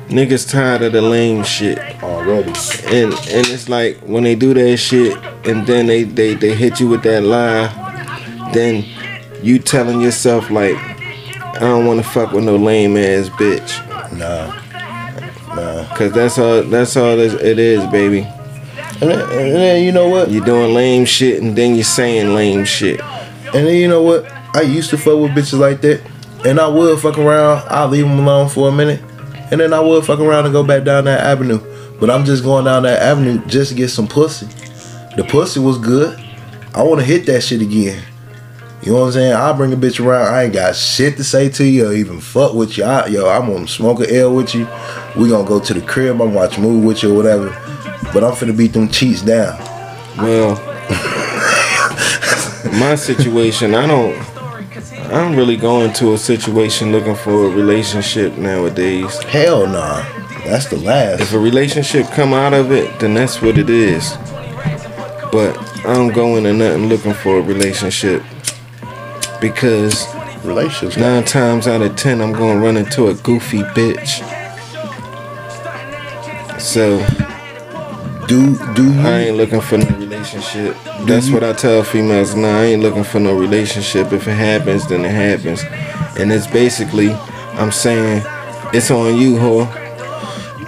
niggas 0.07 0.49
tired 0.49 0.83
of 0.83 0.93
the 0.93 1.01
lame 1.01 1.43
shit, 1.43 1.79
already. 2.19 2.49
and 2.85 3.13
and 3.13 3.47
it's 3.47 3.69
like 3.69 3.97
when 3.99 4.23
they 4.23 4.35
do 4.35 4.53
that 4.53 4.77
shit, 4.77 5.17
and 5.45 5.65
then 5.65 5.87
they 5.87 6.03
they 6.03 6.35
they 6.35 6.53
hit 6.55 6.79
you 6.79 6.87
with 6.87 7.03
that 7.03 7.23
lie, 7.23 7.67
then 8.53 8.85
you 9.41 9.59
telling 9.59 10.01
yourself 10.01 10.49
like, 10.49 10.75
I 10.75 11.59
don't 11.59 11.85
want 11.85 12.03
to 12.03 12.07
fuck 12.07 12.31
with 12.31 12.43
no 12.43 12.55
lame 12.55 12.97
ass 12.97 13.29
bitch. 13.29 13.71
Nah. 14.17 14.55
Nah. 15.55 15.95
Cause 15.95 16.11
that's 16.13 16.37
all 16.37 16.63
that's 16.63 16.95
all 16.97 17.17
it 17.19 17.59
is, 17.59 17.85
baby. 17.87 18.27
And 19.01 19.11
then, 19.11 19.19
and 19.21 19.55
then 19.55 19.83
you 19.83 19.91
know 19.93 20.09
what? 20.09 20.29
You're 20.29 20.43
doing 20.43 20.73
lame 20.73 21.05
shit 21.05 21.41
and 21.41 21.55
then 21.55 21.75
you're 21.75 21.85
saying 21.85 22.33
lame 22.33 22.65
shit. 22.65 22.99
And 23.53 23.65
then 23.65 23.75
you 23.75 23.87
know 23.87 24.03
what? 24.03 24.29
I 24.53 24.61
used 24.61 24.89
to 24.89 24.97
fuck 24.97 25.19
with 25.19 25.31
bitches 25.31 25.59
like 25.59 25.81
that, 25.81 26.01
and 26.45 26.59
I 26.59 26.67
would 26.67 26.99
fuck 26.99 27.17
around. 27.17 27.63
I'll 27.67 27.87
leave 27.87 28.03
them 28.03 28.19
alone 28.19 28.49
for 28.49 28.67
a 28.67 28.71
minute, 28.71 29.01
and 29.51 29.59
then 29.59 29.73
I 29.73 29.79
would 29.79 30.05
fuck 30.05 30.19
around 30.19 30.45
and 30.45 30.53
go 30.53 30.63
back 30.63 30.83
down 30.83 31.05
that 31.05 31.21
avenue. 31.21 31.59
But 31.99 32.09
I'm 32.09 32.25
just 32.25 32.43
going 32.43 32.65
down 32.65 32.83
that 32.83 33.01
avenue 33.01 33.43
just 33.47 33.71
to 33.71 33.75
get 33.75 33.89
some 33.89 34.07
pussy. 34.07 34.47
The 35.15 35.23
pussy 35.23 35.59
was 35.59 35.77
good. 35.77 36.19
I 36.73 36.83
want 36.83 36.99
to 36.99 37.05
hit 37.05 37.25
that 37.25 37.41
shit 37.41 37.61
again. 37.61 38.03
You 38.81 38.93
know 38.93 39.01
what 39.01 39.07
I'm 39.07 39.11
saying? 39.11 39.33
I'll 39.33 39.53
bring 39.53 39.73
a 39.73 39.75
bitch 39.75 40.03
around. 40.03 40.33
I 40.33 40.43
ain't 40.43 40.53
got 40.53 40.73
shit 40.73 41.17
to 41.17 41.23
say 41.23 41.49
to 41.49 41.65
you 41.65 41.89
or 41.89 41.93
even 41.93 42.21
fuck 42.21 42.53
with 42.53 42.77
you. 42.77 42.85
I, 42.85 43.07
yo, 43.07 43.27
I'm 43.27 43.51
gonna 43.51 43.67
smoke 43.67 43.99
a 43.99 44.15
L 44.15 44.33
with 44.33 44.55
you. 44.55 44.69
We 45.17 45.27
gonna 45.27 45.45
go 45.45 45.59
to 45.59 45.73
the 45.73 45.81
crib. 45.81 46.11
I'm 46.11 46.19
gonna 46.19 46.31
watch 46.31 46.57
a 46.57 46.61
movie 46.61 46.87
with 46.87 47.03
you 47.03 47.11
or 47.11 47.17
whatever. 47.17 47.49
But 48.13 48.23
I'm 48.23 48.31
finna 48.31 48.57
beat 48.57 48.71
them 48.71 48.87
cheats 48.87 49.21
down. 49.21 49.59
Well, 50.17 50.55
my 52.79 52.95
situation, 52.95 53.75
I 53.75 53.85
don't, 53.85 54.15
I 55.07 55.09
don't 55.09 55.35
really 55.35 55.57
go 55.57 55.81
into 55.81 56.13
a 56.13 56.17
situation 56.17 56.93
looking 56.93 57.15
for 57.15 57.47
a 57.47 57.49
relationship 57.49 58.37
nowadays. 58.37 59.21
Hell 59.23 59.67
nah. 59.67 60.05
That's 60.45 60.65
the 60.67 60.77
last. 60.77 61.21
If 61.21 61.33
a 61.33 61.39
relationship 61.39 62.07
come 62.07 62.33
out 62.33 62.53
of 62.53 62.71
it, 62.71 62.99
then 62.99 63.13
that's 63.13 63.41
what 63.41 63.57
it 63.57 63.69
is. 63.69 64.17
But 65.31 65.57
I 65.85 65.93
don't 65.93 66.13
go 66.13 66.35
into 66.37 66.53
nothing 66.53 66.87
looking 66.87 67.13
for 67.13 67.37
a 67.37 67.41
relationship 67.41 68.23
because 69.39 70.05
relationships. 70.43 70.97
nine 70.97 71.23
times 71.23 71.67
out 71.67 71.81
of 71.81 71.95
ten 71.95 72.21
I'm 72.21 72.33
gonna 72.33 72.59
run 72.59 72.77
into 72.77 73.07
a 73.07 73.13
goofy 73.13 73.61
bitch. 73.61 74.25
So 76.59 76.99
Do 78.27 78.57
do 78.75 78.93
you? 78.93 78.99
I 79.01 79.19
ain't 79.21 79.37
looking 79.37 79.61
for 79.61 79.77
no 79.77 79.85
relationship. 79.97 80.75
That's 81.07 81.29
what 81.31 81.43
I 81.43 81.53
tell 81.53 81.83
females. 81.83 82.35
Nah, 82.35 82.59
I 82.59 82.65
ain't 82.65 82.81
looking 82.83 83.03
for 83.03 83.19
no 83.19 83.33
relationship. 83.35 84.11
If 84.13 84.27
it 84.27 84.33
happens, 84.33 84.87
then 84.87 85.03
it 85.05 85.11
happens. 85.11 85.63
And 86.19 86.31
it's 86.31 86.45
basically, 86.45 87.11
I'm 87.53 87.71
saying, 87.71 88.21
it's 88.73 88.91
on 88.91 89.15
you, 89.17 89.35
whore. 89.35 89.67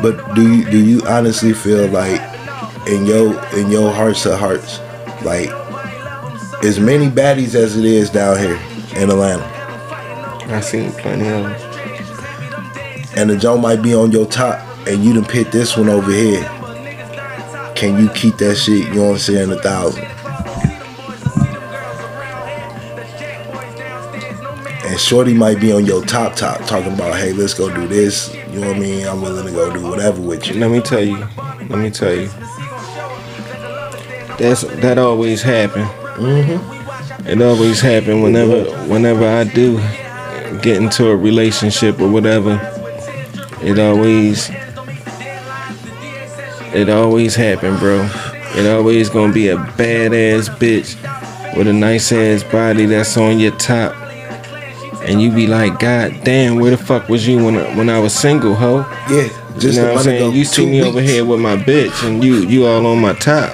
But 0.02 0.34
do 0.36 0.42
you 0.42 0.70
do 0.70 0.84
you 0.84 1.02
honestly 1.08 1.54
feel 1.54 1.88
like 1.88 2.20
in 2.88 3.06
your 3.06 3.34
in 3.56 3.70
your 3.70 3.92
hearts 3.92 4.26
of 4.26 4.40
hearts, 4.40 4.80
like 5.24 5.50
as 6.64 6.80
many 6.80 7.08
baddies 7.08 7.56
as 7.56 7.78
it 7.78 7.86
is 7.86 8.10
down 8.10 8.38
here 8.38 8.60
in 8.96 9.10
Atlanta, 9.10 9.44
I 10.50 10.60
seen 10.62 10.92
plenty 10.94 11.28
of 11.28 11.44
them. 11.44 11.56
and 13.16 13.30
the 13.30 13.38
joint 13.38 13.62
might 13.62 13.82
be 13.82 13.94
on 13.94 14.12
your 14.12 14.26
top, 14.26 14.60
and 14.88 15.04
you 15.04 15.14
done 15.14 15.26
pick 15.26 15.52
this 15.52 15.78
one 15.78 15.90
over 15.90 16.12
here. 16.12 16.44
Can 17.76 18.00
you 18.00 18.10
keep 18.12 18.38
that 18.38 18.56
shit? 18.56 18.88
You 18.90 18.94
know 18.96 19.04
what 19.06 19.12
I'm 19.14 19.18
saying? 19.20 19.52
A 19.52 19.56
thousand. 19.58 20.06
And 24.86 25.00
Shorty 25.00 25.34
might 25.34 25.60
be 25.60 25.72
on 25.72 25.86
your 25.86 26.04
top 26.06 26.36
top 26.36 26.62
talking 26.66 26.94
about, 26.94 27.16
hey, 27.18 27.34
let's 27.34 27.54
go 27.54 27.74
do 27.74 27.88
this. 27.88 28.36
You 28.52 28.60
know 28.60 28.68
what 28.68 28.76
I 28.76 28.80
mean? 28.80 29.08
I'm 29.08 29.22
willing 29.22 29.46
to 29.46 29.52
go 29.52 29.72
do 29.74 29.82
whatever 29.82 30.22
with 30.22 30.48
you. 30.48 30.60
Let 30.60 30.72
me 30.72 30.82
tell 30.82 31.02
you. 31.04 31.18
Let 31.70 31.80
me 31.80 31.90
tell 31.90 32.14
you. 32.14 32.28
That's 34.38 34.64
that 34.82 34.98
always 34.98 35.42
happen. 35.42 35.84
Mm-hmm. 35.84 37.28
It 37.28 37.42
always 37.42 37.80
happen 37.80 38.22
whenever 38.22 38.66
whenever 38.88 39.26
I 39.26 39.46
do 39.46 39.78
get 40.62 40.82
into 40.82 41.08
a 41.08 41.16
relationship 41.16 42.02
or 42.02 42.10
whatever. 42.10 42.60
It 43.62 43.80
always 43.80 44.50
it 46.74 46.90
always 46.90 47.36
happen, 47.36 47.78
bro. 47.78 48.10
It 48.56 48.70
always 48.70 49.10
gonna 49.10 49.32
be 49.32 49.48
a 49.48 49.58
badass 49.58 50.50
bitch 50.58 50.98
with 51.56 51.68
a 51.68 51.74
nice 51.74 52.12
ass 52.12 52.44
body 52.44 52.86
that's 52.86 53.16
on 53.16 53.40
your 53.40 53.56
top. 53.58 54.01
And 55.12 55.22
you 55.22 55.30
be 55.30 55.46
like, 55.46 55.78
God 55.78 56.24
damn, 56.24 56.56
where 56.56 56.72
the 56.72 56.78
fuck 56.78 57.10
was 57.10 57.28
you 57.28 57.44
when 57.44 57.58
I, 57.58 57.76
when 57.76 57.90
I 57.90 58.00
was 58.00 58.14
single, 58.14 58.56
ho? 58.56 58.86
Yeah, 59.10 59.28
just 59.60 59.76
you 59.76 59.82
know 59.82 59.90
what 59.90 59.98
I'm 59.98 60.04
saying? 60.04 60.32
You 60.34 60.46
see 60.46 60.66
me 60.66 60.82
over 60.82 61.02
here 61.02 61.26
with 61.26 61.42
my 61.42 61.58
bitch, 61.58 62.08
and 62.08 62.24
you 62.24 62.36
you 62.48 62.66
all 62.66 62.86
on 62.86 63.02
my 63.02 63.12
top. 63.14 63.54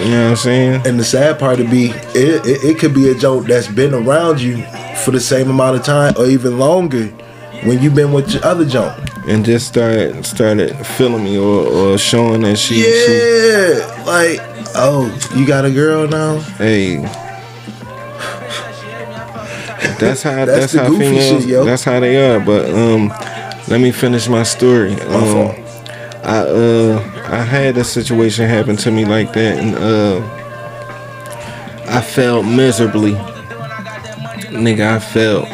You 0.00 0.10
know 0.10 0.24
what 0.24 0.30
I'm 0.30 0.36
saying? 0.36 0.86
And 0.86 0.98
the 0.98 1.04
sad 1.04 1.38
part 1.38 1.58
to 1.58 1.68
be, 1.68 1.86
it, 2.14 2.46
it, 2.46 2.64
it 2.64 2.78
could 2.78 2.94
be 2.94 3.10
a 3.10 3.14
joke 3.14 3.46
that's 3.46 3.68
been 3.68 3.92
around 3.92 4.40
you 4.40 4.62
for 5.04 5.10
the 5.10 5.20
same 5.20 5.50
amount 5.50 5.76
of 5.76 5.84
time 5.84 6.14
or 6.18 6.26
even 6.26 6.58
longer 6.58 7.06
when 7.64 7.82
you've 7.82 7.94
been 7.94 8.12
with 8.12 8.32
your 8.32 8.44
other 8.44 8.64
joke. 8.64 8.96
And 9.26 9.44
just 9.44 9.66
started 9.68 10.24
started 10.24 10.74
feeling 10.86 11.24
me 11.24 11.36
or, 11.38 11.66
or 11.66 11.98
showing 11.98 12.42
that 12.42 12.56
she, 12.56 12.74
she 12.82 12.82
Yeah, 12.82 14.04
like, 14.06 14.38
oh, 14.76 15.12
you 15.34 15.46
got 15.46 15.64
a 15.66 15.70
girl 15.70 16.06
now? 16.08 16.38
hey. 16.58 17.04
That's 19.98 20.22
how 20.22 20.44
That's 20.44 20.72
that's, 20.72 20.74
how 20.74 20.88
females 20.90 21.42
shit, 21.42 21.48
yo. 21.50 21.64
that's 21.64 21.84
how 21.84 22.00
they 22.00 22.16
are. 22.16 22.40
But 22.40 22.68
um, 22.70 23.08
let 23.68 23.80
me 23.80 23.92
finish 23.92 24.28
my 24.28 24.42
story. 24.42 24.94
Um. 25.02 25.62
I 26.26 26.38
uh 26.38 26.98
I 27.28 27.42
had 27.42 27.78
a 27.78 27.84
situation 27.84 28.48
happen 28.48 28.76
to 28.78 28.90
me 28.90 29.04
like 29.04 29.32
that, 29.34 29.58
and 29.58 29.76
uh, 29.76 30.20
I 31.88 32.00
felt 32.00 32.44
miserably. 32.44 33.12
Nigga, 34.50 34.96
I 34.96 34.98
felt. 34.98 35.44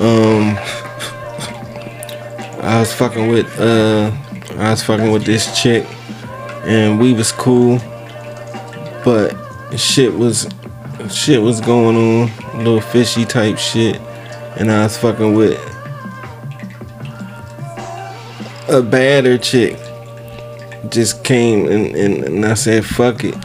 Um, 0.00 0.56
I 2.62 2.78
was 2.78 2.92
fucking 2.92 3.26
with 3.26 3.48
uh, 3.58 4.12
I 4.58 4.70
was 4.70 4.84
fucking 4.84 5.10
with 5.10 5.24
this 5.24 5.60
chick, 5.60 5.84
and 6.64 7.00
we 7.00 7.12
was 7.12 7.32
cool, 7.32 7.80
but 9.04 9.34
shit 9.76 10.14
was 10.14 10.46
shit 11.10 11.40
was 11.40 11.60
going 11.60 11.96
on, 11.96 12.58
little 12.58 12.80
fishy 12.80 13.24
type 13.24 13.58
shit, 13.58 13.96
and 14.56 14.70
I 14.70 14.84
was 14.84 14.96
fucking 14.96 15.34
with 15.34 15.58
a 18.68 18.82
badder 18.82 19.38
chick. 19.38 19.78
Just 20.88 21.24
came 21.24 21.66
and, 21.66 21.94
and, 21.96 22.24
and 22.24 22.46
I 22.46 22.54
said 22.54 22.84
fuck 22.84 23.24
it. 23.24 23.36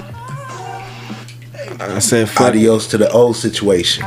I 1.79 1.99
said 1.99 2.29
fuck 2.29 2.47
it. 2.47 2.57
Adios 2.57 2.87
to 2.87 2.97
the 2.97 3.11
old 3.11 3.35
situation. 3.35 4.03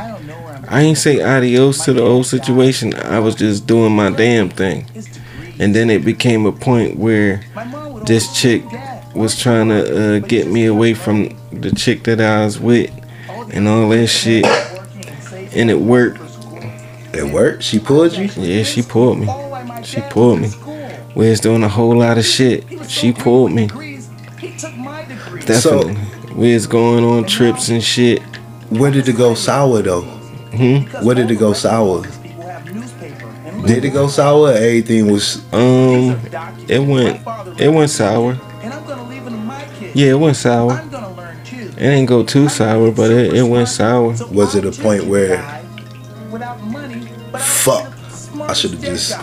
I 0.67 0.81
ain't 0.81 0.97
say 0.97 1.21
adios 1.21 1.85
to 1.85 1.93
the 1.93 2.01
old 2.01 2.25
situation. 2.25 2.93
I 2.93 3.19
was 3.19 3.35
just 3.35 3.67
doing 3.67 3.95
my 3.95 4.09
damn 4.09 4.49
thing. 4.49 4.87
And 5.59 5.75
then 5.75 5.89
it 5.89 6.03
became 6.03 6.45
a 6.45 6.51
point 6.51 6.97
where 6.97 7.43
this 8.05 8.37
chick 8.39 8.63
was 9.13 9.39
trying 9.39 9.69
to 9.69 10.17
uh, 10.17 10.19
get 10.19 10.47
me 10.47 10.65
away 10.65 10.93
from 10.93 11.37
the 11.51 11.71
chick 11.71 12.03
that 12.03 12.19
I 12.19 12.43
was 12.43 12.59
with 12.59 12.91
and 13.55 13.67
all 13.67 13.89
that 13.89 14.07
shit. 14.07 14.45
And 15.55 15.71
it 15.71 15.79
worked. 15.79 16.19
It 17.13 17.33
worked. 17.33 17.63
She 17.63 17.79
pulled 17.79 18.13
you. 18.13 18.29
Yeah, 18.35 18.63
she 18.63 18.81
pulled 18.81 19.19
me. 19.19 19.27
She 19.83 20.01
pulled 20.01 20.41
me. 20.41 20.49
We 21.15 21.29
was 21.29 21.39
doing 21.39 21.63
a 21.63 21.69
whole 21.69 21.97
lot 21.97 22.17
of 22.17 22.25
shit. 22.25 22.65
She 22.89 23.13
pulled 23.13 23.53
me. 23.53 23.67
Definitely. 25.45 25.97
we 26.35 26.53
was 26.53 26.67
going 26.67 27.03
on 27.05 27.25
trips 27.25 27.69
and 27.69 27.81
shit. 27.81 28.21
Where 28.69 28.91
did 28.91 29.07
it 29.07 29.15
go 29.15 29.33
sour 29.35 29.81
though? 29.81 30.01
Hmm? 30.01 31.05
Where 31.05 31.15
did 31.15 31.31
it 31.31 31.35
go 31.35 31.53
sour? 31.53 32.03
Did 33.65 33.85
it 33.85 33.91
go 33.91 34.07
sour? 34.07 34.51
Everything 34.51 35.11
was. 35.11 35.37
Um, 35.53 36.19
it 36.67 36.79
went, 36.79 37.21
it 37.59 37.69
went 37.69 37.89
sour. 37.89 38.37
Yeah, 39.93 40.11
it 40.11 40.19
went 40.19 40.35
sour. 40.35 40.83
It 41.77 41.79
didn't 41.79 42.05
go 42.05 42.23
too 42.23 42.47
sour, 42.47 42.91
but 42.91 43.11
it, 43.11 43.33
it 43.33 43.43
went 43.43 43.67
sour. 43.67 44.15
Was 44.31 44.55
it 44.55 44.65
a 44.65 44.71
point 44.71 45.05
where? 45.05 45.37
Fuck. 47.37 47.91
I 48.41 48.53
should 48.53 48.71
have 48.71 48.81
just. 48.81 49.17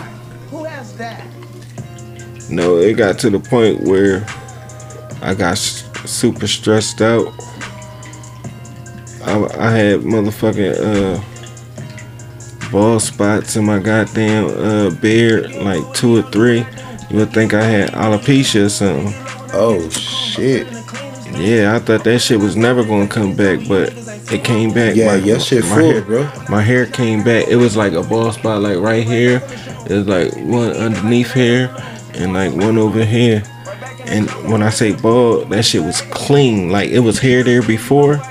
No, 2.49 2.77
it 2.77 2.93
got 2.95 3.17
to 3.19 3.29
the 3.31 3.39
point 3.39 3.81
where 3.81 4.25
I 5.21 5.33
got 5.33 5.57
super 5.57 6.47
stressed 6.47 7.01
out. 7.01 7.33
I, 9.23 9.41
I 9.57 9.71
had 9.71 10.01
motherfucking 10.01 10.75
uh, 10.77 12.69
ball 12.71 12.99
spots 12.99 13.55
in 13.55 13.65
my 13.65 13.79
goddamn 13.79 14.45
uh, 14.49 14.89
beard, 14.99 15.55
like 15.55 15.93
two 15.93 16.17
or 16.17 16.23
three. 16.23 16.65
You 17.09 17.17
would 17.19 17.33
think 17.33 17.53
I 17.53 17.63
had 17.63 17.91
alopecia 17.91 18.65
or 18.65 18.69
something. 18.69 19.13
Oh 19.53 19.89
shit. 19.89 20.67
Yeah, 21.35 21.75
I 21.75 21.79
thought 21.79 22.03
that 22.03 22.19
shit 22.19 22.39
was 22.39 22.55
never 22.55 22.83
gonna 22.83 23.07
come 23.07 23.35
back, 23.35 23.67
but 23.67 23.93
it 24.31 24.43
came 24.43 24.73
back. 24.73 24.95
Yeah, 24.95 25.15
your 25.15 25.39
shit 25.39 25.63
full, 25.63 25.77
hair, 25.77 26.01
bro. 26.01 26.29
My 26.49 26.61
hair 26.61 26.85
came 26.85 27.23
back. 27.23 27.47
It 27.47 27.55
was 27.55 27.75
like 27.75 27.93
a 27.93 28.03
bald 28.03 28.35
spot, 28.35 28.61
like 28.61 28.77
right 28.77 29.05
here. 29.05 29.41
It 29.89 29.91
was 29.91 30.07
like 30.07 30.33
one 30.35 30.71
underneath 30.71 31.33
here, 31.33 31.75
and 32.13 32.33
like 32.33 32.53
one 32.53 32.77
over 32.77 33.03
here. 33.03 33.43
And 34.05 34.29
when 34.51 34.61
I 34.61 34.69
say 34.69 34.93
bald, 34.93 35.49
that 35.49 35.65
shit 35.65 35.83
was 35.83 36.01
clean. 36.01 36.69
Like 36.69 36.89
it 36.89 36.99
was 36.99 37.19
hair 37.19 37.43
there 37.43 37.63
before, 37.63 38.21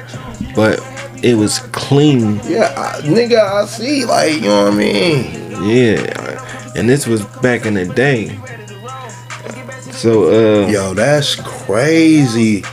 but 0.54 0.80
it 1.22 1.34
was 1.34 1.58
clean. 1.72 2.40
Yeah, 2.44 2.72
I, 2.76 3.00
nigga, 3.02 3.40
I 3.40 3.66
see. 3.66 4.04
Like, 4.04 4.34
you 4.34 4.42
know 4.42 4.64
what 4.64 4.74
I 4.74 4.76
mean? 4.76 5.50
Yeah, 5.64 6.72
and 6.76 6.88
this 6.88 7.06
was 7.06 7.24
back 7.42 7.66
in 7.66 7.74
the 7.74 7.86
day. 7.86 8.38
So 9.92 10.64
uh, 10.64 10.68
Yo, 10.68 10.94
that's 10.94 11.36
crazy. 11.36 12.64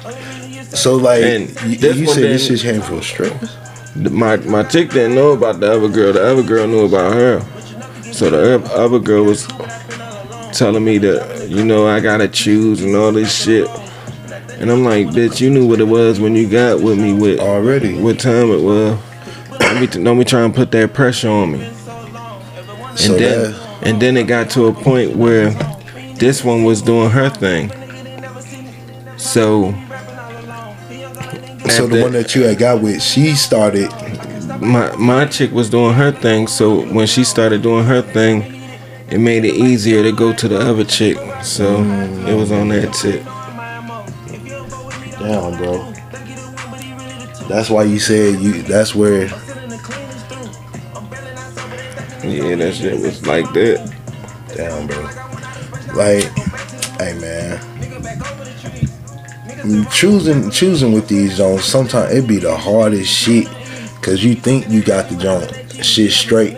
So 0.73 0.95
like 0.95 1.23
And 1.23 1.49
you, 1.63 1.91
you 1.93 2.07
said 2.07 2.23
this 2.23 2.47
shit 2.47 2.59
came 2.61 2.81
from 2.81 3.01
stress. 3.01 3.55
My 3.95 4.37
my 4.37 4.63
chick 4.63 4.91
didn't 4.91 5.15
know 5.15 5.31
about 5.31 5.59
the 5.59 5.71
other 5.71 5.89
girl. 5.89 6.13
The 6.13 6.25
other 6.25 6.43
girl 6.43 6.67
knew 6.67 6.85
about 6.85 7.13
her. 7.13 7.41
So 8.13 8.29
the 8.29 8.55
oth- 8.55 8.71
other 8.71 8.99
girl 8.99 9.23
was 9.25 9.47
telling 10.57 10.83
me 10.85 10.97
that 10.99 11.47
you 11.49 11.63
know 11.65 11.87
I 11.87 11.99
gotta 11.99 12.27
choose 12.27 12.81
and 12.83 12.95
all 12.95 13.11
this 13.11 13.33
shit. 13.35 13.67
And 14.59 14.69
I'm 14.69 14.83
like, 14.83 15.07
bitch, 15.07 15.39
you 15.39 15.49
knew 15.49 15.65
what 15.67 15.79
it 15.79 15.85
was 15.85 16.19
when 16.19 16.35
you 16.35 16.47
got 16.49 16.81
with 16.81 16.99
me 16.99 17.13
with 17.13 17.39
Already. 17.39 17.97
what 18.01 18.19
time 18.19 18.51
it 18.51 18.61
was. 18.61 18.99
Don't 19.57 19.79
be, 19.79 19.87
don't 20.03 20.19
be 20.19 20.25
trying 20.25 20.51
to 20.51 20.55
put 20.55 20.71
that 20.71 20.93
pressure 20.93 21.29
on 21.29 21.53
me. 21.53 21.63
And 21.65 22.97
So 22.97 23.13
then 23.17 23.51
that 23.51 23.79
and 23.81 24.01
then 24.01 24.17
it 24.17 24.25
got 24.27 24.49
to 24.51 24.65
a 24.67 24.73
point 24.73 25.15
where 25.15 25.51
this 26.15 26.43
one 26.43 26.63
was 26.65 26.81
doing 26.81 27.09
her 27.09 27.29
thing. 27.29 27.71
So 29.17 29.73
so 31.69 31.87
the 31.87 31.97
after- 31.97 32.01
one 32.03 32.11
that 32.13 32.35
you 32.35 32.43
had 32.43 32.57
got 32.57 32.81
with, 32.81 33.01
she 33.01 33.33
started 33.35 33.89
my 34.61 34.93
my 34.97 35.25
chick 35.25 35.51
was 35.51 35.69
doing 35.69 35.93
her 35.93 36.11
thing, 36.11 36.47
so 36.47 36.81
when 36.91 37.07
she 37.07 37.23
started 37.23 37.61
doing 37.61 37.85
her 37.85 38.01
thing, 38.01 38.61
it 39.09 39.19
made 39.19 39.45
it 39.45 39.55
easier 39.55 40.03
to 40.03 40.11
go 40.11 40.33
to 40.33 40.47
the 40.47 40.59
other 40.59 40.83
chick. 40.83 41.17
So 41.43 41.81
it 42.27 42.35
was 42.35 42.51
on 42.51 42.67
that 42.69 42.93
tip. 42.93 43.23
down, 45.19 45.57
bro. 45.57 45.93
That's 47.47 47.69
why 47.69 47.83
you 47.83 47.99
said 47.99 48.39
you. 48.39 48.61
That's 48.63 48.93
where 48.95 49.27
Yeah, 52.23 52.55
that 52.55 52.75
shit 52.75 52.99
was 52.99 53.25
like 53.25 53.51
that. 53.53 53.95
Damn, 54.55 54.87
bro. 54.87 55.01
Like, 55.95 56.25
hey 56.99 57.17
man, 57.19 57.57
Mm, 57.59 57.68
choosing 59.91 60.49
choosing 60.51 60.91
with 60.93 61.07
these 61.07 61.35
zones. 61.35 61.63
Sometimes 61.65 62.13
it 62.13 62.27
be 62.27 62.37
the 62.37 62.55
hardest 62.55 63.11
shit, 63.11 63.47
cause 64.01 64.23
you 64.23 64.35
think 64.35 64.69
you 64.69 64.81
got 64.83 65.09
the 65.09 65.15
joint 65.17 65.85
shit 65.85 66.11
straight. 66.11 66.57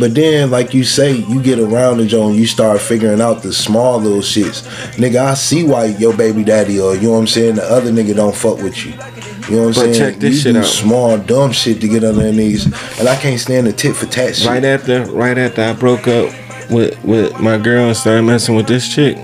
But 0.00 0.14
then, 0.16 0.50
like 0.50 0.74
you 0.74 0.82
say, 0.82 1.12
you 1.12 1.40
get 1.40 1.60
around 1.60 1.98
the 1.98 2.06
joint, 2.06 2.36
you 2.36 2.46
start 2.46 2.80
figuring 2.80 3.20
out 3.20 3.42
the 3.44 3.52
small 3.52 4.00
little 4.00 4.18
shits. 4.18 4.62
Nigga, 4.96 5.24
I 5.24 5.34
see 5.34 5.62
why 5.64 5.84
your 5.86 6.16
baby 6.16 6.42
daddy 6.42 6.80
or 6.80 6.96
you 6.96 7.02
know 7.02 7.10
what 7.12 7.18
I'm 7.20 7.26
saying, 7.28 7.54
the 7.56 7.62
other 7.64 7.92
nigga 7.92 8.16
don't 8.16 8.34
fuck 8.34 8.58
with 8.58 8.84
you. 8.84 8.92
You 8.92 9.60
know 9.60 9.66
what 9.68 9.68
I'm 9.68 9.68
But 9.68 9.74
saying? 9.74 9.94
check 9.94 10.14
this 10.16 10.34
you 10.36 10.40
shit 10.40 10.52
do 10.54 10.60
out. 10.60 10.64
small 10.64 11.18
dumb 11.18 11.52
shit 11.52 11.80
to 11.80 11.86
get 11.88 12.02
under 12.02 12.22
their 12.22 12.32
knees, 12.32 12.64
and 12.98 13.08
I 13.08 13.14
can't 13.16 13.38
stand 13.38 13.66
the 13.68 13.72
tit 13.72 13.94
for 13.94 14.06
tat 14.06 14.34
shit. 14.34 14.48
Right 14.48 14.64
after 14.64 15.04
right 15.12 15.38
after 15.38 15.62
I 15.62 15.72
broke 15.74 16.08
up 16.08 16.34
with 16.70 17.02
with 17.04 17.38
my 17.38 17.56
girl 17.58 17.86
and 17.86 17.96
started 17.96 18.22
messing 18.22 18.56
with 18.56 18.66
this 18.66 18.92
chick. 18.92 19.16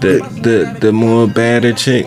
The 0.00 0.20
the 0.42 0.78
the 0.80 0.92
more 0.92 1.26
badder 1.26 1.72
chick. 1.72 2.06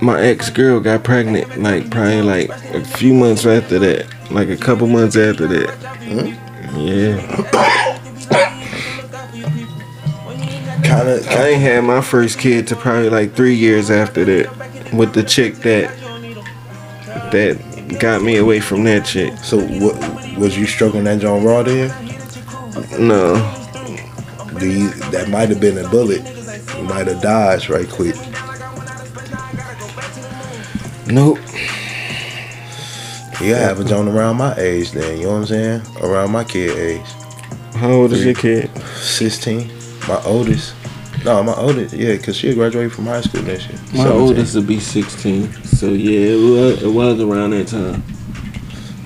My 0.00 0.20
ex 0.20 0.50
girl 0.50 0.80
got 0.80 1.02
pregnant 1.04 1.58
like 1.62 1.90
probably 1.90 2.22
like 2.22 2.50
a 2.74 2.84
few 2.84 3.14
months 3.14 3.46
after 3.46 3.78
that. 3.78 4.06
Like 4.30 4.48
a 4.48 4.56
couple 4.56 4.86
months 4.86 5.16
after 5.16 5.46
that. 5.46 5.74
Yeah. 6.76 7.20
Kind 10.82 11.08
of, 11.08 11.26
I 11.28 11.48
ain't 11.48 11.62
had 11.62 11.84
my 11.84 12.00
first 12.00 12.38
kid 12.38 12.66
to 12.68 12.76
probably 12.76 13.08
like 13.08 13.34
three 13.34 13.54
years 13.54 13.90
after 13.90 14.24
that 14.24 14.92
with 14.92 15.14
the 15.14 15.22
chick 15.22 15.54
that 15.56 15.90
that 17.32 17.98
got 17.98 18.22
me 18.22 18.36
away 18.36 18.60
from 18.60 18.84
that 18.84 19.06
chick. 19.06 19.36
So 19.38 19.58
what 19.58 19.96
was 20.38 20.58
you 20.58 20.66
stroking 20.66 21.04
that 21.04 21.20
John 21.20 21.42
Raw 21.44 21.62
there? 21.62 21.88
No, 22.98 23.34
That 24.58 25.28
might 25.28 25.48
have 25.50 25.60
been 25.60 25.78
a 25.78 25.88
bullet. 25.88 26.22
Might 26.82 27.06
have 27.06 27.20
dodged 27.20 27.68
right 27.68 27.88
quick. 27.88 28.16
nope. 31.06 31.38
You 33.40 33.54
have 33.54 33.80
a 33.80 33.84
John 33.84 34.08
around 34.08 34.36
my 34.36 34.54
age 34.56 34.92
then, 34.92 35.18
you 35.18 35.24
know 35.24 35.32
what 35.32 35.38
I'm 35.38 35.46
saying? 35.46 35.82
Around 36.00 36.30
my 36.30 36.42
kid 36.44 36.76
age. 36.78 37.06
How 37.74 37.90
old 37.90 38.12
is 38.12 38.24
your 38.24 38.34
kid? 38.34 38.70
16. 38.78 39.70
My 40.08 40.22
oldest. 40.24 40.74
No, 41.22 41.42
my 41.42 41.54
oldest, 41.54 41.94
yeah, 41.94 42.16
because 42.16 42.36
she 42.36 42.54
graduated 42.54 42.92
from 42.92 43.06
high 43.06 43.20
school 43.20 43.42
next 43.42 43.68
year. 43.68 43.78
My 43.92 44.04
17. 44.04 44.12
oldest 44.12 44.54
will 44.54 44.62
be 44.62 44.80
16. 44.80 45.52
So 45.64 45.88
yeah, 45.88 46.34
it 46.34 46.36
was, 46.36 46.82
it 46.82 46.88
was 46.88 47.20
around 47.20 47.50
that 47.50 47.68
time. 47.68 48.02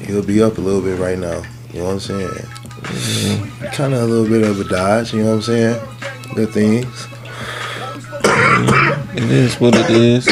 He'll 0.00 0.24
be 0.24 0.40
up 0.42 0.58
a 0.58 0.60
little 0.60 0.82
bit 0.82 0.98
right 1.00 1.18
now. 1.18 1.42
You 1.72 1.80
know 1.80 1.86
what 1.86 1.92
I'm 1.92 2.00
saying? 2.00 2.46
Mm-hmm. 2.90 3.66
Kind 3.66 3.94
of 3.94 4.02
a 4.02 4.06
little 4.06 4.28
bit 4.28 4.42
of 4.42 4.60
a 4.60 4.64
dodge, 4.64 5.14
you 5.14 5.22
know 5.22 5.36
what 5.36 5.36
I'm 5.36 5.42
saying? 5.42 5.80
Good 6.34 6.50
things. 6.50 7.06
It 9.16 9.30
is 9.30 9.60
what 9.60 9.74
it 9.74 9.90
is. 9.90 10.26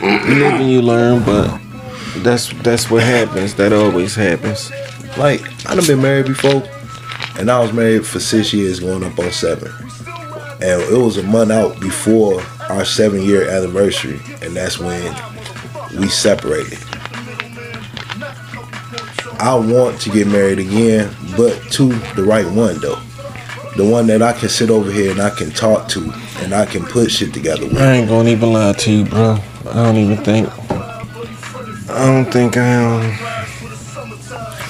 You 0.00 0.34
live 0.34 0.60
and 0.60 0.70
you 0.70 0.82
learn, 0.82 1.22
but 1.24 1.60
that's 2.22 2.52
that's 2.62 2.90
what 2.90 3.02
happens. 3.02 3.54
That 3.54 3.72
always 3.72 4.14
happens. 4.14 4.70
Like, 5.16 5.42
I 5.68 5.74
done 5.74 5.86
been 5.86 6.00
married 6.00 6.26
before, 6.26 6.62
and 7.38 7.50
I 7.50 7.60
was 7.60 7.72
married 7.72 8.06
for 8.06 8.20
six 8.20 8.52
years, 8.52 8.80
going 8.80 9.04
up 9.04 9.18
on 9.18 9.30
seven. 9.32 9.72
And 10.62 10.82
it 10.82 10.98
was 10.98 11.16
a 11.16 11.22
month 11.22 11.50
out 11.50 11.80
before 11.80 12.42
our 12.68 12.84
seven 12.84 13.22
year 13.22 13.48
anniversary, 13.48 14.20
and 14.42 14.54
that's 14.54 14.78
when 14.78 15.14
we 15.98 16.08
separated. 16.08 16.78
I 19.42 19.54
want 19.54 19.98
to 20.02 20.10
get 20.10 20.26
married 20.26 20.58
again, 20.58 21.16
but 21.34 21.58
to 21.72 21.88
the 22.14 22.22
right 22.22 22.44
one 22.44 22.78
though. 22.78 23.00
The 23.74 23.88
one 23.88 24.06
that 24.08 24.20
I 24.20 24.34
can 24.34 24.50
sit 24.50 24.68
over 24.68 24.92
here 24.92 25.10
and 25.10 25.18
I 25.22 25.30
can 25.30 25.50
talk 25.50 25.88
to 25.88 26.12
and 26.40 26.52
I 26.52 26.66
can 26.66 26.84
put 26.84 27.10
shit 27.10 27.32
together 27.32 27.64
with. 27.64 27.78
I 27.78 27.94
ain't 27.94 28.08
gonna 28.10 28.28
even 28.28 28.52
lie 28.52 28.74
to 28.74 28.92
you, 28.92 29.06
bro. 29.06 29.38
I 29.70 29.72
don't 29.72 29.96
even 29.96 30.18
think. 30.18 30.46
I 31.90 32.04
don't 32.04 32.30
think 32.30 32.58
I 32.58 32.66
am. 32.66 33.18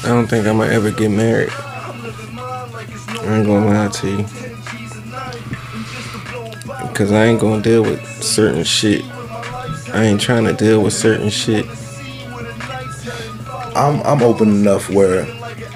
I 0.05 0.09
don't 0.09 0.29
think 0.29 0.47
I'm 0.47 0.59
gonna 0.59 0.73
ever 0.73 0.93
get 0.93 1.11
married. 1.11 1.51
I 1.51 3.39
ain't 3.39 3.47
gonna 3.49 3.67
lie 3.67 3.89
to 3.89 4.09
you. 4.09 4.25
Cause 6.95 7.11
I 7.11 7.25
ain't 7.25 7.41
gonna 7.41 7.61
deal 7.61 7.83
with 7.83 8.07
certain 8.23 8.63
shit. 8.63 9.05
I 9.93 10.05
ain't 10.05 10.21
trying 10.21 10.45
to 10.45 10.53
deal 10.53 10.81
with 10.81 10.93
certain 10.93 11.29
shit. 11.29 11.67
I'm 13.81 14.03
I'm 14.03 14.23
open 14.23 14.49
enough 14.51 14.91
where 14.91 15.25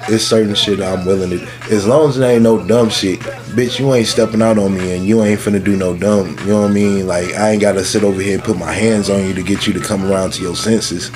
it's 0.07 0.23
certain 0.23 0.53
shit 0.53 0.79
I'm 0.79 1.05
willing 1.05 1.31
to 1.31 1.47
as 1.71 1.87
long 1.87 2.09
as 2.09 2.17
it 2.17 2.23
ain't 2.23 2.43
no 2.43 2.63
dumb 2.65 2.89
shit. 2.89 3.19
Bitch, 3.55 3.79
you 3.79 3.91
ain't 3.95 4.05
stepping 4.05 4.43
out 4.43 4.59
on 4.59 4.75
me 4.75 4.95
and 4.95 5.07
you 5.07 5.23
ain't 5.23 5.39
finna 5.39 5.63
do 5.63 5.75
no 5.75 5.97
dumb. 5.97 6.37
You 6.41 6.45
know 6.47 6.61
what 6.61 6.71
I 6.71 6.73
mean? 6.73 7.07
Like 7.07 7.33
I 7.33 7.51
ain't 7.51 7.61
gotta 7.61 7.83
sit 7.83 8.03
over 8.03 8.21
here 8.21 8.35
and 8.35 8.43
put 8.43 8.59
my 8.59 8.71
hands 8.71 9.09
on 9.09 9.25
you 9.25 9.33
to 9.33 9.41
get 9.41 9.65
you 9.65 9.73
to 9.73 9.79
come 9.79 10.05
around 10.05 10.33
to 10.33 10.43
your 10.43 10.55
senses. 10.55 11.09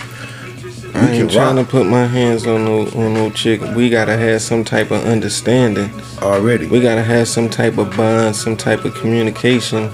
I 0.96 1.12
We 1.12 1.18
ain't 1.18 1.32
trying 1.32 1.58
rock 1.58 1.66
to 1.68 1.72
put 1.72 1.86
my 1.86 2.08
hands 2.08 2.48
on 2.48 2.66
no 2.66 2.88
on 2.88 3.14
no 3.14 3.30
chick. 3.30 3.62
We 3.76 3.92
gotta 3.92 4.18
have 4.18 4.42
some 4.42 4.64
type 4.64 4.90
of 4.90 5.06
understanding. 5.06 5.92
already. 6.24 6.66
We 6.66 6.82
gotta 6.82 7.04
have 7.04 7.28
some 7.28 7.50
type 7.52 7.78
of 7.78 7.96
bond, 7.96 8.36
some 8.36 8.58
type 8.58 8.84
of 8.84 8.96
communication. 8.96 9.92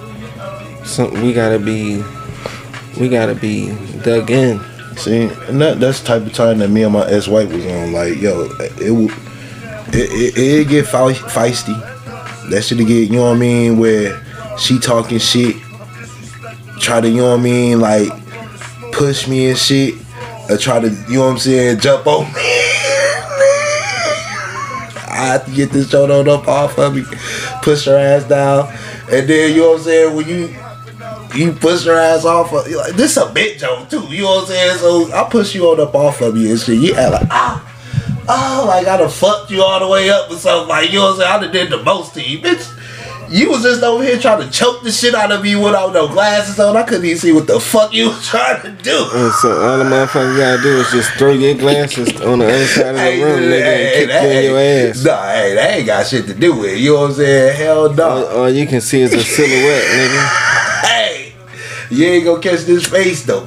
Some 0.85 1.11
we 1.21 1.33
gotta 1.33 1.59
be 1.59 2.01
we 2.97 3.09
gotta 3.09 3.35
be 3.35 3.75
dug 4.01 4.31
in. 4.31 4.61
See, 4.97 5.23
and 5.47 5.61
that 5.61 5.79
that's 5.79 5.99
the 5.99 6.07
type 6.07 6.25
of 6.25 6.33
time 6.33 6.59
that 6.59 6.69
me 6.69 6.83
and 6.83 6.93
my 6.93 7.05
ex 7.07 7.27
wife 7.27 7.51
was 7.51 7.65
on. 7.65 7.93
Like, 7.93 8.17
yo, 8.17 8.49
it 8.59 8.71
it, 9.93 10.37
it, 10.37 10.37
it 10.37 10.67
get 10.67 10.85
feisty. 10.85 11.79
That 12.49 12.63
should 12.63 12.77
get, 12.79 12.89
you 12.89 13.09
know 13.09 13.23
what 13.25 13.37
I 13.37 13.39
mean, 13.39 13.77
where 13.77 14.23
she 14.57 14.79
talking 14.79 15.17
shit, 15.19 15.55
try 16.79 17.01
to, 17.01 17.09
you 17.09 17.17
know 17.17 17.31
what 17.31 17.39
I 17.39 17.43
mean, 17.43 17.79
like 17.79 18.09
push 18.91 19.27
me 19.27 19.49
and 19.49 19.57
shit, 19.57 19.95
or 20.49 20.57
try 20.57 20.79
to, 20.79 20.89
you 21.09 21.15
know 21.15 21.25
what 21.25 21.31
I'm 21.31 21.37
saying, 21.39 21.79
jump 21.79 22.05
on 22.07 22.25
me. 22.25 22.31
I 25.07 25.27
have 25.31 25.45
to 25.45 25.51
get 25.51 25.71
this 25.71 25.93
on 25.93 26.29
up 26.29 26.47
off 26.47 26.77
of 26.77 26.95
me, 26.95 27.03
push 27.61 27.85
her 27.85 27.97
ass 27.97 28.23
down, 28.25 28.71
and 29.11 29.27
then 29.27 29.55
you 29.55 29.61
know 29.61 29.71
what 29.71 29.77
I'm 29.79 29.83
saying, 29.83 30.15
when 30.15 30.27
you 30.27 30.47
you 31.35 31.51
push 31.53 31.85
her 31.85 31.95
ass 31.97 32.25
off 32.25 32.53
of 32.53 32.67
like 32.71 32.93
this 32.93 33.17
a 33.17 33.29
bit 33.31 33.59
joke 33.59 33.89
too, 33.89 34.01
you 34.09 34.23
know 34.23 34.35
what 34.35 34.41
I'm 34.41 34.47
saying? 34.47 34.77
So 34.77 35.11
I 35.13 35.29
push 35.29 35.53
you 35.55 35.65
on 35.69 35.79
up 35.79 35.93
off 35.95 36.21
of 36.21 36.37
you 36.37 36.49
and 36.51 36.59
shit. 36.59 36.79
You 36.79 36.93
act 36.95 37.11
like 37.11 37.27
ah 37.29 37.71
oh 38.27 38.65
like 38.67 38.87
I 38.87 38.97
done 38.97 39.09
fucked 39.09 39.51
you 39.51 39.61
all 39.63 39.79
the 39.79 39.87
way 39.87 40.09
up 40.09 40.29
or 40.31 40.35
something 40.35 40.69
like 40.69 40.91
you 40.91 40.99
know 40.99 41.05
what 41.05 41.13
I'm 41.13 41.19
saying? 41.19 41.31
I 41.31 41.39
done 41.41 41.51
did 41.51 41.69
the 41.69 41.83
most 41.83 42.13
to 42.15 42.21
you, 42.23 42.39
bitch. 42.39 42.71
You 43.27 43.49
was 43.49 43.63
just 43.63 43.81
over 43.81 44.03
here 44.03 44.19
trying 44.19 44.43
to 44.45 44.51
choke 44.51 44.83
the 44.83 44.91
shit 44.91 45.15
out 45.15 45.31
of 45.31 45.41
me 45.41 45.55
without 45.55 45.93
no 45.93 46.07
glasses 46.07 46.59
on. 46.59 46.77
I 46.77 46.83
couldn't 46.83 47.05
even 47.05 47.17
see 47.17 47.31
what 47.31 47.47
the 47.47 47.59
fuck 47.59 47.91
you 47.91 48.09
was 48.09 48.27
trying 48.29 48.61
to 48.61 48.71
do. 48.83 49.09
And 49.13 49.33
so 49.33 49.61
all 49.63 49.79
the 49.79 49.83
motherfucker 49.83 50.37
gotta 50.37 50.61
do 50.61 50.77
is 50.79 50.91
just 50.91 51.09
throw 51.13 51.31
your 51.33 51.55
glasses 51.55 52.21
on 52.21 52.37
the 52.39 52.45
other 52.45 52.65
side 52.67 52.89
of 52.89 52.95
the 52.95 53.01
Hey, 53.01 53.23
room, 53.23 53.39
nigga, 53.39 53.63
hey, 53.63 53.85
and 53.85 53.93
kick 53.95 54.07
that 54.09 54.23
you 54.23 54.37
in 54.37 54.43
your 54.45 54.89
ass. 54.91 55.03
Nah, 55.03 55.27
hey, 55.31 55.55
that 55.55 55.75
ain't 55.77 55.85
got 55.87 56.05
shit 56.05 56.27
to 56.27 56.35
do 56.35 56.55
with 56.55 56.69
it. 56.73 56.77
You 56.79 56.93
know 56.93 57.01
what 57.01 57.09
I'm 57.09 57.15
saying? 57.15 57.55
Hell 57.57 57.93
no. 57.93 58.09
All, 58.09 58.25
all 58.27 58.49
you 58.49 58.67
can 58.67 58.79
see 58.79 59.01
is 59.01 59.11
a 59.11 59.23
silhouette, 59.23 59.83
nigga. 59.83 60.54
You 61.89 62.05
ain't 62.05 62.25
gonna 62.25 62.41
catch 62.41 62.61
this 62.61 62.85
face 62.87 63.23
though. 63.25 63.45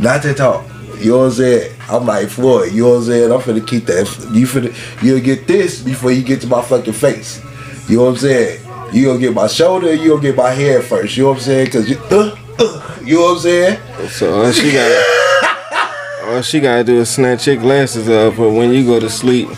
Not 0.00 0.22
to 0.22 0.34
talk. 0.34 0.64
You 0.98 1.12
know 1.12 1.18
what 1.18 1.24
I'm 1.26 1.30
saying? 1.32 1.74
I'm 1.90 2.06
like 2.06 2.28
Floyd. 2.28 2.72
You 2.72 2.84
know 2.84 2.90
what 2.90 2.96
I'm 2.98 3.04
saying? 3.04 3.32
I'm 3.32 3.40
finna 3.40 3.66
keep 3.66 3.86
that. 3.86 4.06
You 4.32 4.46
finna, 4.46 5.02
you'll 5.02 5.20
get 5.20 5.46
this 5.46 5.82
before 5.82 6.12
you 6.12 6.22
get 6.22 6.40
to 6.42 6.46
my 6.46 6.62
fucking 6.62 6.92
face. 6.92 7.42
You 7.88 7.96
know 7.98 8.04
what 8.04 8.10
I'm 8.10 8.16
saying? 8.18 8.60
You 8.92 9.06
gonna 9.06 9.18
get 9.18 9.34
my 9.34 9.46
shoulder, 9.48 9.92
you 9.94 10.10
gonna 10.10 10.22
get 10.22 10.36
my 10.36 10.50
head 10.50 10.84
first. 10.84 11.16
You 11.16 11.24
know 11.24 11.30
what 11.30 11.38
I'm 11.38 11.42
saying? 11.44 11.70
Cause 11.70 11.88
you, 11.88 11.98
uh, 12.10 12.36
uh, 12.58 12.98
you 13.04 13.16
know 13.16 13.22
what 13.22 13.32
I'm 13.36 13.38
saying? 13.40 14.08
So 14.10 14.42
all 14.44 14.52
she 14.52 14.72
got, 14.72 16.26
all 16.26 16.42
she 16.42 16.60
gotta 16.60 16.84
do 16.84 17.00
is 17.00 17.10
snatch 17.10 17.46
your 17.46 17.56
glasses 17.56 18.08
off. 18.08 18.36
But 18.36 18.50
when 18.50 18.72
you 18.72 18.84
go 18.84 19.00
to 19.00 19.08
sleep, 19.10 19.48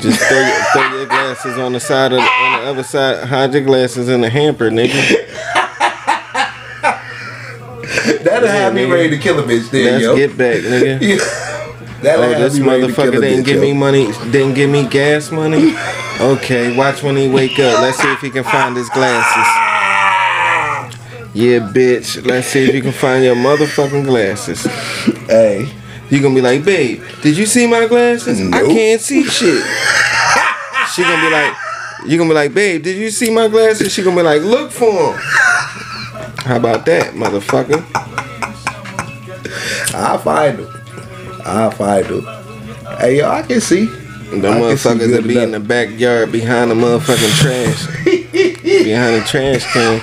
just 0.00 0.20
throw, 0.20 0.40
your- 0.40 0.64
throw 0.72 0.96
your 0.98 1.06
glasses 1.06 1.56
on 1.58 1.72
the 1.72 1.80
side 1.80 2.12
of 2.12 2.18
the, 2.18 2.24
on 2.24 2.60
the 2.64 2.68
other 2.70 2.82
side. 2.82 3.24
Hide 3.28 3.52
your 3.54 3.62
glasses 3.62 4.08
in 4.08 4.20
the 4.20 4.28
hamper, 4.28 4.68
nigga. 4.68 5.28
That'll 8.24 8.48
Yeah, 8.48 8.54
have 8.54 8.74
me 8.74 8.82
nigga. 8.84 8.92
ready 8.92 9.10
to 9.10 9.18
kill 9.18 9.38
a 9.38 9.42
bitch 9.42 9.70
then, 9.70 9.84
Let's 9.92 10.02
yo. 10.04 10.16
get 10.16 10.36
back, 10.36 10.56
nigga. 10.62 10.98
That'll 12.02 12.24
Oh, 12.24 12.28
have 12.32 12.38
this 12.40 12.58
me 12.58 12.66
ready 12.68 12.86
to 12.88 12.92
kill 12.92 13.04
motherfucker 13.12 13.20
didn't 13.20 13.40
bitch, 13.42 13.44
give 13.46 13.56
yo. 13.56 13.62
me 13.62 13.72
money, 13.74 14.06
didn't 14.32 14.54
give 14.54 14.70
me 14.70 14.86
gas 14.88 15.30
money. 15.30 15.74
Okay, 16.20 16.76
watch 16.76 17.02
when 17.02 17.16
he 17.16 17.28
wake 17.28 17.58
up. 17.60 17.80
Let's 17.80 17.98
see 17.98 18.10
if 18.12 18.20
he 18.20 18.30
can 18.30 18.44
find 18.44 18.76
his 18.76 18.88
glasses. 18.90 19.46
Yeah, 21.34 21.60
bitch. 21.72 22.24
Let's 22.26 22.48
see 22.48 22.64
if 22.68 22.74
you 22.74 22.82
can 22.82 22.92
find 22.92 23.24
your 23.24 23.34
motherfucking 23.36 24.04
glasses. 24.04 24.64
Hey, 25.26 25.68
You 26.10 26.20
gonna 26.20 26.34
be 26.34 26.42
like, 26.42 26.62
babe, 26.64 27.02
did 27.22 27.36
you 27.38 27.46
see 27.46 27.66
my 27.66 27.86
glasses? 27.86 28.38
I 28.52 28.60
can't 28.66 29.00
see 29.00 29.24
shit. 29.24 29.64
she 30.94 31.02
gonna 31.02 31.22
be 31.22 31.30
like, 31.32 31.54
you 32.06 32.18
gonna 32.18 32.28
be 32.28 32.34
like, 32.34 32.52
babe, 32.52 32.82
did 32.82 32.96
you 32.98 33.10
see 33.10 33.30
my 33.30 33.48
glasses? 33.48 33.92
She 33.92 34.02
gonna 34.02 34.16
be 34.16 34.22
like, 34.22 34.42
look 34.42 34.70
for 34.72 34.92
them. 35.14 35.20
How 36.42 36.56
about 36.56 36.84
that, 36.86 37.14
motherfucker? 37.14 37.84
I'll 39.94 40.18
find 40.18 40.58
them. 40.58 40.82
I'll 41.44 41.70
find 41.70 42.04
them. 42.06 42.24
Hey, 42.98 43.18
yo, 43.18 43.30
I 43.30 43.42
can 43.42 43.60
see. 43.60 43.84
The 43.86 44.48
I 44.48 44.58
motherfuckers 44.58 45.12
that 45.12 45.24
be 45.26 45.38
in 45.38 45.52
the 45.52 45.60
backyard 45.60 46.32
behind 46.32 46.70
the 46.70 46.74
motherfucking 46.74 47.38
trash. 47.38 47.86
behind 48.84 49.22
the 49.22 49.24
trash 49.26 49.72
can. 49.72 50.00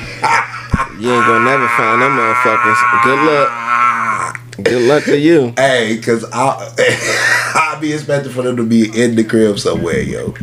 You 1.01 1.13
ain't 1.13 1.25
gonna 1.25 1.45
never 1.45 1.67
find 1.69 2.01
them 2.01 2.11
motherfuckers. 2.11 3.03
Good 3.03 3.19
luck. 3.25 4.39
Good 4.63 4.81
luck 4.87 5.03
to 5.05 5.17
you. 5.17 5.53
Hey, 5.57 5.99
cause 6.01 6.25
I 6.31 7.53
I'll 7.55 7.81
be 7.81 7.93
expecting 7.93 8.31
for 8.31 8.43
them 8.43 8.55
to 8.57 8.63
be 8.63 8.85
in 9.01 9.15
the 9.15 9.23
crib 9.23 9.59
somewhere, 9.59 10.01
yo. 10.01 10.33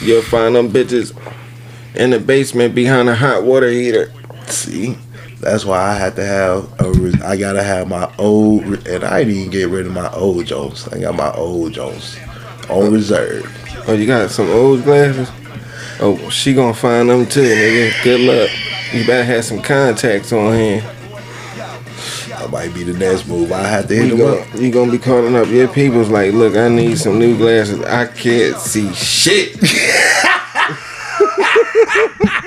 You'll 0.00 0.22
find 0.22 0.56
them 0.56 0.70
bitches 0.70 1.16
in 1.94 2.10
the 2.10 2.18
basement 2.18 2.74
behind 2.74 3.08
a 3.08 3.14
hot 3.14 3.44
water 3.44 3.68
heater. 3.68 4.12
See, 4.46 4.96
that's 5.42 5.64
why 5.64 5.78
I 5.78 5.94
had 5.94 6.16
to 6.16 6.24
have 6.24 6.80
a. 6.80 7.26
I 7.26 7.36
gotta 7.36 7.62
have 7.62 7.88
my 7.88 8.12
old, 8.18 8.62
and 8.86 9.04
I 9.04 9.24
didn't 9.24 9.34
even 9.38 9.50
get 9.50 9.68
rid 9.68 9.86
of 9.86 9.92
my 9.92 10.10
old 10.12 10.46
Jones. 10.46 10.88
I 10.88 11.00
got 11.00 11.14
my 11.14 11.32
old 11.32 11.72
Jones 11.72 12.16
on 12.70 12.92
reserve. 12.92 13.44
Oh, 13.88 13.94
you 13.94 14.06
got 14.06 14.30
some 14.30 14.48
old 14.50 14.84
glasses? 14.84 15.28
Oh, 16.00 16.28
she 16.30 16.54
gonna 16.54 16.74
find 16.74 17.10
them 17.10 17.26
too, 17.26 17.42
nigga. 17.42 18.04
Good 18.04 18.20
luck. 18.20 18.50
You 18.92 19.06
better 19.06 19.24
have 19.24 19.44
some 19.44 19.60
contacts 19.62 20.32
on 20.32 20.52
hand. 20.52 20.82
That 22.28 22.50
might 22.50 22.74
be 22.74 22.82
the 22.84 22.92
next 22.92 23.26
move. 23.28 23.52
I 23.52 23.62
have 23.66 23.88
to 23.88 23.94
hit 23.94 24.06
You 24.08 24.16
them 24.16 24.42
up. 24.42 24.54
you 24.60 24.70
gonna 24.70 24.92
be 24.92 24.98
calling 24.98 25.34
up 25.36 25.48
your 25.48 25.68
people's 25.68 26.08
like, 26.08 26.32
look, 26.32 26.56
I 26.56 26.68
need 26.68 26.98
some 26.98 27.18
new 27.18 27.36
glasses. 27.36 27.80
I 27.82 28.06
can't 28.06 28.56
see 28.58 28.92
shit. 28.94 29.58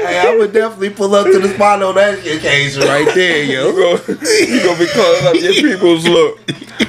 Hey, 0.00 0.18
I 0.18 0.36
would 0.38 0.52
definitely 0.52 0.90
pull 0.90 1.14
up 1.14 1.26
to 1.26 1.38
the 1.38 1.48
spot 1.54 1.82
on 1.82 1.94
that 1.96 2.18
occasion 2.20 2.82
right 2.82 3.12
there, 3.14 3.42
You 3.42 3.52
yo. 3.52 3.72
gonna, 3.72 4.18
you 4.20 4.62
gonna 4.64 4.78
be 4.78 4.86
calling 4.86 5.26
up 5.26 5.34
your 5.34 5.52
people's 5.54 6.06
look. 6.06 6.40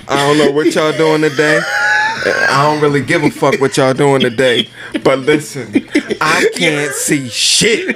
I 0.08 0.16
don't 0.28 0.38
know 0.38 0.52
what 0.52 0.74
y'all 0.74 0.96
doing 0.96 1.22
today. 1.22 1.60
I 1.66 2.64
don't 2.70 2.82
really 2.82 3.02
give 3.02 3.24
a 3.24 3.30
fuck 3.30 3.60
what 3.60 3.76
y'all 3.78 3.94
doing 3.94 4.22
today. 4.22 4.70
But 5.04 5.20
listen, 5.20 5.74
I 6.22 6.50
can't 6.56 6.94
see 6.94 7.28
shit. 7.30 7.96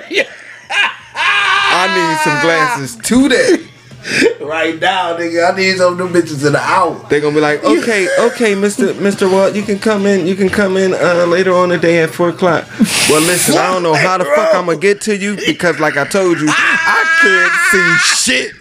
I 1.36 1.88
need 1.96 2.18
some 2.24 2.42
glasses 2.42 2.96
today. 2.98 3.63
right 4.42 4.80
now, 4.80 5.16
nigga. 5.18 5.52
I 5.52 5.56
need 5.56 5.78
some 5.78 5.94
of 5.94 5.98
them 5.98 6.10
bitches 6.10 6.46
in 6.46 6.54
the 6.54 6.60
hour. 6.60 7.06
They're 7.10 7.22
gonna 7.22 7.36
be 7.36 7.42
like, 7.42 7.64
okay, 7.64 8.08
okay, 8.20 8.54
Mr. 8.54 8.94
Mr. 8.94 9.32
Walt, 9.32 9.56
you 9.56 9.64
can 9.64 9.80
come 9.80 10.06
in, 10.06 10.28
you 10.28 10.36
can 10.36 10.50
come 10.50 10.78
in 10.78 10.94
uh, 10.94 11.26
later 11.26 11.54
on 11.54 11.70
the 11.70 11.78
day 11.78 12.04
at 12.04 12.10
four 12.10 12.30
o'clock. 12.30 12.68
Well, 13.10 13.22
listen, 13.22 13.58
I 13.58 13.72
don't 13.72 13.84
know 13.84 13.94
how 13.94 14.18
the 14.18 14.26
fuck 14.26 14.54
I'm 14.54 14.66
gonna 14.66 14.78
get 14.78 15.02
to 15.02 15.16
you 15.16 15.36
because, 15.36 15.80
like 15.80 15.98
I 15.98 16.06
told 16.06 16.40
you, 16.40 16.48
I 16.50 17.06
can't 17.22 17.54
see 17.72 18.52
shit. 18.52 18.54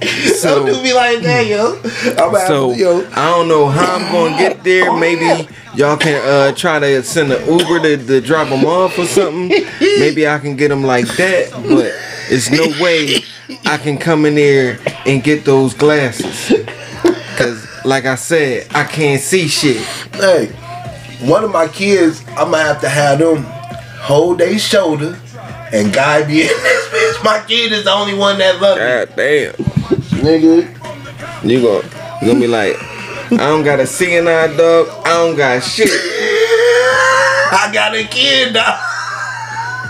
Don't 0.42 0.66
do 0.66 0.82
me 0.82 0.94
like 0.94 1.20
that, 1.20 1.46
yo. 1.46 1.80
I'm 2.24 2.46
So 2.46 2.72
to, 2.72 2.78
yo. 2.78 3.10
I 3.16 3.30
don't 3.30 3.48
know 3.48 3.66
how 3.68 3.96
I'm 3.96 4.12
gonna 4.12 4.38
get 4.38 4.62
there. 4.62 4.96
Maybe 4.96 5.48
y'all 5.74 5.96
can 5.96 6.22
uh, 6.24 6.54
try 6.54 6.78
to 6.78 7.02
send 7.02 7.32
an 7.32 7.44
Uber 7.48 7.80
to, 7.80 7.96
to 8.06 8.20
drop 8.20 8.48
them 8.48 8.64
off 8.64 8.98
or 8.98 9.06
something. 9.06 9.48
Maybe 9.80 10.28
I 10.28 10.38
can 10.38 10.56
get 10.56 10.68
them 10.68 10.84
like 10.84 11.06
that, 11.16 11.50
but 11.52 11.92
it's 12.30 12.50
no 12.50 12.66
way 12.82 13.24
I 13.66 13.76
can 13.78 13.98
come 13.98 14.24
in 14.24 14.36
there 14.36 14.78
and 15.04 15.22
get 15.22 15.44
those 15.44 15.74
glasses. 15.74 16.64
Cause 17.36 17.66
like 17.84 18.04
I 18.04 18.14
said, 18.14 18.66
I 18.74 18.84
can't 18.84 19.20
see 19.20 19.48
shit. 19.48 19.84
Hey, 20.14 20.46
one 21.26 21.42
of 21.42 21.50
my 21.50 21.66
kids, 21.66 22.22
I'm 22.30 22.52
gonna 22.52 22.58
have 22.58 22.80
to 22.82 22.88
have 22.88 23.18
them 23.18 23.44
hold 24.00 24.38
their 24.38 24.58
shoulder 24.58 25.18
and 25.72 25.92
guide 25.92 26.28
me 26.28 26.42
in 26.42 26.48
this 26.48 26.88
bitch. 26.88 27.24
My 27.24 27.44
kid 27.46 27.72
is 27.72 27.84
the 27.84 27.92
only 27.92 28.14
one 28.14 28.38
that 28.38 28.60
love 28.60 28.78
me. 28.78 28.84
God 28.84 29.16
damn. 29.16 29.77
Nigga. 30.18 30.66
You 31.44 31.62
gon' 31.62 31.84
you 32.20 32.28
gonna 32.28 32.40
be 32.40 32.46
like, 32.60 32.76
I 33.32 33.36
don't 33.36 33.64
got 33.64 33.80
a 33.80 33.84
CNI 33.84 34.56
dog. 34.56 34.88
I 35.06 35.10
don't 35.14 35.36
got 35.36 35.62
shit. 35.62 35.88
I 37.50 37.70
got 37.72 37.94
a 37.94 38.04
kid, 38.04 38.54
dog. 38.54 38.80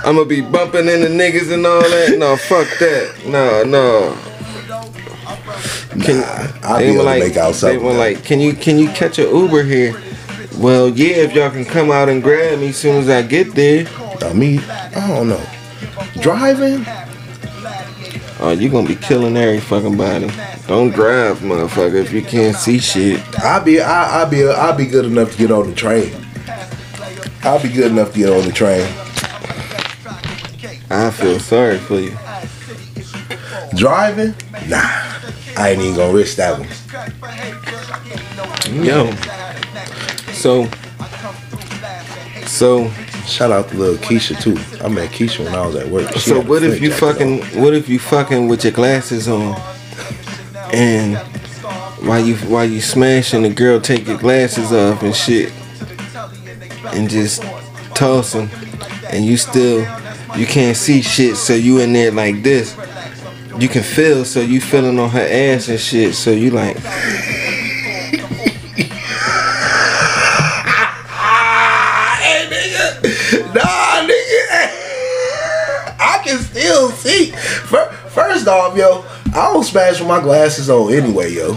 I'm 0.05 0.17
gonna 0.17 0.27
be 0.27 0.41
bumping 0.41 0.89
into 0.89 1.09
niggas 1.09 1.53
and 1.53 1.67
all 1.67 1.81
that. 1.81 2.17
No, 2.19 2.37
fuck 2.37 2.69
that. 2.79 3.27
No, 3.27 3.65
no. 3.65 4.17
Can, 6.05 6.23
I'll 6.63 6.79
they 6.79 6.93
were 6.93 7.03
able 7.03 7.05
to 7.05 7.19
make 7.19 7.37
out 7.37 7.55
they 7.55 7.79
were 7.79 7.93
like, 7.93 8.25
can 8.25 8.39
you 8.41 8.53
can 8.53 8.79
you 8.79 8.89
catch 8.91 9.19
an 9.19 9.35
Uber 9.35 9.65
here? 9.65 10.01
Well, 10.59 10.89
yeah, 10.89 11.17
if 11.17 11.35
y'all 11.35 11.51
can 11.51 11.65
come 11.65 11.91
out 11.91 12.09
and 12.09 12.23
grab 12.23 12.59
me 12.59 12.69
as 12.69 12.77
soon 12.77 12.97
as 12.97 13.09
I 13.09 13.23
get 13.23 13.55
there. 13.55 13.87
I 14.23 14.33
mean, 14.33 14.61
I 14.69 15.07
don't 15.09 15.29
know. 15.29 15.45
Driving? 16.21 16.85
Oh, 18.41 18.51
you 18.53 18.69
gonna 18.69 18.87
be 18.87 18.95
killing 18.95 19.37
every 19.37 19.59
fucking 19.59 19.97
body. 19.97 20.31
Don't 20.69 20.91
drive, 20.91 21.39
motherfucker, 21.39 21.95
if 21.95 22.13
you 22.13 22.23
can't 22.23 22.57
see 22.57 22.79
shit. 22.79 23.21
I'll 23.41 23.65
be, 23.65 23.81
I, 23.81 24.21
I'll 24.21 24.31
be, 24.31 24.47
I'll 24.47 24.77
be 24.77 24.87
good 24.87 25.07
enough 25.07 25.33
to 25.33 25.39
get 25.39 25.51
on 25.51 25.71
the 25.71 25.75
train. 25.75 26.15
I'll 27.43 27.61
be 27.61 27.69
good 27.69 27.91
enough 27.91 28.13
to 28.13 28.19
get 28.19 28.31
on 28.31 28.45
the 28.45 28.53
train. 28.53 28.87
I 30.91 31.11
feel 31.11 31.41
sorry 31.41 31.79
for 31.79 31.99
you. 31.99 32.17
Driving? 33.77 34.35
Nah, 34.69 34.79
I 35.57 35.71
ain't 35.71 35.81
even 35.83 35.97
gonna 35.97 36.15
risk 36.15 36.37
that 36.37 36.59
one. 36.59 36.69
Yo. 38.85 39.11
So. 40.33 40.69
So. 42.49 42.91
Shout 43.27 43.51
out 43.51 43.69
to 43.69 43.77
little 43.77 43.97
Keisha 43.97 44.41
too. 44.41 44.57
I 44.83 44.89
met 44.89 45.11
Keisha 45.11 45.45
when 45.45 45.55
I 45.55 45.67
was 45.67 45.77
at 45.77 45.87
work. 45.89 46.11
She 46.15 46.21
So 46.21 46.41
what 46.41 46.63
if 46.63 46.81
you 46.81 46.91
fucking 46.91 47.43
on. 47.43 47.63
what 47.63 47.75
if 47.75 47.87
you 47.89 47.99
fucking 47.99 48.49
with 48.49 48.65
your 48.65 48.73
glasses 48.73 49.29
on 49.29 49.55
and 50.73 51.19
while 52.07 52.25
you 52.25 52.37
while 52.37 52.65
you 52.65 52.81
smashing 52.81 53.43
the 53.43 53.51
girl 53.51 53.81
take 53.81 54.07
your 54.07 54.19
glasses 54.19 54.73
off 54.73 55.03
and 55.03 55.15
shit 55.15 55.53
and 56.95 57.11
just 57.11 57.43
toss 57.95 58.33
them 58.33 58.49
and 59.11 59.25
you 59.25 59.37
still 59.37 59.81
you 60.37 60.47
can't 60.47 60.77
see 60.77 61.03
shit 61.03 61.37
so 61.37 61.55
you 61.55 61.81
in 61.81 61.93
there 61.93 62.11
like 62.11 62.43
this 62.43 62.77
you 63.59 63.69
can 63.69 63.83
feel 63.83 64.25
so 64.25 64.41
you 64.41 64.61
feeling 64.61 64.99
on 64.99 65.11
her 65.11 65.27
ass 65.29 65.69
and 65.69 65.81
shit 65.81 66.15
so 66.15 66.31
you 66.31 66.51
like 66.51 66.77
off, 78.49 78.77
yo, 78.77 79.05
I 79.39 79.53
don't 79.53 79.63
smash 79.65 80.01
with 80.01 80.09
my 80.09 80.21
glasses 80.21 80.69
on 80.71 80.93
anyway, 80.93 81.33
yo. 81.33 81.55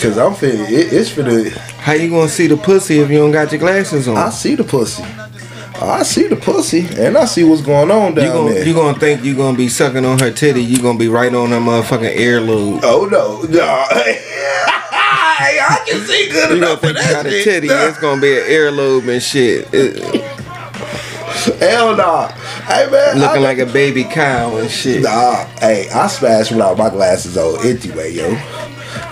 Cause 0.00 0.18
I'm 0.18 0.32
finna, 0.34 0.68
it, 0.70 0.92
it's 0.92 1.10
finna. 1.10 1.50
how 1.50 1.92
you 1.94 2.10
gonna 2.10 2.28
see 2.28 2.46
the 2.46 2.56
pussy 2.56 3.00
if 3.00 3.10
you 3.10 3.18
don't 3.18 3.32
got 3.32 3.50
your 3.50 3.58
glasses 3.60 4.06
on 4.06 4.16
I 4.16 4.30
see 4.30 4.54
the 4.54 4.62
pussy. 4.64 5.02
I 5.02 6.04
see 6.04 6.28
the 6.28 6.36
pussy, 6.36 6.86
and 6.96 7.16
I 7.18 7.24
see 7.24 7.42
what's 7.42 7.60
going 7.60 7.90
on 7.90 8.10
you 8.10 8.22
down 8.22 8.32
gonna 8.32 8.54
there. 8.54 8.66
you 8.66 8.74
gonna 8.74 8.98
think 8.98 9.24
you 9.24 9.34
gonna 9.36 9.56
be 9.56 9.68
sucking 9.68 10.04
on 10.04 10.20
her 10.20 10.30
titty 10.30 10.62
you 10.62 10.80
gonna 10.80 10.98
be 10.98 11.08
right 11.08 11.34
on 11.34 11.50
her 11.50 11.58
motherfucking 11.58 12.14
earlobe 12.16 12.80
oh 12.84 13.06
no, 13.10 13.42
no. 13.42 13.84
hey, 13.90 15.58
I 15.60 15.84
can 15.86 16.00
see 16.06 16.28
good 16.30 16.50
You 16.56 16.60
gonna 16.60 16.76
for 16.76 16.86
think 16.92 16.98
you 16.98 17.12
got 17.12 17.26
a 17.26 17.44
titty? 17.44 17.66
Nah. 17.68 17.86
It's 17.88 17.98
gonna 17.98 18.20
be 18.20 18.36
an 18.38 18.44
earlobe 18.44 19.12
and 19.12 19.22
shit. 19.22 19.68
It- 19.72 19.98
Hell 21.60 21.96
nah. 21.96 22.28
Hey 22.66 22.88
man, 22.90 23.18
looking 23.18 23.36
I- 23.44 23.48
like 23.48 23.58
a 23.58 23.66
baby 23.66 24.04
cow 24.04 24.56
and 24.56 24.70
shit. 24.70 25.02
Nah, 25.02 25.44
hey, 25.60 25.88
I 25.90 26.06
smashed 26.06 26.50
without 26.50 26.78
my 26.78 26.88
glasses 26.90 27.36
on 27.36 27.64
anyway, 27.66 28.12
yo. 28.12 28.34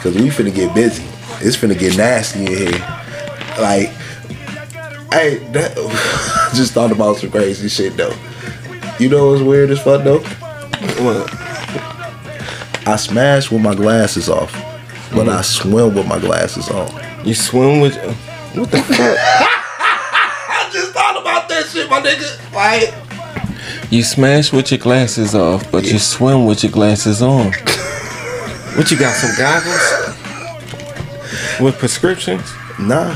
Cause 0.01 0.15
we 0.15 0.29
finna 0.29 0.55
get 0.55 0.75
busy. 0.75 1.05
It's 1.41 1.57
finna 1.57 1.79
get 1.79 1.97
nasty 1.97 2.41
in 2.41 2.47
here. 2.47 2.81
Like, 3.61 3.89
hey, 5.13 5.39
that, 5.53 5.75
I 5.77 6.51
just 6.55 6.73
thought 6.73 6.93
about 6.93 7.17
some 7.19 7.31
crazy 7.31 7.69
shit 7.69 7.97
though. 7.97 8.15
You 8.99 9.09
know 9.09 9.31
what's 9.31 9.43
weird 9.43 9.71
as 9.71 9.81
fuck 9.83 10.03
though? 10.03 10.21
What? 11.05 11.29
I 12.89 12.97
smashed 12.97 13.53
with 13.53 13.61
my 13.63 13.75
glasses 13.75 14.29
off, 14.29 14.53
but 15.13 15.29
I 15.29 15.43
swim 15.43 15.95
with 15.95 16.07
my 16.07 16.19
glasses 16.19 16.69
on. 16.71 16.89
You 17.27 17.35
swim 17.35 17.81
with? 17.81 17.97
What 18.57 18.71
the 18.71 18.79
fuck? 18.79 18.99
I 18.99 20.69
just 20.73 20.93
thought 20.93 21.21
about 21.21 21.49
that 21.49 21.67
shit, 21.67 21.89
my 21.91 22.01
nigga. 22.01 22.53
Like, 22.53 22.93
You 23.93 24.03
smash 24.03 24.55
with 24.55 24.71
your 24.71 24.79
glasses 24.79 25.35
off, 25.35 25.71
but 25.71 25.85
you 25.85 25.99
swim 25.99 26.47
with 26.47 26.63
your 26.63 26.73
glasses 26.73 27.21
on. 27.21 27.53
What 28.75 28.91
you 28.91 28.99
got? 28.99 29.15
Some 29.15 29.37
goggles 29.37 30.17
with 31.61 31.79
prescriptions? 31.79 32.51
Nah. 32.79 33.15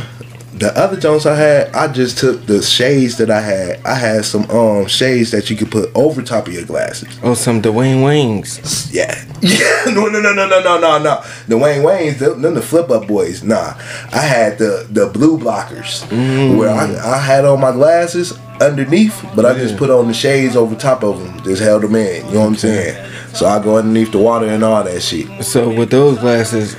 The 0.53 0.70
other 0.77 1.01
Jones 1.01 1.24
I 1.24 1.35
had, 1.35 1.74
I 1.74 1.90
just 1.90 2.19
took 2.19 2.44
the 2.44 2.61
shades 2.61 3.16
that 3.16 3.31
I 3.31 3.40
had. 3.40 3.81
I 3.86 3.94
had 3.94 4.27
some 4.27 4.51
um 4.51 4.85
shades 4.86 5.31
that 5.31 5.48
you 5.48 5.57
could 5.57 5.70
put 5.70 5.90
over 5.94 6.20
top 6.20 6.47
of 6.47 6.53
your 6.53 6.66
glasses. 6.66 7.09
Oh, 7.23 7.32
some 7.32 7.62
Dwayne 7.62 8.03
Waynes. 8.03 8.93
Yeah. 8.93 9.23
Yeah. 9.40 9.93
No, 9.94 10.09
no, 10.09 10.20
no, 10.20 10.35
no, 10.35 10.47
no, 10.47 10.61
no, 10.61 10.78
no, 10.78 10.98
no. 10.98 11.23
The 11.47 11.55
Dwayne 11.55 11.85
Waynes, 11.85 12.19
them, 12.19 12.43
them 12.43 12.55
the 12.55 12.62
flip 12.62 12.90
up 12.90 13.07
boys. 13.07 13.43
Nah. 13.43 13.74
I 14.12 14.20
had 14.20 14.59
the 14.59 14.86
the 14.90 15.07
blue 15.07 15.39
blockers 15.39 16.05
mm. 16.09 16.59
where 16.59 16.70
I, 16.70 17.15
I 17.15 17.19
had 17.19 17.47
on 17.47 17.61
my 17.61 17.73
glasses 17.73 18.32
underneath, 18.61 19.24
but 19.35 19.45
I 19.47 19.55
just 19.55 19.77
put 19.77 19.91
on 19.91 20.09
the 20.09 20.15
shades 20.15 20.57
over 20.57 20.74
top 20.74 21.03
of 21.03 21.19
them. 21.23 21.41
Just 21.43 21.62
held 21.62 21.83
them 21.83 21.95
in. 21.95 22.27
You 22.27 22.33
know 22.35 22.41
what 22.41 22.47
I'm 22.47 22.57
saying? 22.57 23.12
So 23.35 23.47
I 23.47 23.62
go 23.62 23.77
underneath 23.77 24.12
the 24.12 24.19
water 24.19 24.47
and 24.47 24.62
all 24.65 24.83
that 24.85 25.03
shit. 25.03 25.45
So 25.45 25.69
with 25.73 25.91
those 25.91 26.19
glasses, 26.19 26.77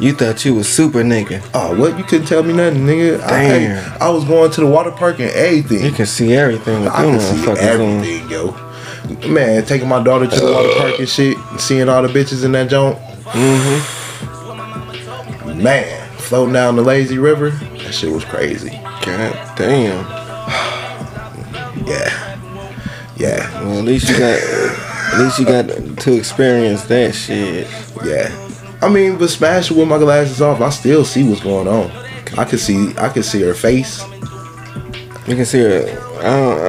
you 0.00 0.12
thought 0.14 0.44
you 0.44 0.54
was 0.54 0.68
super 0.68 1.02
nigga. 1.02 1.42
Oh, 1.54 1.78
what? 1.78 1.96
You 1.98 2.04
couldn't 2.04 2.26
tell 2.26 2.42
me 2.42 2.52
nothing, 2.52 2.86
nigga. 2.86 3.20
I, 3.22 3.28
Damn. 3.48 4.02
I 4.02 4.08
was 4.10 4.24
going 4.24 4.50
to 4.50 4.60
the 4.62 4.66
water 4.66 4.90
park 4.90 5.20
and 5.20 5.30
everything. 5.30 5.84
You 5.84 5.92
can 5.92 6.06
see 6.06 6.32
everything 6.34 6.82
with 6.82 6.92
I 6.92 7.02
them 7.04 7.18
can 7.18 7.20
see 7.20 7.36
motherfuckers 7.36 7.50
on. 7.50 8.04
everything, 8.04 8.30
yo. 8.30 8.56
Man, 9.28 9.64
taking 9.64 9.88
my 9.88 10.02
daughter 10.02 10.26
to 10.26 10.34
the 10.36 10.52
water 10.52 10.74
park 10.78 10.98
and 10.98 11.08
shit, 11.08 11.36
and 11.36 11.60
seeing 11.60 11.88
all 11.88 12.02
the 12.02 12.08
bitches 12.08 12.44
in 12.44 12.52
that 12.52 12.70
joint. 12.70 12.96
Mm-hmm. 13.26 14.02
Man, 15.62 16.10
floating 16.18 16.54
down 16.54 16.76
the 16.76 16.82
lazy 16.82 17.18
river, 17.18 17.50
that 17.50 17.92
shit 17.92 18.10
was 18.10 18.24
crazy. 18.24 18.70
God 19.04 19.56
damn. 19.56 20.21
Yeah, 21.86 22.38
yeah, 23.16 23.62
Well, 23.62 23.78
at 23.78 23.84
least 23.84 24.08
you 24.08 24.18
got, 24.18 24.38
at 24.40 25.20
least 25.20 25.38
you 25.38 25.44
got 25.46 25.68
to 26.00 26.16
experience 26.16 26.84
that 26.84 27.14
shit. 27.14 27.66
yeah. 28.04 28.30
I 28.82 28.88
mean, 28.88 29.16
but 29.18 29.28
smashing 29.30 29.76
with 29.76 29.88
my 29.88 29.98
glasses 29.98 30.40
off, 30.40 30.60
I 30.60 30.70
still 30.70 31.04
see 31.04 31.28
what's 31.28 31.40
going 31.42 31.68
on. 31.68 31.90
I 32.36 32.44
can 32.44 32.58
see, 32.58 32.92
I 32.98 33.08
can 33.08 33.22
see 33.22 33.40
her 33.42 33.54
face. 33.54 34.02
You 35.26 35.36
can 35.36 35.44
see 35.44 35.60
her. 35.60 35.82
I 36.18 36.22
don't. 36.22 36.60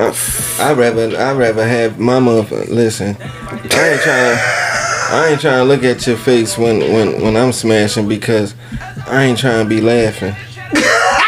I, 0.60 0.70
I'd 0.72 0.78
rather. 0.78 1.18
I'd 1.18 1.38
rather 1.38 1.68
have 1.68 2.00
my 2.00 2.20
mother. 2.20 2.66
Listen, 2.66 3.18
I 3.20 3.90
ain't 3.90 4.02
trying. 4.02 4.38
I 5.10 5.28
ain't 5.32 5.42
trying 5.42 5.58
to 5.60 5.64
look 5.64 5.84
at 5.84 6.06
your 6.06 6.18
face 6.18 6.56
when 6.58 6.80
when 6.94 7.20
when 7.22 7.36
I'm 7.36 7.52
smashing 7.52 8.08
because 8.08 8.54
I 9.08 9.24
ain't 9.24 9.40
trying 9.40 9.64
to 9.66 9.70
be 9.70 9.82
laughing. 9.82 10.36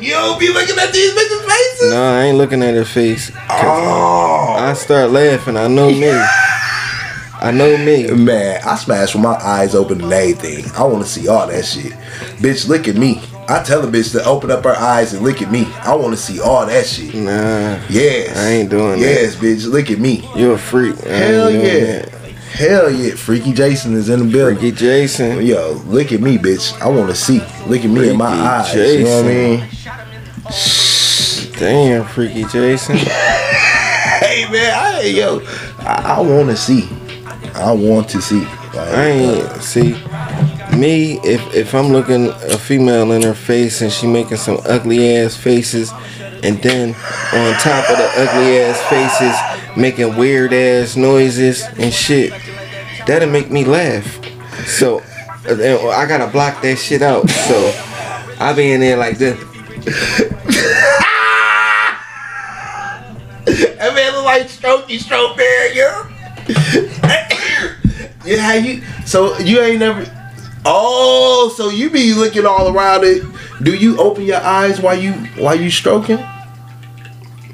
You 0.00 0.10
don't 0.10 0.38
be 0.40 0.48
looking 0.52 0.76
at 0.78 0.92
these 0.92 1.12
bitches' 1.14 1.43
No, 1.90 2.14
I 2.14 2.24
ain't 2.24 2.38
looking 2.38 2.62
at 2.62 2.74
her 2.74 2.84
face. 2.84 3.30
Oh 3.50 4.54
I 4.58 4.72
start 4.74 5.10
laughing. 5.10 5.56
I 5.56 5.68
know 5.68 5.90
me. 5.90 6.10
I 7.40 7.50
know 7.50 7.76
me. 7.76 8.10
man, 8.10 8.60
I 8.64 8.76
smash 8.76 9.14
with 9.14 9.22
my 9.22 9.34
eyes 9.34 9.74
open 9.74 10.00
and 10.00 10.12
everything. 10.12 10.64
I 10.76 10.84
want 10.84 11.04
to 11.04 11.10
see 11.10 11.28
all 11.28 11.46
that 11.46 11.64
shit. 11.64 11.92
Bitch, 12.40 12.68
look 12.68 12.88
at 12.88 12.96
me. 12.96 13.20
I 13.48 13.62
tell 13.62 13.84
a 13.84 13.86
bitch 13.86 14.12
to 14.12 14.24
open 14.24 14.50
up 14.50 14.64
her 14.64 14.74
eyes 14.74 15.12
and 15.12 15.22
look 15.22 15.42
at 15.42 15.52
me. 15.52 15.66
I 15.82 15.94
want 15.94 16.12
to 16.12 16.16
see 16.16 16.40
all 16.40 16.64
that 16.64 16.86
shit. 16.86 17.14
Nah, 17.14 17.78
Yes. 17.90 18.36
I 18.38 18.48
ain't 18.50 18.70
doing 18.70 18.92
that. 18.92 19.00
Yes, 19.00 19.36
bitch, 19.36 19.70
look 19.70 19.90
at 19.90 19.98
me. 19.98 20.26
You're 20.34 20.54
a 20.54 20.58
freak. 20.58 20.96
Hell 21.00 21.50
yeah. 21.50 21.60
that. 21.60 22.08
Hell 22.54 22.90
yeah. 22.90 23.14
Freaky 23.14 23.52
Jason 23.52 23.92
is 23.94 24.08
in 24.08 24.20
the 24.20 24.32
building. 24.32 24.56
Freaky 24.58 24.76
Jason. 24.76 25.44
Yo, 25.44 25.82
look 25.86 26.12
at 26.12 26.20
me, 26.20 26.38
bitch. 26.38 26.80
I 26.80 26.88
want 26.88 27.10
to 27.10 27.14
see. 27.14 27.40
Look 27.66 27.84
at 27.84 27.90
me 27.90 28.08
in 28.08 28.16
my 28.16 28.30
Freaky 28.30 28.80
eyes. 28.80 28.94
You 28.94 29.04
know 29.04 29.16
what 29.16 29.24
I 29.24 29.28
mean? 29.28 30.83
Damn, 31.58 32.04
Freaky 32.04 32.44
Jason. 32.44 32.98
Hey, 34.24 34.50
man. 34.50 34.72
I, 34.74 35.02
yo, 35.02 35.40
I, 35.80 36.16
I 36.16 36.20
want 36.20 36.48
to 36.48 36.56
see. 36.56 36.88
I 37.54 37.72
want 37.72 38.08
to 38.10 38.22
see. 38.22 38.40
Like, 38.40 38.76
I 38.76 39.06
ain't 39.06 39.62
see 39.62 39.92
me 40.76 41.20
if 41.24 41.54
if 41.54 41.74
I'm 41.74 41.88
looking 41.88 42.28
a 42.28 42.56
female 42.56 43.12
in 43.12 43.22
her 43.22 43.34
face 43.34 43.82
and 43.82 43.92
she 43.92 44.06
making 44.06 44.36
some 44.38 44.58
ugly 44.64 45.16
ass 45.16 45.36
faces, 45.36 45.92
and 46.42 46.62
then 46.62 46.90
on 46.90 47.60
top 47.60 47.90
of 47.90 47.98
the 47.98 48.10
ugly 48.16 48.58
ass 48.60 48.80
faces 48.88 49.76
making 49.76 50.16
weird 50.16 50.52
ass 50.52 50.96
noises 50.96 51.62
and 51.78 51.92
shit, 51.92 52.32
that'll 53.06 53.28
make 53.28 53.50
me 53.50 53.64
laugh. 53.64 54.20
So 54.66 55.00
uh, 55.48 55.88
I 55.90 56.06
gotta 56.06 56.30
block 56.30 56.62
that 56.62 56.76
shit 56.76 57.02
out. 57.02 57.28
So 57.28 57.72
I 58.40 58.52
be 58.54 58.72
in 58.72 58.80
there 58.80 58.96
like 58.96 59.18
this. 59.18 59.38
That 64.34 64.40
man 64.62 64.72
look 64.72 64.88
Strokey 64.88 64.98
Stroke 64.98 65.36
Bear, 65.36 65.72
yo. 65.72 66.06
yeah, 68.24 68.54
you? 68.54 68.82
So 69.06 69.38
you 69.38 69.60
ain't 69.60 69.78
never. 69.78 70.04
Oh, 70.64 71.54
so 71.56 71.68
you 71.68 71.88
be 71.90 72.14
looking 72.14 72.44
all 72.44 72.74
around 72.76 73.04
it. 73.04 73.22
Do 73.62 73.74
you 73.74 73.96
open 74.00 74.24
your 74.24 74.40
eyes 74.40 74.80
while 74.80 74.98
you 74.98 75.12
while 75.38 75.54
you 75.54 75.70
stroking? 75.70 76.18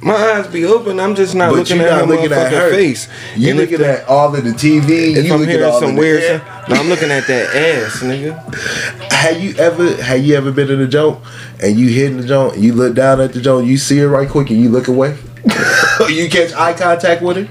My 0.02 0.14
eyes 0.14 0.46
be 0.46 0.64
open. 0.64 0.98
I'm 0.98 1.14
just 1.14 1.34
not 1.34 1.50
But 1.50 1.58
looking 1.58 1.80
at 1.80 1.90
not 1.90 2.00
her 2.00 2.06
looking 2.06 2.32
at 2.32 2.50
her. 2.50 2.70
face. 2.70 3.08
You 3.36 3.50
And 3.50 3.58
looking 3.58 3.78
the- 3.78 4.00
at 4.00 4.08
all 4.08 4.34
of 4.34 4.42
the 4.42 4.52
TV. 4.52 5.14
If 5.16 5.26
you 5.26 5.34
I'm 5.34 5.40
looking 5.40 5.56
hearing 5.56 5.72
some 5.78 5.90
of 5.90 5.96
weird 5.96 6.22
stuff, 6.22 6.68
no, 6.70 6.76
I'm 6.76 6.88
looking 6.88 7.10
at 7.10 7.26
that 7.26 7.54
ass, 7.54 7.96
nigga. 8.00 9.12
Have 9.12 9.38
you 9.38 9.54
ever 9.58 10.02
have 10.02 10.24
you 10.24 10.34
ever 10.36 10.50
been 10.50 10.70
in 10.70 10.80
a 10.80 10.86
joint 10.88 11.18
and 11.62 11.78
you 11.78 11.88
hitting 11.88 12.16
the 12.16 12.26
joint, 12.26 12.56
you 12.56 12.72
look 12.72 12.94
down 12.94 13.20
at 13.20 13.34
the 13.34 13.40
joint, 13.42 13.66
you 13.66 13.76
see 13.76 13.98
her 13.98 14.08
right 14.08 14.26
quick 14.30 14.48
and 14.48 14.58
you 14.62 14.70
look 14.70 14.88
away? 14.88 15.18
you 16.08 16.28
catch 16.28 16.52
eye 16.54 16.72
contact 16.74 17.22
with 17.22 17.36
her? 17.36 17.48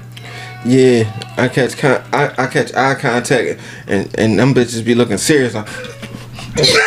Yeah, 0.64 1.04
I 1.38 1.48
catch 1.48 1.76
con- 1.78 2.02
I, 2.12 2.34
I 2.36 2.46
catch 2.46 2.74
eye 2.74 2.94
contact 2.94 3.60
and 3.86 4.14
and 4.18 4.38
them 4.38 4.54
bitches 4.54 4.84
be 4.84 4.94
looking 4.94 5.18
serious. 5.18 5.54
Like, 5.54 5.68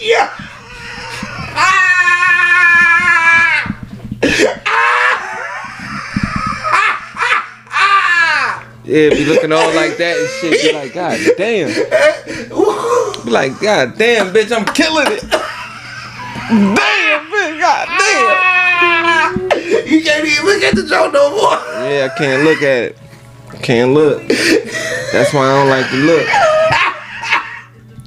Yeah. 0.00 0.30
yeah, 8.84 9.08
be 9.10 9.24
looking 9.24 9.52
all 9.52 9.74
like 9.74 9.96
that 9.96 10.16
and 10.16 10.28
shit. 10.40 10.62
Be 10.62 10.72
like, 10.78 10.92
God 10.94 11.18
damn. 11.36 11.68
Be 13.24 13.30
like, 13.30 13.58
God 13.60 13.96
damn, 13.96 14.34
bitch, 14.34 14.54
I'm 14.54 14.66
killing 14.74 15.06
it. 15.08 15.53
Damn, 16.48 17.24
bitch, 17.30 17.60
God 17.60 17.88
damn. 17.98 19.86
You 19.86 20.02
can't 20.02 20.26
even 20.26 20.44
look 20.44 20.62
at 20.62 20.74
the 20.74 20.84
joint 20.86 21.12
no 21.12 21.30
more. 21.30 21.58
Yeah, 21.88 22.08
I 22.12 22.18
can't 22.18 22.44
look 22.44 22.58
at 22.62 22.82
it. 22.82 22.98
Can't 23.62 23.92
look. 23.94 24.26
That's 25.12 25.32
why 25.32 25.46
I 25.46 25.54
don't 25.54 25.68
like 25.70 25.88
to 25.90 25.96
look. 25.96 26.26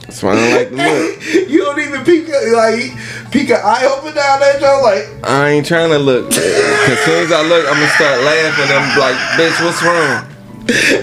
That's 0.01 0.21
why 0.23 0.33
I 0.33 0.35
don't 0.35 0.53
like 0.55 0.69
to 0.69 0.75
look. 0.75 1.23
You 1.47 1.63
don't 1.63 1.79
even 1.79 2.03
peek 2.05 2.27
like 2.27 2.91
peek 3.31 3.49
an 3.49 3.59
eye 3.63 3.85
open 3.85 4.13
down 4.13 4.39
that 4.39 4.59
joint 4.59 4.83
like 4.83 5.29
I 5.29 5.49
ain't 5.49 5.65
trying 5.65 5.89
to 5.91 5.97
look. 5.97 6.29
Cause 6.29 6.37
as 6.37 6.99
soon 6.99 7.23
as 7.25 7.31
I 7.31 7.41
look, 7.41 7.65
I'm 7.65 7.73
gonna 7.73 7.89
start 7.89 8.21
laughing. 8.21 8.69
I'm 8.75 8.99
like, 8.99 9.17
bitch, 9.37 9.63
what's 9.63 9.81
wrong? 9.83 10.37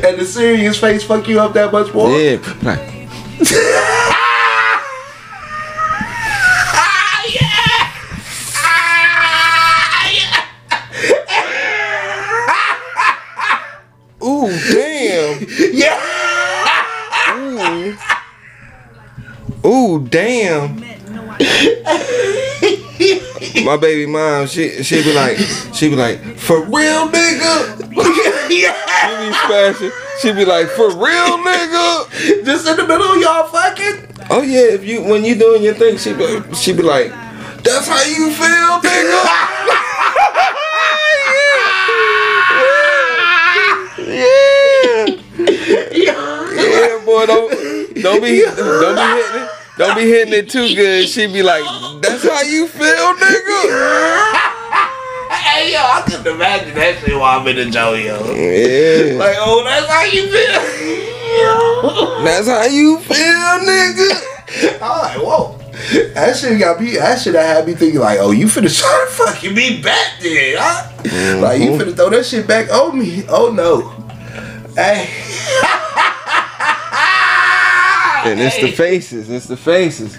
and 0.05 0.21
the 0.21 0.25
serious 0.25 0.79
face 0.79 1.03
fuck 1.03 1.27
you 1.29 1.41
up 1.41 1.55
that 1.55 1.73
much 1.73 1.93
more. 1.95 2.11
Yeah, 2.11 2.37
like, 2.63 2.95
ooh, 14.25 14.51
damn. 14.73 15.47
Yeah. 15.75 16.01
Ooh. 17.37 17.97
Ooh, 19.67 20.07
damn. 20.09 20.77
My 23.65 23.77
baby 23.77 24.07
mom, 24.07 24.47
she 24.47 24.83
she 24.83 25.03
be 25.03 25.13
like, 25.13 25.39
she 25.73 25.89
be 25.89 25.97
like, 25.97 26.21
for 26.37 26.63
real, 26.65 27.09
nigga. 27.09 27.81
yeah. 28.51 28.75
She 29.01 29.17
be 29.17 29.33
smashing. 29.47 29.93
She 30.21 30.33
be 30.33 30.45
like, 30.45 30.69
for 30.69 30.89
real, 30.91 31.39
nigga. 31.39 32.45
Just 32.45 32.69
in 32.69 32.77
the 32.77 32.87
middle 32.87 33.13
of 33.13 33.21
y'all 33.21 33.47
fucking. 33.49 34.27
Oh 34.31 34.43
yeah, 34.43 34.73
if 34.73 34.85
you 34.85 35.03
when 35.03 35.25
you 35.25 35.35
doing 35.35 35.63
your 35.63 35.75
thing, 35.75 35.97
she 35.99 36.13
be 36.13 36.43
she 36.55 36.73
be 36.73 36.83
like, 36.83 37.11
that's 37.63 37.89
how 37.89 38.03
you 38.03 38.31
feel, 38.33 38.81
nigga. 38.81 39.81
Yeah, 44.15 45.07
yeah, 45.93 47.05
boy, 47.05 47.27
don't 47.27 47.51
don't 48.03 48.23
be 48.23 48.45
don't 48.45 48.97
be 48.97 49.03
hitting 49.03 49.43
it. 49.43 49.51
Don't 49.77 49.97
be 49.97 50.03
hitting 50.03 50.35
it 50.35 50.51
too 50.51 50.75
good. 50.75 51.09
She 51.09 51.27
be 51.27 51.43
like, 51.43 51.65
"That's 52.01 52.23
how 52.23 52.43
you 52.43 52.69
feel, 52.69 53.15
nigga." 53.15 54.41
Hey 55.35 55.73
yo, 55.73 55.79
I 55.79 56.03
couldn't 56.07 56.27
imagine 56.27 56.75
that 56.75 56.99
shit 56.99 57.17
while 57.17 57.41
I'm 57.41 57.47
in 57.49 57.57
the 57.57 57.71
Joe 57.71 57.95
yo. 57.95 58.19
Yeah, 58.35 59.19
Like, 59.19 59.37
oh, 59.39 59.63
that's 59.65 59.87
how 59.87 60.05
you 60.05 60.27
feel. 60.29 60.61
that's 62.25 62.49
how 62.49 62.65
you 62.65 62.99
feel, 62.99 63.61
nigga. 63.63 64.35
I'm 64.83 64.99
like, 65.01 65.19
whoa. 65.19 65.59
That 66.15 66.37
shit 66.37 66.59
got 66.59 66.81
me. 66.81 66.97
That 66.97 67.21
shit 67.21 67.33
that 67.35 67.57
had 67.57 67.67
me 67.67 67.75
thinking 67.75 68.01
like, 68.01 68.19
oh, 68.21 68.31
you 68.31 68.47
finna 68.47 68.77
try 68.79 69.07
to 69.07 69.11
fucking 69.13 69.55
me 69.55 69.83
back 69.83 70.21
then, 70.21 70.57
huh? 70.59 71.41
Like 71.41 71.61
you 71.61 71.71
mm-hmm. 71.71 71.83
finna 71.83 71.97
throw 71.97 72.11
that 72.11 72.27
shit 72.27 72.47
back 72.47 72.71
on 72.71 72.99
me? 72.99 73.25
Oh 73.29 73.53
no. 73.53 73.94
Hey. 74.75 75.09
And 78.25 78.41
it's 78.41 78.59
the 78.59 78.73
faces. 78.73 79.29
It's 79.29 79.47
the 79.47 79.57
faces. 79.57 80.19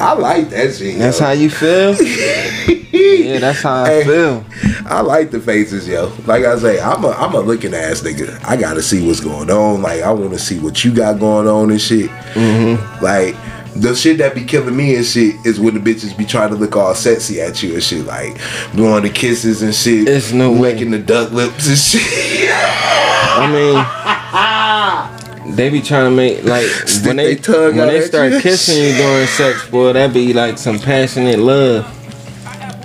I 0.00 0.14
like 0.14 0.48
that 0.50 0.74
shit. 0.74 0.98
That's 0.98 1.20
yo. 1.20 1.26
how 1.26 1.32
you 1.32 1.50
feel. 1.50 1.96
Yeah, 2.92 3.38
that's 3.38 3.62
how 3.62 3.84
I 3.84 4.04
feel. 4.04 4.44
I 4.86 5.00
like 5.00 5.30
the 5.30 5.40
faces, 5.40 5.86
yo. 5.86 6.12
Like 6.26 6.44
I 6.44 6.58
say, 6.58 6.80
I'm 6.80 7.04
a 7.04 7.10
I'm 7.10 7.34
a 7.34 7.40
looking 7.40 7.72
ass 7.72 8.02
nigga. 8.02 8.42
I 8.44 8.56
gotta 8.56 8.82
see 8.82 9.06
what's 9.06 9.20
going 9.20 9.50
on. 9.50 9.80
Like 9.80 10.02
I 10.02 10.12
want 10.12 10.32
to 10.32 10.38
see 10.38 10.58
what 10.58 10.84
you 10.84 10.92
got 10.92 11.18
going 11.20 11.46
on 11.46 11.70
and 11.70 11.80
shit. 11.80 12.10
Mm-hmm. 12.10 13.02
Like 13.02 13.36
the 13.74 13.94
shit 13.94 14.18
that 14.18 14.34
be 14.34 14.44
killing 14.44 14.76
me 14.76 14.96
and 14.96 15.04
shit 15.06 15.34
is 15.46 15.60
when 15.60 15.74
the 15.74 15.80
bitches 15.80 16.16
be 16.16 16.24
trying 16.24 16.50
to 16.50 16.56
look 16.56 16.76
all 16.76 16.94
sexy 16.94 17.40
at 17.40 17.62
you 17.62 17.74
and 17.74 17.82
shit, 17.82 18.04
like 18.04 18.38
blowing 18.74 19.04
the 19.04 19.10
kisses 19.10 19.62
and 19.62 19.74
shit. 19.74 20.08
It's 20.08 20.32
no 20.32 20.52
way. 20.52 20.72
making 20.72 20.90
the 20.90 20.98
duck 20.98 21.30
lips 21.30 21.68
and 21.68 21.78
shit. 21.78 22.50
I 23.42 25.36
mean, 25.44 25.54
they 25.56 25.70
be 25.70 25.80
trying 25.80 26.10
to 26.10 26.16
make 26.16 26.44
like 26.44 26.66
when 27.04 27.16
they 27.16 27.36
when 27.36 27.76
they 27.76 28.00
start 28.02 28.32
you. 28.32 28.40
kissing 28.40 28.82
you 28.82 28.92
during 28.94 29.26
sex, 29.26 29.68
boy. 29.68 29.92
That 29.94 30.12
be 30.12 30.32
like 30.32 30.58
some 30.58 30.78
passionate 30.78 31.38
love. 31.38 31.84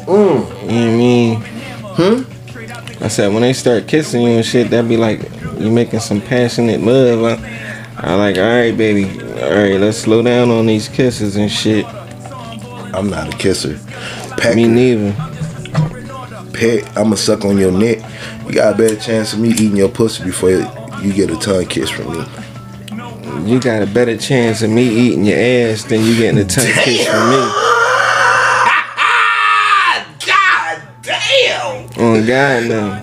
Mm. 0.06 0.08
You 0.08 0.16
know 0.16 0.42
what 0.54 0.72
I 0.72 0.96
mean? 0.96 1.42
Hmm. 1.98 3.04
I 3.04 3.08
said 3.08 3.34
when 3.34 3.42
they 3.42 3.54
start 3.54 3.88
kissing 3.88 4.22
you 4.22 4.30
and 4.30 4.46
shit, 4.46 4.70
that 4.70 4.88
be 4.88 4.98
like 4.98 5.20
you 5.60 5.72
making 5.72 6.00
some 6.00 6.22
passionate 6.22 6.82
love. 6.82 7.24
I, 7.24 7.38
I 7.98 8.16
like, 8.16 8.38
all 8.38 8.44
right, 8.44 8.76
baby, 8.76 9.06
all 9.42 9.50
right, 9.52 9.80
let's 9.80 9.98
slow 9.98 10.22
down 10.22 10.50
on 10.50 10.66
these 10.66 10.88
kisses 10.90 11.36
and 11.36 11.52
shit. 11.52 11.86
I'm 12.94 13.10
not 13.10 13.34
a 13.34 13.38
kisser. 13.38 13.80
Pecker, 14.38 14.56
Me 14.56 14.68
neither. 14.68 15.35
Pet. 16.56 16.98
I'ma 16.98 17.16
suck 17.16 17.46
on 17.46 17.58
your 17.58 17.72
neck. 17.72 18.00
You 18.46 18.54
got 18.54 18.74
a 18.74 18.78
better 18.78 18.96
chance 18.96 19.34
of 19.34 19.40
me 19.40 19.50
eating 19.50 19.76
your 19.76 19.90
pussy 19.90 20.24
before 20.24 20.52
you 20.52 21.14
get 21.14 21.30
a 21.30 21.36
tongue 21.38 21.66
kiss 21.66 21.90
from 21.90 22.14
me. 22.14 22.26
You 23.52 23.60
got 23.60 23.84
a 23.84 23.86
better 23.86 24.18
chance 24.18 24.62
of 24.62 24.70
me 24.72 24.88
eating 24.88 25.26
your 25.26 25.38
ass 25.38 25.84
than 25.84 26.02
you 26.04 26.16
getting 26.16 26.40
a 26.40 26.46
tongue 26.46 26.66
kiss 26.66 27.06
from 27.06 27.30
me. 27.30 27.36
God 30.26 30.82
damn. 31.02 31.90
Oh 31.98 32.26
God, 32.26 32.68
no. 32.68 33.02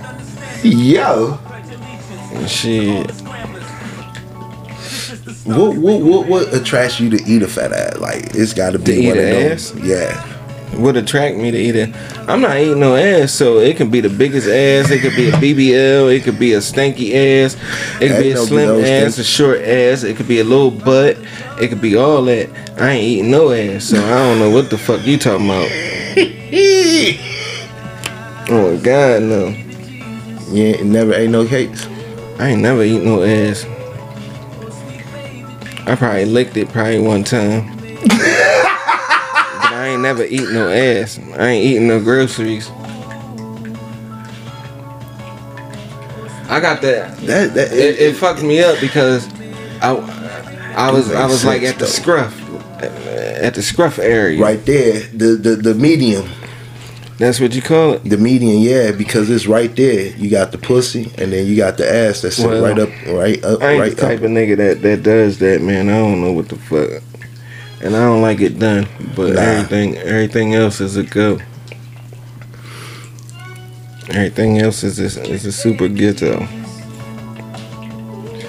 Yo. 0.63 1.39
Shit. 2.47 3.11
What 5.45 5.77
what 5.77 6.01
what 6.01 6.29
what 6.29 6.55
attracts 6.55 7.01
you 7.01 7.11
to 7.11 7.23
eat 7.25 7.43
a 7.43 7.49
fat 7.49 7.73
ass? 7.73 7.99
Like 7.99 8.35
it's 8.35 8.55
got 8.55 8.71
to 8.71 8.79
be 8.79 9.09
one 9.09 9.19
of 9.19 9.25
those. 9.25 9.75
Yeah. 9.81 10.32
Would 10.75 10.97
attract 10.97 11.37
me 11.37 11.51
to 11.51 11.59
eat 11.59 11.77
it. 11.77 11.95
I'm 12.29 12.41
not 12.41 12.57
eating 12.57 12.81
no 12.81 12.97
ass, 12.97 13.33
so 13.33 13.59
it 13.59 13.77
can 13.77 13.91
be 13.91 14.01
the 14.01 14.09
biggest 14.09 14.49
ass. 14.49 14.91
It 14.91 15.01
could 15.01 15.15
be 15.15 15.29
a 15.29 15.33
BBL. 15.33 16.17
It 16.17 16.25
could 16.25 16.39
be 16.39 16.55
a 16.55 16.59
stanky 16.59 17.15
ass. 17.15 17.57
It 18.01 18.09
could 18.09 18.23
be 18.23 18.31
a 18.33 18.37
slim 18.37 18.85
ass, 18.85 19.19
a 19.19 19.25
short 19.25 19.61
ass. 19.61 20.03
It 20.03 20.17
could 20.17 20.29
be 20.29 20.41
a 20.41 20.45
little 20.45 20.71
butt. 20.71 21.17
It 21.61 21.69
could 21.69 21.81
be 21.81 21.97
all 21.97 22.23
that. 22.25 22.49
I 22.81 22.91
ain't 22.93 23.05
eating 23.05 23.31
no 23.31 23.53
ass, 23.53 23.85
so 23.85 24.03
I 24.03 24.11
don't 24.11 24.39
know 24.39 24.51
what 24.51 24.71
the 24.71 24.79
fuck 24.79 25.05
you 25.05 25.19
talking 25.19 25.47
about. 25.47 25.71
Oh 28.49 28.77
God, 28.83 29.23
no. 29.23 29.49
You 30.51 30.65
ain't 30.65 30.87
never 30.87 31.15
ate 31.15 31.31
no 31.31 31.47
cakes. 31.47 31.87
I 32.39 32.49
ain't 32.49 32.61
never 32.61 32.83
eat 32.83 33.03
no 33.03 33.23
ass. 33.23 33.65
I 35.87 35.95
probably 35.97 36.27
licked 36.27 36.57
it 36.57 36.69
probably 36.69 36.99
one 36.99 37.25
time. 37.25 37.82
Ain't 40.09 40.19
never 40.19 40.25
eat 40.25 40.51
no 40.51 40.69
ass. 40.71 41.19
I 41.37 41.49
ain't 41.49 41.65
eating 41.67 41.89
no 41.89 42.01
groceries. 42.01 42.69
I 46.49 46.61
got 46.61 46.83
that. 46.83 47.17
That 47.19 47.55
that 47.55 47.73
It, 47.73 47.99
it 48.01 48.17
fucked 48.17 48.43
me 48.43 48.61
up 48.63 48.79
because 48.81 49.27
I, 49.81 49.95
I 50.77 50.91
was 50.93 51.11
I 51.13 51.27
was 51.27 51.45
like 51.45 51.63
at 51.63 51.79
the 51.79 51.87
scruff, 51.87 52.39
at 52.83 53.55
the 53.55 53.63
scruff 53.63 53.99
area. 53.99 54.41
right 54.41 54.65
there, 54.67 55.01
the, 55.15 55.37
the 55.37 55.57
the 55.57 55.75
medium, 55.75 56.29
That's 57.19 57.41
what 57.41 57.55
you 57.55 57.63
call 57.63 57.95
it. 57.95 58.05
the 58.05 58.19
median, 58.19 58.61
yeah, 58.61 58.93
because 58.93 59.31
it's 59.31 59.47
right 59.47 59.75
there. 59.75 60.15
You 60.17 60.29
got 60.29 60.53
the 60.53 60.59
pussy, 60.59 61.11
and 61.17 61.33
then 61.33 61.47
you 61.47 61.57
got 61.57 61.79
the 61.79 61.91
ass 61.91 62.21
that's 62.21 62.39
Well, 62.39 62.63
right 62.63 62.79
up, 62.79 62.91
right 63.07 63.43
up, 63.45 63.63
I 63.63 63.71
ain't 63.71 63.81
right 63.81 63.91
the 63.97 64.01
type 64.03 64.19
up. 64.19 64.25
of 64.25 64.31
nigga 64.31 64.57
that 64.59 64.83
that 64.83 65.03
does 65.03 65.39
that, 65.39 65.63
man. 65.63 65.89
I 65.89 65.93
don't 65.99 66.21
know 66.21 66.33
what 66.33 66.49
the 66.51 66.57
fuck, 66.57 67.03
and 67.83 67.97
I 67.97 68.01
don't 68.01 68.23
like 68.23 68.41
it 68.41 68.59
done. 68.59 68.87
But 69.17 69.35
Nah. 69.35 69.41
everything 69.41 69.97
everything 69.99 70.55
else 70.55 70.81
is 70.81 70.97
a 70.97 71.03
go. 71.03 71.39
Everything 74.11 74.59
else 74.59 74.83
is 74.85 74.99
a, 74.99 75.23
is 75.31 75.47
a 75.47 75.53
super 75.53 75.89
ghetto. 75.89 76.47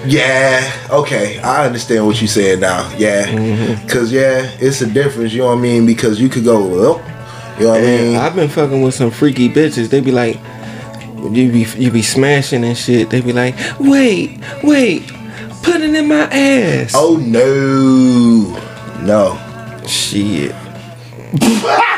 Yeah, 0.06 0.70
okay, 0.90 1.38
I 1.40 1.64
understand 1.64 2.04
what 2.06 2.20
you're 2.20 2.28
saying 2.28 2.60
now. 2.60 2.92
Yeah, 2.98 3.24
Mm-hmm. 3.26 3.88
cause 3.88 4.12
yeah, 4.12 4.50
it's 4.60 4.82
a 4.82 4.86
difference. 4.86 5.32
You 5.32 5.40
know 5.40 5.46
what 5.46 5.58
I 5.58 5.62
mean? 5.62 5.86
Because 5.86 6.20
you 6.20 6.28
could 6.28 6.44
go, 6.44 6.60
well, 6.66 7.02
you 7.58 7.64
know 7.64 7.70
what 7.70 7.78
I 7.80 7.82
mean? 7.82 8.16
I've 8.16 8.34
been 8.34 8.50
fucking 8.50 8.82
with 8.82 8.94
some 8.94 9.10
freaky 9.10 9.48
bitches. 9.48 9.88
They 9.88 10.00
be 10.00 10.12
like, 10.12 10.38
you 11.32 11.50
be 11.50 11.64
you 11.78 11.90
be 11.90 12.02
smashing 12.02 12.64
and 12.64 12.76
shit. 12.76 13.08
They 13.08 13.22
be 13.22 13.32
like, 13.32 13.54
wait, 13.80 14.38
wait, 14.62 15.06
put 15.62 15.80
it 15.80 15.94
in 15.94 16.06
my 16.08 16.24
ass. 16.30 16.92
Oh 16.94 17.16
no, 17.16 18.52
no. 19.04 19.38
shit. 19.86 20.54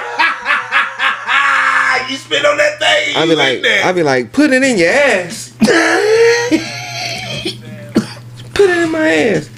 You 2.08 2.16
spit 2.16 2.44
on 2.44 2.56
that 2.58 2.78
thing. 2.78 3.16
I 3.16 3.26
be 3.26 3.34
like, 3.34 3.64
I 3.64 3.90
be 3.92 4.04
like, 4.04 4.32
put 4.32 4.52
it 4.52 4.62
in 4.62 4.78
your 4.78 4.90
ass. 4.90 5.52
put 8.54 8.70
it 8.70 8.78
in 8.78 8.92
my 8.92 9.08
ass. 9.08 9.50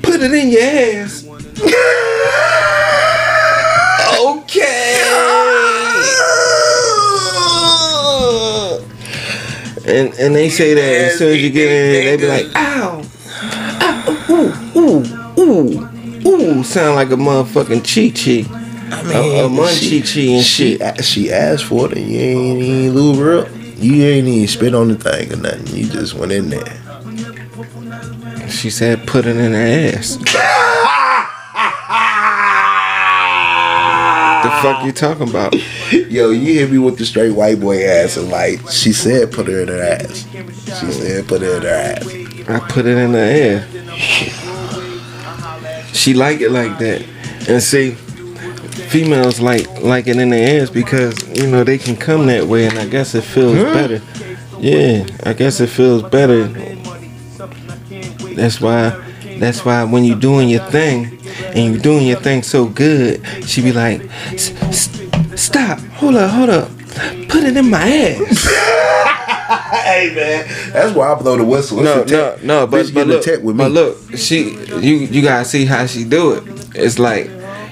Put 0.00 0.20
it 0.20 0.32
in 0.32 0.50
your 0.50 0.62
ass. 0.62 1.24
okay. 4.20 5.02
And 9.88 10.14
and 10.14 10.36
they 10.36 10.48
say 10.48 10.74
that 10.74 10.82
as 10.82 11.18
soon 11.18 11.34
as 11.34 11.42
you 11.42 11.50
get 11.50 11.72
in, 11.72 12.04
they 12.04 12.16
be 12.18 12.28
like, 12.28 12.46
ow, 12.54 13.02
ow, 13.80 14.26
ooh, 14.30 14.52
ooh, 14.78 15.02
ooh, 15.40 15.87
ooh, 16.48 16.64
sound 16.64 16.96
like 16.96 17.10
a 17.10 17.16
motherfucking 17.16 17.82
chi 17.84 18.10
chi. 18.10 18.48
I 18.90 19.00
A- 19.12 19.46
a 19.46 19.48
munchie 19.48 20.00
chi 20.00 20.36
and 20.36 20.44
she, 20.44 20.78
shit. 20.78 21.04
She 21.04 21.32
asked 21.32 21.64
for 21.64 21.90
it, 21.90 21.98
and 21.98 22.08
you 22.08 22.18
ain't 22.18 22.62
even 22.62 22.94
lube 22.94 23.18
her 23.18 23.38
up. 23.40 23.48
You 23.76 24.04
ain't 24.04 24.26
even 24.26 24.48
spit 24.48 24.74
on 24.74 24.88
the 24.88 24.96
thing 24.96 25.32
or 25.32 25.36
nothing. 25.36 25.66
You 25.76 25.86
just 25.88 26.14
went 26.14 26.32
in 26.32 26.48
there. 26.50 26.82
She 28.48 28.70
said, 28.70 29.06
put 29.06 29.26
it 29.26 29.36
in 29.36 29.52
her 29.52 29.96
ass. 29.96 30.16
the 34.42 34.50
fuck 34.62 34.84
you 34.84 34.92
talking 34.92 35.28
about? 35.28 35.54
Yo, 35.92 36.30
you 36.30 36.60
hit 36.60 36.70
me 36.72 36.78
with 36.78 36.98
the 36.98 37.06
straight 37.06 37.30
white 37.32 37.60
boy 37.60 37.84
ass 37.84 38.16
and 38.16 38.30
like 38.30 38.68
she 38.68 38.92
said, 38.92 39.30
put 39.30 39.46
her 39.46 39.60
in 39.60 39.68
her 39.68 39.80
ass. 39.82 40.26
She 40.80 40.90
said, 40.92 41.28
put 41.28 41.42
it 41.42 41.56
in 41.56 41.62
her 41.62 41.68
ass. 41.68 42.06
I 42.48 42.60
put 42.68 42.86
it 42.86 42.96
in 42.96 43.12
her 43.12 43.18
ass. 43.62 44.44
She 45.98 46.14
like 46.14 46.40
it 46.40 46.50
like 46.52 46.78
that. 46.78 47.04
And 47.48 47.60
see, 47.62 47.90
females 48.94 49.40
like 49.40 49.66
like 49.82 50.06
it 50.06 50.16
in 50.16 50.30
their 50.30 50.62
ass 50.62 50.70
because 50.70 51.12
you 51.36 51.46
know 51.50 51.64
they 51.64 51.76
can 51.78 51.96
come 51.96 52.26
that 52.26 52.44
way, 52.44 52.66
and 52.66 52.78
I 52.78 52.86
guess 52.86 53.14
it 53.14 53.22
feels 53.24 53.56
better. 53.74 54.00
Yeah, 54.60 55.06
I 55.24 55.32
guess 55.32 55.60
it 55.60 55.68
feels 55.68 56.02
better. 56.04 56.44
That's 58.36 58.60
why. 58.60 59.04
That's 59.38 59.64
why 59.64 59.84
when 59.84 60.04
you're 60.04 60.18
doing 60.18 60.48
your 60.48 60.64
thing, 60.70 61.18
and 61.54 61.72
you're 61.74 61.82
doing 61.82 62.06
your 62.06 62.18
thing 62.20 62.42
so 62.42 62.66
good, 62.66 63.20
she 63.46 63.62
be 63.62 63.72
like, 63.72 64.00
"S- 64.32 64.52
s- 64.62 64.90
"Stop! 65.36 65.78
Hold 66.00 66.16
up! 66.16 66.30
Hold 66.30 66.50
up! 66.50 66.68
Put 67.28 67.44
it 67.44 67.56
in 67.56 67.70
my 67.70 67.88
ass." 67.88 69.14
Hey 69.88 70.14
man, 70.14 70.72
that's 70.72 70.94
why 70.94 71.10
I 71.10 71.14
blow 71.14 71.36
the 71.38 71.44
whistle. 71.44 71.80
No, 71.80 72.04
no, 72.04 72.36
no, 72.42 72.66
but 72.66 72.84
Bitch 72.84 72.94
but 72.94 73.06
look, 73.06 73.22
tech 73.24 73.42
with 73.42 73.56
me. 73.56 73.64
but 73.64 73.72
look, 73.72 73.96
she 74.16 74.50
you 74.80 74.96
you 74.96 75.22
gotta 75.22 75.46
see 75.46 75.64
how 75.64 75.86
she 75.86 76.04
do 76.04 76.32
it. 76.34 76.44
It's 76.76 76.98
like 76.98 77.30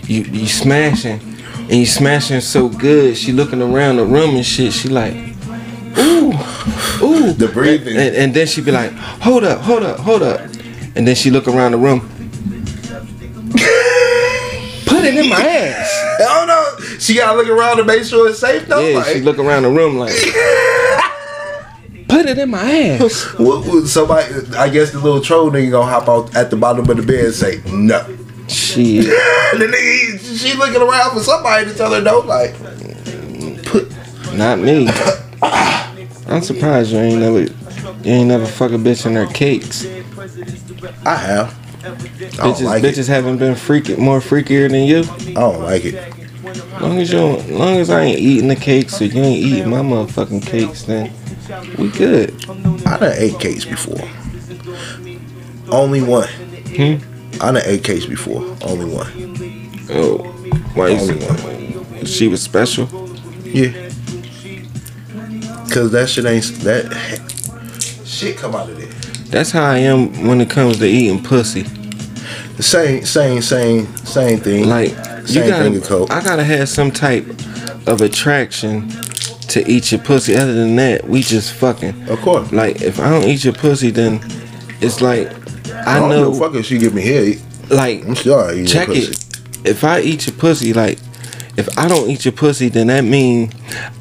you 0.09 0.23
you 0.23 0.47
smashing 0.47 1.21
and 1.21 1.73
you 1.73 1.85
smashing 1.85 2.41
so 2.41 2.71
good. 2.71 3.17
She 3.19 3.33
looking 3.33 3.61
around 3.61 3.97
the 3.97 4.05
room 4.07 4.35
and 4.35 4.47
shit. 4.47 4.73
She 4.73 4.89
like, 4.89 5.13
ooh, 5.99 6.33
ooh, 7.03 7.33
The 7.35 7.51
breathing. 7.53 7.97
and, 7.99 8.17
and 8.17 8.35
then 8.35 8.47
she 8.47 8.63
be 8.63 8.71
like, 8.73 8.93
hold 8.93 9.45
up, 9.45 9.61
hold 9.61 9.83
up, 9.83 9.99
hold 10.01 10.23
up, 10.23 10.41
and 10.95 11.07
then 11.07 11.15
she 11.15 11.31
look 11.31 11.47
around 11.47 11.73
the 11.73 11.79
room. 11.79 12.01
Put 14.87 15.05
it 15.05 15.17
in 15.17 15.29
my 15.29 15.37
ass. 15.45 16.21
I 16.21 16.47
don't. 16.47 17.01
She 17.01 17.15
gotta 17.15 17.37
look 17.37 17.49
around 17.49 17.77
to 17.77 17.85
make 17.85 18.05
sure 18.05 18.29
it's 18.31 18.39
safe 18.39 18.67
though. 18.67 18.81
Yeah, 18.81 18.99
like, 18.99 19.09
she 19.09 19.21
look 19.21 19.39
around 19.39 19.65
the 19.65 19.71
room 19.71 19.99
like. 19.99 20.15
Put 22.09 22.27
it 22.27 22.39
in 22.39 22.51
my 22.51 22.71
ass. 22.71 23.25
what, 23.39 23.87
somebody, 23.87 24.33
I 24.57 24.69
guess 24.69 24.93
the 24.93 25.01
little 25.01 25.21
troll 25.21 25.51
nigga 25.51 25.71
gonna 25.73 25.91
hop 25.91 26.09
out 26.09 26.37
at 26.37 26.51
the 26.51 26.57
bottom 26.57 26.89
of 26.89 26.97
the 26.97 27.03
bed 27.03 27.27
and 27.27 27.35
say 27.35 27.61
no. 27.73 28.05
Shit. 28.49 29.07
The 29.57 29.65
nigga, 29.65 30.19
he- 30.19 30.37
she 30.37 30.55
looking 30.57 30.83
around 30.83 31.13
for 31.13 31.21
somebody 31.21 31.67
to 31.67 31.75
tell 31.75 31.93
her 31.95 32.03
no. 32.03 32.19
Like, 32.19 32.53
put 33.65 33.91
Not 34.35 34.59
me. 34.59 34.89
I'm 36.29 36.43
surprised 36.43 36.91
you 36.91 36.99
ain't 36.99 37.21
never 37.21 37.43
you 37.43 38.13
ain't 38.13 38.29
never 38.29 38.45
fuck 38.47 38.73
a 38.73 38.75
bitch 38.75 39.07
in 39.07 39.15
her 39.15 39.27
cakes. 39.27 39.85
I 41.07 41.15
have. 41.17 41.55
I 41.85 41.89
Bitches 41.91 42.65
like 42.65 42.83
bitches 42.83 43.09
haven't 43.09 43.39
been 43.39 43.55
freaky 43.55 43.97
more 43.97 44.19
freakier 44.21 44.69
than 44.69 44.85
you. 44.85 44.99
I 45.31 45.41
don't 45.41 45.63
like 45.63 45.85
it. 45.85 45.95
Long 46.81 46.99
as 46.99 47.13
you 47.13 47.19
don't, 47.19 47.51
long 47.51 47.77
as 47.77 47.91
I 47.91 48.03
ain't 48.03 48.19
eating 48.19 48.49
the 48.49 48.57
cakes 48.57 49.01
or 49.01 49.07
you 49.07 49.23
ain't 49.23 49.39
eating 49.45 49.71
my 49.71 49.79
motherfucking 49.81 50.45
cakes, 50.45 50.83
then 50.83 51.13
we 51.79 51.91
good. 51.91 52.35
I 52.87 52.99
done 52.99 53.15
ate 53.17 53.39
cakes 53.39 53.65
before. 53.65 54.01
Only 55.71 56.03
one. 56.03 56.29
Hmm? 56.29 56.97
I 57.41 57.53
done 57.53 57.63
ate 57.65 57.85
cakes 57.85 58.07
before. 58.07 58.43
Only 58.63 58.87
one. 58.87 59.07
Oh, 59.91 60.19
why 60.75 60.89
you 60.89 60.99
Only 60.99 61.21
say 61.21 62.05
she 62.05 62.29
was 62.29 62.43
special? 62.43 62.87
Yeah. 63.45 63.71
Cause 65.71 65.93
that 65.93 66.09
shit 66.09 66.25
ain't 66.25 66.45
that 66.65 68.03
shit 68.05 68.37
come 68.39 68.55
out 68.55 68.69
of 68.69 68.79
there. 68.79 68.89
That's 69.31 69.51
how 69.51 69.65
I 69.65 69.79
am 69.79 70.27
when 70.27 70.41
it 70.41 70.49
comes 70.51 70.79
to 70.79 70.87
eating 70.87 71.23
pussy. 71.23 71.63
The 72.57 72.63
same, 72.63 73.05
same, 73.05 73.43
same, 73.43 73.87
same 73.99 74.39
thing. 74.39 74.69
Like 74.69 74.91
same 75.27 75.53
thing 75.53 75.77
of 75.77 75.83
gotta, 75.83 75.89
coke. 75.89 76.11
I 76.11 76.23
gotta 76.23 76.45
have 76.45 76.69
some 76.69 76.91
type 76.91 77.29
of 77.87 78.01
attraction 78.01 78.89
to 79.49 79.69
eat 79.71 79.93
your 79.93 80.01
pussy. 80.01 80.37
Other 80.37 80.55
than 80.55 80.77
that, 80.77 81.09
we 81.09 81.23
just 81.23 81.53
fucking. 81.55 82.09
of 82.09 82.21
course. 82.21 82.53
Like 82.53 82.83
if 82.83 83.01
I 83.01 83.11
don't 83.11 83.25
eat 83.25 83.45
your 83.45 83.55
pussy, 83.55 83.91
then 83.91 84.21
it's 84.81 85.01
like 85.01 85.29
I, 85.87 85.99
I 85.99 86.09
know. 86.09 86.35
fuck 86.35 86.55
if 86.55 86.67
she 86.67 86.79
give 86.79 86.95
me 86.95 87.03
head. 87.03 87.41
like 87.71 88.05
I'm 88.05 88.15
sure 88.15 88.51
I 88.51 88.55
eat 88.55 88.69
check 88.69 88.89
your 88.89 88.97
pussy. 88.97 89.13
it. 89.13 89.69
If 89.69 89.85
I 89.85 90.01
eat 90.01 90.27
your 90.27 90.37
pussy, 90.37 90.73
like 90.73 90.99
if 91.57 91.79
I 91.79 91.89
don't 91.89 92.09
eat 92.11 92.25
your 92.25 92.33
pussy, 92.33 92.69
then 92.69 92.89
that 92.89 93.05
mean 93.05 93.53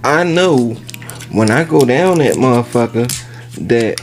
I 0.03 0.23
know 0.23 0.76
when 1.31 1.51
I 1.51 1.63
go 1.63 1.81
down 1.85 2.19
that 2.19 2.35
motherfucker 2.35 3.07
that 3.67 4.01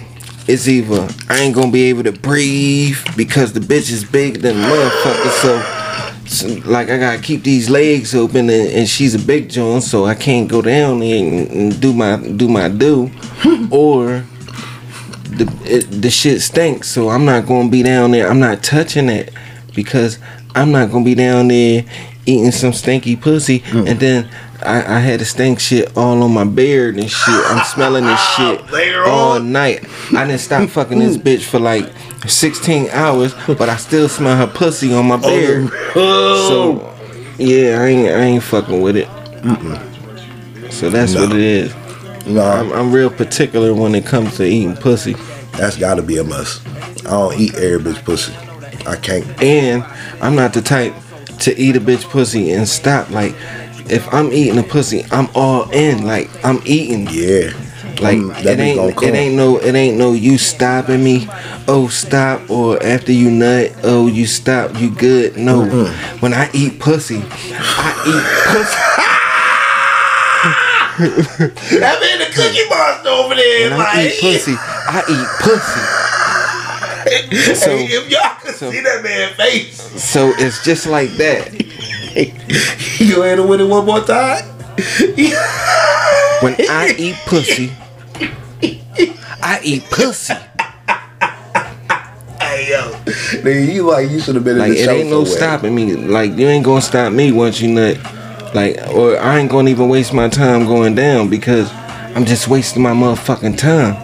it's 0.48 0.66
either 0.66 1.08
I 1.28 1.40
ain't 1.40 1.54
gonna 1.54 1.70
be 1.70 1.84
able 1.84 2.02
to 2.04 2.12
breathe 2.12 2.98
because 3.16 3.52
the 3.52 3.60
bitch 3.60 3.90
is 3.90 4.04
big 4.04 4.40
than 4.40 4.56
the 4.56 4.62
motherfucker. 4.62 5.30
So, 5.40 5.81
like 6.66 6.88
I 6.88 6.98
gotta 6.98 7.20
keep 7.20 7.42
these 7.42 7.68
legs 7.68 8.14
open 8.14 8.48
and, 8.48 8.68
and 8.68 8.88
she's 8.88 9.14
a 9.14 9.18
big 9.18 9.50
joint, 9.50 9.82
so 9.82 10.04
I 10.04 10.14
can't 10.14 10.48
go 10.48 10.62
down 10.62 11.00
there 11.00 11.16
and, 11.16 11.50
and 11.50 11.80
do 11.80 11.92
my 11.92 12.16
do 12.16 12.48
my 12.48 12.68
do, 12.68 13.10
or 13.70 14.24
the 15.36 15.52
it, 15.64 16.02
the 16.02 16.10
shit 16.10 16.40
stinks. 16.40 16.88
So 16.88 17.08
I'm 17.08 17.24
not 17.24 17.46
gonna 17.46 17.68
be 17.68 17.82
down 17.82 18.12
there. 18.12 18.28
I'm 18.28 18.40
not 18.40 18.62
touching 18.62 19.08
it 19.08 19.32
because 19.74 20.18
I'm 20.54 20.72
not 20.72 20.90
gonna 20.90 21.04
be 21.04 21.14
down 21.14 21.48
there 21.48 21.84
eating 22.24 22.52
some 22.52 22.72
stinky 22.72 23.16
pussy 23.16 23.62
and 23.72 23.98
then. 24.00 24.30
I, 24.64 24.98
I 24.98 24.98
had 25.00 25.18
the 25.18 25.24
stink 25.24 25.58
shit 25.58 25.96
all 25.96 26.22
on 26.22 26.32
my 26.32 26.44
beard 26.44 26.94
and 26.94 27.10
shit. 27.10 27.44
I'm 27.46 27.64
smelling 27.64 28.04
this 28.04 28.20
shit 28.36 28.60
all 29.08 29.40
night. 29.40 29.84
I 30.14 30.24
didn't 30.24 30.38
stop 30.38 30.68
fucking 30.68 31.00
this 31.00 31.16
bitch 31.18 31.42
for 31.42 31.58
like 31.58 31.92
16 32.26 32.88
hours, 32.90 33.34
but 33.46 33.68
I 33.68 33.76
still 33.76 34.08
smell 34.08 34.36
her 34.36 34.46
pussy 34.46 34.92
on 34.94 35.06
my 35.06 35.20
oh, 35.22 35.28
beard. 35.28 35.70
Oh, 35.94 36.48
So 36.48 36.92
yeah, 37.42 37.80
I 37.80 37.86
ain't 37.86 38.08
I 38.08 38.20
ain't 38.20 38.42
fucking 38.42 38.80
with 38.80 38.96
it. 38.96 39.08
So 40.72 40.90
that's 40.90 41.14
what 41.14 41.32
it 41.32 41.38
is. 41.38 41.74
nah, 42.26 42.60
I'm, 42.60 42.72
I'm 42.72 42.92
real 42.92 43.10
particular 43.10 43.74
when 43.74 43.94
it 43.94 44.06
comes 44.06 44.36
to 44.36 44.44
eating 44.44 44.76
pussy, 44.76 45.14
that's 45.52 45.76
gotta 45.76 46.02
be 46.02 46.18
a 46.18 46.24
must. 46.24 46.66
I 47.06 47.10
don't 47.10 47.38
eat 47.38 47.54
every 47.54 47.92
bitch 47.92 48.04
pussy. 48.04 48.34
I 48.86 48.96
can't. 48.96 49.26
and 49.42 49.84
I'm 50.20 50.34
not 50.34 50.54
the 50.54 50.62
type 50.62 50.94
to 51.40 51.56
eat 51.58 51.76
a 51.76 51.80
bitch 51.80 52.08
pussy 52.08 52.52
and 52.52 52.66
stop. 52.66 53.10
Like 53.10 53.34
if 53.90 54.12
I'm 54.12 54.32
eating 54.32 54.58
a 54.58 54.62
pussy, 54.62 55.04
I'm 55.10 55.28
all 55.34 55.70
in. 55.70 56.04
Like 56.04 56.30
I'm 56.44 56.60
eating. 56.64 57.08
Yeah. 57.10 57.52
Like 58.02 58.44
it 58.44 58.58
ain't 58.58 59.02
it 59.02 59.14
ain't 59.14 59.34
no 59.36 59.56
it 59.58 59.74
ain't 59.74 59.96
no 59.96 60.12
you 60.12 60.38
stopping 60.38 61.02
me. 61.02 61.26
Oh 61.68 61.88
stop 61.88 62.50
or 62.50 62.82
after 62.82 63.12
you 63.12 63.30
nut. 63.30 63.72
Oh 63.82 64.06
you 64.06 64.26
stop. 64.26 64.78
You 64.80 64.90
good? 64.90 65.36
No. 65.36 65.64
When 66.20 66.34
I 66.34 66.50
eat 66.52 66.78
pussy, 66.80 67.22
I 67.22 67.92
eat 68.06 68.24
pussy. 68.52 68.78
That 70.98 71.98
man 72.00 72.18
the 72.18 72.26
cookie 72.34 72.68
monster 72.68 73.08
over 73.08 73.34
there. 73.34 73.66
eat 73.66 73.70
when 73.70 73.80
I 73.80 74.06
eat 74.06 74.20
pussy. 74.20 74.54
I 74.58 75.02
eat 75.08 75.28
pussy. 75.40 75.80
So 77.56 77.76
hey, 77.76 77.84
if 77.86 78.10
y'all 78.10 78.36
could 78.40 78.54
so- 78.54 78.70
see 78.70 78.80
that 78.80 79.02
man's 79.02 79.34
face, 79.36 79.80
so 80.02 80.32
it's 80.38 80.64
just 80.64 80.86
like 80.86 81.10
that. 81.12 81.52
you 83.00 83.14
go 83.14 83.22
ahead 83.22 83.38
and 83.40 83.48
win 83.48 83.60
it 83.60 83.66
one 83.66 83.84
more 83.84 84.00
time. 84.00 84.44
When 86.42 86.54
I 86.70 86.94
eat 86.96 87.16
pussy, 87.26 87.72
I 89.42 89.60
eat 89.62 89.84
pussy. 89.90 90.34
Hey 92.40 92.68
yo, 92.70 92.92
nigga, 93.42 93.72
you 93.72 93.82
like 93.84 94.10
you 94.10 94.20
should 94.20 94.34
have 94.34 94.44
been 94.44 94.58
Like 94.58 94.68
in 94.70 94.74
the 94.74 94.80
it 94.82 94.84
show 94.84 94.90
ain't 94.92 95.10
no 95.10 95.24
somewhere. 95.24 95.38
stopping 95.38 95.74
me. 95.74 95.94
Like 95.96 96.32
you 96.36 96.46
ain't 96.48 96.64
gonna 96.64 96.82
stop 96.82 97.12
me 97.12 97.32
once 97.32 97.60
you 97.60 97.68
nut. 97.72 97.98
Like 98.54 98.76
or 98.94 99.18
I 99.18 99.38
ain't 99.38 99.50
gonna 99.50 99.70
even 99.70 99.88
waste 99.88 100.12
my 100.12 100.28
time 100.28 100.66
going 100.66 100.94
down 100.94 101.28
because 101.30 101.70
I'm 102.14 102.24
just 102.26 102.48
wasting 102.48 102.82
my 102.82 102.92
motherfucking 102.92 103.56
time. 103.58 103.94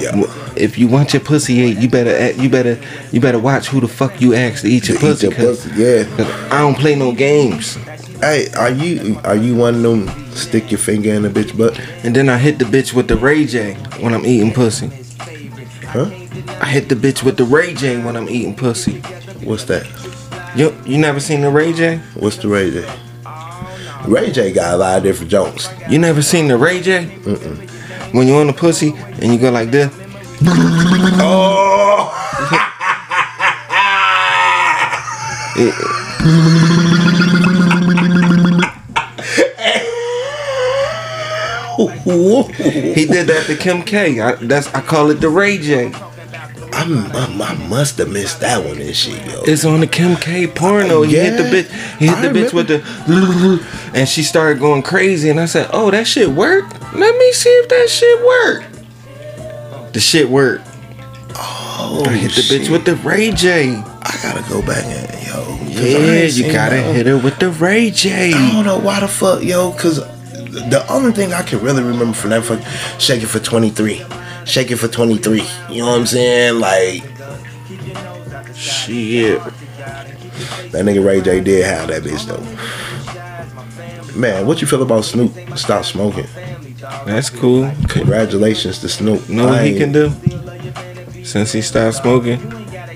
Yeah. 0.00 0.22
If 0.56 0.78
you 0.78 0.88
want 0.88 1.12
your 1.14 1.20
pussy 1.20 1.60
ate, 1.62 1.78
you 1.78 1.88
better 1.88 2.14
act, 2.14 2.36
you 2.38 2.48
better 2.48 2.78
you 3.12 3.20
better 3.20 3.38
watch 3.38 3.68
who 3.68 3.80
the 3.80 3.88
fuck 3.88 4.20
you 4.20 4.34
ask 4.34 4.62
to 4.62 4.68
eat 4.68 4.88
your 4.88 4.98
To 4.98 5.06
eat 5.06 5.10
pussy. 5.10 5.26
your 5.26 5.34
Cause, 5.36 5.66
pussy, 5.66 5.82
yeah. 5.82 6.04
'cause 6.16 6.26
I 6.52 6.58
don't 6.60 6.76
play 6.78 6.94
no 6.94 7.12
games. 7.12 7.76
Hey, 8.20 8.48
are 8.56 8.70
you 8.70 9.18
are 9.24 9.36
you 9.36 9.56
one 9.56 9.74
of 9.76 9.82
them 9.82 10.19
stick 10.34 10.70
your 10.70 10.78
finger 10.78 11.12
in 11.12 11.22
the 11.22 11.28
bitch 11.28 11.56
butt? 11.56 11.78
And 12.04 12.14
then 12.14 12.28
I 12.28 12.38
hit 12.38 12.58
the 12.58 12.64
bitch 12.64 12.92
with 12.94 13.08
the 13.08 13.16
Ray 13.16 13.44
J 13.44 13.74
when 14.00 14.14
I'm 14.14 14.24
eating 14.26 14.52
pussy. 14.52 14.90
Huh? 15.86 16.10
I 16.60 16.66
hit 16.66 16.88
the 16.88 16.94
bitch 16.94 17.22
with 17.22 17.36
the 17.36 17.44
Ray 17.44 17.74
J 17.74 18.02
when 18.02 18.16
I'm 18.16 18.28
eating 18.28 18.54
pussy. 18.54 19.00
What's 19.44 19.64
that? 19.64 19.86
You 20.56 20.74
you 20.84 20.98
never 20.98 21.20
seen 21.20 21.40
the 21.42 21.50
Ray 21.50 21.72
J? 21.72 21.98
What's 22.14 22.36
the 22.36 22.48
Ray 22.48 22.70
J? 22.70 22.88
Ray 24.06 24.30
J 24.32 24.52
got 24.52 24.74
a 24.74 24.76
lot 24.76 24.98
of 24.98 25.02
different 25.02 25.30
jokes. 25.30 25.68
You 25.88 25.98
never 25.98 26.22
seen 26.22 26.48
the 26.48 26.56
Ray 26.56 26.80
J? 26.80 27.06
When 28.12 28.26
you 28.26 28.34
on 28.36 28.46
the 28.48 28.52
pussy 28.52 28.94
and 28.96 29.32
you 29.32 29.38
go 29.38 29.50
like 29.50 29.70
this. 29.70 29.92
Oh, 31.22 32.16
It, 35.62 35.74
he 42.52 43.06
did 43.06 43.26
that 43.28 43.46
to 43.46 43.56
Kim 43.56 43.82
K. 43.82 44.20
I, 44.20 44.34
that's 44.36 44.66
I 44.74 44.80
call 44.80 45.10
it 45.10 45.14
the 45.16 45.28
Ray 45.28 45.58
J. 45.58 45.92
I'm, 46.72 47.04
I'm, 47.16 47.42
I 47.42 47.54
must 47.68 47.98
have 47.98 48.10
missed 48.10 48.40
that 48.40 48.64
one 48.64 48.80
and 48.80 48.94
shit, 48.94 49.24
yo. 49.26 49.42
It's 49.42 49.64
on 49.64 49.80
the 49.80 49.86
Kim 49.86 50.16
K 50.16 50.46
porno. 50.46 51.02
He 51.02 51.16
hit 51.16 51.36
the 51.36 51.42
bitch. 51.42 51.98
He 51.98 52.06
hit 52.06 52.18
I 52.18 52.28
the 52.28 52.38
bitch 52.38 52.52
with 52.52 52.68
the, 52.68 52.80
and 53.94 54.08
she 54.08 54.22
started 54.22 54.60
going 54.60 54.82
crazy. 54.82 55.30
And 55.30 55.40
I 55.40 55.46
said, 55.46 55.68
"Oh, 55.72 55.90
that 55.90 56.06
shit 56.06 56.28
worked. 56.30 56.80
Let 56.94 57.16
me 57.16 57.32
see 57.32 57.50
if 57.50 57.68
that 57.68 57.88
shit 57.88 58.24
worked." 58.24 59.92
The 59.92 60.00
shit 60.00 60.28
worked. 60.30 60.64
oh, 61.34 62.04
I 62.06 62.12
hit 62.12 62.32
the 62.36 62.42
shit. 62.42 62.62
bitch 62.62 62.70
with 62.70 62.84
the 62.84 62.94
Ray 62.96 63.32
J. 63.32 63.74
I 64.02 64.18
gotta 64.22 64.48
go 64.48 64.62
back 64.62 64.84
and 64.84 65.26
yo. 65.26 65.56
I 65.82 65.86
Yeah, 65.86 66.22
you 66.24 66.52
gotta 66.52 66.76
one. 66.82 66.94
hit 66.94 67.06
her 67.06 67.18
with 67.18 67.38
the 67.40 67.50
Ray 67.50 67.90
J. 67.90 68.32
I 68.32 68.52
don't 68.52 68.64
know 68.64 68.78
why 68.78 69.00
the 69.00 69.08
fuck, 69.08 69.42
yo, 69.42 69.72
cause 69.72 69.98
the 70.50 70.84
only 70.90 71.12
thing 71.12 71.32
I 71.32 71.42
can 71.42 71.60
really 71.60 71.82
remember 71.82 72.14
from 72.14 72.30
that 72.30 72.44
fuck 72.44 72.60
Shake 73.00 73.22
It 73.22 73.26
for 73.26 73.38
23. 73.38 74.04
Shake 74.44 74.70
It 74.70 74.76
for 74.76 74.88
23. 74.88 75.42
You 75.70 75.78
know 75.78 75.86
what 75.88 76.00
I'm 76.00 76.06
saying? 76.06 76.58
Like, 76.60 77.02
Shit. 78.56 79.40
that 80.72 80.84
nigga 80.84 81.04
Ray 81.04 81.20
J 81.20 81.40
did 81.40 81.64
have 81.64 81.88
that 81.88 82.02
bitch 82.02 82.26
though. 82.26 82.44
Man, 84.18 84.46
what 84.46 84.60
you 84.60 84.66
feel 84.66 84.82
about 84.82 85.04
Snoop? 85.04 85.32
Stop 85.56 85.84
smoking. 85.84 86.26
That's 87.06 87.30
cool. 87.30 87.70
Congratulations 87.88 88.78
to 88.80 88.88
Snoop. 88.88 89.28
Know 89.28 89.46
what 89.46 89.64
he 89.64 89.78
can 89.78 89.92
do? 89.92 90.10
Since 91.24 91.52
he 91.52 91.62
stopped 91.62 91.96
smoking, 91.96 92.38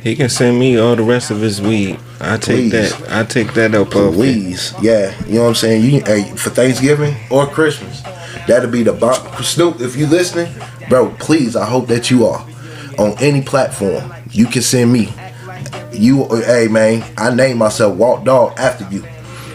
he 0.04 0.14
can 0.14 0.28
send 0.28 0.58
me 0.58 0.78
all 0.78 0.94
the 0.94 1.02
rest 1.02 1.32
of 1.32 1.40
his 1.40 1.60
weed. 1.60 1.98
I 2.20 2.36
take 2.36 2.70
Please. 2.70 2.96
that. 2.98 3.10
I 3.10 3.24
take 3.24 3.54
that 3.54 3.74
up. 3.74 3.90
Please, 3.90 4.72
yeah, 4.80 5.12
you 5.26 5.34
know 5.34 5.42
what 5.42 5.48
I'm 5.48 5.54
saying. 5.56 5.82
You 5.84 6.00
hey, 6.04 6.24
for 6.36 6.50
Thanksgiving 6.50 7.16
or 7.30 7.46
Christmas, 7.46 8.02
that'll 8.46 8.70
be 8.70 8.82
the 8.82 8.92
bomb. 8.92 9.42
Snoop, 9.42 9.80
if 9.80 9.96
you 9.96 10.06
listening, 10.06 10.52
bro, 10.88 11.10
please, 11.18 11.56
I 11.56 11.64
hope 11.66 11.88
that 11.88 12.10
you 12.10 12.26
are 12.26 12.46
on 12.98 13.16
any 13.18 13.42
platform. 13.42 14.12
You 14.30 14.46
can 14.46 14.62
send 14.62 14.92
me 14.92 15.12
You, 15.92 16.26
hey 16.28 16.68
man, 16.68 17.04
I 17.16 17.34
named 17.34 17.58
myself 17.58 17.96
Walt 17.96 18.24
Dogg 18.24 18.58
after 18.58 18.86
you 18.90 19.04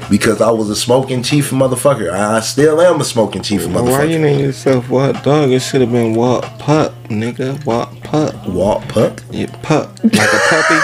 because 0.09 0.41
I 0.41 0.49
was 0.49 0.69
a 0.69 0.75
smoking 0.75 1.21
chief 1.21 1.51
motherfucker. 1.51 2.11
I 2.11 2.39
still 2.39 2.81
am 2.81 2.99
a 3.01 3.03
smoking 3.03 3.43
chief 3.43 3.61
motherfucker. 3.63 3.91
Why 3.91 4.03
you 4.05 4.19
name 4.19 4.39
yourself 4.39 4.89
Walt 4.89 5.21
Dogg? 5.23 5.51
It 5.51 5.61
should 5.61 5.81
have 5.81 5.91
been 5.91 6.15
Walt 6.15 6.43
Pup, 6.57 6.93
nigga. 7.09 7.63
Walk 7.65 7.91
Pup. 8.03 8.47
Walk 8.47 8.87
Pup. 8.87 9.19
Yeah, 9.31 9.47
pup. 9.61 10.01
Like 10.03 10.13
a 10.33 10.39
puppy. 10.49 10.79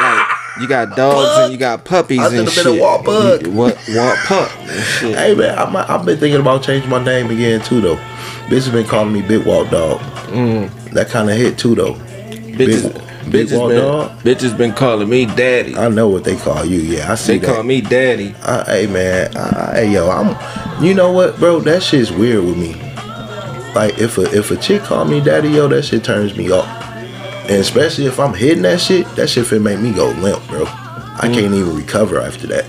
like 0.00 0.26
you 0.60 0.66
got 0.68 0.96
dogs 0.96 1.38
and 1.38 1.52
you 1.52 1.58
got 1.58 1.84
puppies 1.84 2.18
I 2.20 2.26
and 2.28 2.48
should've 2.48 2.64
been 2.64 2.72
a 2.72 2.76
shit. 2.76 2.80
Walt 2.82 3.04
Pug. 3.04 3.42
You- 3.46 3.52
What 3.52 3.78
Walt 3.90 4.18
Pup 4.24 4.50
and 4.60 4.84
shit. 4.84 5.16
Hey 5.16 5.34
man, 5.34 5.58
I 5.58 5.68
might, 5.70 5.88
I've 5.88 6.04
been 6.04 6.18
thinking 6.18 6.40
about 6.40 6.62
changing 6.62 6.90
my 6.90 7.02
name 7.02 7.30
again 7.30 7.60
too 7.62 7.80
though. 7.80 7.96
Bitches 8.48 8.72
been 8.72 8.86
calling 8.86 9.12
me 9.12 9.22
Big 9.22 9.44
Walt 9.46 9.70
Dogg. 9.70 10.00
Mm. 10.30 10.70
That 10.92 11.08
kind 11.08 11.28
of 11.30 11.36
hit 11.36 11.58
too 11.58 11.74
though. 11.74 11.94
bitches, 11.94 12.92
Big 13.30 13.48
bitches 13.48 13.58
Walt 13.58 13.68
been, 13.70 13.78
Dog? 13.82 14.10
bitches 14.20 14.56
been 14.56 14.72
calling 14.72 15.08
me 15.08 15.26
daddy. 15.26 15.76
I 15.76 15.88
know 15.88 16.08
what 16.08 16.24
they 16.24 16.36
call 16.36 16.64
you. 16.64 16.78
Yeah, 16.78 17.12
I 17.12 17.16
see 17.16 17.32
They 17.38 17.46
that. 17.46 17.54
call 17.54 17.62
me 17.62 17.80
daddy. 17.82 18.34
I, 18.42 18.64
hey 18.64 18.86
man, 18.86 19.36
I, 19.36 19.72
hey 19.74 19.92
yo, 19.92 20.08
I'm. 20.10 20.82
You 20.82 20.94
know 20.94 21.10
what, 21.12 21.38
bro? 21.38 21.60
That 21.60 21.82
shit's 21.82 22.10
weird 22.12 22.44
with 22.44 22.56
me. 22.56 22.72
Like 23.76 23.98
if 23.98 24.16
a 24.16 24.22
if 24.34 24.50
a 24.50 24.56
chick 24.56 24.84
call 24.84 25.04
me 25.04 25.20
daddy, 25.20 25.50
yo, 25.50 25.68
that 25.68 25.84
shit 25.84 26.02
turns 26.02 26.34
me 26.34 26.50
off. 26.50 26.66
And 27.42 27.60
especially 27.60 28.06
if 28.06 28.18
I'm 28.18 28.32
hitting 28.32 28.62
that 28.62 28.80
shit, 28.80 29.06
that 29.16 29.28
shit 29.28 29.44
finna 29.44 29.64
make 29.64 29.80
me 29.80 29.92
go 29.92 30.12
limp, 30.12 30.46
bro. 30.48 30.64
I 30.64 31.28
mm. 31.28 31.34
can't 31.34 31.54
even 31.54 31.76
recover 31.76 32.18
after 32.18 32.46
that. 32.46 32.64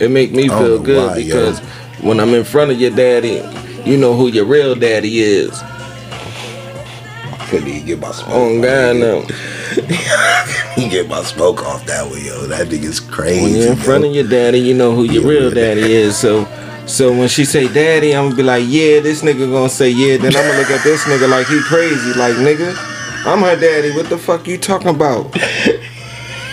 It 0.00 0.10
make 0.10 0.32
me 0.32 0.48
feel 0.48 0.80
good 0.80 1.10
why, 1.10 1.18
yo. 1.18 1.26
because 1.26 1.60
when 2.00 2.18
I'm 2.18 2.34
in 2.34 2.42
front 2.42 2.72
of 2.72 2.80
your 2.80 2.90
daddy, 2.90 3.40
you 3.88 3.96
know 3.96 4.16
who 4.16 4.26
your 4.26 4.46
real 4.46 4.74
daddy 4.74 5.20
is. 5.20 5.62
Couldn't 7.48 7.68
even 7.68 7.86
get 7.86 8.00
my 8.00 8.10
smoke. 8.10 8.28
Oh 8.32 8.60
God, 8.60 8.96
no. 8.96 9.26
He 10.74 10.90
get 10.90 11.08
my 11.08 11.22
smoke 11.22 11.64
off 11.64 11.86
that 11.86 12.10
way, 12.10 12.22
yo. 12.26 12.46
That 12.48 12.66
nigga's 12.66 12.98
crazy. 12.98 13.42
When 13.42 13.52
you're 13.54 13.72
in 13.72 13.78
yo. 13.78 13.84
front 13.84 14.04
of 14.04 14.12
your 14.12 14.28
daddy, 14.28 14.58
you 14.58 14.74
know 14.74 14.92
who 14.92 15.04
your 15.04 15.22
Yeah, 15.22 15.28
real 15.28 15.50
daddy 15.50 15.92
is. 15.92 16.18
So, 16.18 16.44
so 16.86 17.10
when 17.10 17.28
she 17.28 17.44
say 17.44 17.66
daddy, 17.72 18.14
I'm 18.14 18.26
gonna 18.26 18.36
be 18.36 18.42
like, 18.42 18.64
yeah, 18.66 19.00
this 19.00 19.22
nigga 19.22 19.50
gonna 19.50 19.68
say 19.68 19.90
yeah. 19.90 20.16
Then 20.16 20.36
I'm 20.36 20.44
gonna 20.46 20.58
look 20.58 20.70
at 20.70 20.84
this 20.84 21.04
nigga 21.04 21.28
like 21.28 21.46
he 21.46 21.60
crazy. 21.62 22.12
Like 22.18 22.34
nigga, 22.36 22.74
I'm 23.26 23.40
her 23.40 23.56
daddy. 23.56 23.94
What 23.94 24.08
the 24.08 24.18
fuck 24.18 24.46
you 24.46 24.56
talking 24.56 24.88
about? 24.88 25.34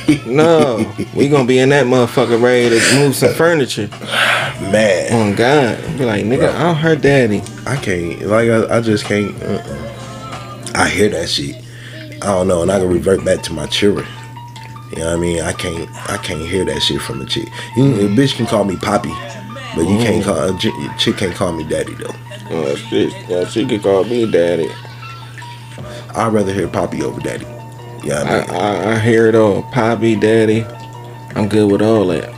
no, 0.25 0.91
we 1.15 1.29
gonna 1.29 1.45
be 1.45 1.59
in 1.59 1.69
that 1.69 1.85
motherfucker 1.85 2.41
ready 2.41 2.79
to 2.79 2.95
move 2.99 3.15
some 3.15 3.33
furniture. 3.33 3.87
man, 4.71 5.13
On 5.13 5.35
God, 5.35 5.81
be 5.97 6.05
like 6.05 6.25
nigga, 6.25 6.53
I'm 6.53 6.75
her 6.75 6.95
daddy. 6.95 7.41
I 7.65 7.75
can't. 7.77 8.21
Like 8.23 8.49
I, 8.49 8.77
I 8.77 8.81
just 8.81 9.05
can't. 9.05 9.35
Uh-uh. 9.41 10.71
I 10.75 10.89
hear 10.89 11.09
that 11.09 11.29
shit. 11.29 11.63
I 12.23 12.27
don't 12.27 12.47
know, 12.47 12.61
and 12.63 12.71
I 12.71 12.79
can 12.79 12.89
revert 12.89 13.23
back 13.23 13.41
to 13.43 13.53
my 13.53 13.67
children. 13.67 14.07
You 14.91 14.99
know 14.99 15.05
what 15.07 15.17
I 15.17 15.19
mean? 15.19 15.41
I 15.41 15.53
can't. 15.53 15.89
I 16.09 16.17
can't 16.17 16.41
hear 16.41 16.65
that 16.65 16.81
shit 16.81 17.01
from 17.01 17.21
a 17.21 17.25
chick. 17.25 17.47
You, 17.75 17.85
a 17.95 18.09
bitch 18.09 18.35
can 18.35 18.45
call 18.45 18.63
me 18.63 18.75
poppy, 18.75 19.13
but 19.75 19.81
you 19.81 19.97
can't 19.97 20.25
oh. 20.25 20.33
call 20.33 20.39
uh, 20.39 20.55
a 20.55 20.57
chick, 20.97 21.17
can't 21.17 21.35
call 21.35 21.51
me 21.53 21.67
daddy 21.67 21.93
though. 21.95 22.13
Oh 22.51 22.75
shit, 22.75 23.11
yeah, 23.29 23.45
she 23.45 23.65
could 23.65 23.81
call 23.81 24.03
me 24.03 24.29
daddy. 24.29 24.69
I'd 26.15 26.31
rather 26.31 26.53
hear 26.53 26.67
poppy 26.67 27.01
over 27.01 27.19
daddy. 27.19 27.45
Yeah, 28.03 28.19
you 28.19 28.25
know 28.25 28.31
I, 28.31 28.39
what 28.39 28.51
I 28.51 28.55
I, 28.55 28.91
I 28.95 28.99
hear 28.99 29.27
it 29.27 29.35
all. 29.35 29.63
Poppy, 29.63 30.15
daddy. 30.15 30.63
I'm 31.35 31.47
good 31.47 31.71
with 31.71 31.81
all 31.81 32.05
that. 32.07 32.29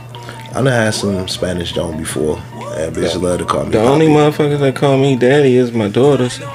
I 0.50 0.62
done 0.62 0.66
had 0.66 0.94
some 0.94 1.28
Spanish 1.28 1.72
John 1.72 1.98
before. 1.98 2.38
And 2.76 2.94
bitch 2.94 3.20
love 3.20 3.40
to 3.40 3.44
call 3.44 3.64
me. 3.64 3.70
The 3.72 3.82
only 3.82 4.06
motherfuckers 4.06 4.60
that 4.60 4.76
call 4.76 4.96
me 4.96 5.16
daddy 5.16 5.56
is 5.56 5.72
my 5.72 5.88
daughters. 5.88 6.38
my 6.40 6.46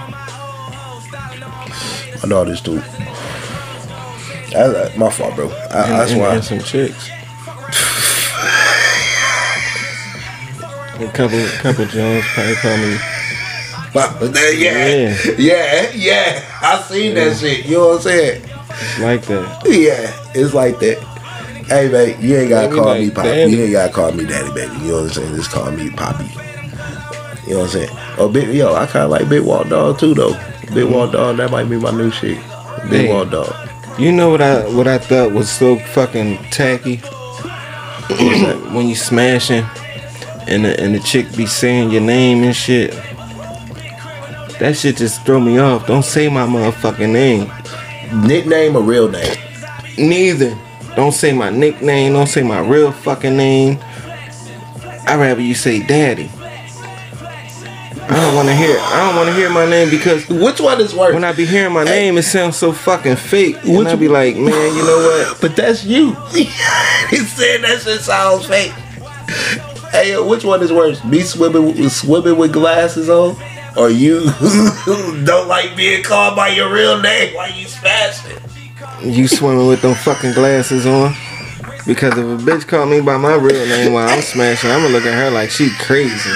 daughters 2.27 2.61
do. 2.61 2.81
I, 4.55 4.63
I- 4.63 4.93
my 4.97 5.09
fault, 5.09 5.35
bro. 5.35 5.49
I, 5.49 5.51
And, 5.51 5.61
that's 5.71 6.11
and- 6.11 6.21
why. 6.21 6.35
and 6.35 6.43
some 6.43 6.59
chicks. 6.59 7.09
A 11.01 11.11
couple, 11.13 11.43
couple 11.59 11.85
Jones 11.85 12.23
probably 12.27 12.55
call 12.55 12.77
me. 12.77 12.97
yeah, 14.59 15.17
yeah, 15.37 15.91
yeah. 15.95 16.59
I 16.61 16.79
seen 16.87 17.15
that 17.15 17.37
shit. 17.37 17.65
You 17.65 17.77
know 17.77 17.87
what 17.87 17.95
I'm 17.95 18.01
saying? 18.03 18.41
like 18.99 19.23
that. 19.23 19.63
Yeah, 19.65 20.13
it's 20.35 20.53
like 20.53 20.79
that. 20.79 20.99
Hey, 21.67 21.89
babe, 21.89 22.19
you 22.19 22.37
ain't 22.37 22.49
gotta 22.49 22.73
call 22.73 22.85
like 22.85 23.01
me 23.01 23.09
poppy. 23.09 23.29
daddy. 23.29 23.51
You 23.51 23.63
ain't 23.63 23.71
gotta 23.71 23.91
call 23.91 24.11
me 24.11 24.25
daddy, 24.25 24.53
baby. 24.53 24.73
You 24.75 24.87
know 24.91 24.95
what 25.01 25.03
I'm 25.03 25.09
saying? 25.09 25.35
Just 25.35 25.49
call 25.49 25.71
me 25.71 25.89
poppy. 25.89 26.25
You 27.47 27.53
know 27.53 27.61
what 27.61 27.63
I'm 27.63 27.69
saying? 27.69 27.89
Oh, 28.19 28.29
big 28.31 28.53
yo, 28.55 28.75
I 28.75 28.85
kind 28.85 29.05
of 29.05 29.09
like 29.09 29.27
Big 29.27 29.41
Walt 29.41 29.69
Dogg 29.69 29.97
too, 29.97 30.13
though. 30.13 30.33
Big 30.73 30.85
Wall 30.85 31.07
mm. 31.07 31.13
Dog, 31.13 31.37
that 31.37 31.49
might 31.49 31.67
be 31.67 31.77
my 31.77 31.91
new 31.91 32.11
shit. 32.11 32.37
Big. 32.91 33.09
Walt 33.09 33.31
Dogg. 33.31 33.51
You 33.99 34.11
know 34.11 34.29
what 34.29 34.41
I 34.41 34.67
what 34.67 34.87
I 34.87 34.99
thought 34.99 35.31
was 35.31 35.49
so 35.49 35.79
fucking 35.79 36.37
tacky? 36.51 37.01
when 38.73 38.87
you 38.87 38.95
smashing 38.95 39.65
and 40.47 40.65
the, 40.65 40.79
and 40.79 40.95
the 40.95 40.99
chick 40.99 41.35
be 41.35 41.45
saying 41.45 41.91
your 41.91 42.01
name 42.01 42.43
and 42.43 42.55
shit. 42.55 42.91
That 44.59 44.75
shit 44.77 44.97
just 44.97 45.25
throw 45.25 45.39
me 45.39 45.57
off. 45.57 45.87
Don't 45.87 46.03
say 46.03 46.29
my 46.29 46.45
motherfucking 46.45 47.11
name. 47.11 47.51
Nickname 48.27 48.75
or 48.75 48.83
real 48.83 49.09
name? 49.09 49.35
Neither. 49.97 50.57
Don't 50.95 51.13
say 51.13 51.33
my 51.33 51.49
nickname. 51.49 52.13
Don't 52.13 52.27
say 52.27 52.43
my 52.43 52.59
real 52.59 52.91
fucking 52.91 53.35
name. 53.35 53.79
I'd 55.07 55.19
rather 55.19 55.41
you 55.41 55.55
say 55.55 55.81
daddy. 55.81 56.29
I 58.11 58.15
don't 58.15 58.35
want 58.35 58.49
to 58.49 58.55
hear. 58.55 58.77
I 58.77 59.07
don't 59.07 59.15
want 59.15 59.29
to 59.29 59.35
hear 59.35 59.49
my 59.49 59.65
name 59.65 59.89
because 59.89 60.27
Which 60.27 60.59
one 60.59 60.81
is 60.81 60.93
worse? 60.93 61.13
when 61.13 61.23
I 61.23 61.31
be 61.31 61.45
hearing 61.45 61.73
my 61.73 61.85
name, 61.85 62.17
it 62.17 62.23
sounds 62.23 62.57
so 62.57 62.73
fucking 62.73 63.15
fake. 63.15 63.55
And 63.63 63.87
I 63.87 63.95
be 63.95 64.09
like, 64.09 64.35
man, 64.35 64.75
you 64.75 64.83
know 64.83 65.27
what? 65.29 65.37
but 65.41 65.55
that's 65.55 65.85
you. 65.85 66.13
he 66.33 66.45
said 67.17 67.61
that 67.61 67.81
shit 67.83 68.01
sounds 68.01 68.45
fake. 68.45 68.73
Hey, 69.91 70.17
which 70.19 70.43
one 70.45 70.63
is 70.63 70.71
worse? 70.71 71.03
Me 71.03 71.19
swimming 71.21 71.65
with, 71.65 71.91
swimming 71.91 72.37
with 72.37 72.53
glasses 72.53 73.09
on, 73.09 73.35
or 73.75 73.89
you 73.89 74.23
don't 75.25 75.47
like 75.47 75.75
being 75.75 76.01
called 76.01 76.35
by 76.35 76.47
your 76.47 76.71
real 76.73 77.01
name 77.01 77.35
while 77.35 77.51
you 77.51 77.67
smashing? 77.67 78.37
You 79.01 79.27
swimming 79.27 79.67
with 79.67 79.81
them 79.81 79.93
fucking 79.95 80.33
glasses 80.33 80.85
on? 80.85 81.13
Because 81.85 82.17
if 82.17 82.25
a 82.25 82.37
bitch 82.43 82.67
called 82.67 82.89
me 82.89 83.01
by 83.01 83.17
my 83.17 83.35
real 83.35 83.65
name 83.65 83.91
while 83.91 84.07
I'm 84.07 84.21
smashing, 84.21 84.71
I'm 84.71 84.81
gonna 84.81 84.93
look 84.93 85.05
at 85.05 85.13
her 85.13 85.29
like 85.29 85.49
she 85.49 85.69
crazy. 85.79 86.31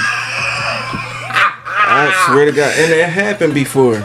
I 1.88 2.26
swear 2.26 2.44
to 2.44 2.52
God, 2.52 2.74
and 2.76 2.92
that 2.92 3.08
happened 3.08 3.54
before. 3.54 4.00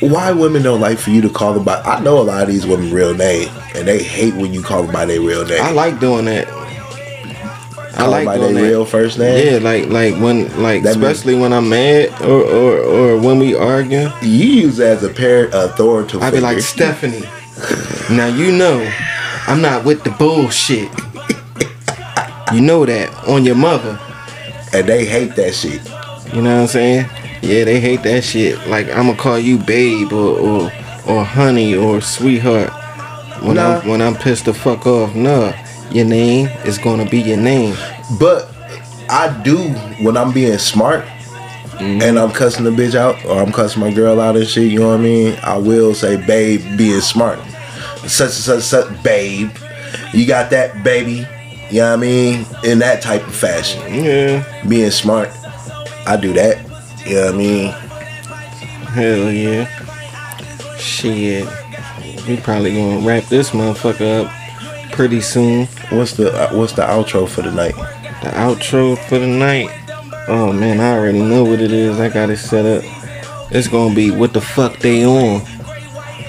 Why 0.00 0.32
women 0.32 0.62
don't 0.62 0.80
like 0.80 0.98
for 0.98 1.10
you 1.10 1.20
to 1.22 1.28
call 1.28 1.54
them 1.54 1.64
by? 1.64 1.80
I 1.82 2.00
know 2.00 2.18
a 2.18 2.22
lot 2.22 2.42
of 2.42 2.48
these 2.48 2.66
women 2.66 2.92
real 2.92 3.14
name, 3.14 3.48
and 3.74 3.86
they 3.86 4.02
hate 4.02 4.34
when 4.34 4.54
you 4.54 4.62
call 4.62 4.84
them 4.84 4.92
by 4.92 5.04
their 5.04 5.20
real 5.20 5.44
name. 5.44 5.62
I 5.62 5.70
like 5.70 6.00
doing 6.00 6.24
that. 6.26 6.63
I 7.96 8.06
like 8.06 8.26
by 8.26 8.36
doing 8.38 8.54
their 8.54 8.64
that. 8.64 8.68
real 8.70 8.84
first 8.84 9.18
name. 9.18 9.46
Yeah, 9.46 9.58
like 9.58 9.86
like 9.88 10.14
when 10.20 10.62
like 10.62 10.82
That 10.82 10.90
especially 10.96 11.34
when 11.38 11.52
I'm 11.52 11.68
mad 11.68 12.10
or 12.22 12.42
or, 12.42 12.78
or 12.78 13.18
when 13.20 13.38
we 13.38 13.54
argue, 13.54 14.08
You 14.22 14.62
use 14.66 14.80
as 14.80 15.02
a 15.02 15.08
parent 15.08 15.52
authoritative. 15.54 16.22
I 16.22 16.30
be 16.30 16.40
like. 16.40 16.60
Stephanie. 16.60 17.22
Now 18.14 18.26
you 18.26 18.50
know 18.52 18.80
I'm 19.46 19.60
not 19.60 19.84
with 19.84 20.02
the 20.04 20.10
bullshit. 20.10 20.88
You 22.52 22.60
know 22.60 22.84
that 22.86 23.12
on 23.28 23.44
your 23.44 23.54
mother. 23.56 23.98
and 24.72 24.86
they 24.86 25.04
hate 25.04 25.34
that 25.36 25.54
shit. 25.54 25.80
You 26.34 26.42
know 26.42 26.54
what 26.56 26.62
I'm 26.62 26.66
saying? 26.68 27.06
Yeah, 27.42 27.64
they 27.64 27.80
hate 27.80 28.02
that 28.02 28.22
shit. 28.24 28.66
Like 28.68 28.88
I'm 28.88 29.06
gonna 29.06 29.16
call 29.16 29.38
you 29.38 29.58
babe 29.58 30.12
or 30.12 30.38
or, 30.38 30.72
or 31.06 31.24
honey 31.24 31.74
or 31.74 32.00
sweetheart. 32.00 32.70
When 33.42 33.56
Nah. 33.56 33.80
I'm 33.80 33.88
when 33.88 34.00
I'm 34.02 34.14
pissed 34.14 34.44
the 34.46 34.54
fuck 34.54 34.86
off, 34.86 35.14
nah. 35.14 35.52
Your 35.90 36.06
name 36.06 36.48
is 36.64 36.78
gonna 36.78 37.08
be 37.08 37.20
your 37.20 37.36
name. 37.38 37.76
But 38.18 38.52
I 39.08 39.40
do 39.42 39.56
when 40.04 40.16
I'm 40.16 40.32
being 40.32 40.58
smart 40.58 41.04
Mm-hmm. 41.74 42.02
and 42.02 42.20
I'm 42.20 42.30
cussing 42.30 42.62
the 42.62 42.70
bitch 42.70 42.94
out 42.94 43.24
or 43.24 43.42
I'm 43.42 43.50
cussing 43.50 43.80
my 43.80 43.92
girl 43.92 44.20
out 44.20 44.36
and 44.36 44.46
shit, 44.46 44.70
you 44.70 44.78
know 44.78 44.90
what 44.90 45.00
I 45.00 45.02
mean? 45.02 45.36
I 45.42 45.56
will 45.56 45.92
say, 45.92 46.16
babe, 46.24 46.78
being 46.78 47.00
smart. 47.00 47.40
Such 48.06 48.26
and 48.26 48.32
such, 48.32 48.62
such, 48.62 49.02
babe. 49.02 49.50
You 50.12 50.24
got 50.24 50.50
that, 50.50 50.84
baby. 50.84 51.26
You 51.70 51.80
know 51.80 51.90
what 51.90 51.98
I 51.98 52.00
mean? 52.00 52.46
In 52.62 52.78
that 52.78 53.02
type 53.02 53.26
of 53.26 53.34
fashion. 53.34 53.92
Yeah. 53.92 54.62
Being 54.68 54.92
smart. 54.92 55.30
I 56.06 56.16
do 56.16 56.32
that. 56.34 56.58
You 57.04 57.16
know 57.16 57.24
what 57.26 57.34
I 57.34 57.38
mean? 57.38 57.70
Hell 58.92 59.32
yeah. 59.32 60.76
Shit. 60.76 61.48
We 62.28 62.36
probably 62.36 62.76
gonna 62.76 63.04
wrap 63.04 63.24
this 63.24 63.50
motherfucker 63.50 64.26
up 64.26 64.32
pretty 64.94 65.20
soon. 65.20 65.66
What's 65.90 66.12
the 66.12 66.32
uh, 66.32 66.54
what's 66.56 66.72
the 66.72 66.82
outro 66.82 67.28
for 67.28 67.42
the 67.42 67.50
night? 67.50 67.74
The 68.22 68.30
outro 68.30 68.96
for 69.08 69.18
the 69.18 69.26
night. 69.26 69.68
Oh 70.28 70.52
man, 70.52 70.80
I 70.80 70.96
already 70.96 71.20
know 71.20 71.44
what 71.44 71.60
it 71.60 71.72
is. 71.72 71.98
I 72.00 72.08
got 72.08 72.30
it 72.30 72.38
set 72.38 72.64
up. 72.64 72.82
It's 73.50 73.68
gonna 73.68 73.94
be 73.94 74.10
what 74.10 74.32
the 74.32 74.40
fuck 74.40 74.78
they 74.78 75.04
on. 75.04 75.40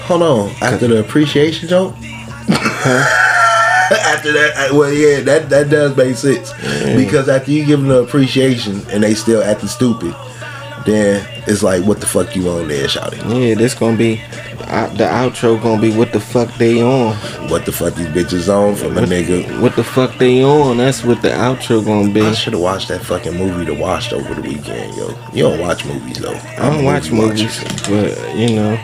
Hold 0.06 0.22
on. 0.22 0.50
After 0.60 0.88
the 0.88 1.00
appreciation 1.00 1.68
joke? 1.68 1.94
after 2.48 4.32
that, 4.32 4.52
uh, 4.56 4.76
well, 4.76 4.92
yeah, 4.92 5.20
that 5.20 5.48
that 5.48 5.70
does 5.70 5.96
make 5.96 6.16
sense. 6.16 6.52
Because 6.96 7.28
after 7.28 7.52
you 7.52 7.64
give 7.64 7.80
them 7.80 7.88
the 7.88 8.02
appreciation 8.02 8.82
and 8.90 9.02
they 9.02 9.14
still 9.14 9.42
acting 9.42 9.68
stupid, 9.68 10.14
then 10.84 11.26
it's 11.46 11.62
like, 11.62 11.84
what 11.84 12.00
the 12.00 12.06
fuck 12.06 12.34
you 12.34 12.48
on 12.48 12.68
there, 12.68 12.88
shouting? 12.88 13.30
Yeah, 13.30 13.54
this 13.54 13.74
gonna 13.74 13.96
be 13.96 14.22
the 14.66 15.04
outro 15.04 15.60
gonna 15.62 15.80
be 15.80 15.96
what 15.96 16.12
the 16.12 16.20
fuck 16.20 16.52
they 16.56 16.82
on. 16.82 17.14
What 17.48 17.64
the 17.64 17.72
fuck 17.72 17.94
these 17.94 18.08
bitches 18.08 18.52
on 18.52 18.74
from 18.74 18.98
a 18.98 19.02
nigga? 19.02 19.60
What 19.60 19.76
the 19.76 19.84
fuck 19.84 20.16
they 20.18 20.42
on? 20.42 20.78
That's 20.78 21.04
what 21.04 21.22
the 21.22 21.28
outro 21.28 21.84
gonna 21.84 22.12
be. 22.12 22.22
I 22.22 22.32
should 22.32 22.52
have 22.52 22.62
watched 22.62 22.88
that 22.88 23.02
fucking 23.02 23.36
movie 23.36 23.64
to 23.66 23.74
watch 23.74 24.12
over 24.12 24.34
the 24.34 24.42
weekend, 24.42 24.96
yo. 24.96 25.08
You 25.32 25.44
don't 25.44 25.60
watch 25.60 25.84
movies 25.84 26.18
though. 26.18 26.34
I 26.34 26.70
don't 26.70 26.84
watch 26.84 27.10
movies, 27.10 27.62
but 27.88 28.36
you 28.36 28.56
know, 28.56 28.74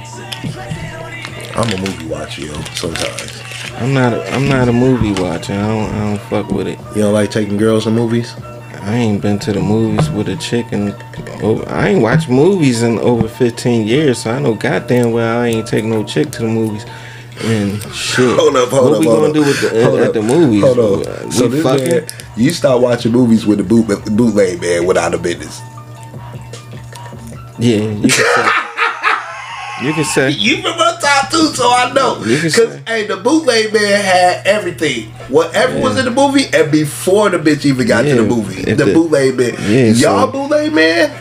I'm 1.54 1.68
a 1.72 1.78
movie 1.78 2.06
watcher, 2.06 2.42
yo. 2.42 2.54
Sometimes 2.74 3.42
I'm 3.74 3.92
not. 3.92 4.12
A, 4.12 4.32
I'm 4.32 4.48
not 4.48 4.68
a 4.68 4.72
movie 4.72 5.12
watcher. 5.20 5.54
I 5.54 5.66
don't. 5.66 5.90
I 5.90 5.98
don't 6.10 6.20
fuck 6.28 6.50
with 6.50 6.68
it. 6.68 6.78
you 6.94 7.02
don't 7.02 7.14
like 7.14 7.30
taking 7.30 7.56
girls 7.56 7.84
to 7.84 7.90
movies. 7.90 8.34
I 8.82 8.96
ain't 8.96 9.22
been 9.22 9.38
to 9.40 9.52
the 9.52 9.60
movies 9.60 10.10
with 10.10 10.28
a 10.28 10.36
chick 10.36 10.66
and 10.72 10.94
oh, 11.42 11.62
I 11.68 11.88
ain't 11.90 12.02
watched 12.02 12.28
movies 12.28 12.82
in 12.82 12.98
over 12.98 13.28
15 13.28 13.86
years, 13.86 14.22
so 14.22 14.30
I 14.32 14.40
know 14.40 14.54
goddamn 14.54 15.12
well 15.12 15.40
I 15.40 15.48
ain't 15.48 15.68
take 15.68 15.84
no 15.84 16.02
chick 16.04 16.30
to 16.32 16.42
the 16.42 16.48
movies. 16.48 16.84
And 17.44 17.80
shit. 17.94 18.36
Hold 18.38 18.56
up, 18.56 18.68
hold 18.70 18.84
what 18.90 18.94
up, 18.94 19.00
we 19.00 19.06
hold 19.06 19.18
gonna 19.18 19.28
up. 19.28 19.34
do 19.34 19.40
with 19.44 19.60
the, 19.62 19.84
Hold 19.84 20.00
at 20.00 20.06
up, 20.09 20.14
the 20.14 20.22
movies? 20.22 20.62
Hold 20.62 20.78
on. 20.78 21.26
We 21.26 21.30
So 21.32 21.48
this 21.48 21.62
fucking? 21.62 21.88
man, 21.88 22.06
you 22.36 22.50
start 22.50 22.80
watching 22.82 23.12
movies 23.12 23.46
with 23.46 23.59
the 23.59 23.64
boot 23.64 23.86
bootleg 24.16 24.60
man 24.60 24.84
without 24.86 25.14
a 25.14 25.18
business. 25.18 25.60
Yeah, 27.59 27.78
you 27.82 28.00
can 28.00 28.10
say. 28.10 28.61
You 29.82 29.92
can 29.92 30.04
say. 30.04 30.30
You 30.30 30.56
from 30.62 30.76
my 30.78 30.96
top 31.00 31.30
two, 31.30 31.46
so 31.48 31.64
I 31.68 31.92
know. 31.92 32.14
Cause 32.16 32.80
hey, 32.86 33.06
the 33.06 33.16
bootleg 33.22 33.72
man 33.72 34.00
had 34.02 34.46
everything. 34.46 35.10
Whatever 35.28 35.78
was 35.80 35.98
in 35.98 36.04
the 36.04 36.10
movie, 36.10 36.44
and 36.52 36.70
before 36.70 37.30
the 37.30 37.38
bitch 37.38 37.64
even 37.64 37.86
got 37.86 38.02
to 38.02 38.14
the 38.14 38.22
movie, 38.22 38.62
the, 38.62 38.74
the- 38.84 38.92
bootleg 38.92 39.36
man. 39.36 39.54
Yeah, 39.60 39.86
Y'all 39.92 40.26
so- 40.26 40.32
bootleg 40.32 40.72
man. 40.72 41.18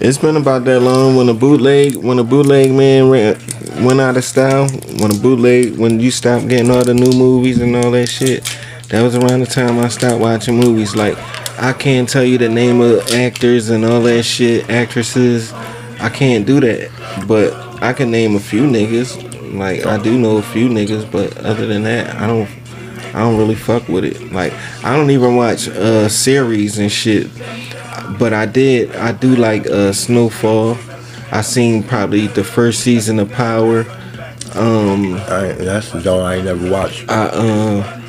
It's 0.00 0.18
been 0.18 0.36
about 0.36 0.64
that 0.64 0.80
long 0.80 1.14
when 1.14 1.28
a 1.28 1.34
bootleg 1.34 1.94
when 1.96 2.18
a 2.18 2.24
bootleg 2.24 2.72
man 2.72 3.08
ran, 3.08 3.38
went 3.84 4.00
out 4.00 4.16
of 4.16 4.24
style. 4.24 4.68
When 4.98 5.14
a 5.14 5.18
bootleg 5.18 5.76
when 5.78 6.00
you 6.00 6.10
stopped 6.10 6.48
getting 6.48 6.70
all 6.72 6.84
the 6.84 6.94
new 6.94 7.12
movies 7.16 7.60
and 7.60 7.76
all 7.76 7.90
that 7.92 8.08
shit. 8.08 8.42
That 8.88 9.00
was 9.02 9.14
around 9.14 9.40
the 9.40 9.46
time 9.46 9.78
I 9.78 9.88
stopped 9.88 10.20
watching 10.20 10.56
movies. 10.58 10.96
Like 10.96 11.16
I 11.58 11.72
can't 11.72 12.08
tell 12.08 12.24
you 12.24 12.36
the 12.36 12.48
name 12.48 12.80
of 12.80 13.08
actors 13.12 13.70
and 13.70 13.84
all 13.84 14.00
that 14.02 14.24
shit, 14.24 14.68
actresses. 14.68 15.52
I 16.00 16.08
can't 16.08 16.44
do 16.46 16.58
that. 16.60 16.90
But 17.28 17.52
I 17.82 17.92
can 17.92 18.10
name 18.10 18.36
a 18.36 18.40
few 18.40 18.62
niggas. 18.62 19.54
Like 19.54 19.84
I 19.84 19.98
do 20.02 20.18
know 20.18 20.38
a 20.38 20.42
few 20.42 20.68
niggas, 20.68 21.10
but 21.10 21.36
other 21.38 21.66
than 21.66 21.82
that, 21.84 22.14
I 22.16 22.26
don't 22.26 22.48
I 23.14 23.20
don't 23.20 23.36
really 23.36 23.54
fuck 23.54 23.88
with 23.88 24.04
it. 24.04 24.32
Like 24.32 24.52
I 24.84 24.96
don't 24.96 25.10
even 25.10 25.36
watch 25.36 25.68
uh 25.68 26.08
series 26.08 26.78
and 26.78 26.90
shit. 26.90 27.28
But 28.18 28.32
I 28.32 28.46
did 28.46 28.94
I 28.96 29.12
do 29.12 29.36
like 29.36 29.66
uh 29.66 29.92
Snowfall. 29.92 30.78
I 31.30 31.40
seen 31.42 31.82
probably 31.82 32.26
the 32.28 32.44
first 32.44 32.80
season 32.80 33.18
of 33.18 33.30
Power. 33.32 33.80
Um 34.54 35.14
I 35.14 35.52
that's 35.58 35.90
the 35.92 36.00
joint 36.00 36.22
I 36.22 36.34
ain't 36.36 36.44
never 36.46 36.70
watched. 36.70 37.10
I 37.10 37.26
uh 37.26 38.00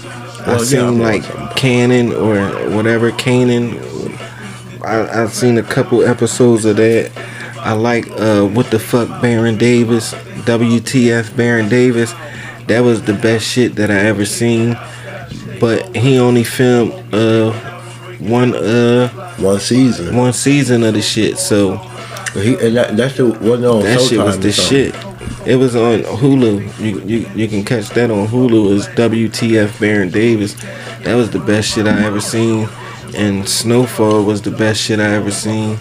I 0.46 0.48
Well, 0.48 0.58
yeah, 0.60 0.64
seen 0.64 0.80
I'm 0.82 1.00
like. 1.00 1.24
Kanan 1.56 2.12
or 2.12 2.76
whatever 2.76 3.12
Kanan. 3.12 3.80
I 4.84 5.22
I've 5.24 5.34
seen 5.34 5.58
a 5.58 5.64
couple 5.64 6.04
episodes 6.04 6.66
of 6.66 6.76
that. 6.78 7.12
I 7.64 7.74
like 7.74 8.10
uh 8.12 8.46
what 8.46 8.70
the 8.72 8.80
fuck 8.80 9.22
Baron 9.22 9.58
Davis, 9.58 10.14
WTF 10.46 11.36
Baron 11.36 11.70
Davis. 11.70 12.14
That 12.68 12.82
was 12.82 13.02
the 13.04 13.14
best 13.14 13.46
shit 13.46 13.76
that 13.76 13.90
I 13.92 13.96
ever 14.06 14.26
seen. 14.26 14.78
But 15.60 15.96
he 15.96 16.18
only 16.20 16.44
filmed 16.44 16.92
uh 17.14 17.52
one 18.20 18.56
uh 18.56 19.10
One 19.38 19.60
season. 19.60 20.16
one 20.16 20.34
season 20.34 20.84
of 20.84 20.94
the 20.94 21.02
shit, 21.02 21.38
so 21.38 21.78
He, 22.34 22.56
and 22.56 22.76
that, 22.78 22.98
that 22.98 23.12
shit 23.14 23.26
wasn't 23.42 23.66
on 23.66 23.82
that 23.84 24.02
shit 24.02 24.20
was 24.20 24.40
the 24.40 24.52
shit. 24.52 24.96
It 25.46 25.58
was 25.58 25.76
on 25.76 26.00
Hulu. 26.04 26.80
You, 26.80 27.00
you 27.02 27.30
you 27.36 27.48
can 27.48 27.64
catch 27.66 27.90
that 27.90 28.10
on 28.12 28.28
Hulu. 28.28 28.72
Is 28.72 28.88
WTF 28.88 29.80
Baron 29.80 30.10
Davis. 30.10 30.54
That 31.04 31.16
was 31.16 31.30
the 31.32 31.40
best 31.40 31.70
shit 31.74 31.86
I 31.86 32.04
ever 32.06 32.22
seen. 32.22 32.68
And 33.16 33.48
Snowfall 33.48 34.24
was 34.24 34.42
the 34.42 34.52
best 34.52 34.82
shit 34.82 35.00
I 35.00 35.14
ever 35.16 35.32
seen. 35.32 35.78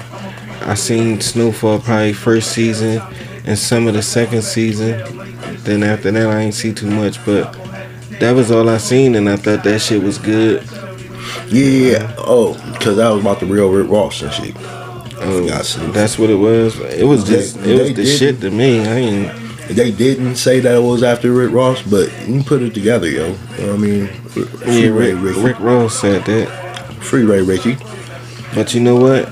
I 0.67 0.75
seen 0.75 1.21
Snowfall 1.21 1.81
probably 1.81 2.13
first 2.13 2.53
season 2.53 3.03
and 3.45 3.59
some 3.59 3.87
of 3.89 3.95
the 3.95 4.03
second 4.03 4.43
season. 4.43 4.99
Then 5.65 5.83
after 5.83 6.11
that 6.11 6.27
I 6.31 6.41
ain't 6.41 6.55
see 6.55 6.73
too 6.73 6.91
much, 6.91 7.25
but 7.25 7.53
that 8.21 8.33
was 8.33 8.51
all 8.51 8.69
I 8.69 8.79
seen 8.79 9.15
and 9.15 9.29
I 9.29 9.37
thought 9.37 9.65
that 9.65 9.81
shit 9.81 10.03
was 10.03 10.19
good. 10.19 10.63
Yeah, 11.49 11.67
yeah. 11.99 12.15
Oh, 12.19 12.55
because 12.73 12.97
that 12.97 13.09
was 13.11 13.21
about 13.21 13.41
the 13.41 13.47
real 13.47 13.71
Rick 13.71 13.91
Ross 13.91 14.23
and 14.23 14.33
shit. 14.33 14.55
Oh, 15.25 15.47
that's 15.93 16.19
what 16.19 16.31
it 16.31 16.35
was. 16.35 16.79
It 16.81 17.07
was 17.07 17.25
They- 17.29 17.37
just 17.37 17.57
it 17.59 17.81
was 17.81 17.95
the 17.95 18.07
shit 18.07 18.41
to 18.41 18.51
me. 18.51 18.81
I 18.81 18.97
ain't 18.97 19.33
They 19.69 19.91
didn't 19.93 20.37
say 20.37 20.59
that 20.61 20.75
it 20.75 20.83
was 20.83 21.03
after 21.03 21.31
Rick 21.33 21.53
Ross, 21.53 21.81
but 21.83 22.11
you 22.29 22.43
put 22.43 22.63
it 22.63 22.75
together, 22.75 23.09
yo. 23.09 23.29
You 23.59 23.67
know 23.67 23.67
what 23.69 23.75
I 23.75 23.77
mean? 23.79 24.07
Free 24.29 24.83
yeah, 24.83 24.89
Ray 24.89 25.15
Rick, 25.15 25.37
Ricky. 25.37 25.41
Rick 25.41 25.61
Ross 25.61 26.01
said 26.01 26.25
that. 26.25 26.49
Freeway 27.01 27.41
Ricky. 27.43 27.77
But 28.55 28.75
you 28.75 28.81
know 28.81 28.97
what? 28.97 29.29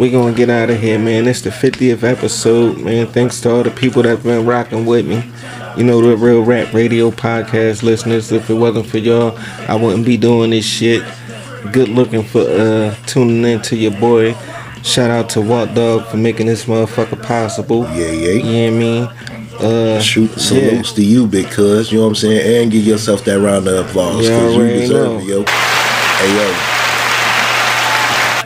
We're 0.00 0.10
gonna 0.10 0.34
get 0.34 0.48
out 0.48 0.70
of 0.70 0.80
here, 0.80 0.98
man. 0.98 1.28
It's 1.28 1.42
the 1.42 1.50
50th 1.50 2.04
episode, 2.04 2.78
man. 2.78 3.06
Thanks 3.08 3.38
to 3.42 3.50
all 3.50 3.62
the 3.62 3.70
people 3.70 4.02
that 4.04 4.22
been 4.22 4.46
rocking 4.46 4.86
with 4.86 5.06
me. 5.06 5.22
You 5.76 5.84
know, 5.84 6.00
the 6.00 6.16
Real 6.16 6.42
Rap 6.42 6.72
Radio 6.72 7.10
podcast 7.10 7.82
listeners. 7.82 8.32
If 8.32 8.48
it 8.48 8.54
wasn't 8.54 8.86
for 8.86 8.96
y'all, 8.96 9.38
I 9.68 9.74
wouldn't 9.74 10.06
be 10.06 10.16
doing 10.16 10.52
this 10.52 10.64
shit. 10.64 11.04
Good 11.70 11.90
looking 11.90 12.22
for 12.22 12.40
uh 12.40 12.94
tuning 13.04 13.44
in 13.44 13.60
to 13.60 13.76
your 13.76 13.90
boy. 13.90 14.32
Shout 14.82 15.10
out 15.10 15.28
to 15.30 15.42
Walt 15.42 15.74
Dogg 15.74 16.06
for 16.06 16.16
making 16.16 16.46
this 16.46 16.64
motherfucker 16.64 17.22
possible. 17.22 17.82
Yeah, 17.90 18.10
yeah. 18.10 18.42
You 18.42 18.70
know 18.70 19.04
what 19.04 19.12
I 19.60 19.66
mean? 19.66 19.66
Uh, 19.70 20.00
Shoot 20.00 20.30
yeah. 20.30 20.36
salutes 20.38 20.92
to 20.94 21.04
you, 21.04 21.26
big 21.26 21.50
cuz. 21.50 21.92
You 21.92 21.98
know 21.98 22.04
what 22.04 22.08
I'm 22.08 22.14
saying? 22.14 22.62
And 22.62 22.72
give 22.72 22.86
yourself 22.86 23.22
that 23.26 23.38
round 23.38 23.68
of 23.68 23.86
applause 23.86 24.26
because 24.26 24.54
you 24.54 24.62
already 24.62 24.78
deserve 24.80 25.12
know. 25.12 25.18
it, 25.18 25.24
yo. 25.26 25.44
Hey, 25.44 26.36
yo. 26.36 26.69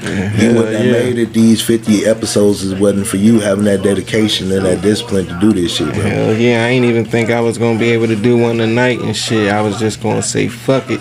You 0.05 0.10
Hell 0.14 0.55
wouldn't 0.55 0.76
have 0.76 0.86
yeah. 0.86 0.93
made 0.93 1.18
it 1.18 1.32
these 1.32 1.62
50 1.62 2.05
episodes 2.06 2.64
if 2.64 2.76
it 2.76 2.81
wasn't 2.81 3.06
for 3.06 3.16
you 3.16 3.40
having 3.40 3.64
that 3.64 3.82
dedication 3.82 4.51
and 4.52 4.64
that 4.64 4.82
discipline 4.82 5.26
to 5.26 5.39
do 5.40 5.52
this 5.52 5.76
shit, 5.76 5.93
bro. 5.94 6.02
Hell 6.02 6.35
yeah, 6.36 6.64
I 6.64 6.68
ain't 6.68 6.85
even 6.85 7.05
think 7.05 7.31
I 7.31 7.40
was 7.40 7.59
gonna 7.59 7.78
be 7.78 7.90
able 7.90 8.06
to 8.09 8.16
do 8.16 8.36
one 8.39 8.59
tonight 8.59 9.01
and 9.01 9.16
shit. 9.16 9.51
I 9.52 9.60
was 9.60 9.78
just 9.78 10.02
gonna 10.02 10.22
say 10.22 10.48
fuck 10.48 10.85
it. 10.90 11.01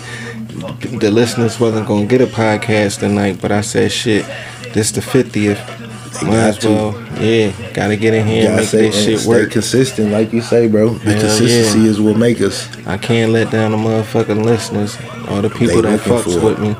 The 1.00 1.10
listeners 1.10 1.58
wasn't 1.60 1.86
gonna 1.86 2.06
get 2.06 2.20
a 2.20 2.26
podcast 2.26 3.00
tonight, 3.00 3.38
but 3.40 3.52
I 3.52 3.60
said 3.60 3.92
shit. 3.92 4.24
This 4.72 4.90
the 4.90 5.02
fiftieth. 5.02 5.60
They 6.20 6.26
Might 6.28 6.34
got 6.34 6.48
as 6.50 6.58
to. 6.58 6.68
well, 6.68 7.20
yeah. 7.20 7.52
Gotta 7.72 7.96
get 7.96 8.14
in 8.14 8.24
here 8.26 8.46
and 8.46 8.56
make 8.56 8.68
say, 8.68 8.82
this 8.90 9.04
shit 9.04 9.18
stay 9.18 9.28
work. 9.28 9.50
consistent, 9.50 10.12
like 10.12 10.32
you 10.32 10.42
say, 10.42 10.68
bro. 10.68 10.90
The 10.90 11.12
Hell 11.12 11.20
consistency 11.22 11.80
yeah. 11.80 11.90
is 11.90 12.00
what 12.00 12.16
make 12.16 12.40
us. 12.40 12.68
I 12.86 12.98
can't 12.98 13.32
let 13.32 13.50
down 13.50 13.72
the 13.72 13.76
motherfucking 13.76 14.44
listeners 14.44 14.96
or 15.28 15.42
the 15.42 15.50
people 15.50 15.82
They 15.82 15.96
that 15.96 16.00
fucks 16.00 16.40
with 16.42 16.58
me. 16.60 16.76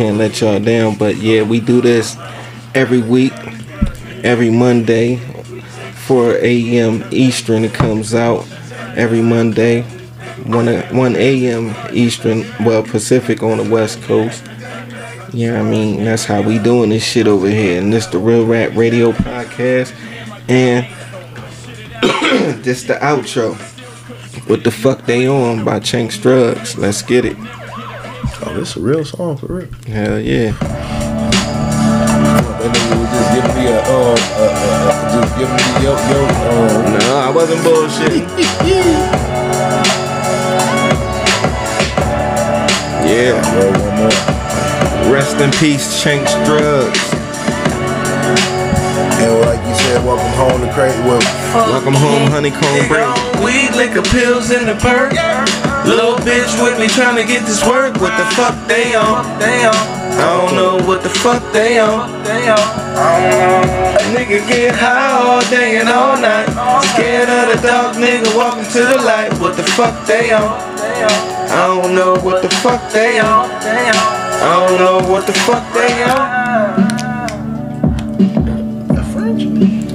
Can't 0.00 0.16
let 0.16 0.40
y'all 0.40 0.58
down. 0.58 0.94
But 0.96 1.16
yeah, 1.16 1.42
we 1.42 1.60
do 1.60 1.82
this 1.82 2.16
every 2.74 3.02
week, 3.02 3.34
every 4.24 4.48
Monday, 4.48 5.16
4 6.06 6.36
a.m. 6.36 7.04
Eastern. 7.10 7.64
It 7.64 7.74
comes 7.74 8.14
out 8.14 8.50
every 8.96 9.20
Monday, 9.20 9.82
1 10.46 10.96
1 10.96 11.16
a.m. 11.16 11.76
Eastern, 11.92 12.46
well 12.64 12.82
Pacific 12.82 13.42
on 13.42 13.58
the 13.58 13.68
West 13.70 14.00
Coast. 14.04 14.42
Yeah, 15.34 15.60
I 15.60 15.62
mean 15.62 16.02
that's 16.02 16.24
how 16.24 16.40
we 16.40 16.58
doing 16.58 16.88
this 16.88 17.04
shit 17.04 17.26
over 17.26 17.50
here, 17.50 17.78
and 17.78 17.92
this 17.92 18.06
the 18.06 18.16
Real 18.16 18.46
Rap 18.46 18.74
Radio 18.74 19.12
podcast, 19.12 19.92
and 20.48 20.86
this 22.64 22.84
the 22.84 22.94
outro. 22.94 23.54
What 24.48 24.64
the 24.64 24.70
fuck 24.70 25.04
they 25.04 25.28
on 25.28 25.62
by 25.62 25.78
Chinx 25.78 26.16
Drugz? 26.16 26.78
Let's 26.78 27.02
get 27.02 27.26
it. 27.26 27.36
Oh, 28.42 28.54
this 28.54 28.70
is 28.70 28.76
a 28.76 28.80
real 28.80 29.04
song 29.04 29.36
for 29.36 29.46
real. 29.46 29.68
Hell 29.86 30.18
yeah. 30.18 30.52
That 30.52 30.60
nigga 32.72 32.96
was 33.00 33.10
just 33.12 33.30
giving 33.36 33.54
me 33.56 33.66
a, 33.68 33.78
um, 33.84 34.16
uh, 34.16 34.40
uh, 34.40 34.88
uh, 34.88 35.20
just 35.20 35.32
giving 35.36 35.56
me 35.56 35.62
yo, 35.84 35.92
yo, 36.08 36.20
um, 36.48 36.96
No, 36.98 37.12
I 37.20 37.28
wasn't 37.30 37.60
bullshit. 37.62 38.24
Yeah. 43.04 43.36
Roll 43.56 43.72
one 43.72 43.94
more. 43.98 44.14
Rest 45.12 45.36
in 45.40 45.50
peace, 45.52 46.02
Chinx 46.02 46.24
Drugz. 46.46 46.96
And 49.20 49.32
like 49.44 49.60
you 49.68 49.74
said, 49.84 49.98
welcome 50.04 50.32
home 50.38 50.60
to 50.66 50.72
Crazy. 50.72 50.98
Well, 51.00 51.20
Welcome 51.52 51.94
home, 51.94 52.30
honeycomb 52.30 52.88
break. 52.88 53.06
Weed, 53.44 53.70
liquor, 53.76 54.02
pills 54.02 54.50
in 54.50 54.66
the 54.66 54.74
perk. 54.76 55.12
Little 55.86 56.16
bitch 56.26 56.52
with 56.62 56.78
me 56.78 56.88
trying 56.88 57.16
to 57.16 57.24
get 57.24 57.46
this 57.46 57.64
work. 57.66 57.96
What 58.00 58.16
the 58.16 58.24
fuck 58.36 58.54
they 58.68 58.94
on? 58.94 59.24
They 59.38 59.64
on. 59.64 59.74
I 60.20 60.46
don't 60.46 60.54
know 60.54 60.86
what 60.86 61.02
the 61.02 61.08
fuck 61.08 61.42
they 61.52 61.78
on. 61.78 62.22
They 62.24 62.50
on. 62.50 62.58
A 62.58 64.04
nigga 64.12 64.46
get 64.46 64.74
high 64.74 65.12
all 65.16 65.40
day 65.48 65.78
and 65.78 65.88
all 65.88 66.20
night. 66.20 66.48
Scared 66.92 67.28
of 67.28 67.54
the 67.54 67.66
dark 67.66 67.96
nigga 67.96 68.36
walking 68.36 68.64
to 68.72 68.80
the 68.80 69.02
light. 69.02 69.32
What 69.40 69.56
the 69.56 69.62
fuck 69.62 70.06
they 70.06 70.32
on? 70.32 70.76
They 70.76 71.02
on 71.04 71.40
I 71.50 71.66
don't 71.66 71.94
know 71.94 72.14
what 72.20 72.42
the 72.42 72.50
fuck 72.50 72.92
they 72.92 73.18
on. 73.18 73.48
They 73.60 73.88
on 73.88 74.20
I 74.42 74.66
don't 74.66 74.78
know 74.78 75.10
what 75.10 75.26
the 75.26 75.32
fuck 75.32 75.72
they 75.72 76.02
on. 76.04 76.40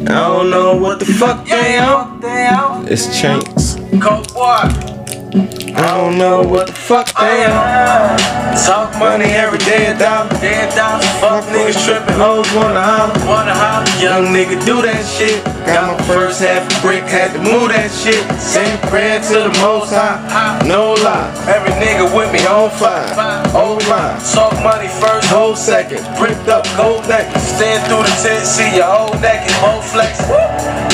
I 0.07 0.27
don't 0.27 0.49
know 0.49 0.77
what 0.77 0.99
the 0.99 1.05
fuck 1.05 1.45
they 1.45 1.77
on. 1.77 2.87
It's 2.87 3.07
Chinx. 3.07 3.75
Coke 4.01 4.33
boy. 4.33 4.94
I 5.35 5.97
don't 5.97 6.17
know 6.17 6.41
what 6.43 6.67
the 6.67 6.73
fuck 6.73 7.07
they 7.19 7.43
are. 7.43 8.17
Talk 8.65 8.97
money 8.97 9.25
every 9.25 9.59
day, 9.59 9.87
a 9.87 9.97
dollar. 9.97 10.29
Day 10.39 10.63
a 10.63 10.73
dollar. 10.73 11.03
Fuck 11.19 11.43
niggas 11.51 11.83
tripping. 11.85 12.15
Hoes 12.15 12.47
wanna 12.53 12.81
holler. 12.81 13.27
Wanna 13.27 13.53
holler. 13.53 13.85
Young 14.01 14.33
nigga 14.33 14.65
do 14.65 14.81
that 14.81 15.03
shit. 15.03 15.54
Got 15.65 15.97
my 15.97 16.05
first 16.05 16.41
half 16.41 16.61
a 16.61 16.81
brick, 16.81 17.03
had 17.03 17.33
to 17.33 17.39
move 17.39 17.69
that 17.69 17.89
shit. 17.89 18.21
Send 18.39 18.79
prayer 18.89 19.19
to 19.19 19.49
the 19.49 19.53
most 19.61 19.91
high. 19.91 20.21
No 20.67 20.93
lie. 20.93 21.29
Every 21.49 21.73
nigga 21.81 22.05
with 22.15 22.31
me 22.31 22.45
On 22.45 22.69
fire. 22.69 23.09
Oh 23.53 23.81
my. 23.89 24.13
Talk 24.33 24.53
money 24.63 24.87
first. 24.87 25.27
Whole 25.29 25.55
second. 25.55 26.05
Bricked 26.17 26.47
up, 26.47 26.65
gold 26.77 27.07
neck. 27.09 27.25
Stand 27.37 27.81
through 27.87 28.03
the 28.05 28.15
tent, 28.21 28.45
see 28.45 28.77
your 28.77 28.85
whole 28.85 29.17
naked, 29.19 29.51
whole 29.59 29.81
flex. 29.81 30.21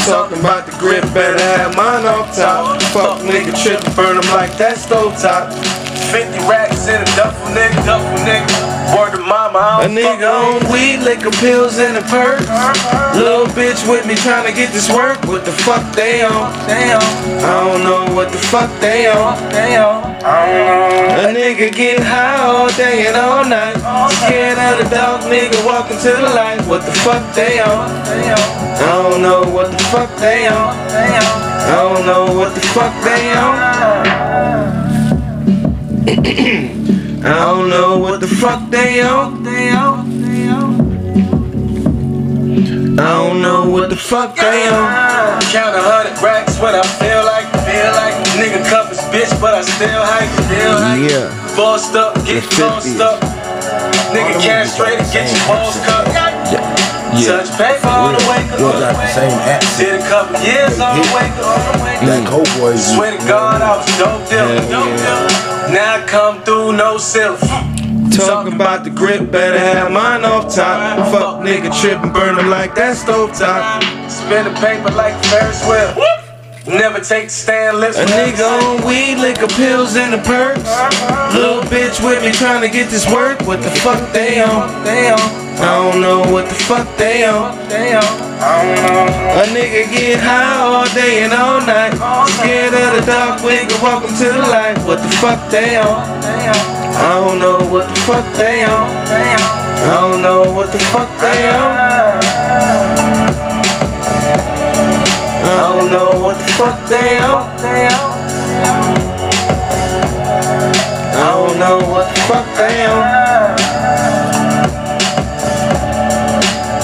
Talking 0.05 0.39
about 0.39 0.65
the 0.65 0.75
grip, 0.79 1.03
better 1.13 1.39
have 1.57 1.75
mine 1.75 2.05
off 2.05 2.35
top. 2.35 2.81
Fuck 2.95 3.19
nigga 3.21 3.53
trippin', 3.61 3.93
burn 3.93 4.17
'em 4.17 4.29
like 4.33 4.57
that 4.57 4.77
stove 4.77 5.19
top. 5.21 5.51
50 6.09 6.49
racks 6.49 6.87
in 6.87 7.01
a 7.01 7.05
duffel 7.15 7.53
nigga, 7.53 7.77
duffel 7.85 8.17
nigga. 8.25 8.71
Word 8.95 9.11
to 9.15 9.21
mama, 9.23 9.59
I 9.59 9.85
A 9.85 9.87
don't 9.87 9.95
nigga 9.95 10.27
fuck 10.27 10.65
on 10.65 10.73
weed, 10.73 10.99
liquor 11.05 11.31
pills, 11.39 11.79
and 11.79 11.95
a 11.97 12.03
perk. 12.09 12.41
Little 13.15 13.47
bitch 13.53 13.87
with 13.87 14.05
me 14.07 14.15
trying 14.15 14.49
to 14.49 14.53
get 14.53 14.73
this 14.73 14.89
work. 14.89 15.21
What 15.29 15.45
the 15.45 15.51
fuck 15.51 15.83
they 15.95 16.23
on? 16.23 16.51
Damn, 16.67 16.99
I 17.45 17.51
don't 17.63 17.83
know 17.83 18.13
what 18.15 18.31
the 18.31 18.37
fuck 18.37 18.69
they 18.81 19.07
on. 19.07 19.37
damn. 19.51 20.11
I 20.23 21.23
A 21.23 21.33
nigga 21.33 21.73
get 21.73 22.03
high 22.03 22.43
all 22.43 22.69
day 22.75 23.07
and 23.07 23.15
all 23.15 23.45
night. 23.45 23.77
Scared 24.25 24.57
of 24.57 24.83
the 24.83 24.95
dog 24.95 25.21
nigga 25.31 25.65
walking 25.65 25.97
to 25.97 26.11
the 26.11 26.29
light. 26.35 26.61
What 26.67 26.85
the 26.85 26.91
fuck 26.91 27.23
they 27.33 27.59
on? 27.59 27.89
I 27.89 28.85
don't 29.01 29.21
know 29.21 29.43
what 29.43 29.71
the 29.71 29.79
fuck 29.85 30.09
they 30.17 30.47
on. 30.47 30.75
I 30.91 31.75
don't 31.75 32.05
know 32.05 32.35
what 32.35 32.53
the 32.53 32.61
fuck 32.61 32.93
they 33.03 33.31
on. 33.31 33.55
Uh-huh. 33.55 34.80
I 36.01 37.21
don't 37.23 37.69
know 37.69 37.99
what 37.99 38.19
the 38.21 38.27
fuck 38.27 38.71
they 38.71 39.01
on. 39.01 39.45
I 42.97 43.17
don't 43.17 43.41
know 43.41 43.69
what 43.69 43.89
the 43.91 43.95
fuck 43.95 44.35
they 44.35 44.67
on. 44.67 45.41
Count 45.53 45.75
a 45.75 45.81
hundred 45.81 46.19
racks 46.23 46.59
when 46.59 46.73
I 46.73 46.81
feel 46.97 47.23
like, 47.23 47.45
feel 47.65 47.91
like 47.93 48.15
nigga 48.33 48.89
his 48.89 48.99
bitch, 49.13 49.39
but 49.39 49.53
I 49.53 49.61
still 49.61 50.01
hype, 50.03 50.29
still 50.45 50.77
hype. 50.77 51.11
Yeah. 51.11 51.55
Bossed 51.55 51.95
up, 51.95 52.15
get 52.25 52.43
50. 52.43 52.99
up. 52.99 53.21
Nigga 54.09 54.41
castrated, 54.41 55.05
get 55.13 55.29
your 55.29 55.47
balls 55.47 55.77
cut. 55.85 56.07
Yeah. 56.51 56.80
Touch 57.11 57.51
paper 57.57 57.87
all 57.87 58.11
the 58.15 58.23
way, 58.29 58.39
Still 58.55 58.71
got 58.71 58.95
the 58.95 59.07
same 59.07 59.37
accent. 59.43 59.89
Did 59.89 59.99
a 59.99 60.09
couple 60.09 60.39
years 60.41 60.79
on 60.79 60.95
the 60.95 61.07
way, 61.11 61.27
on 61.43 61.59
the 61.67 61.83
way. 61.83 61.95
That 62.07 62.27
Coke 62.27 62.47
boys. 62.57 62.95
Swear 62.95 63.11
to 63.17 63.27
God, 63.27 63.61
I 63.61 63.77
was 63.77 63.85
dope 63.99 64.29
dealer, 64.29 64.55
Yeah, 64.55 64.71
dope 64.71 64.87
yeah. 64.87 65.27
dealer. 65.67 65.73
Now 65.75 66.03
I 66.03 66.07
come 66.07 66.41
through 66.43 66.73
no 66.73 66.97
silver. 66.97 67.45
Talking 68.15 68.53
about 68.53 68.83
the 68.83 68.89
grip, 68.89 69.31
better 69.31 69.57
have 69.59 69.91
mine 69.91 70.23
off 70.25 70.53
top. 70.53 71.11
Fuck 71.11 71.43
nigga 71.45 71.71
trippin', 71.79 72.11
burn 72.11 72.39
'em 72.39 72.49
like 72.49 72.75
that 72.75 72.95
stove 72.97 73.31
top. 73.37 73.83
Spin 74.09 74.45
the 74.45 74.51
paper 74.59 74.91
like 74.91 75.15
Ferris 75.25 75.61
wheel. 75.67 76.20
Never 76.67 76.99
take 76.99 77.31
stand, 77.31 77.79
lips. 77.79 77.97
A 77.97 78.05
nigga 78.05 78.45
on 78.45 78.85
weed, 78.85 79.17
liquor 79.17 79.47
pills, 79.47 79.95
and 79.95 80.13
the 80.13 80.19
perks. 80.19 80.61
Little 81.33 81.63
bitch 81.73 81.97
with 82.05 82.21
me 82.21 82.31
trying 82.31 82.61
to 82.61 82.69
get 82.69 82.89
this 82.89 83.11
work. 83.11 83.41
What 83.47 83.63
the 83.63 83.71
fuck 83.71 84.13
they 84.13 84.41
on? 84.41 84.69
Damn, 84.85 85.17
I 85.57 85.89
don't 85.89 86.01
know 86.01 86.19
what 86.31 86.47
the 86.47 86.53
fuck 86.53 86.85
they 86.97 87.25
on. 87.25 87.57
damn. 87.67 88.03
A 88.41 89.43
nigga 89.49 89.89
get 89.89 90.19
high 90.19 90.61
all 90.61 90.85
day 90.93 91.23
and 91.23 91.33
all 91.33 91.61
night. 91.65 91.97
Scared 92.29 92.73
of 92.73 92.93
the 92.93 93.03
dark, 93.09 93.41
nigga, 93.41 93.81
welcome 93.81 94.13
to 94.17 94.25
the 94.25 94.45
light. 94.53 94.77
What 94.85 95.01
the 95.01 95.09
fuck 95.17 95.49
they 95.49 95.77
on? 95.77 95.97
I 96.93 97.25
don't 97.25 97.39
know 97.39 97.57
what 97.73 97.89
the 97.89 97.99
fuck 98.01 98.25
they 98.37 98.65
on. 98.65 98.89
I 99.81 99.97
don't 99.99 100.21
know 100.21 100.43
what 100.53 100.71
the 100.71 100.77
fuck 100.77 101.09
they 101.19 101.49
on. 101.49 102.00
I 105.51 105.53
don't 105.77 105.91
know 105.91 106.11
what 106.23 106.37
the 106.37 106.47
fuck 106.53 106.87
they 106.89 107.17
on. 107.17 107.43
I 111.13 111.33
don't 111.35 111.59
know 111.59 111.77
what 111.89 112.07
the 112.15 112.21
fuck 112.21 112.45
they 112.55 112.85
on. 112.85 113.03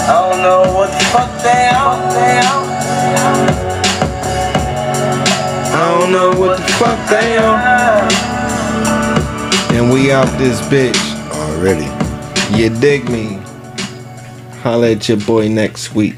I 0.04 0.12
don't 0.20 0.42
know 0.42 0.62
what 0.76 0.90
the 0.92 1.00
fuck 1.06 1.32
they 1.44 1.70
on. 1.70 1.98
I 5.74 5.76
don't 6.00 6.12
know 6.12 6.30
what 6.38 6.58
the 6.58 6.68
fuck 6.74 7.00
they 7.10 7.38
on. 7.38 8.12
And 9.76 9.86
we 9.94 10.12
out 10.12 10.28
this 10.38 10.60
bitch. 10.64 11.00
Already. 11.32 11.88
You 12.58 12.70
dig 12.70 13.10
me? 13.10 13.40
Holla 14.62 14.92
at 14.92 15.08
your 15.08 15.20
boy 15.20 15.48
next 15.48 15.96
week. 15.96 16.18